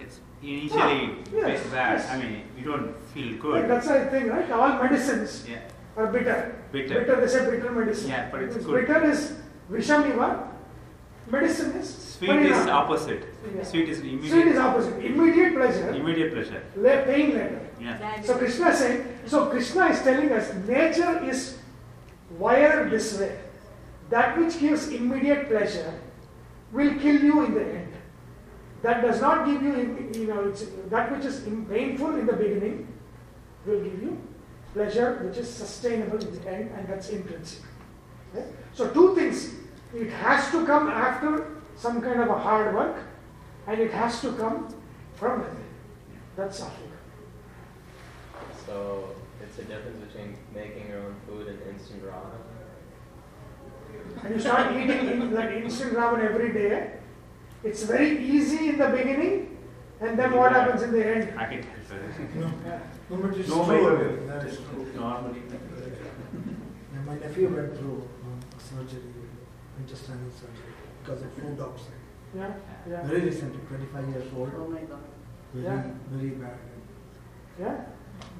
It's 0.00 0.20
initially 0.42 1.18
Yeah, 1.34 1.46
yes, 1.48 1.66
bad. 1.68 1.98
yes. 1.98 2.10
I 2.10 2.18
mean, 2.18 2.42
you 2.56 2.64
don't 2.64 2.94
feel 3.14 3.28
Like, 3.32 3.40
good. 3.40 3.70
that's 3.70 3.88
the 3.88 4.06
thing, 4.10 4.28
right? 4.28 4.50
All 4.50 4.82
medicines 4.82 5.44
Yeah, 5.48 5.60
are 5.96 6.06
bitter. 6.08 6.54
bitter. 6.72 7.00
Bitter, 7.00 7.20
they 7.20 7.26
say 7.28 7.50
bitter 7.50 7.70
medicine. 7.72 8.10
Yeah, 8.10 8.28
but 8.30 8.42
it's 8.42 8.54
Because 8.54 8.66
good. 8.66 8.86
Bitter 8.86 9.10
is 9.10 9.36
Vishamiva, 9.70 10.48
medicine 11.30 11.72
is 11.72 11.88
Sweet 12.16 12.30
is 12.30 12.56
Parinam. 12.56 12.68
opposite. 12.68 13.24
Yeah. 13.54 13.62
Sweet 13.62 13.88
is 13.88 14.00
immediate. 14.00 14.20
Sweet 14.30 14.46
is 14.46 14.56
immediate. 14.56 14.58
opposite. 14.62 15.04
Immediate 15.04 15.54
pleasure, 15.54 15.88
Immediate 15.90 16.32
pleasure. 16.32 16.62
la- 16.76 17.02
pain 17.04 17.30
later. 17.34 17.60
Yeah. 17.80 18.20
So 18.22 18.36
Krishna 18.38 18.68
is 18.68 18.78
saying, 18.78 19.08
so 19.26 19.46
Krishna 19.46 19.86
is 19.86 20.02
telling 20.02 20.30
us 20.32 20.52
nature 20.66 21.22
is 21.24 21.58
wired 22.38 22.90
this 22.90 23.18
way. 23.18 23.38
That 24.10 24.38
which 24.38 24.58
gives 24.60 24.88
immediate 24.88 25.48
pleasure 25.48 25.92
will 26.72 26.94
kill 27.00 27.20
you 27.22 27.44
in 27.44 27.54
the 27.54 27.64
end. 27.64 27.92
That 28.82 29.02
does 29.02 29.20
not 29.20 29.46
give 29.46 29.62
you, 29.62 30.10
you 30.14 30.26
know, 30.28 30.44
it's, 30.48 30.64
that 30.90 31.10
which 31.10 31.24
is 31.24 31.44
in- 31.46 31.66
painful 31.66 32.14
in 32.16 32.26
the 32.26 32.32
beginning 32.34 32.86
will 33.66 33.80
give 33.82 34.00
you 34.02 34.16
pleasure 34.76 35.18
which 35.24 35.38
is 35.38 35.48
sustainable 35.48 36.18
in 36.18 36.32
the 36.34 36.48
end 36.48 36.70
and 36.76 36.86
that's 36.86 37.08
intrinsic. 37.08 37.62
Right? 38.34 38.44
So 38.74 38.90
two 38.90 39.14
things. 39.14 39.54
It 39.94 40.10
has 40.10 40.50
to 40.50 40.66
come 40.66 40.88
after 40.88 41.62
some 41.76 42.02
kind 42.02 42.20
of 42.20 42.28
a 42.28 42.38
hard 42.38 42.74
work 42.74 42.96
and 43.66 43.80
it 43.80 43.90
has 43.90 44.20
to 44.20 44.32
come 44.32 44.68
from 45.14 45.40
within. 45.40 45.64
That's 46.36 46.60
Africa. 46.60 46.98
So 48.66 49.14
it's 49.42 49.58
a 49.58 49.62
difference 49.62 50.04
between 50.06 50.36
making 50.54 50.88
your 50.88 51.00
own 51.06 51.16
food 51.26 51.48
and 51.48 51.58
instant 51.72 52.02
ramen. 52.04 52.42
and 54.24 54.34
you 54.34 54.40
start 54.40 54.76
eating 54.76 55.08
in, 55.08 55.32
like 55.32 55.52
instant 55.52 55.94
ramen 55.94 56.20
every 56.20 56.52
day, 56.52 56.98
it's 57.64 57.84
very 57.84 58.18
easy 58.18 58.68
in 58.68 58.78
the 58.78 58.88
beginning, 58.88 59.56
and 60.00 60.18
then 60.18 60.34
what 60.34 60.52
happens 60.52 60.82
in 60.82 60.92
the 60.92 61.06
end? 61.06 61.38
I 61.38 61.46
can 61.46 61.62
help 61.62 62.52
it. 62.66 62.95
No, 63.10 63.16
Yeah. 63.16 63.22
no, 63.22 63.28
but 63.28 63.38
it's 63.38 63.48
No, 63.48 63.64
true. 63.64 64.18
my- 64.28 64.34
That 64.34 64.46
is 64.46 64.56
true. 64.58 64.86
Normally. 64.96 65.42
My 67.06 67.14
nephew 67.14 67.48
went 67.54 67.76
through 67.78 68.02
um, 68.24 68.40
surgery, 68.58 69.02
intestinal 69.78 70.28
surgery, 70.30 70.72
because 71.04 71.22
of 71.22 71.30
food 71.34 71.60
outside. 71.60 72.00
Yeah, 72.34 72.52
yeah, 72.90 73.02
Very 73.06 73.20
recently, 73.26 73.60
25 73.68 74.08
years 74.08 74.24
old. 74.36 74.50
Oh 74.58 74.66
my 74.66 74.80
God. 74.80 75.04
Very, 75.54 75.64
Yeah. 75.64 75.82
very 76.10 76.30
bad. 76.30 76.58
yeah. 77.60 77.76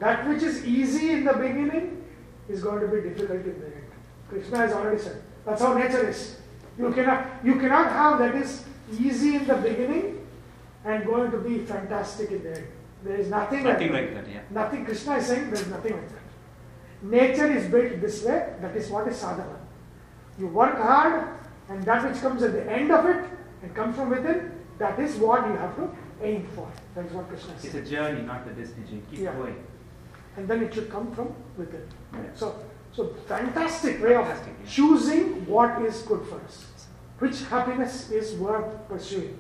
That 0.01 0.29
which 0.29 0.43
is 0.43 0.65
easy 0.67 1.13
in 1.13 1.25
the 1.25 1.35
beginning 1.35 2.03
is 2.49 2.63
going 2.65 2.81
to 2.81 2.89
be 2.89 3.01
difficult 3.09 3.45
in 3.53 3.61
the 3.61 3.67
end. 3.67 3.85
Krishna 4.29 4.57
has 4.59 4.73
already 4.73 4.99
said. 4.99 5.23
That's 5.45 5.63
how 5.63 5.75
nature 5.79 6.09
is. 6.09 6.41
You 6.77 6.91
cannot, 6.93 7.25
you 7.45 7.55
cannot 7.61 7.93
have 7.93 8.19
that 8.19 8.35
is 8.35 8.65
easy 8.99 9.37
in 9.37 9.47
the 9.47 9.55
beginning 9.55 10.27
and 10.85 11.07
going 11.07 11.31
to 11.31 11.39
be 11.39 11.59
fantastic 11.61 12.33
in 12.33 12.43
the 12.43 12.57
end. 12.57 12.67
There 13.07 13.17
is 13.17 13.29
nothing, 13.31 13.63
Nothing 13.63 13.93
like 13.93 14.03
like 14.03 14.15
that, 14.15 14.33
yeah. 14.33 14.41
Nothing, 14.51 14.85
Krishna 14.85 15.17
is 15.17 15.27
saying 15.27 15.45
there 15.51 15.61
is 15.61 15.69
nothing 15.69 15.93
like 15.93 16.09
that. 16.09 16.23
Nature 17.03 17.53
is 17.57 17.71
built 17.71 18.01
this 18.01 18.25
way, 18.25 18.55
that 18.61 18.75
is 18.77 18.91
what 18.91 19.07
is 19.07 19.17
sadhana. 19.17 19.59
You 20.39 20.49
work 20.49 20.77
hard, 20.77 21.29
and 21.69 21.85
that 21.85 22.11
which 22.11 22.21
comes 22.21 22.43
at 22.43 22.53
the 22.53 22.69
end 22.71 22.91
of 22.91 23.07
it 23.07 23.25
and 23.63 23.75
comes 23.75 23.95
from 23.95 24.11
within, 24.11 24.51
that 24.79 24.99
is 24.99 25.15
what 25.17 25.47
you 25.47 25.55
have 25.55 25.77
to 25.77 25.89
aim 26.21 26.49
for. 26.55 26.69
That 26.97 27.07
is 27.07 27.13
what 27.13 27.29
Krishna 27.29 27.53
It's 27.55 27.63
says. 27.71 27.75
a 27.77 27.83
journey, 27.91 28.23
not 28.23 28.45
the 28.45 28.53
destination. 28.61 29.03
Keep 29.11 29.21
Yeah. 29.21 29.35
going. 29.35 29.63
And 30.37 30.49
then 30.49 30.65
it 30.65 30.75
should 30.75 30.91
come 30.91 31.13
from 31.13 31.33
within. 31.57 31.87
So, 32.35 32.57
so 32.93 33.07
fantastic 33.29 34.03
way 34.03 34.17
of 34.17 34.27
Fantastic, 34.27 34.55
yeah. 34.65 34.69
choosing 34.69 35.47
what 35.47 35.81
is 35.83 36.03
good 36.03 36.27
for 36.27 36.41
us, 36.41 36.67
which 37.21 37.45
happiness 37.45 38.11
is 38.11 38.35
worth 38.35 38.89
pursuing. 38.89 39.39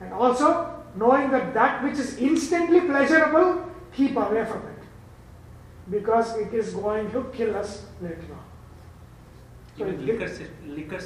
And 0.00 0.12
also, 0.12 0.79
knowing 0.96 1.30
that 1.30 1.54
that 1.54 1.82
which 1.84 1.98
is 1.98 2.16
instantly 2.18 2.80
pleasurable, 2.80 3.64
keep 3.92 4.16
away 4.16 4.44
from 4.44 4.62
it. 4.66 4.82
Because 5.90 6.36
it 6.36 6.52
is 6.54 6.74
going 6.74 7.10
to 7.12 7.24
kill 7.32 7.56
us 7.56 7.84
later 8.00 8.26
on. 8.32 8.44
So 9.78 9.86
Even 9.86 10.06
liquor, 10.06 10.30
liquor 10.66 11.00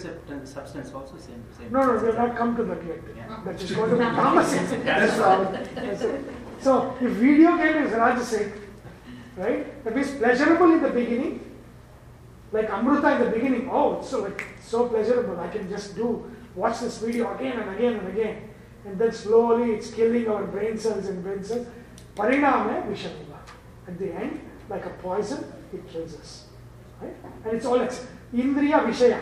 substance, 0.45 0.93
also 0.93 1.17
same. 1.17 1.45
same 1.57 1.71
No, 1.71 1.87
no, 1.87 2.01
we 2.01 2.07
have 2.07 2.17
not 2.17 2.37
come 2.37 2.57
to 2.57 2.65
that 2.65 2.85
yet. 2.85 2.99
Yeah. 3.17 3.41
That 3.45 3.63
is 3.63 3.71
going 3.73 3.91
to 3.91 3.97
be 3.97 4.05
promising. 4.05 4.85
That's 4.85 5.19
all. 5.21 5.55
So 6.61 6.97
if 7.01 7.13
video 7.13 7.57
game 7.57 7.85
is 7.85 7.93
rajasic, 7.93 8.53
right? 9.37 9.85
That 9.85 9.95
means 9.95 10.11
pleasurable 10.13 10.73
in 10.73 10.83
the 10.83 10.89
beginning, 10.89 11.41
like 12.53 12.69
Amruta 12.71 13.21
in 13.21 13.25
the 13.27 13.31
beginning. 13.31 13.69
Oh, 13.71 13.99
it's 13.99 14.09
so 14.09 14.23
like 14.23 14.45
so 14.63 14.89
pleasurable. 14.89 15.39
I 15.39 15.49
can 15.49 15.69
just 15.69 15.95
do 15.95 16.31
watch 16.55 16.81
this 16.81 16.99
video 16.99 17.35
again 17.35 17.59
and 17.61 17.77
again 17.77 17.95
and 17.95 18.09
again, 18.09 18.51
and 18.85 18.99
then 18.99 19.13
slowly 19.13 19.73
it's 19.73 19.91
killing 19.91 20.29
our 20.29 20.45
brain 20.45 20.79
cells 20.79 21.07
and 21.07 21.23
brain 21.23 21.43
cells. 21.43 21.67
Pariname 22.15 22.87
vishamiva. 22.87 23.39
At 23.89 23.99
the 23.99 24.13
end, 24.13 24.41
like 24.69 24.87
a 24.87 24.91
poison, 24.91 25.45
it 25.73 25.89
kills 25.91 26.15
us. 26.17 26.47
Right? 27.01 27.15
And 27.45 27.57
it's 27.57 27.67
all 27.67 27.81
ex- 27.81 28.07
indriya 28.33 28.85
vishaya, 28.87 29.21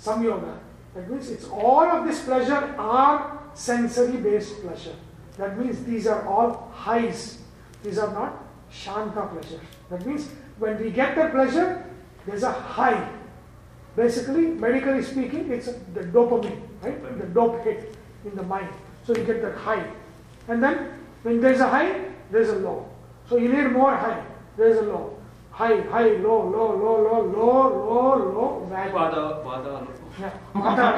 samyoga. 0.00 0.58
That 0.94 1.10
means 1.10 1.30
it's 1.30 1.48
all 1.48 1.84
of 1.84 2.06
this 2.06 2.22
pleasure 2.24 2.74
are 2.78 3.38
sensory 3.54 4.16
based 4.16 4.62
pleasure. 4.62 4.94
That 5.36 5.58
means 5.58 5.84
these 5.84 6.06
are 6.06 6.26
all 6.26 6.70
highs. 6.72 7.38
These 7.82 7.98
are 7.98 8.12
not 8.12 8.44
shanta 8.70 9.26
pleasure. 9.26 9.60
That 9.88 10.04
means 10.06 10.28
when 10.58 10.82
we 10.82 10.90
get 10.90 11.16
the 11.16 11.28
pleasure, 11.28 11.84
there's 12.26 12.42
a 12.42 12.52
high. 12.52 13.08
Basically, 13.96 14.46
medically 14.46 15.02
speaking, 15.02 15.50
it's 15.50 15.66
the 15.94 16.00
dopamine, 16.00 16.60
right? 16.82 17.18
The 17.18 17.26
dope 17.26 17.64
hit 17.64 17.96
in 18.24 18.36
the 18.36 18.42
mind. 18.42 18.68
So 19.10 19.16
you 19.16 19.24
get 19.24 19.42
that 19.42 19.56
high. 19.56 19.84
And 20.46 20.62
then 20.62 20.92
when 21.24 21.40
there's 21.40 21.58
a 21.58 21.68
high, 21.68 22.04
there's 22.30 22.48
a 22.50 22.54
low. 22.60 22.88
So 23.28 23.38
you 23.38 23.48
need 23.52 23.72
more 23.72 23.96
high, 23.96 24.22
there's 24.56 24.78
a 24.78 24.82
low. 24.82 25.18
High, 25.50 25.80
high, 25.80 26.10
low, 26.26 26.48
low, 26.48 26.76
low, 26.76 27.02
low, 27.02 27.20
low, 27.26 27.68
low, 27.88 28.30
low, 28.34 28.66
value. 28.70 28.92
Vada, 28.92 29.42
vada, 29.42 29.88
Yeah. 30.20 30.30
Vada. 30.54 30.92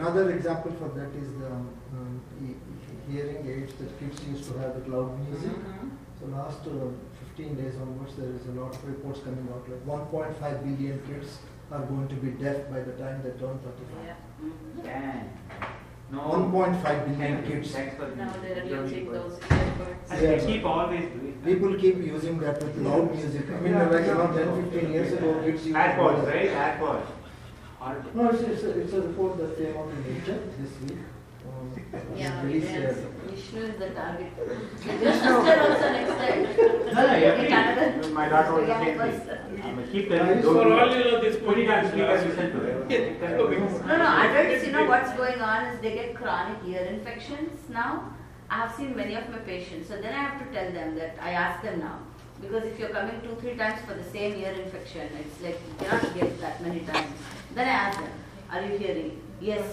Another 0.00 0.30
example 0.30 0.72
for 0.78 0.88
that 0.98 1.10
is 1.22 1.28
the 1.38 1.46
um, 1.48 1.68
he- 2.40 2.56
he- 2.86 3.12
hearing 3.12 3.46
aids 3.46 3.74
that 3.74 3.98
kids 4.00 4.24
used 4.26 4.50
to 4.50 4.58
have 4.58 4.74
with 4.74 4.88
loud 4.88 5.12
music. 5.28 5.52
So 6.18 6.26
last 6.28 6.66
uh, 6.66 6.88
15 7.36 7.56
days 7.56 7.74
onwards, 7.76 8.16
there 8.16 8.30
is 8.30 8.46
a 8.46 8.52
lot 8.58 8.74
of 8.74 8.88
reports 8.88 9.20
coming 9.20 9.46
out 9.52 9.68
like 9.68 9.84
1.5 9.86 10.64
billion 10.64 10.98
kids 11.06 11.36
are 11.70 11.80
going 11.84 12.08
to 12.08 12.14
be 12.14 12.30
deaf 12.42 12.70
by 12.70 12.80
the 12.80 12.92
time 12.92 13.22
they 13.22 13.32
turn 13.38 13.58
35. 13.58 14.84
Can. 14.84 15.28
No. 16.10 16.20
1.5 16.20 17.06
billion 17.06 17.42
kids. 17.46 17.70
Thanks 17.70 17.98
Now 18.16 18.32
they're 18.40 18.64
using 18.64 19.12
those 19.12 19.38
earbuds. 19.40 20.10
And 20.10 20.22
Yeah. 20.22 20.46
keep 20.46 20.64
always 20.64 21.00
doing 21.00 21.34
that. 21.34 21.44
People 21.44 21.74
keep 21.74 21.96
using 21.98 22.38
that 22.40 22.62
with 22.62 22.78
loud 22.78 23.14
music. 23.14 23.44
I 23.50 23.60
mean, 23.60 23.72
Yeah. 23.74 23.88
like 23.90 24.08
around 24.08 24.34
10, 24.34 24.62
15 24.62 24.92
years 24.92 25.12
ago, 25.12 25.34
kids 25.44 25.66
used 25.66 25.74
to 25.76 25.80
AirPods, 25.82 26.26
right? 26.26 26.50
AirPods. 26.50 27.06
Horrible. 27.78 28.10
No, 28.14 28.30
it's, 28.30 28.42
it's, 28.42 28.62
a, 28.64 28.80
it's 28.80 28.92
a 28.94 29.02
report 29.02 29.36
that 29.38 29.56
came 29.58 29.76
out 29.76 29.90
in 29.90 30.14
Nature 30.14 30.38
this 30.58 30.72
week. 30.82 30.98
Um, 31.46 32.16
Yeah, 32.16 32.42
released 32.42 32.70
yes. 32.70 32.96
here. 32.96 33.06
Vishnu 33.38 33.60
is 33.62 33.76
the 33.78 33.90
target. 33.90 34.32
Your 34.36 35.12
sister 35.12 35.60
also 35.60 35.92
next 35.96 36.14
time. 36.20 36.42
No, 36.42 37.06
no, 37.06 37.20
Get 37.20 37.22
every- 37.22 37.46
another 37.46 38.08
my 38.18 38.28
daughter 38.28 38.52
was 38.54 38.62
the 38.62 38.68
young 38.68 38.84
same 38.84 39.20
thing. 39.20 39.62
I'm 39.62 39.74
gonna 39.76 39.86
keep 39.92 40.08
telling 40.08 40.38
it's 40.38 40.44
you. 40.46 40.52
For 40.54 40.64
don't 40.64 40.78
all 40.80 40.96
you 40.96 41.04
know, 41.04 41.20
this 41.20 41.36
Put 41.36 41.58
it 41.58 41.70
on 41.70 41.84
podcast 41.84 41.88
speaker, 41.90 42.06
last- 42.08 42.26
listen 42.26 42.50
to 42.52 42.60
it. 42.66 43.86
No, 43.90 43.96
no, 44.02 44.08
adults, 44.24 44.66
you 44.66 44.72
know 44.72 44.84
what's 44.86 45.12
going 45.12 45.40
on 45.40 45.64
is 45.66 45.80
they 45.80 45.92
get 45.94 46.14
chronic 46.16 46.58
ear 46.66 46.84
infections 46.96 47.68
now. 47.70 48.12
I 48.50 48.56
have 48.62 48.74
seen 48.74 48.96
many 48.96 49.14
of 49.14 49.28
my 49.30 49.38
patients, 49.38 49.88
so 49.88 49.96
then 50.02 50.12
I 50.12 50.22
have 50.28 50.38
to 50.42 50.46
tell 50.56 50.72
them 50.72 50.96
that 50.96 51.16
I 51.22 51.30
ask 51.44 51.62
them 51.62 51.78
now. 51.80 51.98
Because 52.40 52.64
if 52.64 52.78
you're 52.78 52.88
coming 52.98 53.20
two, 53.22 53.36
three 53.40 53.56
times 53.56 53.80
for 53.86 53.94
the 53.94 54.04
same 54.16 54.34
ear 54.42 54.52
infection, 54.64 55.08
it's 55.20 55.40
like 55.42 55.60
you 55.68 55.74
cannot 55.86 56.14
get 56.18 56.40
that 56.40 56.60
many 56.62 56.80
times. 56.80 57.12
Then 57.54 57.68
I 57.68 57.76
ask 57.86 58.00
them, 58.00 58.12
Are 58.50 58.62
you 58.62 58.78
hearing? 58.78 59.20
Yes. 59.40 59.64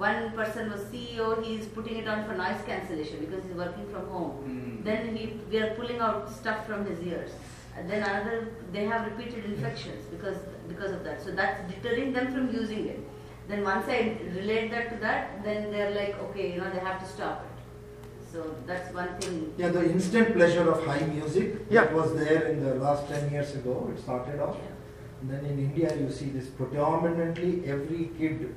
One 0.00 0.30
person 0.32 0.70
was 0.72 0.80
CEO, 0.84 1.44
he 1.44 1.56
is 1.56 1.66
putting 1.66 1.98
it 1.98 2.08
on 2.08 2.24
for 2.26 2.34
noise 2.34 2.60
cancellation 2.66 3.20
because 3.20 3.44
he's 3.44 3.54
working 3.54 3.86
from 3.92 4.06
home. 4.08 4.32
Mm. 4.48 4.84
Then 4.84 5.14
he, 5.14 5.38
we 5.50 5.58
are 5.58 5.74
pulling 5.74 6.00
out 6.00 6.32
stuff 6.32 6.66
from 6.66 6.86
his 6.86 7.00
ears. 7.06 7.30
And 7.76 7.88
then 7.88 8.02
another, 8.02 8.48
they 8.72 8.84
have 8.86 9.04
repeated 9.06 9.44
infections 9.44 10.06
because 10.10 10.38
because 10.68 10.92
of 10.92 11.04
that. 11.04 11.22
So 11.22 11.32
that's 11.32 11.70
deterring 11.72 12.14
them 12.14 12.32
from 12.32 12.50
using 12.54 12.86
it. 12.86 13.00
Then 13.48 13.62
once 13.62 13.86
I 13.88 14.16
relate 14.34 14.70
that 14.70 14.88
to 14.94 14.96
that, 15.00 15.44
then 15.44 15.70
they're 15.70 15.90
like, 15.90 16.18
okay, 16.28 16.52
you 16.54 16.60
know, 16.60 16.70
they 16.70 16.78
have 16.78 16.98
to 17.00 17.06
stop 17.06 17.44
it. 17.44 18.32
So 18.32 18.54
that's 18.66 18.94
one 18.94 19.14
thing. 19.20 19.52
Yeah, 19.58 19.68
the 19.68 19.84
instant 19.90 20.32
pleasure 20.34 20.70
of 20.70 20.84
high 20.86 21.00
music 21.00 21.66
Yeah. 21.68 21.84
that 21.84 21.92
was 21.92 22.14
there 22.14 22.46
in 22.48 22.64
the 22.64 22.74
last 22.76 23.08
10 23.08 23.30
years 23.32 23.54
ago, 23.54 23.92
it 23.92 24.00
started 24.00 24.40
off. 24.40 24.56
Yeah. 24.56 25.20
And 25.20 25.30
then 25.30 25.44
in 25.44 25.58
India, 25.58 25.94
you 25.96 26.10
see 26.10 26.30
this 26.30 26.46
predominantly 26.46 27.64
every 27.66 28.10
kid, 28.18 28.54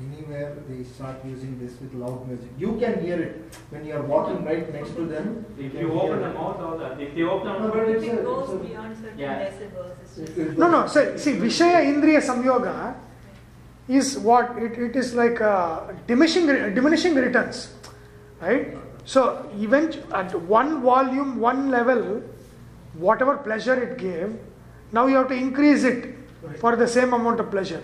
anywhere, 0.00 0.56
they 0.68 0.82
start 0.84 1.16
using 1.24 1.58
this 1.58 1.78
with 1.80 1.94
loud 1.94 2.26
music. 2.28 2.48
You 2.58 2.76
can 2.80 3.00
hear 3.04 3.20
it 3.20 3.54
when 3.70 3.84
you 3.86 3.94
are 3.94 4.02
walking 4.02 4.44
right 4.44 4.72
next 4.72 4.94
to 4.96 5.04
them. 5.06 5.44
If 5.58 5.72
can 5.72 5.80
you 5.80 5.92
open 6.00 6.20
the 6.20 6.32
mouth, 6.32 6.60
all 6.60 6.78
that. 6.78 7.00
If 7.00 7.14
they 7.14 7.22
open 7.22 7.52
the 7.52 7.58
mouth, 7.68 7.76
If 7.76 8.02
a- 8.02 8.20
it 8.20 8.24
goes 8.24 8.50
a- 8.50 8.56
beyond 8.56 8.96
certain 8.96 9.18
Yeah. 9.18 9.38
decibels, 9.44 9.92
it's 10.02 10.16
just. 10.16 10.38
it 10.38 10.58
No, 10.58 10.70
no. 10.70 10.82
goes- 10.82 10.92
So, 10.92 11.16
see, 11.16 11.34
Vishaya 11.36 11.80
Indriya 11.92 12.20
Samyoga 12.30 12.94
is 13.88 14.18
what 14.18 14.56
it, 14.58 14.78
it 14.78 14.96
is 14.96 15.14
like 15.14 15.40
uh, 15.40 15.80
diminishing 16.06 16.46
diminishing 16.74 17.14
returns, 17.14 17.72
right? 18.40 18.76
So, 19.04 19.22
even 19.58 19.92
at 20.12 20.34
one 20.58 20.82
volume, 20.82 21.40
one 21.40 21.70
level, 21.70 22.22
whatever 22.94 23.36
pleasure 23.38 23.74
it 23.82 23.96
gave, 23.98 24.36
now 24.92 25.06
you 25.06 25.16
have 25.16 25.28
to 25.28 25.34
increase 25.34 25.82
it 25.84 26.14
for 26.58 26.76
the 26.76 26.86
same 26.86 27.12
amount 27.12 27.40
of 27.40 27.50
pleasure. 27.50 27.82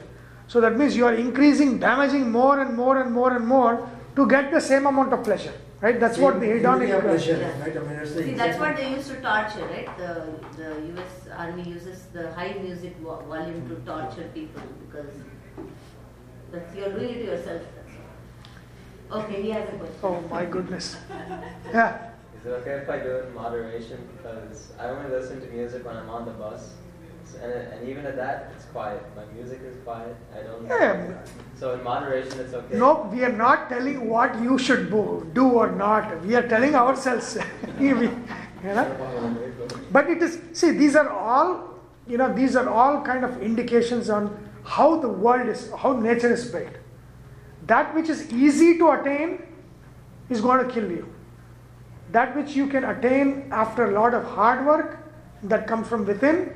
So 0.49 0.61
that 0.61 0.77
means 0.79 0.97
you 0.97 1.07
are 1.07 1.15
increasing, 1.15 1.79
damaging 1.79 2.31
more 2.31 2.61
and 2.61 2.75
more 2.77 3.01
and 3.03 3.13
more 3.13 3.35
and 3.37 3.47
more 3.47 3.89
to 4.15 4.29
get 4.29 4.51
the 4.53 4.61
same 4.61 4.87
amount 4.87 5.13
of 5.13 5.25
pleasure, 5.25 5.53
right? 5.81 5.99
That's 5.99 6.19
what 6.19 6.41
the 6.41 6.47
hedonic. 6.47 6.83
India 6.83 6.99
uh, 6.99 7.01
pleasure, 7.03 7.39
Yeah. 7.39 7.61
right? 7.63 7.77
I 7.77 7.81
mean, 7.81 7.99
it's 8.03 8.13
the 8.15 8.23
See, 8.23 8.35
that's 8.35 8.57
exact- 8.57 8.61
what 8.61 8.77
they 8.77 8.91
used 8.91 9.09
to 9.11 9.17
torture, 9.17 9.67
right? 9.67 9.99
The, 9.99 10.13
the 10.57 10.71
US 10.95 11.29
Army 11.37 11.63
uses 11.65 12.07
the 12.13 12.33
high 12.33 12.55
music 12.63 12.97
volume 12.99 13.69
to 13.69 13.75
torture 13.91 14.31
people 14.33 14.63
because 14.87 15.11
that's, 16.53 16.75
you're 16.77 16.91
doing 16.93 17.11
it 17.17 17.25
yourself. 17.25 17.63
That's 17.77 17.97
all. 19.11 19.21
Okay, 19.23 19.43
he 19.43 19.51
has 19.51 19.69
a 19.69 19.73
question. 19.73 19.97
Oh 20.03 20.21
my 20.31 20.45
goodness. 20.45 20.97
Yeah. 21.73 22.11
Is 22.39 22.47
it 22.47 22.51
okay 22.61 22.75
if 22.83 22.89
I 22.89 22.99
do 23.01 23.11
it 23.17 23.27
in 23.29 23.35
moderation? 23.35 23.99
Because 24.17 24.73
I 24.79 24.85
only 24.91 25.11
listen 25.11 25.41
to 25.41 25.47
music 25.49 25.85
when 25.85 25.97
I'm 25.97 26.09
on 26.09 26.25
the 26.25 26.31
bus. 26.33 26.75
And, 27.35 27.53
and 27.53 27.89
even 27.89 28.07
at 28.07 28.17
that, 28.17 28.53
it's 28.57 28.65
quiet. 28.67 29.03
My 29.17 29.25
music 29.35 29.61
is 29.63 29.77
quiet. 29.85 30.17
I 30.35 30.43
don't. 30.43 30.67
Yeah. 30.67 31.19
So 31.59 31.75
in 31.75 31.83
moderation, 31.83 32.41
it's 32.41 32.55
okay. 32.55 32.77
No, 32.77 33.09
we 33.13 33.25
are 33.25 33.33
not 33.33 33.69
telling 33.69 34.09
what 34.09 34.41
you 34.43 34.59
should 34.59 34.91
do, 34.91 35.31
do 35.35 35.45
or 35.45 35.71
not. 35.71 36.25
We 36.25 36.35
are 36.35 36.47
telling 36.47 36.75
ourselves. 36.75 37.39
You 38.67 38.75
know? 38.75 39.37
But 39.93 40.11
it 40.11 40.23
is, 40.23 40.41
see, 40.53 40.73
these 40.73 40.97
are 40.97 41.09
all, 41.09 41.79
you 42.09 42.17
know, 42.17 42.33
these 42.33 42.57
are 42.57 42.69
all 42.69 43.03
kind 43.03 43.25
of 43.25 43.41
indications 43.43 44.11
on 44.11 44.37
how 44.65 44.99
the 44.99 45.09
world 45.09 45.49
is, 45.49 45.71
how 45.77 45.93
nature 45.93 46.33
is 46.33 46.51
built. 46.51 46.73
That 47.67 47.95
which 47.95 48.09
is 48.09 48.33
easy 48.33 48.79
to 48.79 48.91
attain 48.91 49.43
is 50.29 50.41
going 50.41 50.67
to 50.67 50.73
kill 50.73 50.91
you. 50.91 51.13
That 52.13 52.37
which 52.37 52.57
you 52.57 52.67
can 52.67 52.85
attain 52.85 53.49
after 53.51 53.85
a 53.85 53.93
lot 53.93 54.15
of 54.15 54.25
hard 54.25 54.67
work 54.67 54.99
that 55.45 55.67
comes 55.67 55.87
from 55.87 56.05
within, 56.07 56.55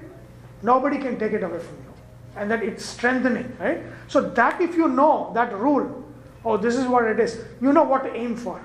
nobody 0.63 0.99
can 0.99 1.19
take 1.19 1.33
it 1.33 1.43
away 1.43 1.59
from 1.59 1.77
you. 1.77 1.95
And 2.37 2.51
that 2.51 2.63
it's 2.63 2.85
strengthening, 2.85 3.57
right? 3.59 3.83
So 4.09 4.21
that 4.21 4.61
if 4.61 4.77
you 4.77 4.89
know 4.89 5.33
that 5.35 5.57
rule, 5.59 6.05
oh, 6.45 6.57
this 6.57 6.77
is 6.77 6.87
what 6.87 7.05
it 7.05 7.19
is, 7.19 7.45
you 7.61 7.73
know 7.73 7.83
what 7.83 8.05
to 8.05 8.15
aim 8.15 8.37
for. 8.37 8.61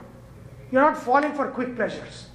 You're 0.72 0.82
not 0.82 0.98
falling 0.98 1.34
for 1.34 1.50
quick 1.50 1.76
pleasures 1.76 2.28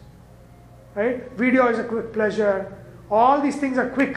right? 0.95 1.31
Video 1.33 1.69
is 1.69 1.79
a 1.79 1.85
quick 1.85 2.13
pleasure. 2.13 2.73
All 3.11 3.41
these 3.41 3.57
things 3.57 3.79
are 3.79 3.89
quick, 3.89 4.17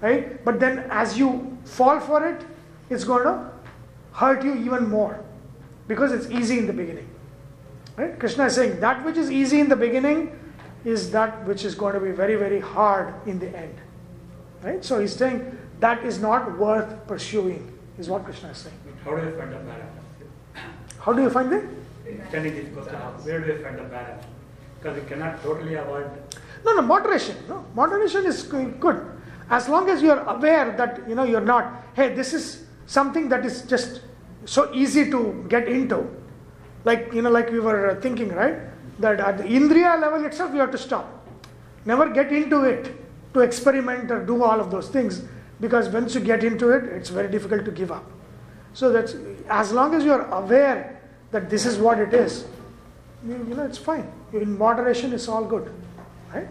right? 0.00 0.44
But 0.44 0.60
then 0.60 0.86
as 0.90 1.18
you 1.18 1.58
fall 1.64 2.00
for 2.00 2.26
it, 2.26 2.44
it's 2.90 3.04
going 3.04 3.24
to 3.24 3.50
hurt 4.12 4.44
you 4.44 4.54
even 4.54 4.88
more 4.88 5.22
because 5.86 6.12
it's 6.12 6.30
easy 6.30 6.58
in 6.58 6.66
the 6.66 6.72
beginning. 6.72 7.08
Right? 7.96 8.18
Krishna 8.18 8.46
is 8.46 8.54
saying 8.54 8.80
that 8.80 9.04
which 9.04 9.16
is 9.16 9.30
easy 9.30 9.60
in 9.60 9.68
the 9.68 9.76
beginning 9.76 10.38
is 10.84 11.10
that 11.10 11.44
which 11.46 11.64
is 11.64 11.74
going 11.74 11.94
to 11.94 12.00
be 12.00 12.12
very, 12.12 12.36
very 12.36 12.60
hard 12.60 13.12
in 13.26 13.38
the 13.38 13.56
end. 13.56 13.74
Right? 14.62 14.84
So 14.84 15.00
he's 15.00 15.14
saying 15.14 15.56
that 15.80 16.04
is 16.04 16.18
not 16.18 16.58
worth 16.58 17.06
pursuing, 17.06 17.78
is 17.98 18.08
what 18.08 18.24
Krishna 18.24 18.50
is 18.50 18.58
saying. 18.58 18.76
How 19.04 19.16
do 19.16 19.24
you 19.24 19.36
find 19.36 19.52
the 19.52 19.58
balance? 19.58 19.98
How 21.00 21.12
do 21.12 21.22
you 21.22 21.30
find 21.30 21.52
it? 21.52 21.64
Extending 22.06 22.54
this 22.54 22.72
question, 22.74 22.98
where 22.98 23.40
do 23.40 23.52
you 23.52 23.62
find 23.62 23.78
the 23.78 23.84
balance? 23.84 24.24
Because 24.80 25.00
we 25.00 25.08
cannot 25.08 25.42
totally 25.42 25.74
avoid 25.74 26.10
No, 26.64 26.74
no, 26.74 26.82
moderation. 26.82 27.36
No, 27.48 27.64
moderation 27.74 28.26
is 28.26 28.42
good. 28.42 29.04
As 29.50 29.68
long 29.68 29.88
as 29.88 30.02
you 30.02 30.10
are 30.10 30.26
aware 30.36 30.76
that 30.76 31.08
you 31.08 31.14
know 31.14 31.24
you're 31.24 31.40
not. 31.40 31.84
Hey, 31.94 32.14
this 32.14 32.34
is 32.34 32.66
something 32.86 33.28
that 33.28 33.46
is 33.46 33.62
just 33.62 34.02
so 34.44 34.72
easy 34.74 35.10
to 35.10 35.44
get 35.48 35.68
into. 35.68 36.06
like 36.84 37.12
you 37.12 37.22
know, 37.22 37.30
like 37.30 37.50
we 37.50 37.60
were 37.60 37.98
thinking, 38.00 38.28
right? 38.34 38.58
That 39.00 39.20
at 39.20 39.38
the 39.38 39.44
Indriya 39.44 40.00
level 40.00 40.24
itself, 40.24 40.52
you 40.52 40.60
have 40.60 40.70
to 40.70 40.78
stop. 40.78 41.26
Never 41.84 42.08
get 42.10 42.32
into 42.32 42.64
it 42.64 42.94
to 43.38 43.44
experiment 43.44 44.10
or 44.10 44.24
do 44.24 44.42
all 44.42 44.60
of 44.60 44.70
those 44.70 44.88
things 44.88 45.22
because 45.60 45.88
once 45.88 46.14
you 46.14 46.20
get 46.20 46.44
into 46.44 46.70
it, 46.70 46.84
it's 46.84 47.10
very 47.10 47.30
difficult 47.30 47.64
to 47.64 47.70
give 47.70 47.90
up. 47.90 48.04
So 48.74 48.92
that's 48.92 49.16
as 49.48 49.72
long 49.72 49.94
as 49.94 50.04
you 50.04 50.12
are 50.12 50.30
aware 50.30 51.00
that 51.30 51.50
this 51.50 51.66
is 51.66 51.78
what 51.78 51.98
it 51.98 52.14
is, 52.14 52.46
you, 53.26 53.34
you 53.48 53.54
know, 53.54 53.64
it's 53.64 53.78
fine. 53.78 54.10
In 54.32 54.56
moderation, 54.56 55.12
it's 55.12 55.28
all 55.28 55.44
good, 55.44 55.72
right? 56.32 56.46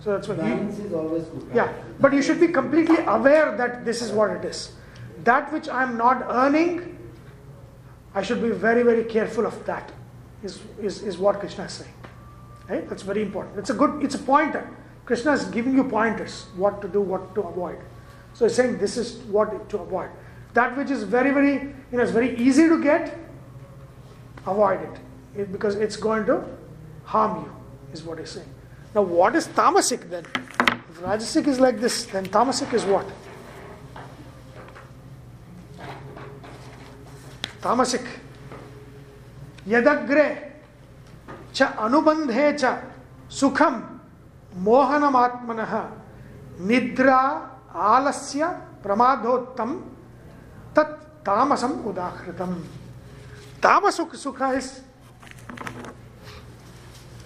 So 0.00 0.12
that's 0.12 0.28
what. 0.28 0.38
Balance 0.38 0.78
is 0.78 0.92
always 0.92 1.24
good. 1.24 1.48
Yeah, 1.54 1.72
but 2.00 2.12
you 2.12 2.22
should 2.22 2.38
be 2.38 2.48
completely 2.48 2.98
aware 3.06 3.56
that 3.56 3.84
this 3.84 4.02
is 4.02 4.12
what 4.12 4.30
it 4.30 4.44
is. 4.44 4.72
That 5.24 5.52
which 5.52 5.68
I'm 5.68 5.96
not 5.96 6.22
earning, 6.28 6.98
I 8.14 8.22
should 8.22 8.42
be 8.42 8.50
very, 8.50 8.82
very 8.82 9.04
careful 9.04 9.46
of 9.46 9.64
that, 9.66 9.90
is, 10.42 10.60
is, 10.80 11.02
is 11.02 11.18
what 11.18 11.40
Krishna 11.40 11.64
is 11.64 11.72
saying. 11.72 11.94
Right? 12.68 12.88
That's 12.88 13.02
very 13.02 13.22
important. 13.22 13.58
It's 13.58 13.70
a 13.70 13.74
good, 13.74 14.02
it's 14.04 14.14
a 14.14 14.18
pointer. 14.18 14.68
Krishna 15.06 15.32
is 15.32 15.44
giving 15.44 15.74
you 15.74 15.84
pointers 15.84 16.46
what 16.56 16.80
to 16.80 16.88
do, 16.88 17.00
what 17.00 17.34
to 17.34 17.42
avoid. 17.42 17.78
So 18.32 18.46
he's 18.46 18.54
saying 18.54 18.78
this 18.78 18.96
is 18.96 19.16
what 19.24 19.68
to 19.68 19.78
avoid. 19.78 20.10
That 20.54 20.76
which 20.76 20.90
is 20.90 21.02
very, 21.02 21.30
very, 21.30 21.54
you 21.54 21.98
know, 21.98 22.02
it's 22.02 22.12
very 22.12 22.36
easy 22.38 22.68
to 22.68 22.82
get, 22.82 23.16
avoid 24.46 24.80
it. 24.80 25.40
it 25.40 25.52
because 25.52 25.74
it's 25.74 25.96
going 25.96 26.26
to 26.26 26.44
harm 27.04 27.44
you, 27.44 27.56
is 27.92 28.02
what 28.02 28.18
he's 28.18 28.30
saying. 28.30 28.48
Now, 28.94 29.02
what 29.02 29.34
is 29.34 29.48
tamasic 29.48 30.08
then? 30.08 30.24
If 30.24 31.00
rajasic 31.00 31.48
is 31.48 31.60
like 31.60 31.80
this, 31.80 32.06
then 32.06 32.26
tamasic 32.26 32.72
is 32.72 32.84
what? 32.84 33.06
Tamasic. 37.60 38.06
Yadagre 39.66 40.52
cha 41.52 41.72
anubandhe 41.72 42.58
cha 42.58 42.82
sukham 43.28 43.93
मोहनमात्मनः 44.54 45.72
निद्रा 46.66 47.20
आलस्य 47.92 48.46
प्रमादोत्तम 48.82 49.70
तत् 50.76 50.94
तामसम 51.26 51.72
उदाहृतम। 51.90 52.52
तामस 53.62 54.00
sukh 54.22 54.42
is 54.42 54.70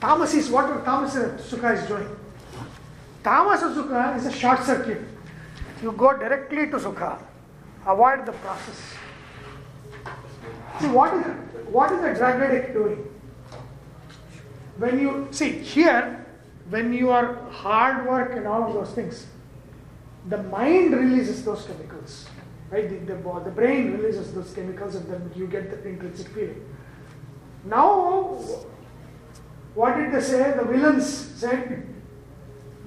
तामस 0.03 0.35
is 0.35 0.51
what 0.53 0.85
तामस 0.87 1.17
sukh 1.51 1.65
is 1.73 1.93
tamas 3.25 3.61
sukh 3.75 3.91
is 4.17 4.29
a 4.29 4.31
short 4.41 4.61
circuit 4.71 5.85
you 5.85 5.91
go 6.05 6.11
directly 6.23 6.67
to 6.67 6.79
sukh 6.79 7.03
avoid 7.03 8.25
the 8.25 8.31
process 8.45 8.81
See, 10.81 10.87
what 10.87 11.13
is, 11.13 11.25
what 11.75 11.93
is 11.93 12.01
the 12.03 12.15
drug 12.15 12.41
addict 12.41 12.73
doing? 12.73 12.99
When 14.79 15.01
you 15.01 15.27
see 15.33 15.49
here, 15.71 16.25
when 16.71 16.93
you 16.93 17.11
are 17.11 17.35
hard 17.51 18.07
work 18.07 18.37
and 18.37 18.47
all 18.47 18.65
of 18.65 18.75
those 18.75 18.91
things, 18.91 19.27
the 20.29 20.43
mind 20.45 20.93
releases 20.93 21.45
those 21.45 21.65
chemicals, 21.65 22.27
right? 22.71 22.89
The, 22.89 23.15
the, 23.15 23.41
the 23.45 23.51
brain 23.51 23.93
releases 23.93 24.35
those 24.35 24.53
chemicals, 24.53 24.95
and 24.95 25.09
then 25.09 25.31
you 25.35 25.47
get 25.47 25.71
the 25.71 25.89
intrinsic 25.89 26.29
feeling. 26.29 26.65
Now, 27.65 28.39
what 29.75 29.97
did 29.97 30.13
they 30.13 30.21
say? 30.21 30.55
The 30.57 30.65
villains 30.65 31.07
said, 31.07 31.87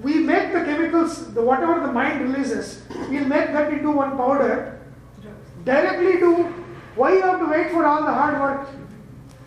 we 0.01 0.15
make 0.15 0.51
the 0.53 0.63
chemicals, 0.63 1.33
the 1.33 1.41
whatever 1.41 1.79
the 1.79 1.91
mind 1.91 2.21
releases, 2.21 2.83
we'll 3.09 3.25
make 3.25 3.51
that 3.53 3.71
into 3.71 3.91
one 3.91 4.17
powder, 4.17 4.79
directly 5.63 6.19
to 6.19 6.43
why 6.95 7.13
you 7.13 7.21
have 7.21 7.39
to 7.39 7.45
wait 7.45 7.71
for 7.71 7.85
all 7.85 8.03
the 8.03 8.13
hard 8.13 8.39
work? 8.39 8.69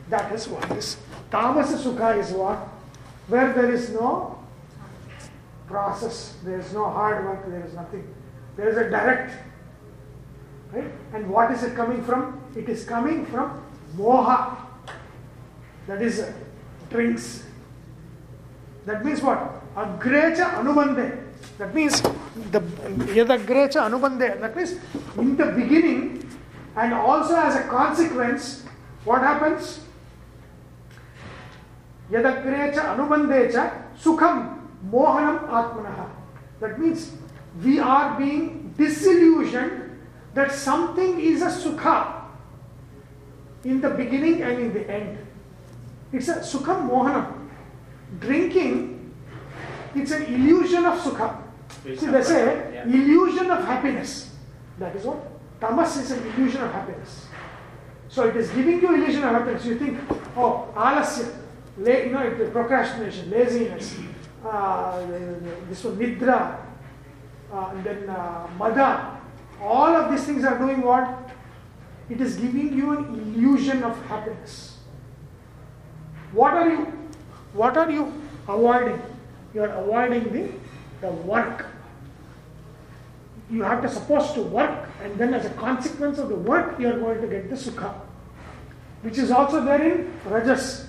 That 0.08 0.32
is 0.32 0.48
what 0.48 0.70
is. 0.72 0.96
Tamasa 1.30 1.76
Sukha 1.76 2.18
is 2.18 2.30
what? 2.30 2.68
Where 3.28 3.52
there 3.52 3.72
is 3.72 3.90
no 3.90 4.38
process, 5.66 6.36
there 6.44 6.58
is 6.58 6.72
no 6.72 6.90
hard 6.90 7.24
work, 7.24 7.48
there 7.48 7.64
is 7.64 7.74
nothing. 7.74 8.06
There 8.56 8.68
is 8.68 8.76
a 8.76 8.90
direct. 8.90 9.32
Right? 10.72 10.90
And 11.12 11.30
what 11.30 11.50
is 11.50 11.62
it 11.62 11.74
coming 11.74 12.04
from? 12.04 12.40
It 12.56 12.68
is 12.68 12.84
coming 12.84 13.26
from 13.26 13.64
moha. 13.96 14.56
That 15.86 16.02
is 16.02 16.30
drinks. 16.90 17.44
That 18.86 19.04
means 19.04 19.22
what? 19.22 19.38
Agrecha 19.74 20.54
anubande. 20.60 21.20
That 21.58 21.74
means 21.74 22.00
the 22.02 22.60
yadagrecha 22.60 23.88
anubande. 23.88 24.40
That 24.40 24.56
means 24.56 24.76
in 25.16 25.36
the 25.36 25.46
beginning 25.46 26.28
and 26.76 26.92
also 26.92 27.36
as 27.36 27.56
a 27.56 27.68
consequence, 27.68 28.64
what 29.04 29.20
happens? 29.20 29.80
Yadagrecha 32.10 32.96
anubandecha 32.96 33.94
sukham 33.96 34.60
mohanam 34.90 35.48
atmanaha. 35.48 36.08
That 36.60 36.78
means 36.78 37.12
we 37.62 37.78
are 37.78 38.18
being 38.18 38.74
disillusioned 38.76 39.98
that 40.34 40.52
something 40.52 41.20
is 41.20 41.42
a 41.42 41.46
sukha 41.46 42.22
in 43.64 43.80
the 43.80 43.90
beginning 43.90 44.42
and 44.42 44.58
in 44.58 44.74
the 44.74 44.90
end. 44.90 45.18
It's 46.12 46.28
a 46.28 46.40
sukham 46.40 46.88
mohanam. 46.88 47.48
Drinking, 48.20 49.14
it's 49.94 50.10
an 50.10 50.24
illusion 50.24 50.84
of 50.84 50.98
sukha. 51.00 51.38
See, 51.82 52.06
they 52.06 52.22
say 52.22 52.82
illusion 52.84 53.50
of 53.50 53.64
happiness. 53.64 54.30
That 54.78 54.94
is 54.96 55.04
what 55.04 55.18
Tamas 55.60 55.96
is 55.96 56.10
an 56.10 56.26
illusion 56.26 56.62
of 56.62 56.72
happiness. 56.72 57.26
So 58.08 58.28
it 58.28 58.36
is 58.36 58.50
giving 58.50 58.80
you 58.80 58.94
illusion 58.94 59.24
of 59.24 59.30
happiness. 59.30 59.64
You 59.64 59.78
think, 59.78 59.98
oh, 60.36 60.68
alasya, 60.76 61.43
you 61.78 62.10
know, 62.12 62.48
procrastination, 62.52 63.30
laziness, 63.30 63.96
uh, 64.44 65.00
this 65.68 65.84
one, 65.84 65.96
nidra, 65.96 66.58
uh, 67.52 67.70
and 67.72 67.84
then 67.84 68.08
uh, 68.08 68.46
mada. 68.58 69.20
All 69.60 69.96
of 69.96 70.10
these 70.10 70.24
things 70.24 70.44
are 70.44 70.58
doing 70.58 70.82
what? 70.82 71.30
It 72.10 72.20
is 72.20 72.36
giving 72.36 72.76
you 72.76 72.96
an 72.98 73.04
illusion 73.34 73.82
of 73.82 73.96
happiness. 74.06 74.78
What 76.32 76.54
are 76.54 76.68
you? 76.68 76.84
What 77.52 77.76
are 77.76 77.90
you 77.90 78.12
avoiding? 78.48 79.00
You 79.54 79.62
are 79.62 79.68
avoiding 79.68 80.32
the, 80.32 80.50
the 81.00 81.12
work 81.12 81.66
you 83.50 83.62
have 83.62 83.82
to 83.82 83.88
supposed 83.88 84.34
to 84.34 84.42
work 84.42 84.88
and 85.02 85.16
then 85.18 85.34
as 85.34 85.44
a 85.44 85.50
consequence 85.50 86.18
of 86.18 86.28
the 86.28 86.34
work 86.34 86.78
you 86.78 86.88
are 86.88 86.98
going 86.98 87.20
to 87.20 87.26
get 87.26 87.50
the 87.50 87.56
sukha 87.56 87.94
which 89.02 89.18
is 89.18 89.30
also 89.30 89.62
there 89.64 89.82
in 89.82 90.12
rajas 90.24 90.86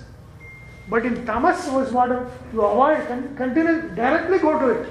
but 0.88 1.06
in 1.10 1.14
tamas 1.26 1.68
was 1.76 1.92
what 1.92 2.12
you 2.52 2.62
avoid 2.68 3.06
continue 3.36 3.76
directly 4.00 4.38
go 4.38 4.58
to 4.58 4.68
it 4.76 4.88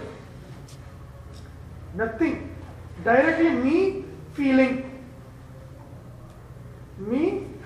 nothing 2.01 2.35
directly 3.03 3.49
me 3.65 3.77
feeling 4.33 4.73
me 7.13 7.23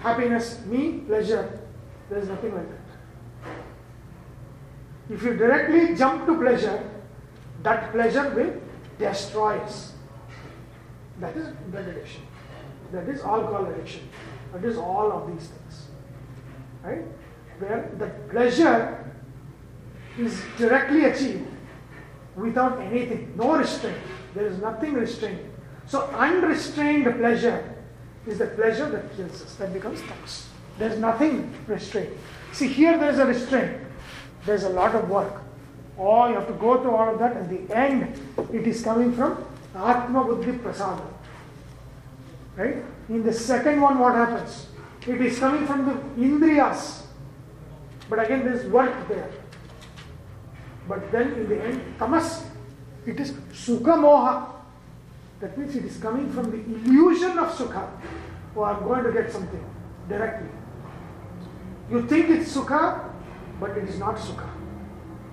happiness 0.07 0.49
me 0.73 0.83
pleasure 1.11 1.45
there 2.09 2.19
is 2.19 2.29
nothing 2.29 2.55
like 2.55 2.69
that 2.69 2.87
if 5.17 5.23
you 5.23 5.35
directly 5.45 5.83
jump 5.95 6.25
to 6.31 6.37
pleasure 6.43 6.79
that 7.63 7.91
pleasure 7.91 8.27
will 8.39 8.51
destroy 8.99 9.53
us 9.59 9.79
that 11.19 11.35
is 11.35 11.47
drug 11.71 11.87
addiction. 11.87 12.23
That 12.91 13.07
is 13.07 13.21
alcohol 13.21 13.65
addiction. 13.65 14.09
That 14.53 14.63
is 14.63 14.77
all 14.77 15.11
of 15.11 15.31
these 15.31 15.47
things. 15.47 15.87
Right? 16.83 17.03
Where 17.59 17.91
the 17.97 18.07
pleasure 18.31 19.11
is 20.17 20.41
directly 20.57 21.05
achieved 21.05 21.47
without 22.35 22.79
anything, 22.81 23.33
no 23.35 23.57
restraint. 23.57 23.97
There 24.33 24.47
is 24.47 24.57
nothing 24.59 24.93
restrained. 24.93 25.51
So 25.87 26.05
unrestrained 26.07 27.05
pleasure 27.17 27.75
is 28.25 28.37
the 28.37 28.47
pleasure 28.47 28.89
that 28.89 29.15
kills 29.15 29.41
us, 29.41 29.55
that 29.55 29.73
becomes 29.73 30.01
tamas. 30.01 30.47
There 30.77 30.89
is 30.89 30.99
nothing 30.99 31.53
restrained. 31.67 32.17
See, 32.53 32.67
here 32.67 32.97
there 32.97 33.09
is 33.11 33.19
a 33.19 33.25
restraint. 33.25 33.81
There 34.45 34.55
is 34.55 34.63
a 34.63 34.69
lot 34.69 34.95
of 34.95 35.09
work. 35.09 35.41
Oh, 35.97 36.27
you 36.29 36.35
have 36.35 36.47
to 36.47 36.53
go 36.53 36.81
through 36.81 36.95
all 36.95 37.13
of 37.13 37.19
that, 37.19 37.35
and 37.35 37.49
the 37.49 37.75
end, 37.75 38.19
it 38.53 38.65
is 38.65 38.81
coming 38.81 39.11
from 39.13 39.43
Atma 39.75 40.23
Buddhi 40.23 40.53
Prasada. 40.53 41.05
Right? 42.55 42.77
In 43.09 43.23
the 43.23 43.33
second 43.33 43.81
one, 43.81 43.99
what 43.99 44.15
happens? 44.15 44.67
It 45.05 45.19
is 45.19 45.39
coming 45.39 45.65
from 45.65 45.85
the 45.85 46.21
Indriyas. 46.21 47.03
But 48.09 48.25
again, 48.25 48.43
there 48.43 48.53
is 48.53 48.65
work 48.65 49.07
there. 49.07 49.29
But 50.87 51.11
then 51.11 51.33
in 51.33 51.49
the 51.49 51.61
end, 51.63 51.81
Tamas, 51.99 52.43
it 53.05 53.19
is 53.19 53.31
Sukha 53.53 53.95
Moha. 53.95 54.47
That 55.39 55.57
means 55.57 55.75
it 55.75 55.85
is 55.85 55.97
coming 55.97 56.31
from 56.31 56.51
the 56.51 56.57
illusion 56.57 57.37
of 57.37 57.49
Sukha. 57.49 57.87
Oh, 58.55 58.63
I'm 58.63 58.83
going 58.83 59.03
to 59.03 59.11
get 59.11 59.31
something 59.31 59.63
directly. 60.09 60.49
You 61.91 62.07
think 62.07 62.29
it's 62.29 62.55
Sukha, 62.55 63.09
but 63.59 63.77
it 63.77 63.87
is 63.87 63.99
not 63.99 64.15
Sukha. 64.17 64.49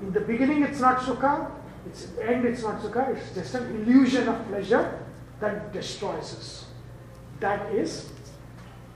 In 0.02 0.12
the 0.12 0.20
beginning, 0.20 0.62
it's 0.62 0.80
not 0.80 0.98
Sukha. 0.98 1.50
Its 1.86 2.08
end, 2.20 2.44
it's 2.44 2.62
not 2.62 2.80
sukha, 2.82 3.16
it's 3.16 3.32
just 3.32 3.54
an 3.54 3.76
illusion 3.76 4.28
of 4.28 4.48
pleasure 4.48 5.06
that 5.40 5.72
destroys 5.72 6.34
us. 6.34 6.66
That 7.38 7.72
is 7.72 8.10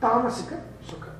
tamasika 0.02 0.60
sukha. 0.84 1.12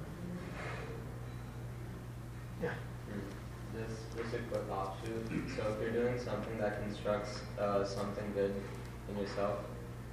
Quick 4.30 4.70
offshoot. 4.70 5.26
So 5.56 5.74
if 5.74 5.80
you're 5.80 5.92
doing 5.92 6.18
something 6.18 6.58
that 6.58 6.82
constructs 6.82 7.40
uh, 7.58 7.84
something 7.84 8.24
good 8.34 8.54
in 9.08 9.18
yourself, 9.18 9.58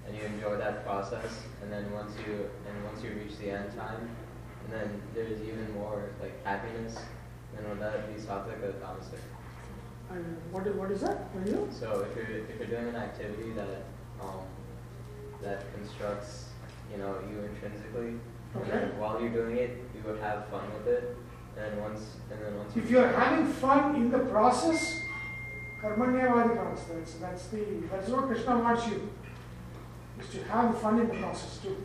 and 0.07 0.15
you 0.15 0.23
enjoy 0.23 0.57
that 0.57 0.85
process, 0.85 1.43
and 1.61 1.71
then 1.71 1.91
once 1.91 2.13
you 2.25 2.49
and 2.67 2.83
once 2.83 3.03
you 3.03 3.11
reach 3.11 3.37
the 3.37 3.51
end 3.51 3.75
time, 3.75 4.09
and 4.63 4.73
then 4.73 5.01
there's 5.13 5.41
even 5.41 5.71
more 5.73 6.09
like 6.21 6.43
happiness, 6.43 6.97
then 7.55 7.69
would 7.69 7.79
that 7.79 8.13
be 8.13 8.21
sattvic 8.21 8.63
or 8.63 8.73
tamasic? 8.73 9.19
And 10.09 10.37
what 10.51 10.65
is, 10.65 10.75
what 10.75 10.91
is 10.91 11.01
that? 11.01 11.29
Is 11.43 11.53
it? 11.53 11.73
So 11.73 12.05
if 12.09 12.15
you're 12.15 12.37
if 12.37 12.57
you're 12.57 12.67
doing 12.67 12.87
an 12.87 12.95
activity 12.95 13.51
that 13.51 13.83
um, 14.21 14.41
that 15.43 15.65
constructs 15.75 16.45
you 16.91 16.97
know 16.97 17.17
you 17.29 17.39
intrinsically, 17.43 18.19
and 18.55 18.71
then 18.71 18.97
while 18.97 19.21
you're 19.21 19.29
doing 19.29 19.57
it, 19.57 19.77
you 19.93 20.01
would 20.05 20.19
have 20.21 20.47
fun 20.47 20.63
with 20.73 20.87
it, 20.87 21.17
and 21.57 21.81
once 21.81 22.01
and 22.31 22.41
then 22.41 22.57
once 22.57 22.75
If 22.75 22.89
you 22.91 22.99
are 22.99 23.07
having 23.07 23.47
fun 23.47 23.95
in 23.95 24.11
the 24.11 24.19
process, 24.19 25.01
karmanyavadi 25.81 26.55
pravas, 26.57 26.87
that's, 26.89 27.13
that's 27.15 27.47
the, 27.47 27.63
that's 27.91 28.09
what 28.09 28.27
Krishna 28.27 28.57
wants 28.59 28.87
you, 28.87 29.09
is 30.19 30.29
to 30.29 30.43
have 30.45 30.79
fun 30.81 30.99
in 30.99 31.07
the 31.07 31.15
process 31.15 31.59
too. 31.59 31.77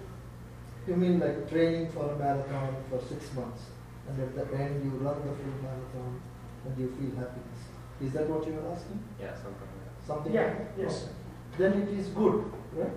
You 0.86 0.96
mean 0.96 1.20
like 1.20 1.48
training 1.48 1.90
for 1.90 2.10
a 2.12 2.16
marathon 2.18 2.76
for 2.90 3.00
six 3.00 3.32
months, 3.34 3.62
and 4.08 4.20
at 4.20 4.34
the 4.34 4.56
end 4.56 4.84
you 4.84 4.90
run 4.98 5.16
the 5.26 5.32
full 5.40 5.56
marathon 5.62 6.20
and 6.66 6.78
you 6.78 6.88
feel 6.98 7.16
happiness. 7.16 7.60
Is 8.00 8.12
that 8.12 8.28
what 8.28 8.46
you 8.46 8.58
are 8.58 8.72
asking? 8.72 8.98
yeah 9.20 9.34
something 9.34 9.68
like 9.72 9.84
that. 9.86 10.06
Something? 10.06 10.32
Yeah, 10.32 10.46
like- 10.46 10.74
yes. 10.78 11.04
okay. 11.04 11.12
Then 11.58 11.82
it 11.82 11.88
is 11.90 12.08
good, 12.08 12.44
right? 12.74 12.96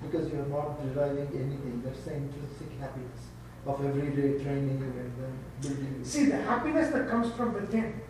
Because 0.00 0.32
you 0.32 0.40
are 0.40 0.46
not 0.46 0.78
deriving 0.94 1.28
anything. 1.34 1.82
That's 1.84 2.02
the 2.04 2.14
intrinsic 2.14 2.70
happiness 2.78 3.22
of 3.66 3.84
everyday 3.84 4.42
training 4.42 4.78
and 4.80 4.94
then 5.18 5.34
See, 6.02 6.26
the 6.26 6.36
happiness 6.36 6.92
that 6.92 7.08
comes 7.08 7.32
from 7.34 7.54
within 7.54 8.00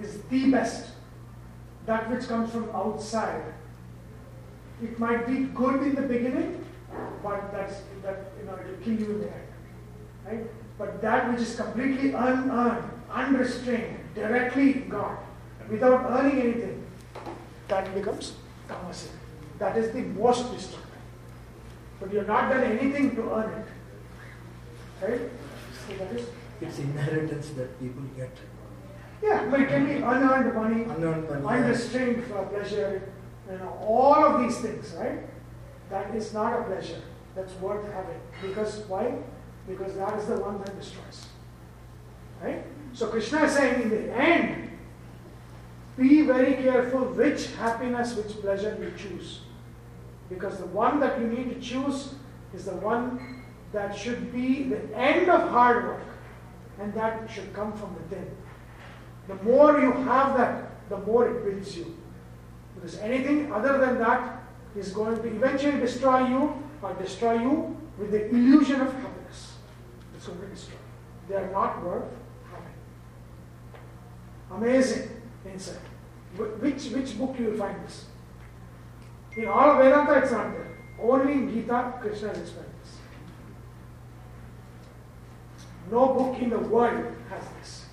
is 0.00 0.22
the 0.22 0.50
best. 0.50 0.90
That 1.86 2.10
which 2.10 2.26
comes 2.28 2.50
from 2.50 2.70
outside, 2.70 3.42
it 4.82 4.98
might 4.98 5.26
be 5.26 5.44
good 5.54 5.82
in 5.82 5.94
the 5.94 6.02
beginning, 6.02 6.64
but 7.22 7.52
that's 7.52 7.82
that 8.02 8.32
you 8.38 8.46
know 8.46 8.54
it 8.54 8.66
will 8.66 8.84
kill 8.84 8.94
you 8.94 9.10
in 9.14 9.18
the 9.20 9.26
end, 9.26 9.46
right? 10.26 10.46
But 10.78 11.02
that 11.02 11.30
which 11.30 11.40
is 11.40 11.56
completely 11.56 12.12
unearned, 12.12 12.88
unrestrained, 13.10 13.98
directly 14.14 14.72
God, 14.88 15.18
without 15.68 16.10
earning 16.10 16.40
anything, 16.40 16.86
that 17.68 17.92
becomes 17.94 18.34
tamasic. 18.68 19.10
That 19.58 19.76
is 19.76 19.92
the 19.92 20.02
most 20.02 20.52
destructive. 20.52 20.88
But 22.00 22.12
you 22.12 22.18
have 22.18 22.28
not 22.28 22.48
done 22.50 22.64
anything 22.64 23.14
to 23.16 23.30
earn 23.32 23.50
it, 23.60 25.08
right? 25.08 25.30
So 25.88 25.96
that 25.96 26.12
is 26.12 26.26
It's 26.60 26.78
inheritance 26.78 27.50
that 27.50 27.78
people 27.80 28.02
get. 28.16 28.30
yeah, 29.22 29.46
but 29.50 29.60
it 29.60 29.68
can 29.68 29.86
be 29.86 29.94
unearned 29.96 30.54
money, 30.54 30.82
Unearned 30.84 31.28
money. 31.28 31.46
unrestrained 31.62 32.24
for 32.24 32.38
uh, 32.38 32.44
pleasure, 32.44 33.02
you 33.50 33.58
know, 33.58 33.78
all 33.80 34.24
of 34.24 34.40
these 34.42 34.58
things, 34.60 34.94
right? 34.98 35.20
That 35.90 36.14
is 36.14 36.32
not 36.32 36.58
a 36.60 36.62
pleasure. 36.64 37.02
That's 37.34 37.54
worth 37.54 37.84
having. 37.92 38.20
Because 38.42 38.78
why? 38.88 39.14
Because 39.68 39.94
that 39.96 40.18
is 40.18 40.26
the 40.26 40.36
one 40.38 40.58
that 40.58 40.78
destroys. 40.78 41.26
Right? 42.42 42.64
So 42.92 43.06
Krishna 43.08 43.44
is 43.44 43.52
saying 43.52 43.82
in 43.82 43.90
the 43.90 44.12
end, 44.12 44.70
be 45.96 46.22
very 46.22 46.54
careful 46.54 47.00
which 47.04 47.52
happiness, 47.56 48.14
which 48.16 48.40
pleasure 48.40 48.76
you 48.80 48.92
choose. 48.96 49.40
Because 50.28 50.58
the 50.58 50.66
one 50.66 51.00
that 51.00 51.20
you 51.20 51.26
need 51.26 51.50
to 51.54 51.60
choose 51.60 52.14
is 52.54 52.64
the 52.64 52.76
one 52.76 53.41
that 53.72 53.96
should 53.96 54.32
be 54.32 54.64
the 54.64 54.96
end 54.96 55.30
of 55.30 55.48
hard 55.50 55.84
work. 55.84 56.04
And 56.78 56.92
that 56.94 57.30
should 57.30 57.52
come 57.52 57.72
from 57.72 57.94
within. 57.94 58.30
The 59.28 59.34
more 59.36 59.78
you 59.78 59.92
have 59.92 60.36
that, 60.36 60.88
the 60.88 60.98
more 60.98 61.28
it 61.28 61.44
builds 61.44 61.76
you. 61.76 61.96
Because 62.74 62.98
anything 62.98 63.52
other 63.52 63.78
than 63.78 63.98
that 63.98 64.42
is 64.74 64.90
going 64.92 65.16
to 65.16 65.28
eventually 65.28 65.78
destroy 65.78 66.26
you 66.26 66.62
or 66.82 66.94
destroy 66.94 67.34
you 67.40 67.76
with 67.98 68.10
the 68.10 68.28
illusion 68.30 68.80
of 68.80 68.92
happiness. 68.92 69.54
It's 70.16 70.26
going 70.26 70.40
to 70.40 70.46
destroy. 70.46 70.74
you. 70.74 70.78
They 71.28 71.36
are 71.36 71.50
not 71.52 71.84
worth 71.84 72.10
having. 72.50 72.74
Amazing 74.50 75.10
insight. 75.50 75.78
Which, 76.36 76.86
which 76.86 77.18
book 77.18 77.36
you 77.38 77.50
will 77.50 77.58
find 77.58 77.84
this? 77.84 78.06
In 79.36 79.46
all 79.46 79.70
of 79.70 79.78
Vedanta, 79.78 80.12
it's 80.14 80.32
not 80.32 80.52
there. 80.52 80.78
Only 81.00 81.32
in 81.34 81.52
Gita, 81.52 81.94
Krishna 82.00 82.28
has 82.28 82.38
explained 82.38 82.68
this. 82.82 82.96
No 85.92 86.14
book 86.14 86.40
in 86.40 86.48
the 86.48 86.58
world 86.58 87.04
has 87.28 87.44
this. 87.58 87.84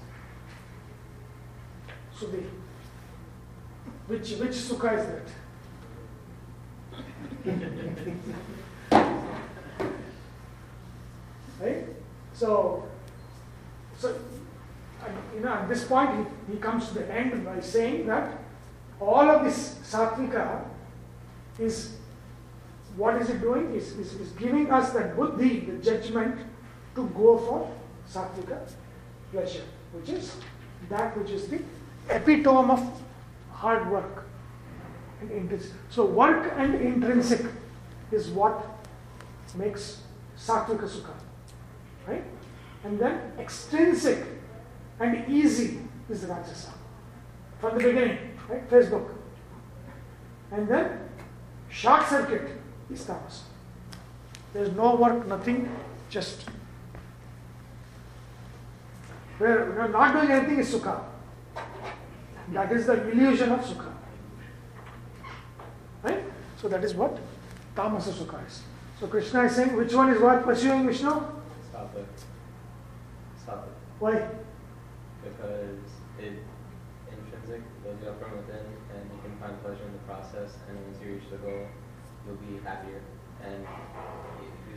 Sudhir. 2.18 2.46
Which, 4.08 4.32
which 4.38 4.52
sukha 4.52 4.98
is 4.98 5.06
that? 5.06 5.28
right? 11.60 11.86
So, 12.34 12.88
so 13.98 14.18
you 15.36 15.42
know, 15.42 15.50
at 15.50 15.68
this 15.68 15.84
point, 15.84 16.26
he, 16.48 16.54
he 16.54 16.60
comes 16.60 16.88
to 16.88 16.94
the 16.94 17.14
end 17.14 17.44
by 17.44 17.60
saying 17.60 18.08
that 18.08 18.32
all 19.02 19.30
of 19.30 19.44
this 19.44 19.76
sattvika 19.84 20.64
is 21.60 21.98
what 22.96 23.22
is 23.22 23.30
it 23.30 23.42
doing? 23.42 23.76
Is, 23.76 23.92
is 23.92 24.32
giving 24.32 24.72
us 24.72 24.92
that 24.92 25.18
buddhi, 25.18 25.60
the 25.60 25.74
judgment, 25.84 26.40
to 26.96 27.06
go 27.10 27.38
for 27.38 27.70
sattvika 28.10 28.60
pleasure, 29.32 29.64
which 29.94 30.10
is 30.10 30.36
that 30.90 31.18
which 31.18 31.32
is 31.32 31.48
the 31.48 31.62
epitome 32.10 32.72
of 32.72 33.02
hard 33.52 33.90
work 33.92 34.26
and 35.22 35.32
intrinsic. 35.32 35.74
So 35.90 36.06
work 36.06 36.54
and 36.58 36.76
intrinsic 36.76 37.46
is 38.12 38.30
what 38.30 38.66
makes 39.56 40.02
sattvika 40.38 40.90
sukha, 40.90 41.14
right? 42.08 42.24
And 42.84 43.00
then 43.00 43.34
extrinsic 43.38 44.26
and 45.00 45.30
easy 45.30 45.80
is 46.10 46.26
rajasa 46.26 46.72
from 47.60 47.78
the 47.78 47.84
beginning, 47.84 48.18
right? 48.48 48.70
Facebook, 48.70 49.10
and 50.52 50.68
then 50.68 51.00
short 51.70 52.08
circuit 52.08 52.50
is 52.90 53.04
tamas. 53.06 53.44
There's 54.54 54.72
no 54.72 54.96
work, 54.96 55.28
nothing, 55.28 55.70
just 56.10 56.50
where 59.40 59.88
not 59.90 60.14
doing 60.14 60.32
anything 60.32 60.60
is 60.60 60.74
sukha. 60.74 61.02
That 62.50 62.72
is 62.72 62.86
the 62.86 63.10
illusion 63.10 63.52
of 63.52 63.62
sukha. 63.62 63.92
Right? 66.04 66.24
So 66.62 66.68
that 66.68 66.84
is 66.84 66.94
what 66.94 67.18
tamasa 67.76 68.12
sukha 68.12 68.46
is. 68.46 68.64
So 69.00 69.08
Krishna 69.08 69.44
is 69.44 69.56
saying 69.56 69.76
which 69.76 69.94
one 69.94 70.10
is 70.10 70.22
worth 70.22 70.44
pursuing 70.44 70.86
Vishnu? 70.86 71.10
Sattvic. 71.10 72.06
Sattvic. 73.46 73.76
Why? 74.00 74.28
Because 75.24 75.80
it 76.20 76.44
intrinsic 77.10 77.62
builds 77.84 78.04
you 78.04 78.10
up 78.10 78.22
from 78.22 78.38
within, 78.38 78.66
and 78.94 79.10
you 79.14 79.20
can 79.24 79.38
find 79.40 79.62
pleasure 79.64 79.86
in 79.86 79.94
the 79.94 80.00
process. 80.00 80.58
And 80.68 80.78
once 80.86 80.98
you 81.02 81.14
reach 81.14 81.30
the 81.32 81.38
goal, 81.38 81.68
you'll 82.26 82.36
be 82.36 82.62
happier. 82.64 83.02
And 83.42 83.66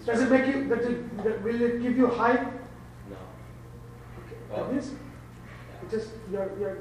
Does 0.07 0.23
it 0.23 0.31
make 0.31 0.47
you, 0.47 0.69
that 0.69 0.83
it, 0.83 1.25
that 1.25 1.43
will 1.43 1.61
it 1.61 1.83
give 1.83 1.97
you 1.97 2.07
high? 2.07 2.47
No. 4.53 4.59
Okay. 4.59 4.65
Well, 4.65 4.71
That 4.71 4.79
is, 4.79 4.93
it 5.93 5.93
is, 5.97 6.09
you're, 6.31 6.51
you're, 6.59 6.79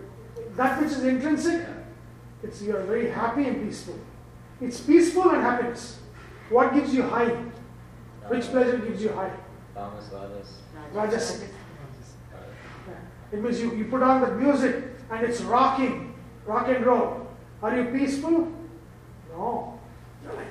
that 0.55 0.81
which 0.81 0.91
is 0.91 1.03
intrinsic, 1.03 1.65
it's, 2.43 2.61
you're 2.61 2.83
very 2.83 3.09
happy 3.09 3.47
and 3.47 3.63
peaceful. 3.65 3.97
It's 4.59 4.79
peaceful 4.79 5.29
and 5.31 5.41
happiness. 5.41 5.99
What 6.49 6.73
gives 6.73 6.93
you 6.93 7.03
high? 7.03 7.29
Which 8.27 8.45
pleasure 8.45 8.77
gives 8.77 9.01
you 9.01 9.09
high? 9.13 9.31
Tamas, 9.73 10.09
Rajas. 10.13 10.57
Rajasic. 10.93 11.43
uh, 12.33 12.91
It 13.31 13.41
means 13.41 13.59
you, 13.61 13.73
you 13.75 13.85
put 13.85 14.03
on 14.03 14.21
the 14.21 14.31
music 14.35 14.85
and 15.09 15.25
it's 15.25 15.41
rocking, 15.41 16.13
rock 16.45 16.67
and 16.67 16.85
roll. 16.85 17.27
Are 17.63 17.75
you 17.75 17.85
peaceful? 17.85 18.51
No. 19.31 19.79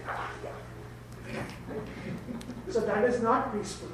"Ah, 0.08 0.30
yeah." 0.44 1.42
So 2.70 2.80
that 2.80 3.04
is 3.04 3.20
not 3.20 3.52
peaceful. 3.52 3.88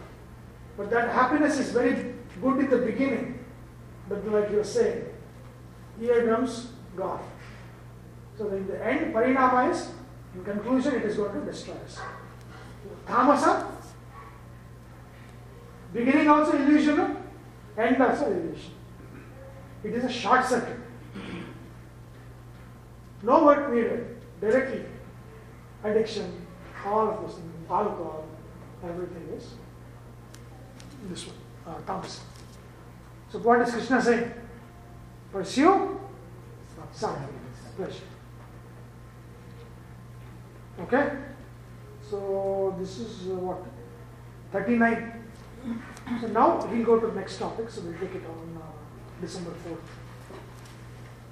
But 0.76 0.90
that 0.90 1.08
happiness 1.08 1.58
is 1.58 1.70
very 1.72 2.14
good 2.40 2.58
in 2.58 2.70
the 2.70 2.78
beginning. 2.78 3.44
But 4.08 4.26
like 4.30 4.50
you're 4.50 4.64
saying, 4.64 5.04
here 5.98 6.26
comes 6.26 6.72
God. 6.96 7.20
So 8.38 8.48
in 8.48 8.66
the 8.66 8.84
end, 8.84 9.14
parinama 9.14 9.70
is, 9.70 9.90
in 10.34 10.44
conclusion, 10.44 10.94
it 10.94 11.04
is 11.04 11.16
going 11.16 11.32
to 11.32 11.44
destroy 11.44 11.74
us. 11.74 11.98
Tamasa, 13.06 13.66
beginning 15.92 16.28
also 16.28 16.52
illusional, 16.52 17.16
end 17.78 18.02
also 18.02 18.26
illusion. 18.26 18.72
It 19.82 19.94
is 19.94 20.04
a 20.04 20.12
short 20.12 20.44
circuit. 20.44 20.78
No 23.22 23.44
work 23.44 23.72
needed, 23.72 24.18
directly. 24.40 24.82
Addiction, 25.82 26.46
all 26.84 27.08
of 27.08 27.26
this, 27.26 27.40
alcohol, 27.70 28.24
everything 28.84 29.28
is 29.36 29.54
this 31.08 31.26
one, 31.26 31.36
uh, 31.66 31.74
tamas. 31.86 32.20
So 33.30 33.38
what 33.38 33.60
is 33.60 33.72
Krishna 33.72 34.00
saying? 34.00 34.32
pursue 35.36 36.00
some 36.92 37.16
pleasure. 37.76 38.08
Okay? 40.80 41.10
So 42.08 42.74
this 42.78 42.98
is 42.98 43.28
uh, 43.28 43.34
what? 43.34 43.58
39. 44.52 45.24
So 46.20 46.28
now 46.28 46.64
we'll 46.66 46.84
go 46.86 46.98
to 47.00 47.08
the 47.08 47.14
next 47.14 47.38
topic, 47.38 47.68
so 47.68 47.82
we'll 47.82 47.98
take 47.98 48.14
it 48.14 48.22
on 48.24 48.62
uh, 48.62 48.66
December 49.20 49.50
4th. 49.50 49.78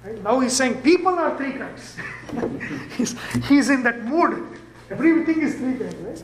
Right? 0.03 0.23
Now 0.23 0.39
he's 0.39 0.53
saying 0.53 0.81
people 0.81 1.17
are 1.17 1.35
three 1.37 1.53
kinds. 1.53 1.97
he's, 2.97 3.15
he's 3.47 3.69
in 3.69 3.81
that 3.83 4.03
mood. 4.03 4.59
Everything 4.91 5.41
is 5.41 5.55
three 5.55 5.77
kinds, 5.79 5.95
right? 5.95 6.23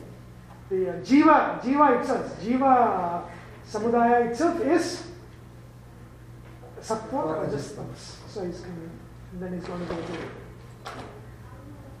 The 0.68 0.90
uh, 0.90 0.94
Jiva, 1.00 1.60
Jiva 1.62 2.00
itself, 2.00 2.40
Jiva 2.40 3.24
Samudaya 3.72 4.28
itself 4.30 4.60
is 4.60 5.02
Sattva, 6.82 7.42
Rajas, 7.42 7.72
Tamas. 7.72 8.18
So 8.28 8.44
he's 8.44 8.60
to, 8.60 8.66
and 9.32 9.40
then 9.40 9.54
he's 9.54 9.64
going 9.64 9.80
to 9.80 9.94
go 9.94 9.96
to. 9.96 10.92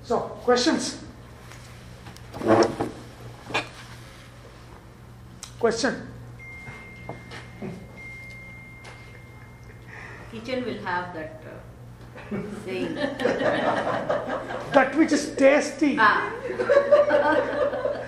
So, 0.02 0.18
questions? 0.44 1.02
Question? 5.58 6.08
Kitchen 10.30 10.64
will 10.66 10.82
have 10.84 11.14
that 11.14 11.42
uh, 11.46 12.36
saying. 12.66 12.94
That 14.72 14.94
which 14.96 15.12
is 15.12 15.34
tasty. 15.36 15.96
ah, 15.98 16.32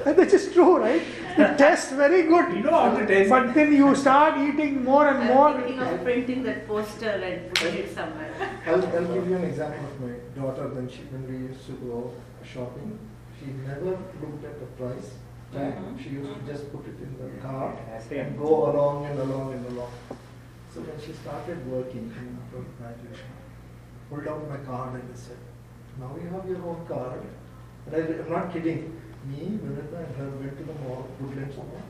And 0.05 0.16
That 0.19 0.35
is 0.35 0.53
true, 0.53 0.77
right? 0.78 1.03
It 1.36 1.59
tastes 1.59 1.90
very 1.93 2.23
good. 2.24 2.52
You 2.56 2.62
know 2.62 2.70
how 2.73 2.97
to 2.97 3.06
taste 3.06 3.31
But 3.31 3.55
then 3.55 3.73
you 3.73 3.94
start 3.94 4.39
eating 4.39 4.85
more 4.85 5.09
and 5.09 5.19
I'm 5.19 5.35
more. 5.35 5.52
thinking 5.61 5.81
of 5.81 6.02
printing 6.05 6.43
that 6.44 6.66
poster 6.69 7.09
and 7.11 7.52
putting 7.55 7.74
it 7.78 7.94
somewhere. 7.94 8.31
I'll, 8.66 8.86
I'll 8.86 9.15
give 9.15 9.28
you 9.28 9.36
an 9.36 9.44
example 9.44 9.85
of 9.85 10.01
my 10.01 10.15
daughter 10.40 10.69
when 10.69 10.89
she 10.89 11.02
when 11.12 11.27
we 11.31 11.48
used 11.48 11.66
to 11.66 11.73
go 11.73 12.12
shopping. 12.52 12.98
She 13.39 13.47
never 13.66 13.90
looked 14.23 14.44
at 14.44 14.61
the 14.61 14.66
price 14.81 15.11
tag. 15.52 15.74
Mhm. 15.74 16.02
She 16.02 16.11
used 16.11 16.35
to 16.35 16.52
just 16.52 16.70
put 16.73 16.86
it 16.93 16.98
in 17.06 17.12
the 17.23 17.31
cart 17.47 17.77
Yes, 17.89 18.06
and 18.12 18.39
go 18.39 18.70
along 18.70 19.06
and 19.06 19.19
along 19.27 19.52
and 19.55 19.66
along. 19.73 19.93
So 20.74 20.81
when 20.81 20.98
she 21.06 21.12
started 21.23 21.66
working 21.70 22.06
in 22.20 22.39
after 22.43 22.62
graduation, 22.78 23.32
pulled 24.11 24.28
out 24.28 24.48
my 24.51 24.61
card 24.70 24.94
and 25.01 25.11
I 25.15 25.16
said, 25.27 25.40
"Now 26.01 26.11
you 26.23 26.28
have 26.36 26.48
your 26.48 26.62
own 26.73 26.86
card." 26.86 27.20
And 27.86 27.97
I, 27.97 28.01
I'm 28.23 28.31
not 28.39 28.52
kidding. 28.52 28.81
Me, 29.26 29.59
Vinita, 29.62 30.06
and 30.06 30.16
her 30.16 30.28
went 30.40 30.56
to 30.59 30.64
the 30.64 30.74
mall, 30.82 31.06
Woodlands 31.20 31.56
Mall. 31.56 31.82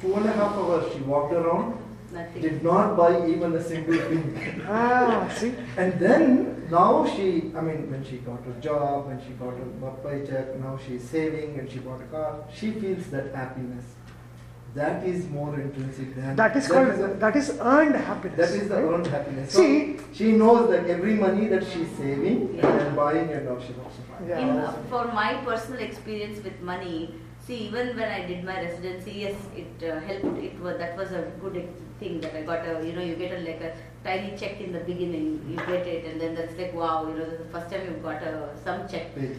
Two 0.00 0.14
and 0.14 0.26
a 0.26 0.32
half 0.32 0.52
hours 0.56 0.92
she 0.92 1.00
walked 1.00 1.32
around, 1.32 1.78
Nothing. 2.12 2.42
did 2.42 2.62
not 2.62 2.96
buy 2.96 3.26
even 3.26 3.54
a 3.54 3.62
single 3.62 3.98
thing. 3.98 4.62
Ah, 4.68 5.28
see? 5.34 5.54
And 5.76 5.98
then 5.98 6.68
now 6.70 7.06
she, 7.06 7.52
I 7.56 7.60
mean, 7.62 7.90
when 7.90 8.04
she 8.04 8.18
got 8.18 8.40
a 8.46 8.60
job, 8.60 9.06
when 9.06 9.20
she 9.24 9.30
got 9.34 9.54
a 9.54 9.90
paycheck, 10.06 10.58
now 10.60 10.78
she's 10.86 11.02
saving 11.08 11.58
and 11.58 11.70
she 11.70 11.78
bought 11.78 12.00
a 12.02 12.06
car, 12.06 12.44
she 12.54 12.72
feels 12.72 13.06
that 13.06 13.34
happiness. 13.34 13.84
That 14.74 15.04
is 15.04 15.26
more 15.30 15.54
intrinsic 15.58 16.14
than 16.14 16.36
That 16.36 16.54
is 16.56 16.68
called, 16.68 16.88
a- 16.88 17.14
that 17.14 17.34
is 17.36 17.50
earned 17.60 17.94
happiness. 17.96 18.36
that 18.50 18.62
is 18.62 18.68
the 18.68 18.74
right? 18.74 18.94
earned 18.94 19.06
happiness. 19.06 19.52
So 19.52 19.60
See- 19.62 19.96
she 20.12 20.32
knows 20.32 20.68
that 20.70 20.86
every 20.86 21.14
money 21.14 21.48
that 21.48 21.64
she's 21.66 21.88
saving 21.96 22.54
Yeah. 22.56 22.66
and 22.80 22.96
buying 22.96 23.30
and 23.30 23.46
now 23.46 23.58
she 23.58 23.72
wants. 23.72 23.96
Yeah. 24.28 24.38
In, 24.38 24.50
uh, 24.58 24.72
for 24.90 25.04
my 25.20 25.34
personal 25.46 25.80
experience 25.80 26.44
with 26.44 26.60
money, 26.60 27.14
see, 27.46 27.56
even 27.68 27.96
when 27.96 28.10
I 28.18 28.26
did 28.26 28.44
my 28.44 28.60
residency, 28.62 29.12
yes, 29.24 29.36
it 29.56 29.88
uh, 29.90 29.98
helped. 30.00 30.38
It 30.44 30.60
was 30.60 30.76
that 30.78 30.96
was 30.98 31.10
a 31.12 31.24
good 31.40 31.58
thing 31.98 32.20
that 32.20 32.34
I 32.36 32.42
got 32.42 32.68
a, 32.68 32.86
you 32.86 32.92
know, 32.92 33.02
you 33.10 33.16
get 33.16 33.32
a 33.32 33.42
like 33.50 33.62
a 33.62 33.72
tiny 34.04 34.36
check 34.36 34.60
in 34.60 34.72
the 34.72 34.80
beginning, 34.80 35.28
you 35.48 35.56
get 35.56 35.86
it, 35.86 36.04
and 36.12 36.20
then 36.20 36.34
that's 36.34 36.56
like 36.58 36.74
wow, 36.74 37.06
you 37.08 37.14
know, 37.18 37.24
the 37.30 37.44
first 37.54 37.70
time 37.70 37.86
you 37.86 37.96
got 38.02 38.22
a 38.22 38.50
some 38.62 38.86
check 38.86 39.14
Pay. 39.14 39.30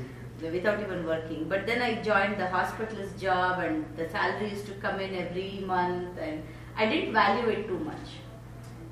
Without 0.41 0.79
even 0.79 1.05
working. 1.05 1.47
But 1.49 1.65
then 1.65 1.81
I 1.81 2.01
joined 2.01 2.39
the 2.39 2.45
hospitalist 2.45 3.19
job, 3.19 3.59
and 3.59 3.85
the 3.97 4.09
salary 4.09 4.49
used 4.51 4.67
to 4.67 4.73
come 4.73 4.99
in 4.99 5.15
every 5.15 5.63
month, 5.65 6.17
and 6.19 6.43
I 6.75 6.87
didn't 6.87 7.13
value 7.13 7.49
it 7.49 7.67
too 7.67 7.79
much. 7.79 8.07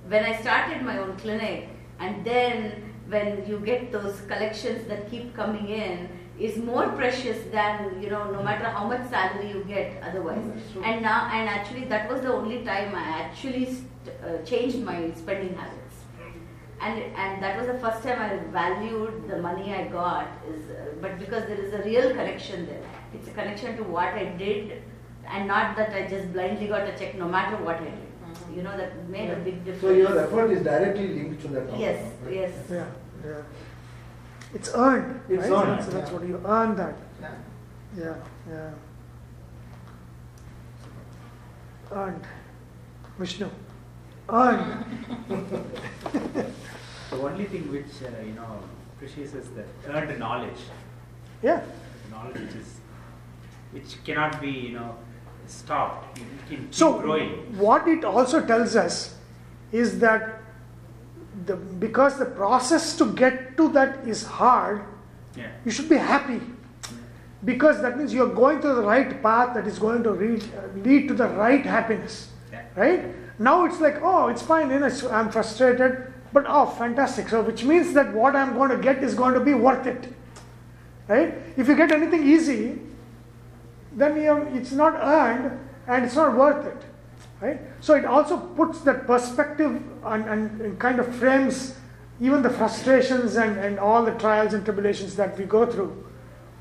When 0.08 0.24
I 0.24 0.40
started 0.42 0.82
my 0.82 0.98
own 0.98 1.16
clinic, 1.18 1.70
and 2.00 2.26
then 2.26 2.94
when 3.08 3.46
you 3.48 3.60
get 3.60 3.92
those 3.92 4.22
collections 4.22 4.88
that 4.88 5.10
keep 5.10 5.36
coming 5.36 5.70
in, 5.70 6.10
is 6.38 6.58
more 6.58 6.90
precious 6.90 7.38
than 7.52 8.02
you 8.02 8.10
know, 8.10 8.30
no 8.30 8.44
matter 8.44 8.66
how 8.66 8.86
much 8.86 9.08
salary 9.10 9.50
you 9.50 9.64
get 9.64 10.04
otherwise. 10.04 10.44
And 10.84 11.02
now, 11.02 11.30
and 11.32 11.48
actually, 11.48 11.86
that 11.86 12.12
was 12.12 12.22
the 12.22 12.34
only 12.34 12.64
time 12.66 12.94
I 12.94 13.04
actually 13.22 13.66
st- 13.66 13.88
uh, 14.22 14.44
changed 14.44 14.80
my 14.80 15.12
spending 15.16 15.56
habits 15.56 15.85
and 16.82 17.00
and 17.00 17.42
that 17.44 17.58
was 17.58 17.68
the 17.68 17.80
first 17.80 18.04
time 18.04 18.20
I 18.22 18.38
valued 18.52 19.28
the 19.30 19.38
money 19.42 19.74
I 19.74 19.88
got 19.88 20.28
is 20.54 20.70
uh, 20.70 20.94
but 21.02 21.20
because 21.20 21.46
there 21.48 21.60
is 21.60 21.74
a 21.74 21.82
real 21.84 22.10
connection 22.10 22.66
there 22.66 22.84
it's 23.14 23.28
a 23.28 23.32
connection 23.32 23.78
to 23.78 23.84
what 23.84 24.10
I 24.10 24.26
did 24.26 24.84
and 25.28 25.48
not 25.48 25.76
that 25.78 25.94
I 25.94 26.08
just 26.08 26.34
blindly 26.34 26.68
got 26.68 26.88
a 26.88 26.98
check 26.98 27.16
no 27.16 27.28
matter 27.28 27.58
what 27.64 27.78
I 27.78 27.86
did 27.86 28.56
you 28.56 28.62
know 28.64 28.76
that 28.78 29.08
made 29.10 29.30
a 29.30 29.36
big 29.38 29.64
difference 29.66 29.82
So 29.82 29.90
your 29.92 30.20
effort 30.20 30.52
is 30.52 30.64
directly 30.64 31.08
linked 31.08 31.42
to 31.44 31.48
that. 31.50 31.64
outcome, 31.64 31.80
yes 31.80 32.12
right? 32.24 32.34
yes 32.34 32.52
Yeah, 32.70 32.86
yeah. 33.26 33.42
It's 34.54 34.70
earned. 34.74 35.20
It's 35.28 35.48
right? 35.50 35.68
earned, 35.68 35.84
So 35.84 35.92
that's 35.92 36.10
yeah. 36.12 36.18
what 36.18 36.28
you 36.28 36.42
earn 36.46 36.76
that. 36.78 36.96
Yeah. 37.22 37.32
Yeah, 37.98 38.16
yeah. 38.50 38.70
Earned. 41.92 42.24
Vishnu. 43.20 43.50
Earned. 44.30 44.86
The 47.12 47.18
only 47.22 47.46
thing 47.46 47.72
which 47.72 47.86
uh, 48.04 48.10
you 48.26 48.34
know 48.34 48.60
precious 48.98 49.34
is 49.34 49.48
the 49.52 49.64
earned 49.90 50.18
knowledge, 50.20 50.60
Yeah. 51.44 51.62
the 52.06 52.16
knowledge 52.16 52.42
which 52.42 52.56
is 52.56 52.80
which 53.72 54.04
cannot 54.04 54.42
be 54.42 54.50
you 54.50 54.74
know 54.74 54.96
stopped. 55.48 56.18
It 56.18 56.24
can 56.50 56.58
keep 56.58 56.74
So 56.74 57.00
growing. 57.00 57.58
what 57.58 57.88
it 57.88 58.04
also 58.04 58.42
tells 58.46 58.76
us 58.76 59.16
is 59.72 60.00
that 60.00 60.42
the 61.46 61.56
because 61.56 62.18
the 62.18 62.26
process 62.26 62.98
to 62.98 63.06
get 63.14 63.56
to 63.58 63.70
that 63.74 64.06
is 64.08 64.26
hard, 64.26 64.82
Yeah. 65.38 65.52
you 65.64 65.72
should 65.72 65.88
be 65.90 65.98
happy 65.98 66.42
because 67.46 67.82
that 67.82 67.98
means 67.98 68.14
you're 68.14 68.34
going 68.34 68.60
to 68.62 68.74
the 68.74 68.82
right 68.82 69.22
path 69.22 69.54
that 69.54 69.68
is 69.68 69.78
going 69.78 70.02
to 70.04 70.12
lead, 70.12 70.44
uh, 70.58 70.68
lead 70.80 71.08
to 71.10 71.14
the 71.14 71.28
right 71.30 71.64
happiness 71.66 72.30
Yeah. 72.52 72.64
right 72.76 73.06
now 73.40 73.66
it's 73.66 73.80
like 73.80 74.02
oh 74.02 74.28
it's 74.28 74.42
fine 74.42 74.70
you 74.70 74.80
know, 74.80 74.90
i'm 75.12 75.30
frustrated 75.30 76.14
but 76.34 76.46
oh 76.48 76.66
fantastic. 76.66 77.30
So 77.30 77.42
which 77.42 77.64
means 77.64 77.94
that 77.94 78.14
what 78.14 78.36
i'm 78.36 78.54
going 78.56 78.70
to 78.70 78.78
get 78.78 79.04
is 79.04 79.16
going 79.16 79.34
to 79.34 79.40
be 79.40 79.54
worth 79.54 79.88
it 79.88 80.14
right? 81.08 81.34
If 81.56 81.68
you 81.68 81.76
get 81.76 81.92
anything 81.92 82.28
easy 82.28 82.82
then 83.94 84.22
you 84.22 84.36
it's 84.58 84.72
not 84.72 84.96
earned 84.96 85.60
and 85.88 86.06
it's 86.06 86.16
not 86.16 86.36
worth 86.36 86.66
it 86.66 86.84
right? 87.42 87.60
So 87.80 87.94
it 87.96 88.06
also 88.06 88.38
puts 88.38 88.82
that 88.82 89.06
perspective 89.08 89.82
and, 90.04 90.26
and, 90.26 90.62
and 90.62 90.80
kind 90.80 91.00
of 91.00 91.14
frames 91.16 91.76
even 92.22 92.42
the 92.42 92.50
frustrations 92.50 93.36
and, 93.36 93.58
and 93.58 93.78
all 93.78 94.04
the 94.04 94.14
trials 94.14 94.54
and 94.54 94.64
tribulations 94.64 95.16
that 95.18 95.38
we 95.38 95.46
go 95.46 95.66
through 95.66 96.06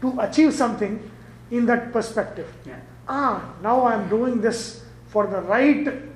to 0.01 0.19
achieve 0.21 0.53
something 0.53 1.11
in 1.51 1.67
that 1.67 1.93
perspective. 1.93 2.53
Yeah. 2.67 2.81
ah 3.09 3.55
now 3.63 3.87
i'm 3.87 4.09
doing 4.09 4.41
this 4.41 4.85
for 5.09 5.27
the 5.27 5.41
right 5.41 6.14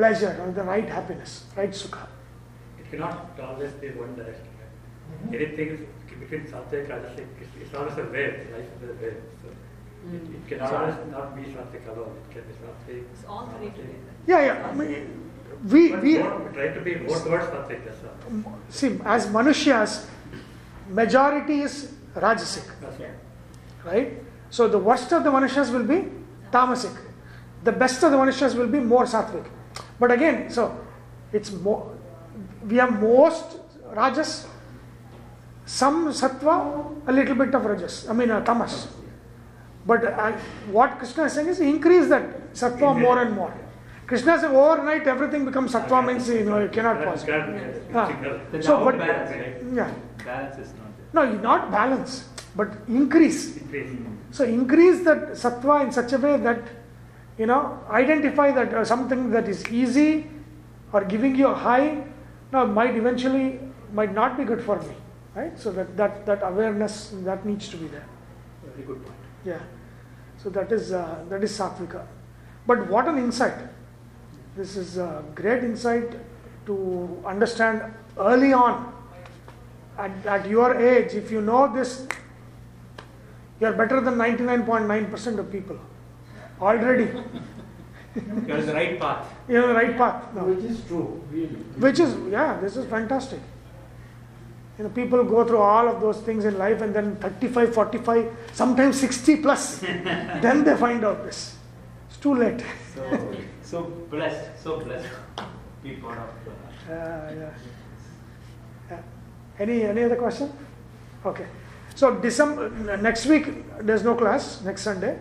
pleasure 0.00 0.32
or 0.42 0.50
the 0.58 0.64
right 0.72 0.88
happiness 0.98 1.32
right 1.60 1.74
sukha 1.82 2.04
It 2.82 2.86
cannot 2.90 3.40
always 3.48 3.72
be 3.82 3.88
one 4.04 4.12
direction. 4.20 4.48
right? 4.60 4.76
Mhm. 5.24 5.34
Anything 5.38 5.68
is 5.74 5.80
between 6.22 6.42
Sattvic 6.52 6.88
and 6.94 7.04
Rajasic, 7.04 7.28
it's, 7.44 7.54
it's 7.62 7.74
always 7.80 7.96
a 8.04 8.06
wave, 8.14 8.34
life 8.54 8.70
is 8.76 8.90
a 8.94 8.96
wave. 9.02 9.20
So 9.42 9.48
it, 10.16 10.22
it 10.36 10.42
can 10.50 10.58
So- 10.70 10.76
always 10.78 10.98
not 11.16 11.28
be 11.36 11.42
Sattvic 11.54 11.84
alone, 11.92 12.14
it 12.22 12.28
can 12.34 12.44
be 12.50 12.54
Sattvic. 12.62 13.02
It's 13.12 13.24
all 13.34 13.44
three 13.52 13.68
Rajasic. 13.68 13.76
together. 13.76 14.14
yeah 14.32 14.40
yeah 14.48 14.68
I 14.70 14.72
mean, 14.80 15.04
we 15.74 15.82
But 15.92 16.02
we 16.06 16.12
more, 16.18 16.50
try 16.58 16.68
to 16.78 16.82
be 16.88 16.94
more 17.06 17.18
towards 17.26 17.46
Sattvic, 17.54 17.80
that's 17.86 18.02
all. 18.08 18.58
see 18.80 18.90
as 19.16 19.26
manushas 19.38 19.92
majority 21.02 21.60
is 21.68 21.74
rajasic 22.26 22.66
That's 22.80 23.00
all. 23.00 23.92
right? 23.92 24.10
So 24.50 24.68
the 24.76 24.82
worst 24.90 25.12
of 25.12 25.22
the 25.24 25.30
manushas 25.38 25.68
will 25.74 25.84
be 25.94 25.98
tamasic. 26.52 26.96
The 27.62 27.72
best 27.72 28.02
of 28.04 28.10
the 28.12 28.20
manushas 28.24 28.54
will 28.60 28.66
be 28.76 28.80
more 28.80 29.04
sattvic. 29.04 29.46
But 30.00 30.10
again, 30.12 30.50
so 30.50 30.76
it's 31.32 31.52
more, 31.52 31.94
we 32.66 32.76
have 32.78 33.00
most 33.00 33.58
rajas, 33.94 34.46
some 35.66 36.08
sattva, 36.08 36.96
a 37.06 37.12
little 37.12 37.34
bit 37.34 37.54
of 37.54 37.64
rajas, 37.64 38.08
I 38.08 38.12
mean 38.14 38.30
uh, 38.30 38.42
tamas. 38.42 38.88
But 39.86 40.04
uh, 40.04 40.32
what 40.70 40.98
Krishna 40.98 41.24
is 41.24 41.32
saying 41.34 41.48
is 41.48 41.60
increase 41.60 42.08
that 42.08 42.52
sattva 42.54 42.98
more 42.98 43.20
and 43.22 43.34
more. 43.34 43.52
Krishna 44.06 44.38
says 44.40 44.50
overnight 44.50 45.06
everything 45.06 45.44
becomes 45.44 45.72
sattva 45.72 46.04
means 46.06 46.28
you 46.28 46.44
know 46.44 46.58
you 46.60 46.68
cannot 46.68 46.98
Cannot- 46.98 47.12
possibly. 47.14 47.34
cannot- 47.34 47.94
Ah. 47.94 48.06
signal. 48.08 48.40
The 48.50 48.62
So, 48.62 48.76
down 48.76 48.84
but- 48.84 48.98
balance. 48.98 49.76
Yeah. 49.80 49.90
Balance 50.24 50.58
is 50.58 50.72
not 50.80 50.90
there. 50.96 51.26
No, 51.26 51.38
not 51.40 51.70
balance, 51.70 52.28
but 52.56 52.68
increase. 52.88 53.56
Increase. 53.58 53.96
So 54.32 54.44
increase 54.44 55.04
that 55.04 55.22
sattva 55.44 55.84
in 55.84 55.92
such 55.92 56.12
a 56.12 56.18
way 56.18 56.36
that 56.38 56.58
you 57.38 57.46
know 57.46 57.78
identify 57.90 58.50
that 58.50 58.74
uh, 58.74 58.84
something 58.84 59.30
that 59.30 59.48
is 59.48 59.66
easy 59.68 60.26
or 60.92 61.04
giving 61.04 61.34
you 61.34 61.48
a 61.48 61.54
high 61.54 62.04
now 62.52 62.64
might 62.66 62.96
eventually 62.96 63.60
might 63.92 64.14
not 64.14 64.36
be 64.36 64.44
good 64.44 64.62
for 64.62 64.80
me, 64.80 64.94
right? 65.34 65.58
So 65.58 65.72
that 65.72 65.96
that 65.96 66.26
that 66.26 66.42
awareness 66.42 67.12
that 67.24 67.44
needs 67.46 67.68
to 67.68 67.76
be 67.76 67.88
there. 67.88 68.06
Very 68.64 68.86
good 68.86 69.04
point. 69.04 69.18
Yeah. 69.44 69.60
So 70.36 70.50
that 70.50 70.72
is 70.72 70.92
uh, 70.92 71.24
that 71.28 71.42
is 71.42 71.56
satvika. 71.56 72.06
But 72.66 72.88
what 72.88 73.08
an 73.08 73.18
insight! 73.18 73.58
This 74.56 74.76
is 74.76 74.98
a 74.98 75.24
great 75.34 75.64
insight 75.64 76.16
to 76.66 77.22
understand 77.24 77.82
early 78.18 78.52
on. 78.52 78.94
At, 79.98 80.26
at 80.26 80.48
your 80.48 80.76
age, 80.80 81.14
if 81.14 81.30
you 81.30 81.40
know 81.40 81.72
this, 81.72 82.06
you 83.60 83.66
are 83.66 83.72
better 83.72 84.00
than 84.00 84.14
99.9% 84.14 85.38
of 85.38 85.52
people 85.52 85.78
already. 86.60 87.08
You're 88.46 88.56
on 88.58 88.66
the 88.66 88.74
right 88.74 88.98
path. 88.98 89.26
You're 89.48 89.62
on 89.62 89.68
the 89.68 89.74
right 89.74 89.96
path. 89.96 90.34
now. 90.34 90.44
Which 90.44 90.64
is 90.64 90.82
true, 90.86 91.22
really. 91.30 91.46
Which 91.78 92.00
is, 92.00 92.14
yeah, 92.30 92.58
this 92.60 92.76
is 92.76 92.86
fantastic. 92.86 93.40
You 94.78 94.84
know, 94.84 94.90
people 94.90 95.22
go 95.24 95.44
through 95.44 95.58
all 95.58 95.88
of 95.88 96.00
those 96.00 96.18
things 96.20 96.44
in 96.44 96.56
life 96.58 96.80
and 96.80 96.94
then 96.94 97.16
35, 97.16 97.74
45, 97.74 98.32
sometimes 98.52 98.98
60 98.98 99.36
plus, 99.36 99.78
then 99.78 100.64
they 100.64 100.76
find 100.76 101.04
out 101.04 101.22
this. 101.24 101.56
It's 102.08 102.16
too 102.18 102.34
late. 102.34 102.64
So, 102.94 103.36
so 103.62 103.82
blessed, 104.10 104.62
so 104.62 104.80
blessed. 104.80 105.06
Be 105.82 105.92
part 105.96 106.18
of. 106.18 106.24
Uh, 106.88 106.92
Uh, 106.92 107.32
yeah. 107.38 107.50
Yeah. 108.90 109.02
Any, 109.58 109.82
any 109.84 110.02
other 110.04 110.16
question? 110.16 110.50
Okay. 111.24 111.46
So 111.94 112.14
December, 112.16 112.70
next 112.96 113.26
week, 113.26 113.46
there's 113.80 114.02
no 114.02 114.14
class, 114.14 114.62
next 114.64 114.82
Sunday. 114.82 115.16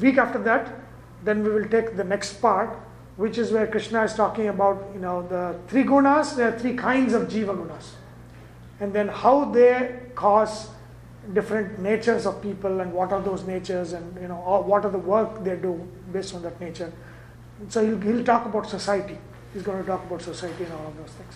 Week 0.00 0.18
after 0.18 0.38
that, 0.40 0.72
then 1.24 1.42
we 1.42 1.50
will 1.50 1.68
take 1.68 1.96
the 1.96 2.04
next 2.04 2.34
part, 2.34 2.78
which 3.16 3.38
is 3.38 3.50
where 3.50 3.66
Krishna 3.66 4.02
is 4.04 4.14
talking 4.14 4.48
about, 4.48 4.90
you 4.94 5.00
know, 5.00 5.26
the 5.26 5.58
three 5.68 5.84
gunas, 5.84 6.36
there 6.36 6.54
are 6.54 6.58
three 6.58 6.76
kinds 6.76 7.14
of 7.14 7.22
jiva 7.28 7.56
gunas. 7.56 7.90
And 8.80 8.92
then 8.92 9.08
how 9.08 9.46
they 9.46 9.98
cause 10.14 10.68
different 11.32 11.78
natures 11.80 12.26
of 12.26 12.40
people 12.42 12.80
and 12.80 12.92
what 12.92 13.12
are 13.12 13.20
those 13.20 13.44
natures 13.44 13.92
and, 13.92 14.20
you 14.20 14.28
know, 14.28 14.36
what 14.66 14.84
are 14.84 14.90
the 14.90 14.98
work 14.98 15.42
they 15.42 15.56
do 15.56 15.88
based 16.12 16.34
on 16.34 16.42
that 16.42 16.60
nature. 16.60 16.92
So 17.68 17.84
he'll, 17.84 18.00
he'll 18.00 18.24
talk 18.24 18.46
about 18.46 18.68
society. 18.68 19.18
He's 19.52 19.62
going 19.62 19.80
to 19.80 19.86
talk 19.86 20.04
about 20.04 20.22
society 20.22 20.64
and 20.64 20.72
all 20.74 20.88
of 20.88 20.96
those 20.96 21.10
things. 21.10 21.34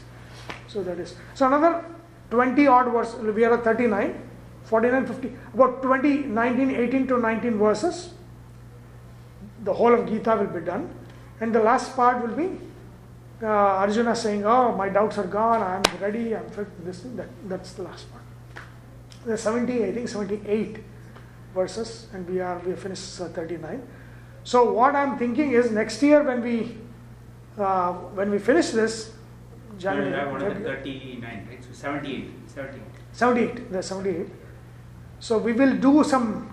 So 0.69 0.83
that 0.83 0.99
is. 0.99 1.15
So 1.35 1.47
another 1.47 1.85
20 2.31 2.67
odd 2.67 2.93
verses, 2.93 3.35
we 3.35 3.45
are 3.45 3.55
at 3.55 3.65
39, 3.65 4.29
49, 4.65 5.07
50, 5.07 5.33
about 5.55 5.83
20, 5.83 6.19
19, 6.25 6.71
18 6.71 7.07
to 7.09 7.19
19 7.19 7.59
verses. 7.59 8.15
The 9.65 9.73
whole 9.73 9.95
of 9.95 10.09
Gita 10.09 10.37
will 10.37 10.61
be 10.61 10.65
done. 10.65 10.95
And 11.41 11.55
the 11.55 11.61
last 11.61 11.97
part 11.97 12.27
will 12.27 12.35
be 12.35 12.59
uh, 13.43 13.47
Arjuna 13.47 14.15
saying, 14.15 14.45
Oh, 14.45 14.75
my 14.77 14.89
doubts 14.89 15.19
are 15.19 15.27
gone, 15.27 15.63
I'm 15.63 16.01
ready, 16.01 16.37
I'm 16.37 16.49
fit, 16.51 16.85
this 16.85 17.01
thing. 17.01 17.17
That, 17.17 17.29
that's 17.49 17.73
the 17.73 17.83
last 17.83 18.11
part. 18.11 18.23
There's 19.25 19.41
70, 19.41 19.85
I 19.85 19.93
think 19.93 20.09
78 20.09 20.79
verses, 21.55 22.07
and 22.13 22.29
we 22.29 22.41
are 22.41 22.59
we 22.61 22.75
finished 22.75 23.21
uh, 23.21 23.29
39. 23.29 23.87
So 24.45 24.73
what 24.73 24.95
I'm 24.95 25.19
thinking 25.19 25.53
is 25.53 25.71
next 25.71 26.03
year 26.03 26.23
when 26.23 26.43
we 26.43 26.77
uh, 27.59 27.93
when 27.93 28.31
we 28.31 28.39
finish 28.39 28.71
this, 28.71 29.13
so 29.79 29.91
you 29.93 29.97
have 29.97 30.13
January, 30.13 30.45
another 30.45 30.83
39, 30.83 31.49
right? 31.49 31.65
So 31.65 31.73
78. 31.73 32.31
78. 32.47 32.83
78, 33.13 33.73
the 33.73 33.83
78. 33.83 34.27
So 35.19 35.39
we 35.39 35.53
will 35.53 35.77
do 35.77 36.05
some, 36.05 36.50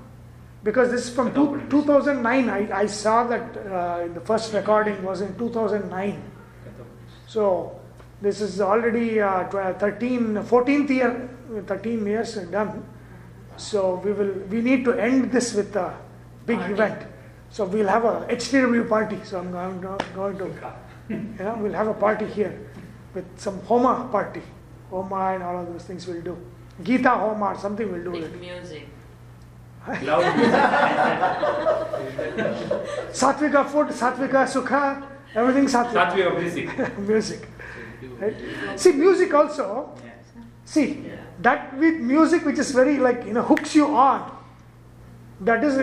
because 0.68 0.92
this 0.92 1.08
is 1.08 1.10
from 1.10 1.34
two, 1.34 1.62
2009, 1.70 2.50
I, 2.50 2.80
I 2.80 2.86
saw 2.88 3.24
that 3.24 3.56
uh, 3.56 4.08
the 4.14 4.20
first 4.20 4.54
recording 4.54 5.02
was 5.02 5.22
in 5.22 5.34
2009. 5.38 6.22
So 7.26 7.80
this 8.22 8.42
is 8.42 8.60
already 8.60 9.22
uh, 9.22 9.48
13, 9.48 10.36
14th 10.36 10.90
year, 10.90 11.30
13 11.68 12.06
years 12.06 12.36
done. 12.52 12.86
So 13.56 14.02
we 14.04 14.12
will, 14.12 14.34
we 14.50 14.60
need 14.62 14.84
to 14.84 14.92
end 14.92 15.32
this 15.32 15.54
with 15.54 15.74
a 15.78 15.96
big 16.46 16.58
Party. 16.58 16.74
event. 16.74 17.02
So 17.50 17.64
we'll 17.64 17.88
have 17.88 18.04
a 18.04 18.28
HTW 18.30 18.90
party. 18.90 19.20
So 19.24 19.40
I'm 19.40 19.54
going 19.54 19.82
to, 19.82 20.06
going 20.14 20.38
to 20.38 20.74
you 21.10 21.36
know, 21.40 21.58
we'll 21.62 21.80
have 21.82 21.88
a 21.88 21.94
party 21.94 22.26
here 22.26 22.60
with 23.14 23.40
some 23.40 23.62
Homa 23.62 24.10
party. 24.12 24.42
Homa 24.90 25.32
and 25.34 25.44
all 25.44 25.62
of 25.62 25.72
those 25.72 25.86
things 25.86 26.06
we'll 26.08 26.22
do. 26.22 26.38
Gita 26.84 27.10
Homa 27.10 27.54
or 27.54 27.58
something 27.58 27.90
we'll 27.90 28.04
do. 28.04 28.12
with 28.12 28.38
music. 28.42 28.90
Satvika 33.14 33.66
food, 33.70 33.88
Satvika 33.88 34.46
Sukha, 34.46 35.08
everything 35.34 35.66
Satvika. 35.66 36.12
Satvika 36.12 36.40
music. 36.40 36.98
music. 37.08 37.48
Right? 38.20 38.36
See, 38.76 38.92
music 38.92 39.34
also, 39.34 39.96
see, 40.66 41.06
that 41.40 41.78
with 41.78 41.96
music 42.02 42.46
which 42.46 42.60
is 42.60 42.72
very 42.72 42.98
like, 42.98 43.26
you 43.26 43.32
know, 43.34 43.44
hooks 43.44 43.76
you 43.76 43.88
on, 43.88 44.30
that 45.42 45.64
is, 45.64 45.78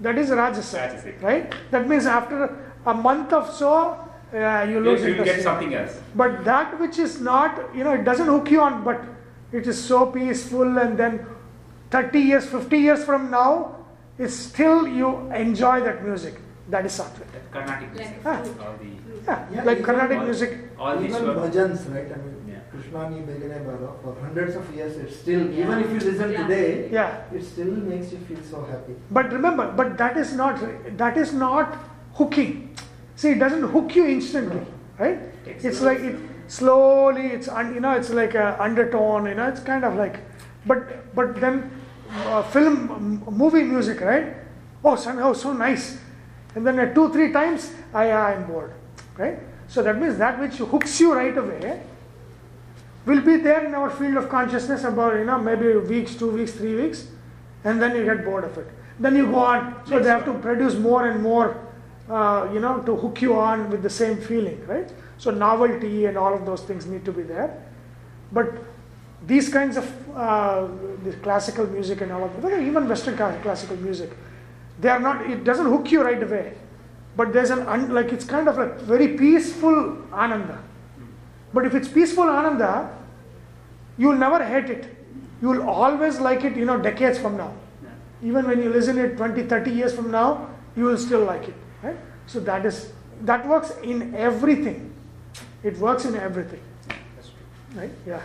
that 0.00 0.16
is 0.16 0.30
Rajasa, 0.30 0.88
Rajasic. 0.88 1.22
right? 1.22 1.54
That 1.70 1.86
means 1.86 2.06
after 2.06 2.72
a 2.86 2.94
month 2.94 3.34
of 3.34 3.52
so, 3.52 3.98
uh, 4.32 4.66
you 4.66 4.80
lose 4.80 5.02
Yes, 5.02 5.08
you 5.08 5.24
get 5.24 5.42
something 5.42 5.74
else. 5.74 6.00
But 6.14 6.42
that 6.46 6.80
which 6.80 6.98
is 6.98 7.20
not, 7.20 7.74
you 7.74 7.84
know, 7.84 7.92
it 7.92 8.04
doesn't 8.04 8.26
hook 8.26 8.50
you 8.50 8.62
on, 8.62 8.82
but 8.82 9.04
it 9.52 9.66
is 9.66 9.82
so 9.82 10.06
peaceful, 10.06 10.78
and 10.78 10.96
then 10.96 11.26
30 11.92 12.20
years, 12.20 12.46
50 12.46 12.78
years 12.78 13.04
from 13.04 13.30
now, 13.30 13.76
it's 14.18 14.34
still 14.34 14.86
you 14.88 15.08
enjoy 15.32 15.80
that 15.80 16.04
music. 16.04 16.34
That 16.70 16.86
is 16.86 16.92
Sattvic. 16.98 17.30
That 17.32 17.50
Carnatic 17.52 17.92
music. 17.94 18.16
Ah. 18.24 18.38
All 18.38 18.76
Yeah, 19.26 19.46
Yeah, 19.54 19.64
like 19.64 19.78
even 19.78 19.84
Carnatic 19.88 20.18
all- 20.18 20.24
music. 20.24 20.54
all 20.78 20.96
the 20.96 21.04
even 21.08 21.22
Shwar- 21.24 21.36
bhajans, 21.42 21.82
right? 21.94 22.08
I 22.14 22.18
mean, 22.22 22.38
Yeah. 22.52 22.62
Krishna 22.72 23.02
Ni 23.10 23.20
Begane 23.28 23.58
Baro, 23.66 23.90
for 24.02 24.14
hundreds 24.22 24.56
of 24.60 24.70
years, 24.76 24.96
it's 25.04 25.16
still, 25.24 25.42
even 25.64 25.82
if 25.84 25.92
you 25.96 26.00
listen 26.08 26.32
today, 26.38 26.88
Yeah. 26.96 27.36
it 27.40 27.44
still 27.50 27.74
makes 27.90 28.12
you 28.14 28.18
feel 28.30 28.42
so 28.54 28.64
happy. 28.70 28.96
But 29.18 29.32
remember, 29.38 29.66
but 29.82 29.96
that 30.02 30.16
is 30.24 30.34
not 30.42 30.64
that 31.04 31.20
is 31.24 31.34
not 31.44 31.76
hooking. 32.22 32.56
See, 33.16 33.32
it 33.36 33.38
doesn't 33.46 33.68
hook 33.76 33.94
you 34.00 34.06
instantly, 34.16 34.64
right? 35.04 35.20
Takes 35.44 35.64
It's 35.72 35.82
like 35.90 36.00
it 36.12 36.16
slowly. 36.58 37.26
It's 37.38 37.48
un, 37.62 37.74
you 37.74 37.80
know, 37.86 37.94
it's 38.02 38.12
like 38.22 38.34
a 38.46 38.48
undertone. 38.68 39.26
You 39.32 39.34
know, 39.42 39.48
it's 39.54 39.60
kind 39.72 39.84
of 39.90 39.96
like, 40.04 40.18
but 40.66 41.14
but 41.14 41.40
then 41.40 41.70
uh, 42.26 42.42
film 42.42 43.22
m- 43.28 43.34
movie 43.34 43.62
music, 43.62 44.00
right? 44.00 44.34
Oh, 44.84 44.96
somehow 44.96 45.32
so 45.32 45.52
nice, 45.52 45.98
and 46.54 46.66
then 46.66 46.78
uh, 46.78 46.92
two 46.94 47.12
three 47.12 47.32
times, 47.32 47.72
I 47.94 48.10
I'm 48.12 48.46
bored, 48.46 48.72
right? 49.16 49.38
So 49.68 49.82
that 49.82 50.00
means 50.00 50.18
that 50.18 50.38
which 50.38 50.56
hooks 50.56 51.00
you 51.00 51.14
right 51.14 51.36
away 51.36 51.80
will 53.04 53.20
be 53.20 53.36
there 53.36 53.64
in 53.64 53.74
our 53.74 53.90
field 53.90 54.16
of 54.16 54.28
consciousness 54.28 54.84
about 54.84 55.16
you 55.18 55.24
know 55.24 55.38
maybe 55.38 55.74
weeks, 55.76 56.14
two 56.14 56.30
weeks, 56.30 56.52
three 56.52 56.74
weeks, 56.74 57.08
and 57.64 57.80
then 57.80 57.96
you 57.96 58.04
get 58.04 58.24
bored 58.24 58.44
of 58.44 58.56
it. 58.58 58.68
Then 58.98 59.16
you 59.16 59.26
go 59.26 59.38
on. 59.38 59.74
So 59.86 59.98
they 59.98 60.08
have 60.08 60.24
to 60.26 60.34
produce 60.34 60.74
more 60.76 61.08
and 61.08 61.22
more, 61.22 61.56
uh, 62.08 62.48
you 62.52 62.60
know, 62.60 62.80
to 62.82 62.94
hook 62.94 63.20
you 63.22 63.36
on 63.38 63.70
with 63.70 63.82
the 63.82 63.90
same 63.90 64.18
feeling, 64.18 64.64
right? 64.66 64.92
So 65.18 65.30
novelty 65.30 66.06
and 66.06 66.16
all 66.16 66.34
of 66.34 66.46
those 66.46 66.62
things 66.62 66.86
need 66.86 67.04
to 67.04 67.12
be 67.12 67.22
there. 67.22 67.62
But 68.30 68.52
these 69.26 69.48
kinds 69.48 69.76
of 69.76 70.16
uh, 70.16 70.68
classical 71.22 71.66
music 71.66 72.00
and 72.00 72.12
all 72.12 72.24
of 72.24 72.42
well, 72.42 72.60
even 72.60 72.88
Western 72.88 73.16
classical 73.16 73.76
music, 73.76 74.10
they 74.80 74.88
are 74.88 75.00
not. 75.00 75.30
It 75.30 75.44
doesn't 75.44 75.66
hook 75.66 75.90
you 75.90 76.02
right 76.02 76.22
away, 76.22 76.54
but 77.16 77.32
there's 77.32 77.50
an 77.50 77.60
un, 77.60 77.94
like 77.94 78.12
it's 78.12 78.24
kind 78.24 78.48
of 78.48 78.58
a 78.58 78.74
very 78.82 79.16
peaceful 79.16 79.98
ananda. 80.12 80.62
But 81.54 81.66
if 81.66 81.74
it's 81.74 81.88
peaceful 81.88 82.24
ananda, 82.24 82.96
you'll 83.98 84.16
never 84.16 84.44
hate 84.44 84.70
it. 84.70 84.96
You'll 85.40 85.68
always 85.68 86.18
like 86.20 86.44
it, 86.44 86.56
you 86.56 86.64
know, 86.64 86.78
decades 86.78 87.18
from 87.18 87.36
now. 87.36 87.52
Even 88.22 88.46
when 88.46 88.62
you 88.62 88.70
listen 88.70 88.98
it 88.98 89.16
20, 89.16 89.42
30 89.42 89.70
years 89.70 89.92
from 89.92 90.10
now, 90.10 90.48
you 90.76 90.84
will 90.84 90.98
still 90.98 91.24
like 91.24 91.48
it. 91.48 91.54
Right? 91.82 91.96
So 92.26 92.40
that 92.40 92.64
is 92.64 92.92
that 93.22 93.46
works 93.46 93.72
in 93.82 94.14
everything. 94.14 94.92
It 95.62 95.78
works 95.78 96.04
in 96.04 96.16
everything. 96.16 96.60
That's 96.88 97.28
true. 97.28 97.80
Right? 97.80 97.90
Yeah. 98.06 98.22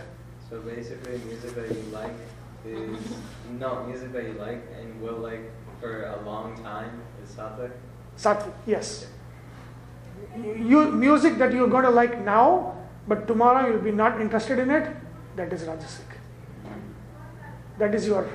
So 0.50 0.60
basically, 0.60 1.18
music 1.26 1.54
that 1.54 1.68
you 1.68 1.82
like 1.92 2.14
is 2.66 2.98
no 3.58 3.84
music 3.84 4.12
that 4.12 4.24
you 4.24 4.32
like 4.32 4.62
and 4.78 5.00
will 5.02 5.18
like 5.18 5.50
for 5.80 6.04
a 6.04 6.20
long 6.24 6.56
time 6.62 7.02
is 7.22 7.30
sattvic. 7.30 7.72
Sattvic, 8.16 8.52
yes. 8.66 9.06
You 10.36 10.90
music 10.90 11.38
that 11.38 11.52
you're 11.52 11.68
going 11.68 11.84
to 11.84 11.90
like 11.90 12.24
now, 12.24 12.76
but 13.06 13.26
tomorrow 13.28 13.68
you'll 13.68 13.82
be 13.82 13.92
not 13.92 14.20
interested 14.20 14.58
in 14.58 14.70
it. 14.70 14.90
That 15.36 15.52
is 15.52 15.62
rajasic. 15.62 16.16
That 17.78 17.94
is 17.94 18.06
your 18.06 18.28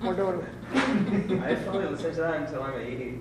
whatever. 0.00 0.44
I 0.74 1.54
probably 1.54 1.86
listen 1.86 2.10
to 2.14 2.20
that 2.22 2.34
until 2.42 2.62
I'm 2.62 2.80
80. 2.80 3.20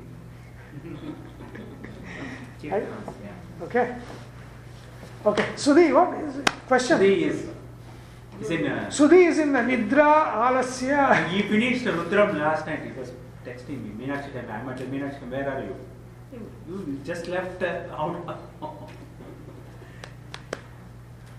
I- 2.64 2.76
it 2.78 2.84
on, 2.84 3.16
yeah. 3.24 3.66
Okay. 3.66 3.96
Okay. 5.26 5.46
Sudhi, 5.56 5.94
what 5.94 6.18
is 6.24 6.38
it? 6.38 6.50
question? 6.68 6.98
Sudhi 7.00 7.18
is, 7.22 7.36
is 7.36 7.44
in. 7.50 7.61
Sudhi 8.42 9.28
is 9.28 9.40
in 9.40 9.54
the 9.54 9.60
Nidra 9.60 10.34
Alasya. 10.48 11.28
he 11.30 11.44
finished 11.44 11.86
Rudram 11.86 12.38
last 12.40 12.66
night. 12.66 12.82
He 12.84 12.92
was 13.00 13.12
texting 13.46 13.84
me. 13.84 14.06
Meenakshi, 14.06 14.50
I'm 14.50 14.70
at 14.70 14.80
Meenakshi, 14.80 15.30
where 15.30 15.50
are 15.50 15.62
you? 15.62 15.76
You 16.68 17.00
just 17.06 17.28
left 17.28 17.62
uh, 17.62 17.84
out. 17.96 18.40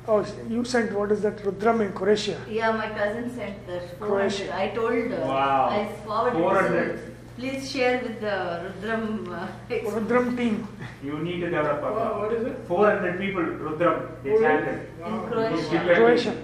Oh, 0.06 0.26
you 0.48 0.64
sent 0.64 0.92
what 0.92 1.12
is 1.12 1.22
that 1.22 1.36
Rudram 1.38 1.80
in 1.80 1.92
Croatia? 1.92 2.40
Yeah, 2.48 2.72
my 2.72 2.88
cousin 2.90 3.34
sent 3.34 3.66
the 3.66 3.80
400. 3.80 4.00
Croatia. 4.00 4.56
I 4.56 4.68
told 4.68 5.12
uh, 5.12 5.26
Wow. 5.26 5.68
I 5.70 5.88
forwarded. 6.04 6.40
400. 6.40 6.98
So 6.98 7.04
please 7.38 7.70
share 7.70 8.02
with 8.02 8.20
the 8.20 8.72
Rudram. 8.80 9.28
Uh, 9.28 9.48
Rudram 9.70 10.36
team. 10.36 10.66
You 11.02 11.18
need 11.20 11.40
to 11.40 11.46
develop 11.50 11.82
Wow, 11.82 12.20
what 12.20 12.32
is 12.32 12.46
it? 12.46 12.58
400 12.66 13.18
people, 13.20 13.42
Rudram, 13.42 14.22
they 14.24 14.38
chanted. 14.40 14.88
in 14.98 15.12
Wow. 15.12 15.26
Croatia. 15.30 15.94
Croatia. 15.94 16.36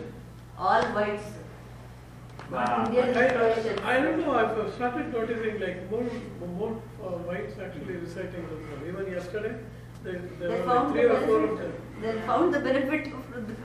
All 0.58 0.82
whites. 0.94 1.22
Wow. 2.50 2.84
Indian 2.86 3.16
I, 3.16 3.26
I, 3.28 3.98
I 3.98 4.00
don't 4.00 4.20
know, 4.20 4.32
I've 4.32 4.72
started 4.74 5.12
noticing 5.12 5.60
like 5.60 5.90
more, 5.90 6.04
more 6.56 6.82
uh, 7.02 7.10
whites 7.28 7.58
actually 7.62 7.96
reciting 7.96 8.42
Rudram. 8.50 8.88
Even 8.88 9.12
yesterday, 9.12 9.54
there, 10.02 10.20
there 10.38 10.48
They 10.48 10.48
were 10.48 10.56
like 10.56 10.64
found 10.66 10.92
three 10.92 11.02
the 11.02 11.12
or 11.16 11.26
four 11.26 11.44
of 11.44 11.58
them. 11.58 11.72
They 12.00 12.12
found 12.22 12.54
the 12.54 12.60
benefit 12.60 13.06
of 13.08 13.30
Rudram. 13.32 13.56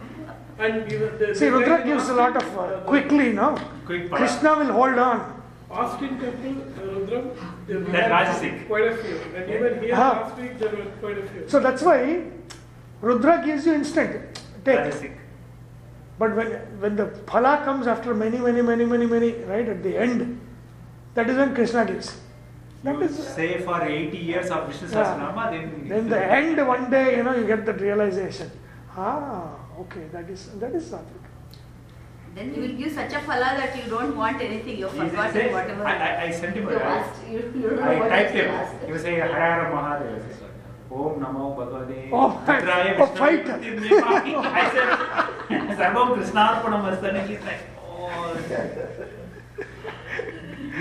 And 0.59 0.91
even 0.91 1.17
the, 1.17 1.33
See, 1.33 1.45
the 1.45 1.51
Rudra 1.53 1.77
guy 1.79 1.83
gives 1.85 2.09
a 2.09 2.13
lot 2.13 2.35
of 2.35 2.59
uh, 2.59 2.81
quickly, 2.81 3.31
no? 3.31 3.57
Quick 3.85 4.09
para. 4.09 4.19
Krishna 4.19 4.55
will 4.57 4.73
hold 4.73 4.97
on. 4.99 5.41
Austin 5.71 6.19
temple, 6.19 6.61
uh, 6.61 6.81
Rudram, 6.81 7.35
there 7.65 7.79
we 7.79 7.91
That 7.91 8.11
had 8.11 8.67
quite 8.67 8.87
a 8.91 8.97
few. 8.97 9.19
And 9.35 9.49
even 9.49 9.81
here 9.81 9.95
Ah. 9.95 10.21
last 10.21 10.37
week, 10.37 10.59
there 10.59 10.69
were 10.69 10.85
quite 11.01 11.17
a 11.17 11.27
few. 11.27 11.49
So 11.49 11.59
that's 11.59 11.81
why 11.81 12.25
Rudra 13.01 13.41
gives 13.45 13.65
you 13.65 13.73
instant. 13.73 14.41
Take. 14.65 14.77
Rajasic. 14.79 15.22
But 16.19 16.35
when 16.35 16.51
when 16.79 16.95
the 16.95 17.05
phala 17.31 17.63
comes 17.65 17.87
after 17.87 18.13
many, 18.13 18.37
many, 18.37 18.61
many, 18.61 18.85
many, 18.85 19.05
many, 19.05 19.31
right 19.53 19.67
at 19.67 19.81
the 19.83 19.97
end, 19.97 20.39
that 21.15 21.29
is 21.29 21.37
when 21.37 21.53
Krishna 21.55 21.85
gives. 21.85 22.11
That 22.83 22.95
You 22.95 23.01
is 23.03 23.17
say 23.27 23.61
for 23.61 23.81
80 23.81 24.17
years 24.17 24.51
of 24.51 24.67
Vishnu 24.67 24.89
Yeah. 24.89 24.95
Sahasranama, 25.05 25.51
then. 25.51 25.87
then 25.89 26.09
the 26.09 26.21
end 26.37 26.67
one 26.67 26.89
day, 26.91 27.17
you 27.17 27.23
know, 27.23 27.33
you 27.35 27.47
get 27.47 27.65
that 27.65 27.79
realization. 27.81 28.51
Ah, 28.95 29.55
okay, 29.85 30.03
that 30.11 30.29
is 30.29 30.49
that 30.63 30.75
is 30.75 30.89
Satvika. 30.91 31.29
Then 32.35 32.53
you 32.53 32.61
will 32.63 32.75
give 32.81 32.91
such 32.91 33.13
a 33.13 33.21
phala 33.29 33.49
that 33.61 33.75
you 33.77 33.89
don't 33.89 34.15
want 34.17 34.41
anything. 34.41 34.77
You've 34.79 34.91
He 34.93 34.99
said- 34.99 35.11
forgotten 35.11 35.51
whatever. 35.53 35.85
I, 35.85 35.95
I, 36.09 36.21
I 36.25 36.31
sent 36.31 36.55
him 36.55 36.63
you 36.69 36.77
a 36.77 36.83
asked. 36.83 37.21
You, 37.31 37.39
you 37.55 37.69
don't 37.69 37.75
know 37.79 38.03
I 38.05 38.09
typed 38.09 38.31
him. 38.39 38.49
asked. 38.61 38.85
He 38.85 38.91
was 38.91 39.01
saying, 39.01 39.19
Hara 39.19 39.71
Mahadeva. 39.75 40.49
Om 40.93 41.19
Namo 41.19 41.55
Bhagavate. 41.57 42.09
Oh, 42.11 42.29
Rudraya 42.45 42.99
oh, 42.99 43.05
Vishnu 43.05 43.17
fight. 43.17 43.45
Murtine. 43.47 43.81
I 44.45 44.69
said, 44.73 44.89
Sarvam 45.77 46.07
Krishnarpanam 46.15 46.83
Astan. 46.91 47.15
And 47.19 47.29
he's 47.29 47.41
like, 47.41 47.63
oh. 47.81 48.37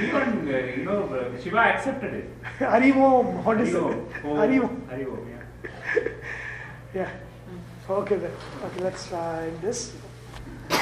Even, 0.02 0.48
uh, 0.48 0.58
you 0.76 0.84
know, 0.84 1.04
uh, 1.04 1.40
Shiva 1.42 1.58
accepted 1.58 2.12
it. 2.14 2.42
Harivom, 2.58 3.42
what 3.44 3.60
is 3.60 3.74
Hariom. 3.74 3.92
it? 3.92 4.24
Om. 4.24 4.36
Harivom. 4.36 4.74
Hariom, 4.88 5.22
yeah. 5.28 6.08
Yeah. 6.94 7.10
Okay 7.88 8.16
then. 8.16 8.32
Okay, 8.64 8.80
let's 8.84 9.08
try 9.08 9.50
this. 9.60 9.92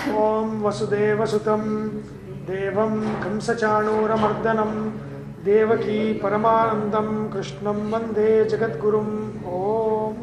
Om 0.08 0.62
Vasudevasutam 0.62 2.02
Devam 2.46 3.02
Kamsachanuramardanam 3.22 4.92
Devaki 5.44 6.00
परमानन्दं 6.20 7.06
कृष्णं 7.32 7.78
वन्दे 7.90 8.32
जगद्गुरुम्। 8.44 9.14
ॐ 9.48 10.18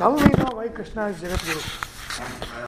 नल्लिना 0.00 0.48
वै 0.56 0.68
कृष्णा 0.76 1.04
जगद्गुरु। 1.20 1.60